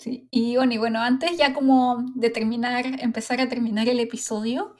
Sí, 0.00 0.28
y 0.30 0.56
Oni, 0.56 0.78
bueno, 0.78 1.00
antes 1.00 1.36
ya 1.36 1.52
como 1.52 2.06
de 2.14 2.30
terminar, 2.30 2.86
empezar 3.00 3.40
a 3.40 3.48
terminar 3.48 3.88
el 3.88 4.00
episodio, 4.00 4.74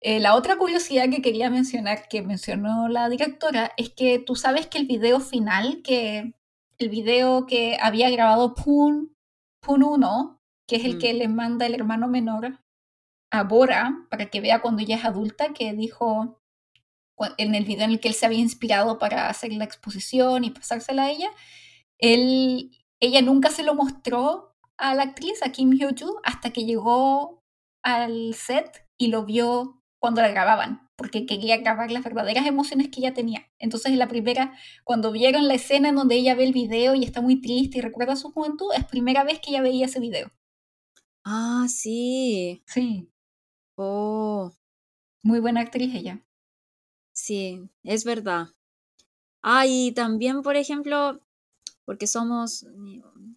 eh, 0.00 0.20
la 0.20 0.34
otra 0.36 0.56
curiosidad 0.56 1.10
que 1.10 1.22
quería 1.22 1.50
mencionar, 1.50 2.08
que 2.08 2.22
mencionó 2.22 2.88
la 2.88 3.10
directora, 3.10 3.72
es 3.76 3.90
que 3.90 4.18
tú 4.18 4.36
sabes 4.36 4.66
que 4.66 4.78
el 4.78 4.86
video 4.86 5.20
final, 5.20 5.82
que 5.82 6.32
el 6.78 6.88
video 6.88 7.46
que 7.46 7.76
había 7.80 8.08
grabado 8.10 8.54
Pun, 8.54 9.14
Pun 9.60 9.82
1, 9.82 10.39
que 10.70 10.76
es 10.76 10.84
el 10.84 10.98
que 10.98 11.12
mm. 11.12 11.16
le 11.16 11.26
manda 11.26 11.66
el 11.66 11.74
hermano 11.74 12.06
menor 12.06 12.60
a 13.32 13.42
Bora 13.42 14.06
para 14.08 14.30
que 14.30 14.40
vea 14.40 14.62
cuando 14.62 14.82
ella 14.82 14.94
es 14.94 15.04
adulta, 15.04 15.52
que 15.52 15.72
dijo 15.72 16.40
en 17.38 17.56
el 17.56 17.64
video 17.64 17.84
en 17.84 17.90
el 17.90 18.00
que 18.00 18.06
él 18.06 18.14
se 18.14 18.24
había 18.24 18.38
inspirado 18.38 18.96
para 19.00 19.28
hacer 19.28 19.52
la 19.52 19.64
exposición 19.64 20.44
y 20.44 20.50
pasársela 20.50 21.04
a 21.06 21.10
ella, 21.10 21.28
él, 21.98 22.70
ella 23.00 23.20
nunca 23.20 23.50
se 23.50 23.64
lo 23.64 23.74
mostró 23.74 24.54
a 24.76 24.94
la 24.94 25.02
actriz, 25.02 25.42
a 25.42 25.50
Kim 25.50 25.72
Hyo-joo, 25.72 26.20
hasta 26.22 26.50
que 26.50 26.64
llegó 26.64 27.42
al 27.82 28.34
set 28.34 28.86
y 28.96 29.08
lo 29.08 29.24
vio 29.24 29.82
cuando 29.98 30.22
la 30.22 30.28
grababan, 30.28 30.88
porque 30.94 31.26
quería 31.26 31.56
grabar 31.56 31.90
las 31.90 32.04
verdaderas 32.04 32.46
emociones 32.46 32.90
que 32.90 33.00
ella 33.00 33.12
tenía. 33.12 33.50
Entonces, 33.58 33.90
en 33.90 33.98
la 33.98 34.06
primera, 34.06 34.56
cuando 34.84 35.10
vieron 35.10 35.48
la 35.48 35.54
escena 35.54 35.88
en 35.88 35.96
donde 35.96 36.14
ella 36.14 36.36
ve 36.36 36.44
el 36.44 36.52
video 36.52 36.94
y 36.94 37.02
está 37.02 37.20
muy 37.20 37.40
triste 37.40 37.78
y 37.78 37.80
recuerda 37.80 38.14
su 38.14 38.30
juventud, 38.30 38.72
es 38.74 38.84
primera 38.84 39.24
vez 39.24 39.40
que 39.40 39.50
ella 39.50 39.62
veía 39.62 39.86
ese 39.86 39.98
video. 39.98 40.30
Ah, 41.32 41.66
sí. 41.68 42.60
Sí. 42.66 43.08
Oh. 43.76 44.52
Muy 45.22 45.40
buena 45.40 45.60
actriz 45.60 45.94
ella. 45.94 46.20
Sí, 47.12 47.62
es 47.84 48.04
verdad. 48.04 48.48
Ah, 49.42 49.66
y 49.66 49.92
también, 49.92 50.42
por 50.42 50.56
ejemplo, 50.56 51.20
porque 51.84 52.08
somos 52.08 52.66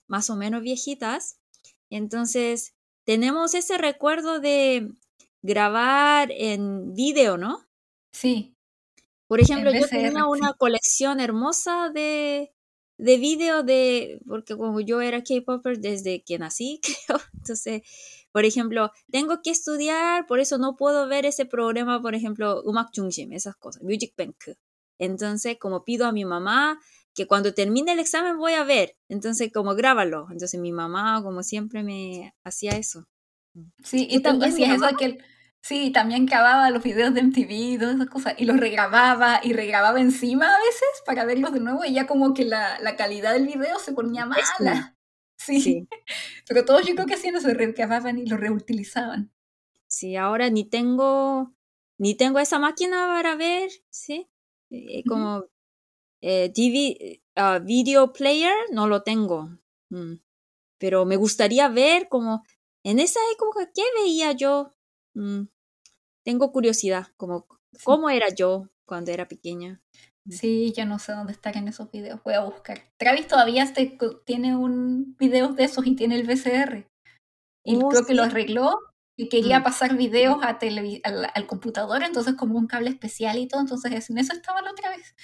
más 0.08 0.30
o 0.32 0.36
menos 0.36 0.64
viejitas, 0.64 1.38
entonces 1.92 2.74
tenemos 3.06 3.54
ese 3.54 3.78
recuerdo 3.78 4.40
de 4.40 4.92
grabar 5.44 6.32
en 6.32 6.96
video, 6.96 7.38
¿no? 7.38 7.66
Sí. 8.12 8.56
Por 9.28 9.40
ejemplo, 9.40 9.72
yo 9.72 9.88
tenía 9.88 10.26
una 10.26 10.54
colección 10.54 11.20
hermosa 11.20 11.90
de, 11.90 12.54
de 12.98 13.18
vídeo 13.18 13.64
de, 13.64 14.20
porque 14.28 14.56
como 14.56 14.80
yo 14.82 15.02
era 15.02 15.24
K-Popper 15.24 15.80
desde 15.80 16.24
que 16.24 16.38
nací, 16.40 16.80
creo, 17.08 17.20
entonces, 17.34 17.82
por 18.32 18.46
ejemplo, 18.46 18.92
tengo 19.12 19.42
que 19.42 19.52
estudiar, 19.52 20.26
por 20.26 20.40
eso 20.40 20.58
no 20.58 20.76
puedo 20.76 21.08
ver 21.08 21.26
ese 21.26 21.46
programa, 21.46 22.02
por 22.02 22.16
ejemplo, 22.16 22.62
Umak 22.64 22.90
Jungsim, 22.96 23.34
esas 23.34 23.56
cosas, 23.56 23.84
Music 23.84 24.14
Bank. 24.18 24.36
Entonces, 25.00 25.58
como 25.60 25.84
pido 25.84 26.06
a 26.06 26.12
mi 26.12 26.26
mamá 26.26 26.80
que 27.14 27.28
cuando 27.28 27.54
termine 27.54 27.94
el 27.94 28.00
examen 28.00 28.38
voy 28.38 28.54
a 28.54 28.64
ver, 28.64 28.96
entonces 29.08 29.52
como 29.54 29.76
grábalo. 29.76 30.28
Entonces 30.32 30.60
mi 30.60 30.72
mamá, 30.72 31.22
como 31.24 31.44
siempre, 31.44 31.84
me 31.84 32.34
hacía 32.44 32.72
eso. 32.72 33.08
Sí, 33.84 34.08
y, 34.10 34.22
también 34.22 34.52
hacías 34.52 34.82
eso 34.82 34.98
que 34.98 35.20
Sí, 35.64 35.92
también 35.92 36.26
grababa 36.26 36.70
los 36.72 36.84
videos 36.84 37.14
de 37.14 37.22
MTV 37.22 37.52
y 37.52 37.78
todas 37.78 37.96
esas 37.96 38.10
cosas, 38.10 38.34
y 38.38 38.44
los 38.44 38.60
regrababa 38.60 39.40
y 39.42 39.54
regrababa 39.54 40.02
encima 40.02 40.54
a 40.54 40.60
veces 40.60 40.90
para 41.06 41.24
verlos 41.24 41.54
de 41.54 41.62
nuevo, 41.62 41.86
y 41.86 41.94
ya 41.94 42.06
como 42.06 42.34
que 42.34 42.44
la, 42.44 42.78
la 42.82 42.98
calidad 42.98 43.32
del 43.32 43.48
video 43.48 43.80
se 43.80 43.94
ponía 43.94 44.26
mala. 44.26 44.98
Sí. 45.36 45.60
sí. 45.60 45.88
Pero 46.48 46.64
todos 46.64 46.86
yo 46.86 46.94
creo 46.96 47.06
que 47.06 47.16
hacían 47.16 47.36
eso, 47.36 47.50
regrababan 47.50 48.18
y 48.18 48.26
lo 48.26 48.38
reutilizaban. 48.38 49.34
Sí, 49.88 50.16
ahora 50.16 50.50
ni 50.50 50.64
tengo, 50.64 51.54
ni 51.98 52.16
tengo 52.16 52.40
esa 52.40 52.60
máquina 52.60 53.08
para 53.08 53.36
ver, 53.36 53.70
¿sí? 53.90 54.30
Eh, 54.70 55.04
como 55.06 55.46
eh, 56.22 56.54
ah, 57.36 57.60
video 57.60 58.14
player, 58.14 58.54
no 58.72 58.88
lo 58.88 59.04
tengo. 59.04 59.50
Mm. 59.90 60.14
Pero 60.78 61.06
me 61.06 61.18
gustaría 61.18 61.68
ver 61.68 62.08
como 62.08 62.44
en 62.84 63.00
esa 63.00 63.20
época, 63.34 63.70
¿qué 63.74 63.84
veía 63.98 64.32
yo? 64.34 64.74
Mm 65.16 65.53
tengo 66.24 66.52
curiosidad, 66.52 67.08
como 67.18 67.48
cómo 67.84 68.10
era 68.10 68.30
yo 68.30 68.70
cuando 68.86 69.12
era 69.12 69.28
pequeña. 69.28 69.82
Mm. 70.26 70.32
Sí, 70.32 70.74
yo 70.76 70.86
no 70.86 71.00
sé 71.00 71.14
dónde 71.14 71.34
están 71.34 71.58
en 71.58 71.68
esos 71.68 71.92
videos, 71.92 72.22
voy 72.24 72.34
a 72.34 72.44
buscar. 72.44 72.92
Travis 72.98 73.28
todavía 73.28 73.72
tiene 74.26 74.56
un 74.56 75.16
video 75.18 75.50
de 75.50 75.64
esos 75.66 75.86
y 75.86 75.96
tiene 75.96 76.16
el 76.16 76.28
VCR. 76.28 76.88
Y 77.66 77.78
oh, 77.78 77.90
creo 77.90 78.06
que 78.06 78.14
lo 78.14 78.24
arregló 78.24 78.78
y 79.18 79.30
quería 79.30 79.60
mm. 79.60 79.64
pasar 79.64 79.96
videos 79.96 80.44
a 80.44 80.58
al, 81.34 81.48
computador, 81.48 82.04
entonces 82.04 82.36
como 82.36 82.58
un 82.58 82.68
cable 82.68 82.90
especial 82.90 83.38
y 83.38 83.48
todo, 83.48 83.62
entonces 83.62 84.10
en 84.10 84.18
eso 84.18 84.34
estaba 84.34 84.62
la 84.62 84.72
otra 84.72 84.90
vez. 84.90 85.16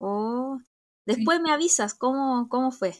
Oh, 0.00 0.58
después 1.06 1.40
me 1.40 1.52
avisas 1.52 1.94
cómo, 1.94 2.48
cómo 2.48 2.70
fue. 2.70 2.94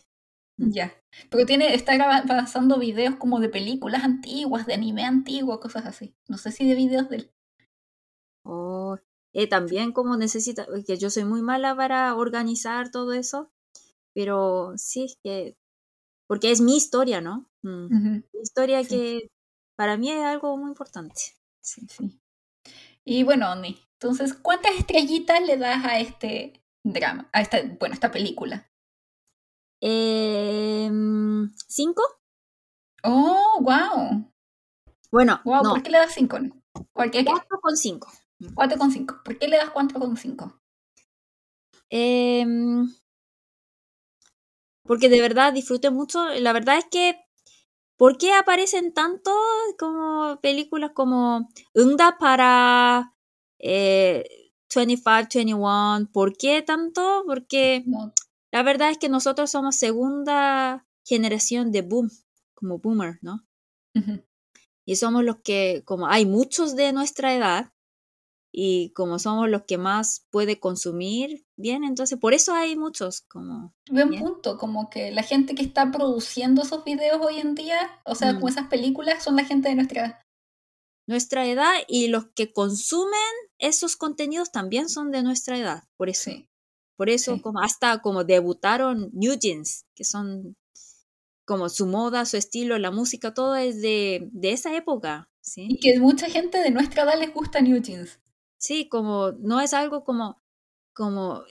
Ya. 0.56 0.94
Porque 1.30 1.46
tiene, 1.46 1.74
está 1.74 2.24
pasando 2.26 2.78
videos 2.78 3.16
como 3.16 3.40
de 3.40 3.48
películas 3.48 4.04
antiguas, 4.04 4.66
de 4.66 4.74
anime 4.74 5.04
antiguo, 5.04 5.60
cosas 5.60 5.86
así. 5.86 6.14
No 6.28 6.38
sé 6.38 6.52
si 6.52 6.68
de 6.68 6.74
videos 6.74 7.08
de 7.08 7.16
él. 7.16 7.32
Oh, 8.44 8.96
eh, 9.32 9.48
también 9.48 9.92
como 9.92 10.16
necesita, 10.16 10.66
que 10.86 10.96
yo 10.96 11.10
soy 11.10 11.24
muy 11.24 11.42
mala 11.42 11.74
para 11.76 12.14
organizar 12.14 12.90
todo 12.90 13.12
eso, 13.12 13.50
pero 14.14 14.72
sí, 14.76 15.14
que, 15.22 15.56
porque 16.26 16.52
es 16.52 16.60
mi 16.60 16.76
historia, 16.76 17.20
¿no? 17.20 17.50
Mm. 17.62 18.22
Mi 18.32 18.40
historia 18.40 18.84
que 18.84 19.30
para 19.76 19.96
mí 19.96 20.10
es 20.10 20.24
algo 20.24 20.56
muy 20.56 20.68
importante. 20.68 21.20
Sí, 21.60 21.86
sí. 21.88 22.20
Y 23.04 23.24
bueno, 23.24 23.52
Oni, 23.52 23.78
entonces, 24.00 24.34
¿cuántas 24.34 24.76
estrellitas 24.76 25.44
le 25.46 25.56
das 25.56 25.84
a 25.84 25.98
este 25.98 26.64
drama, 26.84 27.28
a 27.32 27.40
esta, 27.40 27.58
bueno, 27.78 27.94
esta 27.94 28.10
película? 28.10 28.70
Eh, 29.80 30.90
¿Cinco? 31.68 32.02
Oh, 33.04 33.58
wow. 33.60 34.24
Bueno, 35.10 35.40
Wow, 35.44 35.62
no, 35.62 35.70
¿por 35.74 35.82
qué 35.82 35.90
le 35.90 35.98
das 35.98 36.12
5? 36.14 36.38
Cualquier 36.92 37.24
4 37.24 37.60
con 37.60 37.76
5. 37.76 38.08
4,5. 38.54 39.22
¿Por 39.24 39.38
qué 39.38 39.48
le 39.48 39.56
das 39.56 39.70
4,5? 39.70 40.60
Em, 41.90 42.88
porque 44.84 45.08
de 45.08 45.20
verdad 45.20 45.52
disfruté 45.52 45.90
mucho. 45.90 46.26
La 46.40 46.52
verdad 46.52 46.78
es 46.78 46.86
que, 46.90 47.18
¿por 47.96 48.18
qué 48.18 48.32
aparecen 48.34 48.94
tanto 48.94 49.32
como 49.78 50.38
películas 50.40 50.92
como 50.94 51.48
Ungda 51.74 52.18
para 52.18 53.14
eh, 53.58 54.24
25, 54.74 55.28
21? 55.34 56.08
¿Por 56.12 56.36
qué 56.36 56.62
tanto? 56.62 57.24
Porque 57.26 57.84
No. 57.86 58.12
La 58.56 58.62
verdad 58.62 58.90
es 58.90 58.96
que 58.96 59.10
nosotros 59.10 59.50
somos 59.50 59.76
segunda 59.76 60.86
generación 61.04 61.72
de 61.72 61.82
boom, 61.82 62.10
como 62.54 62.78
boomer, 62.78 63.18
¿no? 63.20 63.46
Y 64.86 64.96
somos 64.96 65.24
los 65.24 65.36
que, 65.42 65.82
como 65.84 66.06
hay 66.06 66.24
muchos 66.24 66.74
de 66.74 66.92
nuestra 66.94 67.34
edad, 67.34 67.72
y 68.50 68.92
como 68.94 69.18
somos 69.18 69.50
los 69.50 69.64
que 69.64 69.76
más 69.76 70.26
puede 70.30 70.58
consumir 70.58 71.44
bien, 71.58 71.84
entonces 71.84 72.18
por 72.18 72.32
eso 72.32 72.54
hay 72.54 72.76
muchos 72.76 73.20
como 73.28 73.74
Buen 73.90 74.08
bien. 74.08 74.22
punto, 74.22 74.56
como 74.56 74.88
que 74.88 75.10
la 75.10 75.22
gente 75.22 75.54
que 75.54 75.62
está 75.62 75.90
produciendo 75.90 76.62
esos 76.62 76.82
videos 76.82 77.18
hoy 77.20 77.38
en 77.40 77.54
día, 77.54 78.00
o 78.06 78.14
sea, 78.14 78.32
Mm. 78.32 78.36
como 78.36 78.48
esas 78.48 78.68
películas, 78.68 79.22
son 79.22 79.36
la 79.36 79.44
gente 79.44 79.68
de 79.68 79.74
nuestra 79.74 80.00
edad. 80.06 80.20
nuestra 81.08 81.46
edad 81.46 81.74
y 81.86 82.08
los 82.08 82.28
que 82.34 82.52
consumen 82.54 83.20
esos 83.58 83.96
contenidos 83.96 84.50
también 84.50 84.88
son 84.88 85.10
de 85.10 85.22
nuestra 85.22 85.58
edad, 85.58 85.84
por 85.98 86.08
eso. 86.08 86.30
Sí. 86.30 86.48
Por 86.96 87.10
eso 87.10 87.34
Sí. 87.34 87.42
como 87.42 87.60
hasta 87.60 88.00
como 88.02 88.24
debutaron 88.24 89.10
New 89.12 89.34
Jeans, 89.38 89.86
que 89.94 90.04
son 90.04 90.56
como 91.46 91.68
su 91.70 91.86
moda, 91.86 92.26
su 92.26 92.36
estilo, 92.38 92.78
la 92.78 92.90
música, 92.92 93.34
todo 93.34 93.56
es 93.56 93.82
de, 93.82 94.28
de 94.32 94.52
esa 94.52 94.74
época, 94.76 95.30
¿sí? 95.42 95.68
Y 95.68 95.78
que 95.78 96.00
mucha 96.00 96.28
gente 96.28 96.58
de 96.58 96.70
nuestra 96.72 97.04
edad 97.04 97.20
les 97.20 97.32
gusta 97.32 97.60
New 97.60 97.80
Jeans. 97.80 98.18
Sí, 98.60 98.88
como 98.88 99.32
no 99.32 99.60
es 99.60 99.74
algo 99.74 100.02
como, 100.04 100.42
como, 100.94 101.44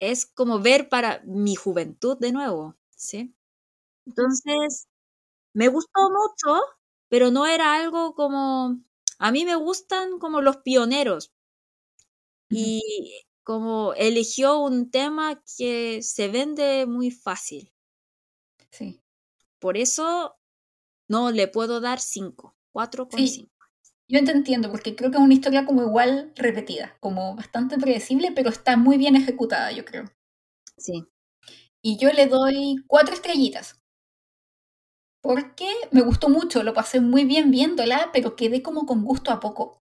es 0.00 0.26
como 0.26 0.60
ver 0.60 0.88
para 0.88 1.22
mi 1.26 1.54
juventud 1.56 2.18
de 2.18 2.32
nuevo, 2.32 2.76
¿sí? 2.96 3.34
Entonces, 4.06 4.88
me 5.54 5.68
gustó 5.68 6.00
mucho, 6.10 6.60
pero 7.08 7.30
no 7.32 7.46
era 7.46 7.76
algo 7.76 8.14
como, 8.14 8.80
a 9.18 9.32
mí 9.32 9.44
me 9.46 9.56
gustan 9.56 10.18
como 10.20 10.42
los 10.42 10.58
pioneros 10.58 11.32
y 12.50 12.80
como 13.44 13.94
eligió 13.96 14.58
un 14.60 14.90
tema 14.90 15.42
que 15.58 16.02
se 16.02 16.28
vende 16.28 16.86
muy 16.86 17.10
fácil. 17.12 17.70
Sí. 18.72 19.00
Por 19.62 19.76
eso 19.76 20.36
no 21.08 21.30
le 21.32 21.48
puedo 21.48 21.80
dar 21.80 22.00
5, 22.00 22.56
4 22.72 23.08
con 23.08 23.24
Sí. 23.26 23.28
5. 23.28 23.52
Yo 24.08 24.22
te 24.24 24.32
entiendo, 24.32 24.70
porque 24.70 24.96
creo 24.96 25.10
que 25.10 25.16
es 25.18 25.22
una 25.22 25.34
historia 25.34 25.64
como 25.66 25.82
igual 25.82 26.32
repetida, 26.36 26.96
como 27.00 27.34
bastante 27.36 27.78
predecible, 27.78 28.32
pero 28.32 28.50
está 28.50 28.76
muy 28.76 28.98
bien 28.98 29.16
ejecutada, 29.16 29.72
yo 29.72 29.84
creo. 29.84 30.04
Sí. 30.78 31.04
Y 31.82 31.98
yo 31.98 32.12
le 32.12 32.26
doy 32.28 32.76
cuatro 32.88 33.14
estrellitas. 33.14 33.80
Porque 35.24 35.66
me 35.90 36.02
gustó 36.02 36.28
mucho, 36.28 36.62
lo 36.62 36.74
pasé 36.74 37.00
muy 37.00 37.24
bien 37.24 37.50
viéndola, 37.50 38.10
pero 38.12 38.36
quedé 38.36 38.62
como 38.62 38.84
con 38.84 39.02
gusto 39.04 39.30
a 39.30 39.40
poco. 39.40 39.83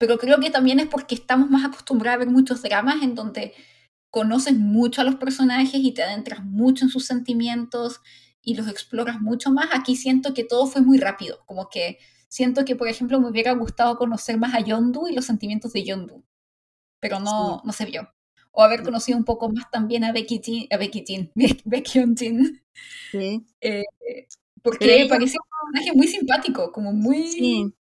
Pero 0.00 0.16
creo 0.18 0.40
que 0.40 0.48
también 0.50 0.80
es 0.80 0.86
porque 0.88 1.14
estamos 1.14 1.50
más 1.50 1.62
acostumbrados 1.64 2.16
a 2.16 2.24
ver 2.24 2.30
muchos 2.30 2.62
dramas 2.62 3.02
en 3.02 3.14
donde 3.14 3.52
conoces 4.10 4.56
mucho 4.56 5.02
a 5.02 5.04
los 5.04 5.16
personajes 5.16 5.74
y 5.74 5.92
te 5.92 6.02
adentras 6.02 6.42
mucho 6.42 6.86
en 6.86 6.90
sus 6.90 7.04
sentimientos 7.04 8.00
y 8.42 8.54
los 8.54 8.66
exploras 8.66 9.20
mucho 9.20 9.50
más. 9.50 9.68
Aquí 9.72 9.96
siento 9.96 10.32
que 10.32 10.42
todo 10.44 10.66
fue 10.66 10.80
muy 10.80 10.96
rápido, 10.98 11.44
como 11.44 11.68
que 11.68 11.98
siento 12.28 12.64
que, 12.64 12.76
por 12.76 12.88
ejemplo, 12.88 13.20
me 13.20 13.28
hubiera 13.28 13.52
gustado 13.52 13.96
conocer 13.98 14.38
más 14.38 14.54
a 14.54 14.60
Yondu 14.60 15.06
y 15.06 15.14
los 15.14 15.26
sentimientos 15.26 15.74
de 15.74 15.84
Yondu, 15.84 16.24
pero 17.00 17.20
no, 17.20 17.60
no 17.64 17.72
se 17.72 17.84
vio. 17.84 18.08
O 18.52 18.62
haber 18.62 18.80
No. 18.80 18.86
conocido 18.86 19.18
un 19.18 19.24
poco 19.24 19.50
más 19.50 19.70
también 19.70 20.04
a 20.04 20.12
Becky 20.12 20.40
Jean, 20.40 20.66
a 20.70 20.78
Becky 20.78 21.04
Jean, 21.06 21.30
Baekhyun 21.66 22.16
Jin, 22.16 22.62
Sí. 23.12 23.44
eh, 23.60 23.84
porque 24.62 25.06
parecía 25.10 25.38
un 25.42 25.72
personaje 25.72 25.96
muy 25.96 26.08
simpático, 26.08 26.72
como 26.72 26.92
muy... 26.94 27.28
Sí. 27.28 27.74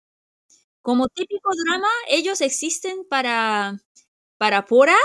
Como 0.89 1.09
típico 1.09 1.51
drama, 1.67 1.89
ellos 2.09 2.41
existen 2.41 3.05
para, 3.11 3.79
para 4.39 4.65
Pura 4.65 4.97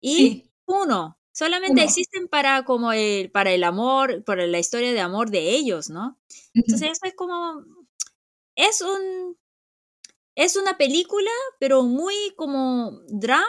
y 0.00 0.16
Sí, 0.16 0.50
uno. 0.66 1.18
Solamente 1.30 1.82
uno. 1.82 1.82
existen 1.82 2.26
para 2.28 2.64
como 2.64 2.92
el, 2.92 3.30
para 3.30 3.52
el 3.52 3.64
amor, 3.64 4.24
para 4.24 4.46
la 4.46 4.58
historia 4.58 4.92
de 4.94 5.00
amor 5.00 5.30
de 5.30 5.50
ellos, 5.50 5.90
¿no? 5.90 6.18
Entonces 6.54 6.92
eso 6.92 7.04
es 7.04 7.14
como, 7.14 7.64
es 8.56 8.80
un, 8.80 9.36
es 10.36 10.56
una 10.56 10.78
película, 10.78 11.30
pero 11.58 11.82
muy 11.82 12.14
como 12.36 13.02
drama 13.08 13.46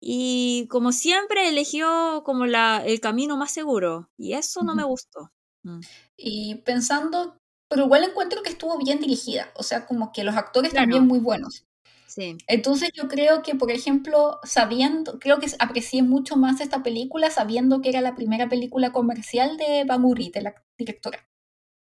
y 0.00 0.66
como 0.68 0.92
siempre 0.92 1.48
eligió 1.48 2.22
como 2.24 2.46
la, 2.46 2.82
el 2.86 3.00
camino 3.00 3.36
más 3.36 3.50
seguro 3.52 4.10
y 4.16 4.34
eso 4.34 4.62
no 4.62 4.74
me 4.74 4.84
gustó. 4.84 5.32
Mm. 5.64 5.80
Y 6.16 6.54
pensando, 6.64 7.40
pero 7.68 7.84
igual 7.84 8.04
encuentro 8.04 8.42
que 8.42 8.50
estuvo 8.50 8.78
bien 8.78 9.00
dirigida, 9.00 9.50
o 9.56 9.62
sea, 9.62 9.86
como 9.86 10.12
que 10.12 10.24
los 10.24 10.36
actores 10.36 10.72
Claro. 10.72 10.84
también 10.84 11.06
muy 11.06 11.18
buenos. 11.20 11.64
Sí, 12.06 12.36
Entonces 12.48 12.90
yo 12.94 13.08
creo 13.08 13.42
que, 13.42 13.54
por 13.56 13.70
ejemplo, 13.72 14.40
sabiendo, 14.44 15.18
creo 15.18 15.38
que 15.40 15.48
aprecié 15.58 16.02
mucho 16.02 16.36
más 16.36 16.60
esta 16.60 16.82
película 16.82 17.30
sabiendo 17.30 17.80
que 17.82 17.90
era 17.90 18.00
la 18.00 18.14
primera 18.14 18.48
película 18.48 18.92
comercial 18.92 19.56
de 19.58 19.84
Banguri, 19.84 20.30
de 20.30 20.42
la 20.42 20.54
directora. 20.78 21.28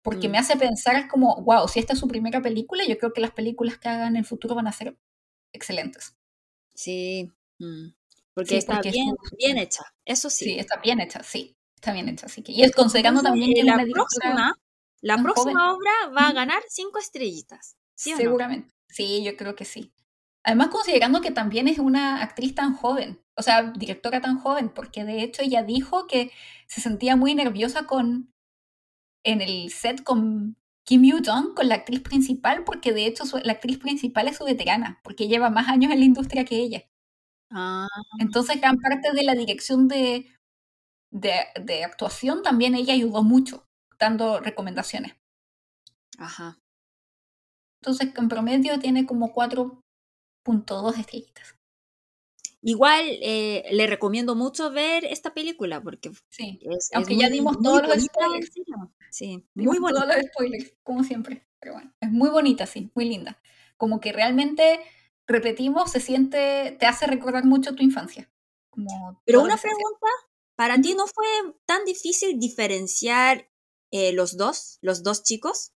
Porque 0.04 0.30
Mm. 0.30 0.32
me 0.32 0.38
hace 0.40 0.58
pensar 0.58 1.08
como, 1.10 1.44
wow, 1.44 1.68
si 1.70 1.80
esta 1.80 1.94
es 1.94 2.00
su 2.00 2.08
primera 2.08 2.42
película, 2.42 2.86
yo 2.86 2.98
creo 3.00 3.14
que 3.14 3.22
las 3.22 3.32
películas 3.32 3.78
que 3.80 3.90
hagan 3.90 4.10
en 4.10 4.18
el 4.18 4.26
futuro 4.26 4.56
van 4.56 4.68
a 4.68 4.74
ser 4.74 4.98
excelentes. 5.54 6.16
sí. 6.74 7.32
mm. 7.60 7.90
Porque 8.34 8.50
Sí, 8.50 8.56
está 8.58 8.76
porque 8.76 8.92
bien, 8.92 9.16
bien 9.38 9.58
hecha, 9.58 9.84
eso 10.06 10.30
sí. 10.30 10.46
Sí, 10.46 10.60
está 10.60 10.80
bien 10.82 11.00
hecha, 11.00 11.24
sí, 11.24 11.56
está 11.76 11.94
bien 11.94 12.10
hecha. 12.10 12.26
Así 12.28 12.44
que, 12.44 12.52
y 12.52 12.64
es 12.64 12.72
considerando 12.74 13.22
Entonces, 13.22 13.24
también 13.24 13.54
que 13.54 13.64
la 13.64 13.74
una 13.76 13.86
directora 13.86 14.04
próxima, 14.30 14.56
la 15.02 15.22
próxima 15.22 15.72
joven. 15.72 15.76
obra 15.76 15.92
va 16.18 16.28
a 16.30 16.34
ganar 16.34 16.62
cinco 16.70 17.00
estrellitas. 17.00 17.78
¿Sí 17.96 18.14
o 18.14 18.16
no? 18.16 18.22
Seguramente. 18.22 18.74
Sí, 18.90 19.24
yo 19.24 19.36
creo 19.38 19.56
que 19.56 19.66
sí. 19.66 19.94
Además, 20.44 20.70
considerando 20.70 21.22
que 21.22 21.32
también 21.32 21.68
es 21.68 21.80
una 21.80 22.22
actriz 22.22 22.54
tan 22.56 22.76
joven, 22.76 23.20
o 23.36 23.42
sea, 23.42 23.64
directora 23.72 24.22
tan 24.22 24.40
joven, 24.40 24.70
porque 24.70 25.04
de 25.04 25.24
hecho 25.24 25.42
ella 25.42 25.64
dijo 25.64 26.08
que 26.08 26.32
se 26.68 26.82
sentía 26.82 27.16
muy 27.16 27.34
nerviosa 27.36 27.86
con 27.88 28.32
en 29.24 29.42
el 29.42 29.72
set 29.72 30.04
con 30.04 30.58
Kim 30.86 31.04
Yoo-jong, 31.04 31.56
con 31.56 31.68
la 31.68 31.76
actriz 31.76 32.02
principal, 32.02 32.64
porque 32.64 32.94
de 32.94 33.06
hecho 33.08 33.26
su- 33.26 33.40
la 33.40 33.54
actriz 33.54 33.80
principal 33.80 34.28
es 34.28 34.38
su 34.38 34.46
veterana, 34.46 35.00
porque 35.04 35.28
lleva 35.28 35.50
más 35.50 35.68
años 35.70 35.92
en 35.92 36.00
la 36.00 36.06
industria 36.06 36.46
que 36.46 36.58
ella. 36.58 36.84
Ah, 37.52 37.88
Entonces, 38.20 38.60
gran 38.62 38.78
parte 38.80 39.12
de 39.14 39.24
la 39.24 39.34
dirección 39.36 39.88
de, 39.88 40.28
de, 41.12 41.34
de 41.62 41.84
actuación 41.84 42.44
también 42.44 42.76
ella 42.76 42.94
ayudó 42.94 43.24
mucho, 43.24 43.68
dando 44.00 44.40
recomendaciones. 44.40 45.14
ajá. 46.18 46.58
Entonces, 47.82 48.10
en 48.18 48.28
promedio 48.28 48.80
tiene 48.80 49.06
como 49.06 49.32
4.2 49.32 50.98
estrellitas. 51.00 51.56
Igual 52.62 53.04
eh, 53.22 53.64
le 53.72 53.86
recomiendo 53.88 54.36
mucho 54.36 54.72
ver 54.72 55.06
esta 55.06 55.34
película 55.34 55.82
porque 55.82 56.12
Sí. 56.30 56.60
es, 56.62 56.90
es 56.90 56.90
Aunque 56.94 57.16
ya 57.18 57.28
muy, 57.28 57.38
dimos 57.38 57.56
muy 57.58 57.64
todos 57.64 57.88
los 57.88 58.04
spoilers. 58.04 58.52
Sí, 59.12 59.48
muy 59.54 59.78
todos 59.78 59.82
bonita. 59.94 60.18
los 60.18 60.26
spoilers, 60.28 60.74
como 60.84 61.04
siempre. 61.04 61.48
Pero 61.60 61.74
bueno, 61.74 61.94
es 62.02 62.12
muy 62.12 62.30
bonita, 62.30 62.66
sí, 62.66 62.92
muy 62.96 63.06
linda. 63.06 63.40
Como 63.78 64.00
que 64.00 64.12
realmente, 64.14 64.80
repetimos, 65.28 65.92
se 65.92 66.00
siente, 66.00 66.76
te 66.80 66.86
hace 66.86 67.06
recordar 67.08 67.46
mucho 67.46 67.76
tu 67.76 67.84
infancia. 67.84 68.30
Como 68.72 69.22
Pero 69.26 69.42
una 69.42 69.58
pregunta, 69.58 70.08
¿para 70.56 70.82
ti 70.82 70.96
no 70.96 71.06
fue 71.08 71.26
tan 71.66 71.86
difícil 71.86 72.40
diferenciar 72.40 73.48
eh, 73.96 74.12
los 74.14 74.36
dos, 74.38 74.78
los 74.82 75.04
dos 75.04 75.24
chicos? 75.24 75.72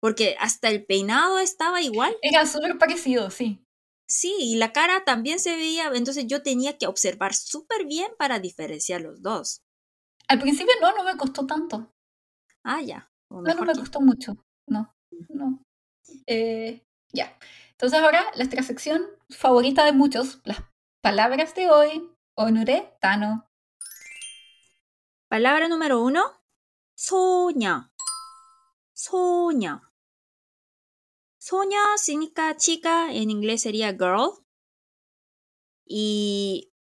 Porque 0.00 0.36
hasta 0.40 0.68
el 0.68 0.84
peinado 0.86 1.38
estaba 1.38 1.80
igual. 1.82 2.16
Era 2.22 2.46
súper 2.46 2.78
parecido, 2.78 3.30
sí. 3.30 3.64
Sí, 4.08 4.34
y 4.40 4.56
la 4.56 4.72
cara 4.72 5.04
también 5.04 5.38
se 5.38 5.54
veía, 5.56 5.90
entonces 5.94 6.26
yo 6.26 6.42
tenía 6.42 6.78
que 6.78 6.86
observar 6.86 7.34
súper 7.34 7.84
bien 7.86 8.10
para 8.18 8.38
diferenciar 8.38 9.00
los 9.02 9.20
dos. 9.22 9.60
Al 10.28 10.38
principio 10.40 10.72
no, 10.80 10.94
no 10.96 11.04
me 11.04 11.16
costó 11.16 11.46
tanto. 11.46 11.92
Ah, 12.64 12.80
ya. 12.80 13.10
No, 13.30 13.42
no 13.42 13.54
me 13.64 13.72
que- 13.72 13.78
costó 13.80 14.00
mucho. 14.00 14.36
No, 14.66 14.94
no. 15.28 15.62
Eh, 16.26 16.82
ya. 17.12 17.38
Entonces 17.72 17.98
ahora, 18.00 18.24
nuestra 18.36 18.62
sección 18.62 19.02
favorita 19.30 19.84
de 19.84 19.92
muchos, 19.92 20.40
las 20.44 20.58
palabras 21.02 21.54
de 21.54 21.70
hoy. 21.70 22.10
Onure, 22.36 22.96
Tano. 23.00 23.46
Palabra 25.28 25.68
número 25.68 26.02
uno, 26.02 26.37
soña. 26.97 27.91
Soña. 28.93 29.91
Soña 31.37 31.97
significa 31.97 32.55
chica, 32.55 33.13
en 33.13 33.29
inglés 33.29 33.63
sería 33.63 33.91
girl. 33.91 34.45
Y 35.85 36.71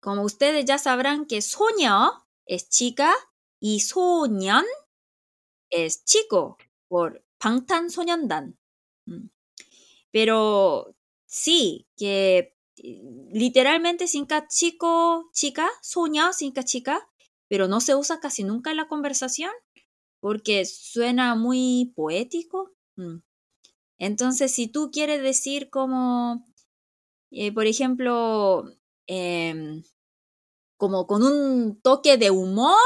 como 0.00 0.22
ustedes 0.22 0.64
ya 0.64 0.78
sabrán 0.78 1.26
que 1.26 1.42
soña 1.42 2.10
es 2.44 2.68
chica 2.68 3.14
y 3.60 3.80
soñan 3.80 4.64
es 5.70 6.04
chico 6.04 6.58
por 6.88 7.24
방탄소년단. 7.38 8.58
Mm. 9.06 9.28
Pero 10.10 10.94
sí, 11.26 11.88
que 11.96 12.56
eh, 12.76 13.02
literalmente 13.32 14.06
significa 14.06 14.46
chico, 14.48 15.30
chica, 15.32 15.70
soña 15.80 16.32
significa 16.32 16.64
chica, 16.64 17.08
pero 17.47 17.67
no 17.67 17.81
se 17.81 17.95
usa 17.95 18.19
casi 18.19 18.43
nunca 18.43 18.71
en 18.71 18.77
la 18.77 18.87
conversación 18.87 19.51
porque 20.19 20.65
suena 20.65 21.35
muy 21.35 21.93
poético. 21.95 22.71
Mm. 22.95 23.17
Entonces, 23.99 24.51
si 24.51 24.67
tú 24.67 24.91
quieres 24.91 25.21
decir 25.21 25.69
como, 25.69 26.45
eh, 27.31 27.51
por 27.53 27.65
ejemplo, 27.65 28.65
em, 29.07 29.83
como 30.77 31.07
con 31.07 31.23
un 31.23 31.79
toque 31.81 32.17
de 32.17 32.31
humor, 32.31 32.77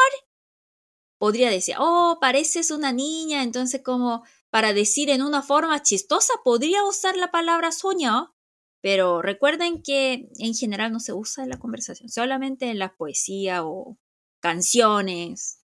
podría 1.17 1.49
decir, 1.49 1.75
oh, 1.79 2.17
pareces 2.21 2.71
una 2.71 2.91
niña, 2.91 3.43
entonces 3.43 3.81
como 3.83 4.23
para 4.49 4.73
decir 4.73 5.09
en 5.09 5.21
una 5.21 5.41
forma 5.43 5.81
chistosa, 5.83 6.33
podría 6.43 6.83
usar 6.85 7.15
la 7.17 7.31
palabra 7.31 7.71
sueño, 7.71 8.33
pero 8.81 9.21
recuerden 9.21 9.83
que 9.83 10.29
en 10.39 10.55
general 10.55 10.91
no 10.91 10.99
se 10.99 11.13
usa 11.13 11.43
en 11.43 11.49
la 11.51 11.59
conversación, 11.59 12.09
solamente 12.09 12.69
en 12.69 12.79
la 12.79 12.95
poesía 12.95 13.63
o 13.65 13.97
canciones, 14.40 15.62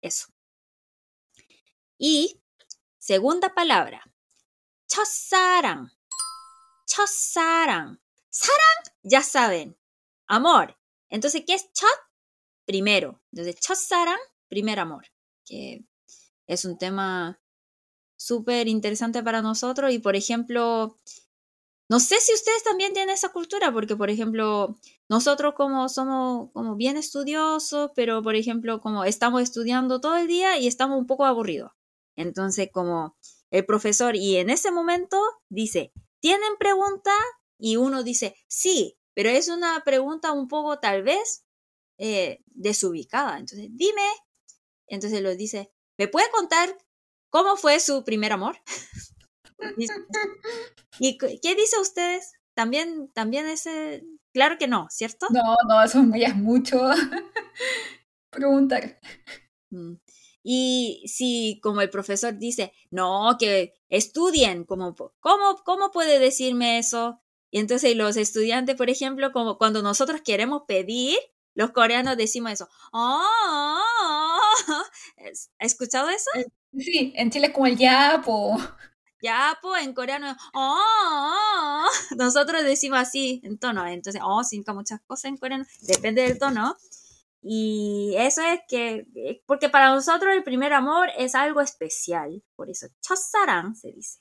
eso. 0.00 0.28
Y 1.98 2.40
segunda 2.98 3.54
palabra, 3.54 4.02
첫사랑, 4.86 5.90
첫사랑. 6.86 8.02
사랑, 8.32 8.96
ya 9.02 9.22
saben, 9.22 9.76
amor. 10.26 10.76
Entonces, 11.10 11.44
¿qué 11.46 11.54
es 11.54 11.70
chat? 11.72 11.88
Primero. 12.64 13.22
Entonces, 13.30 13.60
첫사랑, 13.60 14.18
primer 14.48 14.78
amor. 14.78 15.06
Que 15.44 15.84
es 16.46 16.64
un 16.64 16.78
tema 16.78 17.40
súper 18.16 18.68
interesante 18.68 19.22
para 19.22 19.42
nosotros 19.42 19.92
y, 19.92 19.98
por 19.98 20.16
ejemplo, 20.16 20.96
no 21.89 21.99
sé 21.99 22.19
si 22.19 22.33
ustedes 22.33 22.63
también 22.63 22.93
tienen 22.93 23.13
esa 23.13 23.29
cultura, 23.29 23.71
porque, 23.71 23.95
por 23.95 24.09
ejemplo, 24.09 24.75
nosotros 25.09 25.53
como 25.55 25.87
somos 25.87 26.51
como 26.53 26.75
bien 26.75 26.97
estudiosos, 26.97 27.91
pero, 27.95 28.21
por 28.21 28.35
ejemplo, 28.35 28.81
como 28.81 29.05
estamos 29.05 29.41
estudiando 29.41 30.01
todo 30.01 30.17
el 30.17 30.27
día 30.27 30.57
y 30.57 30.67
estamos 30.67 30.99
un 30.99 31.07
poco 31.07 31.25
aburridos. 31.25 31.71
Entonces, 32.17 32.69
como 32.73 33.15
el 33.51 33.65
profesor, 33.65 34.15
y 34.15 34.37
en 34.37 34.49
ese 34.49 34.71
momento 34.71 35.21
dice, 35.49 35.93
¿tienen 36.19 36.57
pregunta? 36.59 37.11
Y 37.57 37.77
uno 37.77 38.03
dice, 38.03 38.35
sí, 38.47 38.97
pero 39.13 39.29
es 39.29 39.47
una 39.47 39.81
pregunta 39.85 40.33
un 40.33 40.47
poco 40.47 40.79
tal 40.79 41.03
vez 41.03 41.45
eh, 41.97 42.43
desubicada. 42.47 43.39
Entonces, 43.39 43.69
dime. 43.71 44.03
Entonces 44.87 45.21
lo 45.21 45.35
dice, 45.35 45.71
¿me 45.97 46.07
puede 46.07 46.29
contar 46.31 46.77
cómo 47.29 47.57
fue 47.57 47.79
su 47.79 48.03
primer 48.03 48.33
amor? 48.33 48.57
¿Y 50.99 51.17
qué 51.17 51.55
dice 51.55 51.79
ustedes? 51.79 52.33
También, 52.53 53.11
también 53.13 53.45
ese, 53.47 54.03
claro 54.33 54.57
que 54.57 54.67
no, 54.67 54.87
¿cierto? 54.89 55.27
No, 55.29 55.55
no, 55.69 55.83
eso 55.83 56.03
es 56.15 56.35
mucho 56.35 56.89
preguntar. 58.31 58.99
Mm. 59.69 59.95
Y 60.43 61.03
si 61.07 61.59
como 61.61 61.81
el 61.81 61.89
profesor 61.89 62.37
dice, 62.37 62.71
no, 62.89 63.35
que 63.37 63.73
estudien, 63.89 64.63
¿cómo, 64.63 64.95
cómo, 65.19 65.61
cómo 65.63 65.91
puede 65.91 66.19
decirme 66.19 66.79
eso? 66.79 67.21
Y 67.51 67.59
entonces 67.59 67.95
los 67.95 68.17
estudiantes, 68.17 68.75
por 68.75 68.89
ejemplo, 68.89 69.31
como 69.31 69.57
cuando 69.57 69.81
nosotros 69.81 70.21
queremos 70.21 70.63
pedir, 70.67 71.17
los 71.53 71.71
coreanos 71.71 72.17
decimos 72.17 72.53
eso. 72.53 72.69
¿Ha 72.93 73.83
escuchado 75.59 76.09
eso? 76.09 76.29
Eh, 76.35 76.45
sí, 76.77 77.13
en 77.15 77.31
Chile 77.31 77.47
es 77.47 77.53
como 77.53 77.65
el 77.67 77.77
yapo. 77.77 78.57
Yapo 79.22 79.76
en 79.76 79.94
coreano. 79.94 80.36
¡Oh! 80.54 81.86
Nosotros 82.16 82.64
decimos 82.64 82.98
así 82.98 83.40
en 83.44 83.58
tono. 83.58 83.86
Entonces, 83.86 84.20
oh, 84.24 84.42
significa 84.44 84.74
muchas 84.74 85.00
cosas 85.06 85.26
en 85.26 85.36
coreano. 85.36 85.64
Depende 85.82 86.22
del 86.22 86.38
tono. 86.38 86.76
Y 87.40 88.14
eso 88.18 88.42
es 88.42 88.60
que, 88.68 89.06
eh, 89.16 89.42
porque 89.46 89.68
para 89.68 89.94
nosotros 89.94 90.32
el 90.32 90.44
primer 90.44 90.72
amor 90.72 91.08
es 91.16 91.34
algo 91.34 91.60
especial. 91.60 92.42
Por 92.56 92.70
eso, 92.70 92.86
chasarán 93.00 93.74
se 93.74 93.92
dice. 93.92 94.20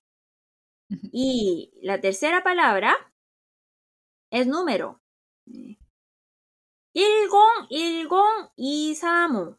Y 1.11 1.71
la 1.81 2.01
tercera 2.01 2.43
palabra 2.43 2.95
es 4.31 4.47
número. 4.47 5.01
일공, 6.93 7.67
일공, 7.69 8.49
이삼오. 8.57 9.55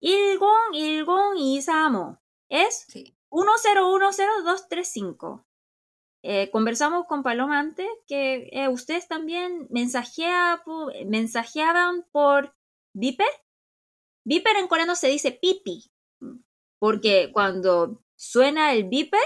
일공, 0.00 0.74
일공, 0.74 1.36
이삼오. 1.36 2.16
Es 2.48 2.86
1010235. 3.29 5.45
Eh, 6.21 6.49
conversamos 6.51 7.05
con 7.07 7.23
Paloma 7.23 7.59
antes 7.59 7.87
que 8.07 8.49
eh, 8.51 8.67
ustedes 8.67 9.07
también 9.07 9.67
mensajea, 9.69 10.61
mensajeaban 11.05 12.05
por 12.11 12.53
Viper. 12.93 13.25
Viper 14.25 14.57
en 14.57 14.67
coreano 14.67 14.95
se 14.95 15.07
dice 15.07 15.31
pipi, 15.31 15.89
porque 16.77 17.31
cuando 17.31 18.03
suena 18.15 18.73
el 18.73 18.83
Viper, 18.83 19.21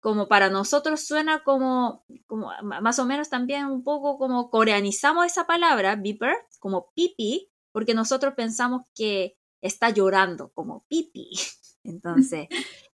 como 0.00 0.28
para 0.28 0.50
nosotros 0.50 1.02
suena 1.02 1.44
como, 1.44 2.04
como 2.26 2.50
más 2.62 2.98
o 2.98 3.06
menos 3.06 3.28
también 3.28 3.66
un 3.66 3.84
poco 3.84 4.18
como 4.18 4.50
coreanizamos 4.50 5.26
esa 5.26 5.46
palabra, 5.46 5.94
viper, 5.96 6.34
como 6.58 6.90
pipi, 6.94 7.50
porque 7.70 7.94
nosotros 7.94 8.34
pensamos 8.34 8.82
que 8.94 9.36
está 9.60 9.90
llorando, 9.90 10.50
como 10.54 10.84
pipi. 10.88 11.30
Entonces, 11.84 12.48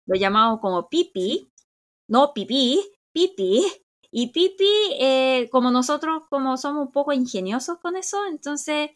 lo 0.07 0.17
llamamos 0.17 0.61
como 0.61 0.89
pipi, 0.89 1.51
no 2.09 2.33
pipi, 2.35 2.81
pipi. 3.13 3.65
Y 4.15 4.27
pipi, 4.29 4.69
eh, 5.01 5.49
como 5.51 5.71
nosotros 5.71 6.25
como 6.29 6.59
somos 6.59 6.87
un 6.87 6.93
poco 6.93 7.15
ingeniosos 7.15 7.79
con 7.79 7.97
eso, 7.97 8.27
entonces 8.27 8.91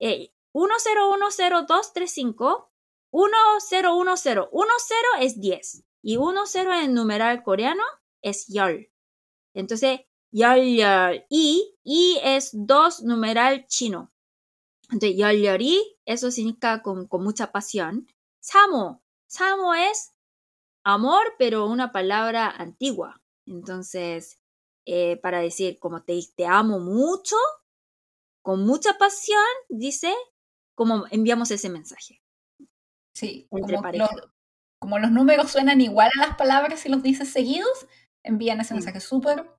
eh, 0.00 0.32
1010-235, 0.54 2.68
1010, 3.12 3.84
10 4.20 4.50
es 5.20 5.40
10 5.40 5.84
y 6.02 6.16
10 6.16 6.54
en 6.84 6.94
numeral 6.94 7.42
coreano 7.42 7.82
es 8.22 8.46
yol. 8.48 8.88
Entonces, 9.54 10.00
yol 10.30 10.76
yol 10.76 11.24
y, 11.30 11.74
y 11.82 12.18
es 12.22 12.50
dos 12.52 13.02
numeral 13.02 13.66
chino. 13.66 14.12
Entonces, 14.90 15.16
yol 15.16 15.62
y, 15.62 15.96
eso 16.04 16.30
significa 16.30 16.82
con, 16.82 17.06
con 17.08 17.24
mucha 17.24 17.50
pasión. 17.52 18.06
Samo, 18.40 19.02
samo 19.28 19.74
es 19.74 20.12
amor, 20.84 21.34
pero 21.38 21.66
una 21.66 21.92
palabra 21.92 22.50
antigua. 22.50 23.22
Entonces, 23.46 24.40
eh, 24.86 25.16
para 25.18 25.40
decir 25.40 25.78
como 25.78 26.02
te, 26.02 26.18
te 26.36 26.46
amo 26.46 26.80
mucho, 26.80 27.36
con 28.42 28.66
mucha 28.66 28.98
pasión, 28.98 29.44
dice, 29.68 30.12
como 30.74 31.04
enviamos 31.10 31.50
ese 31.50 31.68
mensaje. 31.68 32.22
Sí, 33.14 33.48
entre 33.50 33.74
como 33.74 33.82
pareja 33.82 34.08
como 34.78 34.98
los 34.98 35.10
números 35.10 35.50
suenan 35.50 35.80
igual 35.80 36.10
a 36.16 36.26
las 36.26 36.36
palabras 36.36 36.84
y 36.86 36.88
los 36.88 37.02
dices 37.02 37.30
seguidos, 37.30 37.86
envían 38.22 38.60
ese 38.60 38.74
mensaje 38.74 39.00
súper 39.00 39.50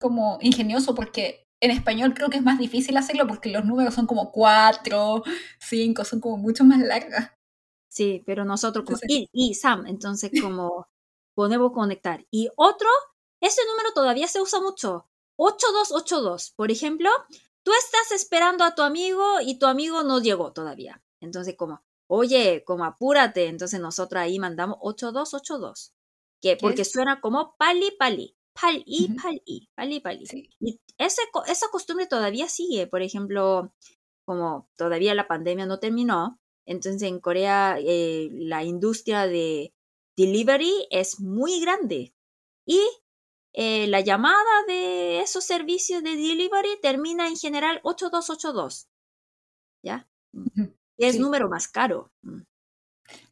como 0.00 0.38
ingenioso 0.40 0.94
porque 0.94 1.46
en 1.60 1.70
español 1.70 2.14
creo 2.14 2.30
que 2.30 2.38
es 2.38 2.42
más 2.42 2.58
difícil 2.58 2.96
hacerlo 2.96 3.26
porque 3.26 3.50
los 3.50 3.64
números 3.64 3.94
son 3.94 4.06
como 4.06 4.32
cuatro, 4.32 5.22
cinco, 5.58 6.04
son 6.04 6.20
como 6.20 6.36
mucho 6.36 6.64
más 6.64 6.78
largas. 6.78 7.32
Sí, 7.90 8.22
pero 8.24 8.44
nosotros 8.44 8.84
como 8.84 8.98
y, 9.08 9.28
y 9.32 9.54
Sam, 9.54 9.86
entonces 9.86 10.30
como 10.40 10.88
podemos 11.34 11.72
conectar. 11.72 12.24
Y 12.30 12.48
otro, 12.56 12.88
ese 13.40 13.62
número 13.66 13.92
todavía 13.92 14.28
se 14.28 14.40
usa 14.40 14.60
mucho. 14.60 15.08
8282, 15.36 16.52
por 16.56 16.70
ejemplo, 16.70 17.10
tú 17.62 17.72
estás 17.72 18.12
esperando 18.12 18.64
a 18.64 18.74
tu 18.74 18.82
amigo 18.82 19.40
y 19.42 19.58
tu 19.58 19.66
amigo 19.66 20.02
no 20.02 20.20
llegó 20.20 20.52
todavía. 20.52 21.02
Entonces 21.20 21.56
como 21.56 21.82
oye, 22.10 22.64
como 22.64 22.84
apúrate. 22.84 23.46
Entonces 23.46 23.80
nosotros 23.80 24.20
ahí 24.20 24.38
mandamos 24.38 24.76
8282, 24.80 25.94
que, 26.42 26.56
porque 26.56 26.84
suena 26.84 27.20
como 27.20 27.54
pali 27.56 27.92
pali, 27.98 28.36
pali 28.52 29.14
pali, 29.22 29.70
pali 29.74 30.00
pali. 30.00 30.50
Y 30.58 30.80
ese, 30.98 31.22
esa 31.46 31.68
costumbre 31.70 32.06
todavía 32.06 32.48
sigue, 32.48 32.86
por 32.88 33.02
ejemplo, 33.02 33.72
como 34.24 34.68
todavía 34.76 35.14
la 35.14 35.28
pandemia 35.28 35.66
no 35.66 35.78
terminó, 35.78 36.40
entonces 36.70 37.02
en 37.02 37.18
Corea 37.18 37.78
eh, 37.80 38.28
la 38.30 38.62
industria 38.62 39.26
de 39.26 39.74
delivery 40.16 40.86
es 40.90 41.18
muy 41.18 41.60
grande 41.60 42.14
y 42.64 42.80
eh, 43.52 43.88
la 43.88 44.00
llamada 44.00 44.64
de 44.68 45.20
esos 45.20 45.42
servicios 45.42 46.04
de 46.04 46.10
delivery 46.10 46.78
termina 46.80 47.26
en 47.26 47.36
general 47.36 47.80
8282. 47.82 48.88
¿Ya? 49.82 50.08
es 50.96 51.18
número 51.18 51.48
más 51.48 51.66
caro. 51.66 52.12
Mm. 52.22 52.42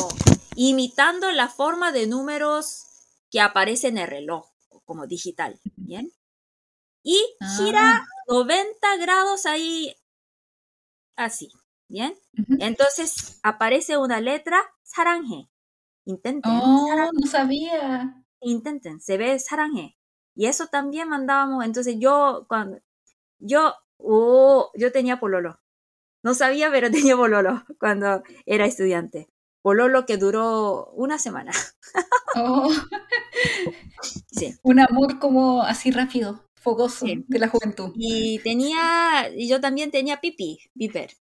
imitando 0.55 1.31
la 1.31 1.47
forma 1.47 1.91
de 1.91 2.05
números 2.07 2.85
que 3.29 3.41
aparece 3.41 3.87
en 3.87 3.97
el 3.97 4.07
reloj, 4.07 4.47
como 4.85 5.07
digital, 5.07 5.59
¿bien? 5.75 6.11
Y 7.03 7.21
gira 7.57 8.05
90 8.27 8.77
ah. 8.81 8.97
grados 8.97 9.45
ahí, 9.45 9.95
así, 11.15 11.51
¿bien? 11.87 12.17
Entonces 12.59 13.39
aparece 13.43 13.97
una 13.97 14.19
letra 14.19 14.61
saranje. 14.83 15.49
Intenten. 16.05 16.51
Oh, 16.51 17.09
no 17.13 17.27
sabía. 17.27 18.23
Intenten, 18.41 18.99
se 19.01 19.17
ve 19.17 19.37
saranje. 19.39 19.97
Y 20.35 20.45
eso 20.45 20.67
también 20.67 21.09
mandábamos, 21.09 21.65
entonces 21.65 21.97
yo, 21.99 22.45
cuando, 22.47 22.79
yo, 23.39 23.73
oh, 23.97 24.71
yo 24.75 24.91
tenía 24.91 25.19
pololo. 25.19 25.59
No 26.23 26.33
sabía, 26.33 26.69
pero 26.71 26.89
tenía 26.91 27.15
pololo 27.15 27.63
cuando 27.79 28.23
era 28.45 28.65
estudiante. 28.65 29.29
Pololo 29.61 30.05
que 30.05 30.17
duró 30.17 30.91
una 30.93 31.19
semana. 31.19 31.51
Oh. 32.35 32.71
sí. 34.31 34.55
Un 34.63 34.79
amor 34.79 35.19
como 35.19 35.63
así 35.63 35.91
rápido, 35.91 36.45
fogoso 36.55 37.05
de 37.05 37.39
la 37.39 37.49
juventud. 37.49 37.91
Y 37.95 38.39
tenía, 38.39 39.29
y 39.35 39.49
yo 39.49 39.59
también 39.59 39.91
tenía 39.91 40.21
pipi, 40.21 40.59
piper. 40.77 41.17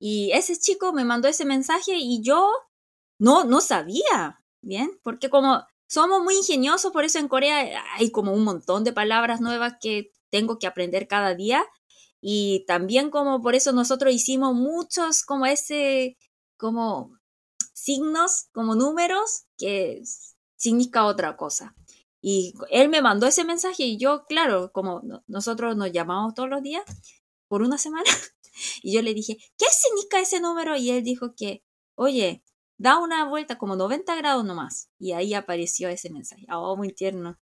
Y 0.00 0.32
ese 0.32 0.56
chico 0.56 0.92
me 0.92 1.04
mandó 1.04 1.28
ese 1.28 1.44
mensaje 1.44 1.92
y 1.96 2.22
yo 2.22 2.50
no, 3.18 3.44
no 3.44 3.60
sabía, 3.60 4.42
¿bien? 4.62 4.98
Porque 5.02 5.30
como 5.30 5.64
somos 5.86 6.22
muy 6.22 6.36
ingeniosos, 6.36 6.92
por 6.92 7.04
eso 7.04 7.18
en 7.18 7.28
Corea 7.28 7.82
hay 7.96 8.10
como 8.10 8.32
un 8.32 8.44
montón 8.44 8.84
de 8.84 8.92
palabras 8.92 9.40
nuevas 9.40 9.74
que 9.80 10.12
tengo 10.30 10.58
que 10.58 10.66
aprender 10.66 11.08
cada 11.08 11.34
día. 11.34 11.64
Y 12.20 12.64
también 12.66 13.10
como 13.10 13.40
por 13.42 13.54
eso 13.54 13.72
nosotros 13.72 14.12
hicimos 14.12 14.54
muchos 14.54 15.24
como 15.24 15.46
ese, 15.46 16.16
como 16.56 17.18
signos, 17.72 18.48
como 18.52 18.74
números 18.74 19.44
que 19.56 20.02
significa 20.56 21.06
otra 21.06 21.36
cosa. 21.36 21.74
Y 22.20 22.54
él 22.70 22.88
me 22.88 23.00
mandó 23.00 23.26
ese 23.26 23.44
mensaje 23.44 23.84
y 23.84 23.96
yo, 23.96 24.24
claro, 24.26 24.72
como 24.72 25.02
nosotros 25.26 25.76
nos 25.76 25.92
llamamos 25.92 26.34
todos 26.34 26.48
los 26.48 26.62
días 26.62 26.82
por 27.46 27.62
una 27.62 27.78
semana, 27.78 28.04
y 28.82 28.92
yo 28.92 29.02
le 29.02 29.14
dije, 29.14 29.38
¿qué 29.56 29.66
significa 29.70 30.20
ese 30.20 30.40
número? 30.40 30.76
Y 30.76 30.90
él 30.90 31.04
dijo 31.04 31.34
que, 31.36 31.62
oye, 31.94 32.42
da 32.78 32.98
una 32.98 33.24
vuelta 33.24 33.58
como 33.58 33.76
90 33.76 34.16
grados 34.16 34.44
nomás. 34.44 34.90
Y 34.98 35.12
ahí 35.12 35.34
apareció 35.34 35.88
ese 35.88 36.10
mensaje. 36.10 36.46
Oh, 36.50 36.76
muy 36.76 36.94
tierno. 36.94 37.38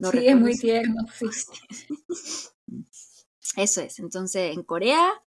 sí, 0.00 0.26
es 0.26 0.36
muy 0.36 0.58
tierno. 0.58 1.04
Eso 3.56 3.82
es. 3.82 3.98
Entonces, 3.98 4.54
en 4.54 4.64
Corea 4.64 5.22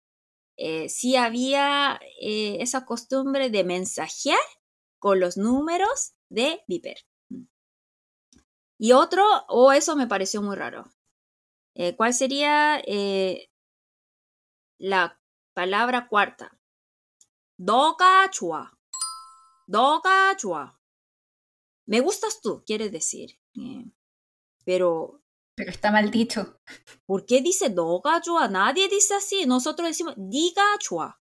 eh, 0.57 0.89
sí 0.89 1.15
había 1.15 1.99
eh, 2.21 2.57
esa 2.61 2.85
costumbre 2.85 3.49
de 3.49 3.63
mensajear 3.63 4.39
con 4.99 5.19
los 5.19 5.35
números 5.35 6.13
de 6.29 6.63
Viper. 6.67 6.97
Y 8.77 8.93
otro, 8.93 9.23
o 9.47 9.67
oh, 9.67 9.71
eso 9.71 9.95
me 9.95 10.07
pareció 10.07 10.41
muy 10.41 10.55
raro. 10.55 10.91
Eh, 11.75 11.95
¿Cuál 11.95 12.13
sería 12.13 12.81
la 14.79 15.19
palabra 15.53 16.07
cuarta? 16.07 16.59
Doga 17.57 18.29
chua. 18.31 18.80
Doga 19.71 20.35
chua. 20.35 20.77
Me 21.87 22.01
gustas 22.01 22.41
tú, 22.41 22.61
quiere 22.65 22.89
decir. 22.89 23.39
pero 24.65 25.21
pero 25.55 25.71
está 25.71 25.91
mal 25.91 26.11
dicho. 26.11 26.59
¿Por 27.05 27.25
qué 27.25 27.41
dice 27.41 27.69
doga 27.69 28.19
chua? 28.19 28.49
Nadie 28.49 28.89
dice 28.89 29.13
así. 29.13 29.45
Nosotros 29.45 29.87
decimos 29.87 30.15
diga 30.17 30.63
chua. 30.79 31.21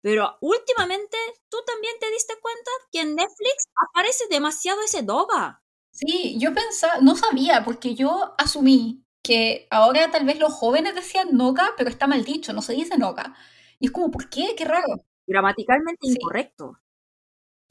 Pero 0.00 0.38
últimamente 0.40 1.18
tú 1.50 1.58
también 1.66 1.94
te 2.00 2.10
diste 2.10 2.34
cuenta 2.40 2.70
que 2.90 3.00
en 3.02 3.16
Netflix 3.16 3.68
aparece 3.90 4.24
demasiado 4.30 4.80
ese 4.82 5.02
doga. 5.02 5.62
Sí, 5.90 6.38
yo 6.38 6.54
pensaba, 6.54 7.00
no 7.02 7.14
sabía, 7.16 7.64
porque 7.64 7.94
yo 7.94 8.34
asumí 8.38 9.04
que 9.22 9.68
ahora 9.70 10.10
tal 10.10 10.24
vez 10.24 10.38
los 10.38 10.54
jóvenes 10.54 10.94
decían 10.94 11.36
noga, 11.36 11.74
pero 11.76 11.90
está 11.90 12.06
mal 12.06 12.24
dicho, 12.24 12.54
no 12.54 12.62
se 12.62 12.72
dice 12.72 12.96
noga. 12.96 13.36
Y 13.78 13.86
es 13.86 13.92
como, 13.92 14.10
¿por 14.10 14.30
qué? 14.30 14.54
Qué 14.56 14.64
raro. 14.64 15.04
Gramaticalmente 15.26 16.08
incorrecto. 16.08 16.81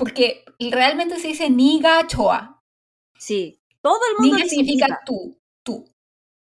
Porque 0.02 0.44
realmente 0.60 1.20
se 1.20 1.28
dice 1.28 1.52
niga 1.52 2.08
choa. 2.08 2.60
Sí, 3.20 3.62
todo 3.82 4.00
el 4.10 4.18
mundo 4.18 4.38
niga 4.38 4.50
significa 4.50 5.00
tú 5.06 5.40
tú. 5.64 5.86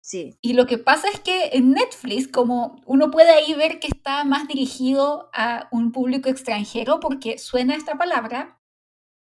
Sí. 0.03 0.39
Y 0.43 0.53
lo 0.53 0.67
que 0.67 0.77
pasa 0.77 1.09
es 1.09 1.21
que 1.21 1.51
en 1.55 1.73
Netflix, 1.73 2.29
como 2.29 2.83
uno 2.85 3.11
puede 3.11 3.31
ahí 3.31 3.55
ver 3.55 3.81
que 3.81 3.89
está 3.89 4.25
más 4.25 4.47
dirigido 4.47 5.31
a 5.33 5.69
un 5.73 5.91
público 5.91 6.29
extranjero 6.29 7.01
porque 7.01 7.39
suena 7.39 7.75
esta 7.75 7.97
palabra 7.97 8.61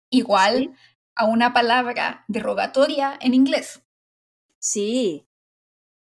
igual 0.10 0.76
a 1.16 1.26
una 1.26 1.54
palabra 1.54 2.26
derogatoria 2.28 3.18
en 3.22 3.36
inglés. 3.36 3.84
Sí. 4.60 5.28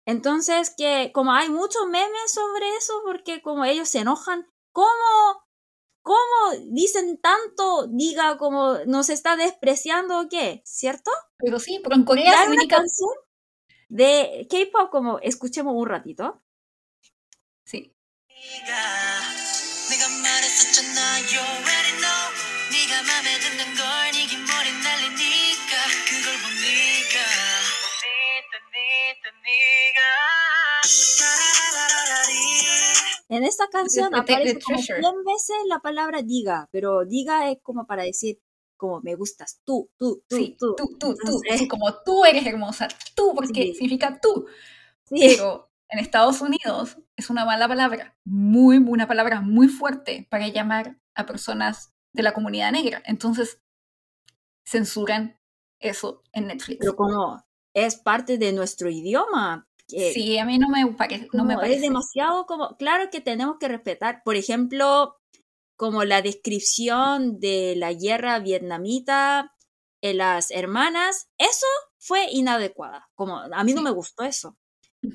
Entonces, 0.05 0.75
que 0.77 1.13
como 1.15 1.33
hay 1.33 1.49
muchos 1.49 1.87
memes 1.87 2.33
sobre 2.33 2.69
eso, 2.77 2.93
porque 3.05 3.41
como 3.41 3.65
ellos 3.65 3.89
se 3.89 4.01
enojan, 4.01 4.47
¿cómo, 4.73 5.46
cómo 6.07 6.57
dicen 6.71 7.19
tanto, 7.21 7.89
diga, 7.89 8.39
como 8.39 8.79
nos 8.87 9.11
está 9.11 9.35
despreciando 9.35 10.21
o 10.21 10.29
qué? 10.29 10.63
¿Cierto? 10.65 11.11
Pero 11.37 11.59
sí, 11.59 11.81
pero 11.83 11.97
en 11.97 12.05
Corea 12.05 12.45
significa 12.45 12.81
de 13.89 14.47
K-pop 14.49 14.89
como 14.91 15.19
escuchemos 15.19 15.75
un 15.77 15.89
ratito. 15.89 16.45
Sí. 17.65 17.93
En 33.29 33.45
esta 33.45 33.69
canción 33.69 34.15
aparece 34.15 34.59
como 34.61 34.79
100 34.79 35.01
veces 35.25 35.57
la 35.69 35.81
palabra 35.81 36.23
diga, 36.23 36.69
pero 36.71 37.05
diga 37.05 37.51
es 37.51 37.59
como 37.63 37.87
para 37.87 38.05
decir 38.05 38.41
como 38.77 39.01
me 39.01 39.15
gustas 39.15 39.61
tú, 39.65 39.91
tú, 39.97 40.23
tú, 40.29 40.55
tú. 40.59 40.75
Tú, 40.77 40.97
tú, 40.99 41.15
tú. 41.15 41.41
Es 41.49 41.67
como 41.69 41.93
tú 42.05 42.25
eres 42.25 42.47
hermosa, 42.47 42.89
tú, 43.15 43.33
porque 43.35 43.73
significa 43.73 44.21
tú. 44.21 44.47
Pero 45.09 45.71
en 45.89 45.99
Estados 45.99 46.41
Unidos 46.41 46.99
es 47.17 47.31
una 47.31 47.45
mala 47.45 47.69
palabra, 47.69 48.17
muy, 48.25 48.79
una 48.79 49.09
palabra 49.09 49.41
muy 49.41 49.69
fuerte 49.69 50.27
para 50.31 50.49
llamar 50.49 50.99
a 51.15 51.27
personas 51.27 51.95
de 52.13 52.23
la 52.23 52.35
comunidad 52.35 52.73
negra. 52.73 53.03
Entonces, 53.07 53.61
censuran 54.65 55.39
eso 55.79 56.23
en 56.33 56.49
Netflix. 56.49 56.79
Pero 56.81 56.97
como 56.97 57.46
es 57.77 57.97
parte 57.97 58.39
de 58.39 58.55
nuestro 58.55 58.89
idioma. 58.89 59.69
sí, 59.87 60.39
a 60.39 60.47
mí 60.47 60.59
no 60.59 60.69
me, 60.71 60.87
parece, 60.95 61.29
no 61.35 61.45
me 61.45 61.57
parece. 61.57 61.75
Es 61.75 61.81
demasiado 61.83 62.47
como, 62.47 62.75
claro 62.79 63.11
que 63.11 63.21
tenemos 63.21 63.59
que 63.61 63.69
respetar, 63.69 64.23
por 64.25 64.35
ejemplo, 64.35 65.19
como 65.77 66.03
la 66.05 66.23
descripción 66.23 67.39
de 67.39 67.75
la 67.77 67.93
guerra 67.93 68.39
vietnamita 68.39 69.53
en 70.01 70.17
las 70.17 70.51
hermanas, 70.51 71.29
eso 71.37 71.67
fue 71.99 72.27
inadecuada. 72.31 73.11
Como 73.15 73.37
a 73.37 73.63
mí 73.63 73.75
no 73.75 73.83
me 73.83 73.91
gustó 73.91 74.25
eso. 74.25 74.57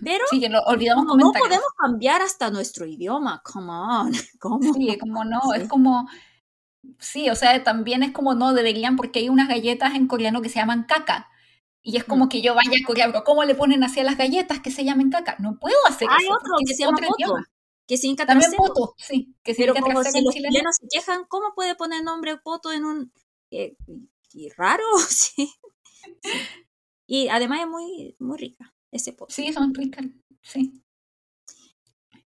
Pero 0.03 0.23
sí, 0.29 0.47
lo 0.47 0.61
olvidamos 0.61 1.17
no 1.17 1.31
podemos 1.31 1.67
cambiar 1.77 2.21
hasta 2.21 2.51
nuestro 2.51 2.85
idioma. 2.85 3.41
Come 3.43 3.71
on. 3.71 4.11
¿Cómo? 4.39 4.73
Sí, 4.73 4.97
como 4.99 5.25
no, 5.25 5.53
es 5.55 5.67
como 5.67 6.07
sí, 6.99 7.27
o 7.31 7.35
sea, 7.35 7.63
también 7.63 8.03
es 8.03 8.11
como 8.11 8.35
no 8.35 8.53
deberían 8.53 8.95
porque 8.95 9.19
hay 9.19 9.29
unas 9.29 9.47
galletas 9.47 9.95
en 9.95 10.07
coreano 10.07 10.43
que 10.43 10.49
se 10.49 10.59
llaman 10.59 10.83
caca. 10.83 11.27
Y 11.83 11.97
es 11.97 12.03
como 12.03 12.29
que 12.29 12.41
yo 12.41 12.53
vaya 12.53 12.71
a 12.71 13.23
¿cómo 13.23 13.43
le 13.43 13.55
ponen 13.55 13.83
así 13.83 13.99
a 13.99 14.03
las 14.03 14.17
galletas 14.17 14.59
que 14.59 14.69
se 14.69 14.83
llamen 14.83 15.09
caca? 15.09 15.35
No 15.39 15.57
puedo 15.59 15.77
hacer 15.87 16.07
eso. 16.07 16.17
Hay 16.17 16.25
otro 16.27 16.55
que 16.65 16.73
se 16.73 16.83
llama 16.83 16.97
que 17.87 17.97
significa 17.97 18.25
También 18.25 18.51
poto, 18.55 18.95
sí. 18.97 19.35
Que 19.43 19.53
Pero 19.53 19.73
como 19.73 20.01
si 20.03 20.23
los 20.23 20.33
chilenos 20.33 20.77
se 20.77 20.87
quejan, 20.87 21.25
¿cómo 21.27 21.53
puede 21.53 21.75
poner 21.75 22.03
nombre 22.03 22.37
poto 22.37 22.71
en 22.71 22.85
un... 22.85 23.11
Eh, 23.49 23.75
raro, 24.55 24.85
sí. 25.09 25.51
Y 27.05 27.27
además 27.27 27.59
es 27.61 27.67
muy, 27.67 28.15
muy 28.19 28.37
rica 28.37 28.73
ese 28.91 29.11
poto. 29.11 29.33
Sí, 29.33 29.51
son 29.51 29.73
ricas, 29.73 30.05
sí. 30.41 30.81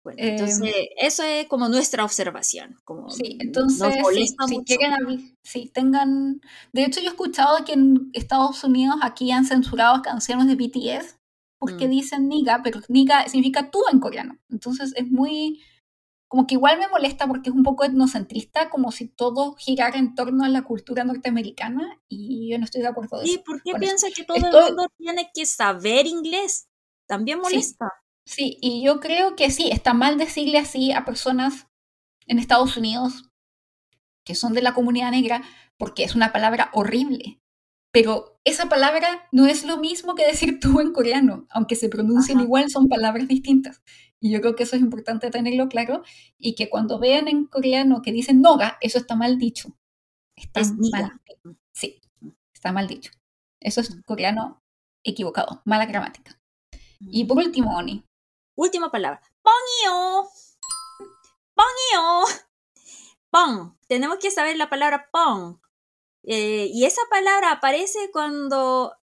Bueno, 0.04 0.18
entonces 0.20 0.60
em, 0.60 0.72
eso 0.96 1.22
es 1.22 1.46
como 1.46 1.68
nuestra 1.68 2.04
observación. 2.04 2.76
Como 2.84 3.08
sí, 3.10 3.38
entonces 3.40 3.94
si 4.48 4.64
quieren, 4.64 5.36
si 5.44 5.68
tengan... 5.68 6.40
De 6.72 6.84
hecho 6.84 7.00
yo 7.00 7.06
he 7.06 7.10
escuchado 7.10 7.64
que 7.64 7.74
en 7.74 8.10
Estados 8.12 8.64
Unidos 8.64 8.96
aquí 9.02 9.30
han 9.30 9.44
censurado 9.44 10.02
canciones 10.02 10.48
de 10.48 10.56
BTS 10.56 11.18
porque 11.58 11.86
mm. 11.86 11.90
dicen 11.90 12.28
niga, 12.28 12.60
pero 12.64 12.80
niga 12.88 13.28
significa 13.28 13.70
tú 13.70 13.80
en 13.92 14.00
coreano. 14.00 14.38
Entonces 14.50 14.92
es 14.96 15.08
muy 15.08 15.60
como 16.32 16.46
que 16.46 16.54
igual 16.54 16.78
me 16.78 16.88
molesta 16.88 17.26
porque 17.26 17.50
es 17.50 17.54
un 17.54 17.62
poco 17.62 17.84
etnocentrista, 17.84 18.70
como 18.70 18.90
si 18.90 19.06
todo 19.06 19.54
girara 19.56 19.98
en 19.98 20.14
torno 20.14 20.44
a 20.44 20.48
la 20.48 20.62
cultura 20.62 21.04
norteamericana 21.04 22.00
y 22.08 22.50
yo 22.50 22.58
no 22.58 22.64
estoy 22.64 22.80
de 22.80 22.88
acuerdo 22.88 23.20
de 23.20 23.26
¿Y 23.26 23.34
eso. 23.34 23.44
por 23.44 23.62
qué 23.62 23.74
piensa 23.74 24.06
eso. 24.06 24.16
que 24.16 24.24
todo 24.24 24.38
el 24.38 24.68
mundo 24.68 24.86
tiene 24.96 25.30
que 25.34 25.44
saber 25.44 26.06
inglés? 26.06 26.68
También 27.06 27.38
molesta. 27.38 27.84
Sí, 27.84 28.01
y 28.36 28.82
yo 28.84 29.00
creo 29.00 29.36
que 29.36 29.50
sí, 29.50 29.70
está 29.70 29.94
mal 29.94 30.18
decirle 30.18 30.58
así 30.58 30.92
a 30.92 31.04
personas 31.04 31.66
en 32.26 32.38
Estados 32.38 32.76
Unidos 32.76 33.28
que 34.24 34.34
son 34.34 34.52
de 34.52 34.62
la 34.62 34.74
comunidad 34.74 35.10
negra, 35.10 35.42
porque 35.78 36.04
es 36.04 36.14
una 36.14 36.32
palabra 36.32 36.70
horrible. 36.72 37.40
Pero 37.92 38.40
esa 38.44 38.68
palabra 38.68 39.28
no 39.32 39.46
es 39.46 39.64
lo 39.64 39.78
mismo 39.78 40.14
que 40.14 40.26
decir 40.26 40.60
tú 40.60 40.80
en 40.80 40.92
coreano, 40.92 41.46
aunque 41.50 41.76
se 41.76 41.88
pronuncien 41.88 42.38
Ajá. 42.38 42.44
igual, 42.44 42.70
son 42.70 42.88
palabras 42.88 43.28
distintas. 43.28 43.82
Y 44.20 44.30
yo 44.30 44.40
creo 44.40 44.54
que 44.54 44.62
eso 44.62 44.76
es 44.76 44.82
importante 44.82 45.30
tenerlo 45.30 45.68
claro, 45.68 46.02
y 46.38 46.54
que 46.54 46.70
cuando 46.70 46.98
vean 46.98 47.28
en 47.28 47.46
coreano 47.46 48.00
que 48.02 48.12
dicen 48.12 48.40
noga, 48.40 48.78
eso 48.80 48.98
está 48.98 49.16
mal 49.16 49.38
dicho. 49.38 49.76
Está 50.36 50.60
Es 50.60 50.72
mal. 50.72 51.20
Sí, 51.74 52.00
está 52.54 52.72
mal 52.72 52.86
dicho. 52.86 53.12
Eso 53.60 53.80
es 53.80 54.00
coreano 54.06 54.62
equivocado, 55.04 55.62
mala 55.64 55.86
gramática. 55.86 56.38
Y 57.00 57.24
por 57.24 57.38
último, 57.38 57.76
Oni, 57.76 58.04
Última 58.54 58.90
palabra. 58.90 59.20
Pongio. 59.42 60.28
Pongio. 61.54 62.42
Pong. 63.30 63.74
Tenemos 63.88 64.18
que 64.18 64.30
saber 64.30 64.56
la 64.56 64.68
palabra 64.68 65.08
pong. 65.10 65.58
Eh, 66.24 66.70
y 66.72 66.84
esa 66.84 67.02
palabra 67.10 67.50
aparece 67.50 68.10
cuando 68.12 68.94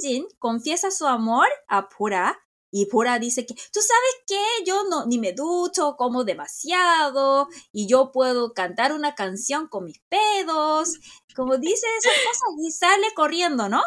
Jin 0.00 0.26
confiesa 0.38 0.90
su 0.90 1.06
amor 1.06 1.48
a 1.66 1.88
Pura. 1.88 2.38
Y 2.72 2.86
Pura 2.86 3.18
dice 3.18 3.46
que, 3.46 3.54
tú 3.54 3.80
sabes 3.80 4.16
que 4.28 4.64
yo 4.64 4.84
no, 4.84 5.04
ni 5.06 5.18
me 5.18 5.32
ducho, 5.32 5.96
como 5.96 6.22
demasiado, 6.22 7.48
y 7.72 7.88
yo 7.88 8.12
puedo 8.12 8.54
cantar 8.54 8.92
una 8.92 9.16
canción 9.16 9.66
con 9.66 9.84
mis 9.86 10.00
pedos. 10.08 11.00
Como 11.34 11.56
dice 11.56 11.86
esas 11.98 12.14
cosas 12.24 12.48
y 12.62 12.70
sale 12.70 13.12
corriendo, 13.14 13.68
¿no? 13.68 13.82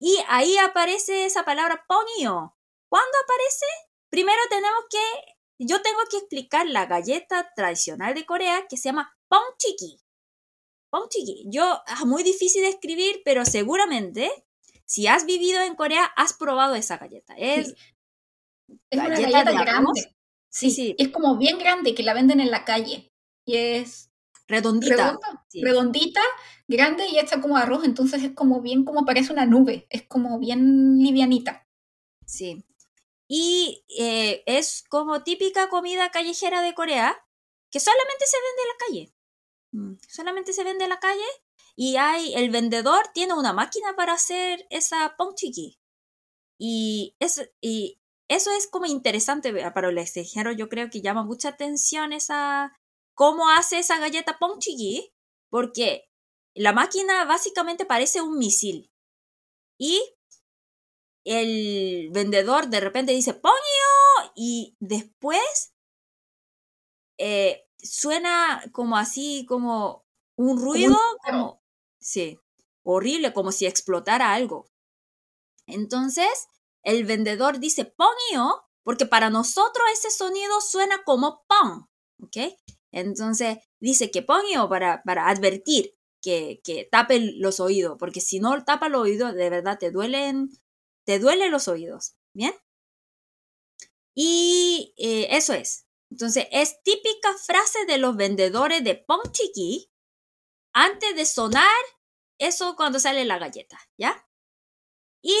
Y 0.00 0.16
ahí 0.28 0.56
aparece 0.58 1.26
esa 1.26 1.44
palabra 1.44 1.84
ponio. 1.86 2.56
¿Cuándo 2.88 3.18
aparece? 3.24 3.66
Primero 4.10 4.40
tenemos 4.48 4.84
que, 4.90 5.64
yo 5.64 5.82
tengo 5.82 6.00
que 6.10 6.18
explicar 6.18 6.66
la 6.66 6.86
galleta 6.86 7.50
tradicional 7.54 8.14
de 8.14 8.26
Corea 8.26 8.66
que 8.68 8.76
se 8.76 8.88
llama 8.88 9.16
Pong 9.28 9.54
Chiki. 9.58 10.00
Yo, 11.46 11.82
es 11.86 12.06
muy 12.06 12.22
difícil 12.22 12.62
de 12.62 12.68
escribir, 12.68 13.20
pero 13.24 13.44
seguramente, 13.44 14.30
si 14.86 15.06
has 15.06 15.26
vivido 15.26 15.60
en 15.62 15.74
Corea, 15.74 16.04
has 16.16 16.32
probado 16.32 16.74
esa 16.74 16.96
galleta. 16.96 17.34
Es, 17.36 17.68
sí. 17.68 17.74
galleta 18.90 19.20
una 19.20 19.42
galleta 19.42 19.64
grande. 19.64 20.16
Sí, 20.50 20.70
sí. 20.70 20.94
Es 20.98 21.08
como 21.08 21.36
bien 21.36 21.58
grande 21.58 21.94
que 21.94 22.02
la 22.02 22.14
venden 22.14 22.40
en 22.40 22.50
la 22.50 22.64
calle. 22.64 23.12
Y 23.44 23.56
es 23.56 24.10
redondita. 24.46 25.18
Redondita, 25.52 26.22
grande 26.66 27.06
y 27.08 27.18
hecha 27.18 27.40
como 27.40 27.56
arroz, 27.56 27.84
entonces 27.84 28.22
es 28.22 28.32
como 28.32 28.62
bien, 28.62 28.84
como 28.84 29.04
parece 29.04 29.32
una 29.32 29.44
nube, 29.44 29.86
es 29.90 30.02
como 30.06 30.38
bien 30.38 30.98
livianita. 30.98 31.66
Sí. 32.24 32.64
Y 33.28 33.84
eh, 33.98 34.42
es 34.46 34.84
como 34.88 35.22
típica 35.22 35.68
comida 35.68 36.10
callejera 36.10 36.62
de 36.62 36.74
Corea, 36.74 37.16
que 37.70 37.80
solamente 37.80 38.24
se 38.26 38.36
vende 38.38 38.62
en 38.62 38.68
la 38.68 38.86
calle. 38.86 39.14
Mm, 39.72 39.94
solamente 40.08 40.52
se 40.52 40.64
vende 40.64 40.84
en 40.84 40.90
la 40.90 41.00
calle 41.00 41.26
y 41.76 41.96
hay, 41.96 42.34
el 42.34 42.50
vendedor 42.50 43.08
tiene 43.14 43.34
una 43.34 43.52
máquina 43.52 43.94
para 43.94 44.14
hacer 44.14 44.66
esa 44.70 45.14
pongchigi. 45.16 45.78
Y, 46.58 47.14
es, 47.20 47.50
y 47.60 48.00
eso 48.28 48.50
es 48.50 48.66
como 48.66 48.86
interesante 48.86 49.52
para 49.72 49.90
el 49.90 49.98
extranjero. 49.98 50.52
Yo 50.52 50.68
creo 50.68 50.90
que 50.90 51.02
llama 51.02 51.22
mucha 51.22 51.50
atención 51.50 52.12
esa 52.12 52.72
cómo 53.14 53.48
hace 53.50 53.78
esa 53.78 53.98
galleta 53.98 54.38
pongchigi, 54.38 55.12
porque 55.50 56.08
la 56.54 56.72
máquina 56.72 57.24
básicamente 57.24 57.84
parece 57.84 58.22
un 58.22 58.38
misil. 58.38 58.90
Y 59.78 60.00
el 61.28 62.08
vendedor 62.10 62.68
de 62.68 62.80
repente 62.80 63.12
dice 63.12 63.34
¡Ponio! 63.34 64.32
y 64.34 64.76
después 64.80 65.74
eh, 67.18 67.66
suena 67.76 68.64
como 68.72 68.96
así, 68.96 69.44
como 69.46 70.06
un 70.36 70.58
ruido, 70.58 70.96
como, 71.22 71.62
sí, 72.00 72.38
horrible, 72.82 73.34
como 73.34 73.52
si 73.52 73.66
explotara 73.66 74.32
algo. 74.32 74.70
Entonces, 75.66 76.48
el 76.82 77.04
vendedor 77.04 77.58
dice 77.58 77.84
¡Ponio! 77.84 78.64
porque 78.82 79.04
para 79.04 79.28
nosotros 79.28 79.84
ese 79.92 80.10
sonido 80.10 80.62
suena 80.62 81.04
como 81.04 81.44
¡pong! 81.46 81.88
¿ok? 82.22 82.54
Entonces, 82.90 83.58
dice 83.80 84.10
que 84.10 84.22
¡Ponio! 84.22 84.70
para, 84.70 85.02
para 85.02 85.28
advertir 85.28 85.94
que, 86.22 86.62
que 86.64 86.88
tape 86.90 87.34
los 87.36 87.60
oídos, 87.60 87.96
porque 87.98 88.22
si 88.22 88.40
no 88.40 88.64
tapa 88.64 88.88
los 88.88 89.02
oídos, 89.02 89.34
de 89.34 89.50
verdad 89.50 89.78
te 89.78 89.90
duelen 89.90 90.48
te 91.08 91.18
duelen 91.18 91.50
los 91.50 91.68
oídos, 91.68 92.16
¿bien? 92.34 92.54
Y 94.14 94.92
eh, 94.98 95.28
eso 95.30 95.54
es. 95.54 95.86
Entonces, 96.10 96.46
es 96.50 96.82
típica 96.82 97.32
frase 97.46 97.86
de 97.86 97.96
los 97.96 98.14
vendedores 98.14 98.84
de 98.84 98.94
Pomchiqui 98.94 99.90
antes 100.74 101.16
de 101.16 101.24
sonar 101.24 101.80
eso 102.36 102.76
cuando 102.76 103.00
sale 103.00 103.24
la 103.24 103.38
galleta, 103.38 103.80
¿ya? 103.96 104.28
Y, 105.22 105.38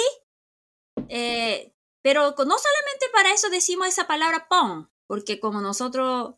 eh, 1.10 1.74
pero 2.00 2.30
no 2.30 2.56
solamente 2.56 3.06
para 3.12 3.34
eso 3.34 3.50
decimos 3.50 3.88
esa 3.88 4.06
palabra 4.06 4.48
pon, 4.48 4.90
porque 5.06 5.38
como 5.38 5.60
nosotros 5.60 6.36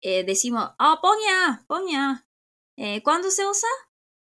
eh, 0.00 0.24
decimos, 0.24 0.70
ah, 0.78 0.94
oh, 0.94 1.00
pon 1.02 1.18
ya, 1.28 1.62
pon 1.68 1.84
¿cuándo 3.02 3.30
se 3.30 3.46
usa? 3.46 3.68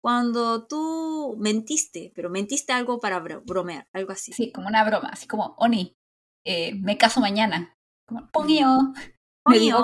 cuando 0.07 0.69
tú 0.69 1.35
mentiste, 1.37 2.12
pero 2.15 2.31
mentiste 2.31 2.73
algo 2.73 3.01
para 3.01 3.19
bromear, 3.19 3.89
algo 3.93 4.12
así. 4.12 4.33
Sí, 4.33 4.53
como 4.53 4.69
una 4.69 4.85
broma, 4.85 5.09
así 5.09 5.27
como, 5.27 5.57
Oni, 5.59 5.97
eh, 6.45 6.77
me 6.77 6.97
caso 6.97 7.19
mañana. 7.19 7.77
Como, 8.07 8.31
Ponio, 8.31 8.95
Ponio. 9.43 9.81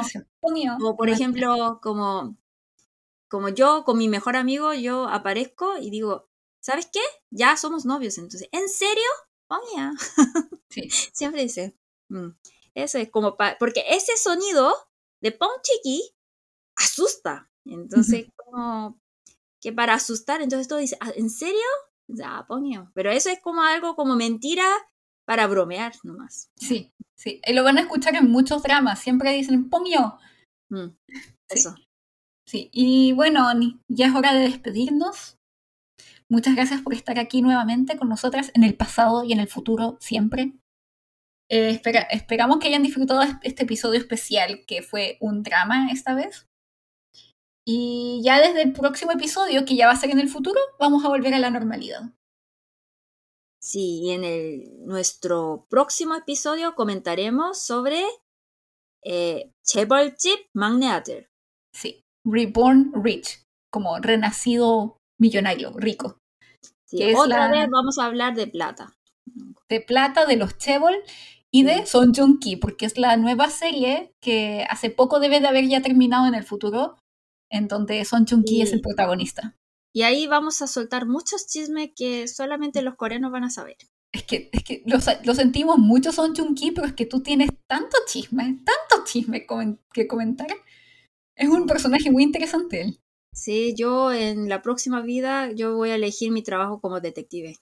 O 0.81 0.97
por 0.97 1.11
ejemplo, 1.11 1.81
como, 1.83 2.37
como 3.29 3.49
yo 3.49 3.83
con 3.83 3.99
mi 3.99 4.09
mejor 4.09 4.37
amigo, 4.37 4.73
yo 4.75 5.09
aparezco 5.09 5.77
y 5.77 5.91
digo, 5.91 6.29
¿sabes 6.61 6.87
qué? 6.87 7.01
Ya 7.33 7.57
somos 7.57 7.85
novios, 7.85 8.17
entonces, 8.17 8.49
¿en 8.53 8.69
serio? 8.69 9.11
Ponio. 9.49 9.91
Sí. 10.71 10.89
Siempre 10.89 11.43
dice, 11.43 11.77
mm. 12.11 12.29
eso 12.75 12.99
es 12.99 13.11
como, 13.11 13.37
para 13.37 13.59
porque 13.59 13.85
ese 13.89 14.17
sonido 14.17 14.73
de 15.21 15.33
Pon 15.33 15.51
Chiqui 15.63 16.15
asusta. 16.77 17.51
Entonces, 17.65 18.29
como 18.37 19.02
que 19.63 19.73
para 19.73 19.95
asustar, 19.95 20.43
entonces 20.43 20.69
todo 20.69 20.81
dice, 20.81 20.97
ah, 21.01 21.13
¿en 21.15 21.31
serio? 21.31 21.57
Ya, 22.09 22.45
ponio. 22.49 22.91
Pero 22.95 23.11
eso 23.11 23.31
es 23.31 23.41
como 23.41 23.63
algo 23.63 23.95
como 23.95 24.17
mentira 24.17 24.65
para 25.25 25.47
bromear 25.47 25.93
nomás. 26.03 26.51
Sí, 26.57 26.93
sí. 27.17 27.41
Y 27.47 27.53
lo 27.53 27.63
van 27.63 27.79
a 27.79 27.83
escuchar 27.83 28.17
en 28.17 28.31
muchos 28.31 28.63
dramas. 28.63 29.01
Siempre 29.01 29.33
dicen, 29.33 29.71
ponio. 29.71 30.19
Mm, 30.69 30.89
eso. 31.49 31.75
Sí. 31.77 31.89
sí. 32.45 32.71
Y 32.73 33.13
bueno, 33.13 33.49
ya 33.89 34.09
es 34.09 34.15
hora 34.15 34.35
de 34.35 34.41
despedirnos. 34.41 35.39
Muchas 36.29 36.57
gracias 36.57 36.83
por 36.83 36.95
estar 36.95 37.19
aquí 37.19 37.41
nuevamente 37.41 37.97
con 37.97 38.09
nosotras 38.09 38.51
en 38.55 38.65
el 38.65 38.75
pasado 38.75 39.23
y 39.23 39.33
en 39.33 39.41
el 39.41 39.49
futuro 39.49 39.97
siempre. 40.01 40.53
Eh, 41.51 41.69
espera, 41.69 42.01
esperamos 42.11 42.59
que 42.59 42.69
hayan 42.69 42.83
disfrutado 42.83 43.21
este 43.43 43.65
episodio 43.65 44.01
especial 44.01 44.65
que 44.67 44.83
fue 44.83 45.19
un 45.21 45.43
drama 45.43 45.91
esta 45.93 46.15
vez. 46.15 46.49
Y 47.66 48.22
ya 48.24 48.40
desde 48.40 48.62
el 48.62 48.72
próximo 48.74 49.12
episodio, 49.12 49.66
que 49.66 49.76
ya 49.76 49.88
va 49.88 49.94
a 49.94 49.98
ser 49.98 50.10
en 50.12 50.20
el 50.20 50.30
futuro, 50.30 50.60
vamos 50.80 51.04
a 51.04 51.10
volver 51.10 51.34
a 51.34 51.40
la 51.40 51.50
normalidad. 51.50 52.02
Sí, 53.62 54.02
y 54.04 54.12
en 54.12 54.24
el, 54.24 54.86
nuestro 54.86 55.66
próximo 55.70 56.16
episodio 56.16 56.76
comentaremos 56.76 57.62
sobre 57.62 58.04
eh, 59.06 59.52
재벌집 59.64 60.48
막내 60.54 60.88
아들. 60.88 61.28
Sí, 61.74 62.04
Reborn 62.26 62.92
Rich, 63.04 63.44
como 63.72 64.00
renacido 64.00 64.98
millonario, 65.20 65.72
rico. 65.76 66.18
Sí, 66.86 66.98
Que 67.00 67.12
es 67.12 67.18
otra 67.20 67.48
la- 67.48 67.52
vez 67.52 67.70
vamos 67.70 67.98
a 68.00 68.06
hablar 68.06 68.36
de 68.36 68.48
plata. 68.48 68.94
de 69.70 69.82
plata 69.82 70.26
de 70.26 70.38
los 70.38 70.58
Chebol 70.58 70.96
y 71.52 71.64
de 71.64 71.80
Sí. 71.80 71.88
Son 71.88 72.14
Joong 72.14 72.40
Ki, 72.40 72.56
porque 72.56 72.86
es 72.86 72.98
la 72.98 73.18
nueva 73.18 73.50
serie 73.50 74.14
que 74.22 74.66
hace 74.70 74.90
poco 74.90 75.20
debe 75.20 75.42
de 75.42 75.48
haber 75.48 75.68
ya 75.68 75.82
terminado 75.82 76.26
en 76.26 76.36
el 76.36 76.46
futuro, 76.46 76.96
en 77.53 77.69
donde 77.69 78.05
Son 78.05 78.27
Joong 78.27 78.43
Ki 78.45 78.57
Sí. 78.57 78.63
es 78.63 78.73
el 78.73 78.81
protagonista. 78.81 79.57
Y 79.95 80.03
ahí 80.03 80.27
vamos 80.27 80.61
a 80.63 80.67
soltar 80.67 81.07
muchos 81.07 81.47
chismes 81.47 81.91
que 81.95 82.27
solamente 82.27 82.83
los 82.83 82.97
coreanos 82.97 83.31
van 83.31 83.45
a 83.45 83.51
saber. 83.51 83.77
Es 84.13 84.25
que, 84.25 84.51
es 84.53 84.65
que 84.65 84.83
lo, 84.87 84.99
lo 85.25 85.35
sentimos 85.35 85.79
mucho 85.79 86.13
Son 86.13 86.35
Joong 86.35 86.55
Ki, 86.55 86.73
pero 86.73 86.87
es 86.87 86.95
que 86.95 87.07
tú 87.07 87.23
tienes 87.23 87.51
tanto 87.69 87.97
chisme, 88.07 88.59
tanto 88.65 89.05
chisme 89.07 89.47
comen- 89.47 89.79
que 89.93 90.07
comentar. 90.09 90.49
Es 91.37 91.49
un 91.49 91.67
personaje 91.67 92.11
muy 92.11 92.23
interesante 92.23 92.83
él. 92.83 92.99
Sí, 93.35 93.75
yo 93.77 94.13
en 94.13 94.49
la 94.51 94.61
próxima 94.61 95.01
vida 95.01 95.51
yo 95.53 95.77
voy 95.77 95.91
a 95.91 95.95
elegir 95.95 96.31
mi 96.33 96.43
trabajo 96.43 96.81
como 96.81 97.01
detective. 97.01 97.57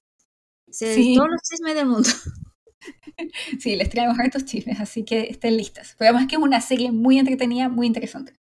Sé 0.68 0.94
Sí. 0.94 1.14
todos 1.16 1.28
los 1.30 1.40
chismes 1.42 1.74
del 1.76 1.86
mundo. 1.86 2.08
sí, 3.60 3.76
les 3.76 3.88
traemos 3.90 4.18
hartos 4.18 4.44
chismes, 4.44 4.80
así 4.80 5.04
que 5.04 5.22
estén 5.30 5.56
listas. 5.56 5.94
Pero 5.98 6.10
además 6.10 6.28
que 6.28 6.36
es 6.36 6.42
una 6.42 6.60
serie 6.60 6.90
muy 6.92 7.18
entretenida, 7.18 7.68
muy 7.68 7.86
interesante. 7.86 8.34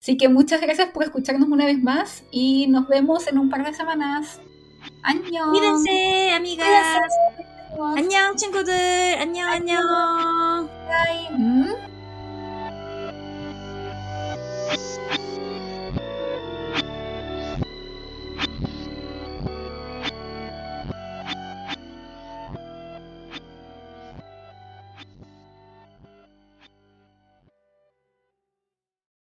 Así 0.00 0.16
que 0.16 0.28
muchas 0.28 0.60
gracias 0.60 0.90
por 0.90 1.04
escucharnos 1.04 1.48
una 1.48 1.66
vez 1.66 1.82
más 1.82 2.24
y 2.30 2.66
nos 2.68 2.88
vemos 2.88 3.26
en 3.26 3.38
un 3.38 3.48
par 3.48 3.64
de 3.64 3.72
semanas. 3.74 4.40
¡Año! 5.02 5.50
Cuídense, 5.50 6.32
amigas. 6.32 6.98
안녕 7.96 8.36
친구들. 8.36 9.18
안녕 9.18 9.48
안녕. 9.48 9.80
Bye. 10.86 11.28
음? 11.30 11.74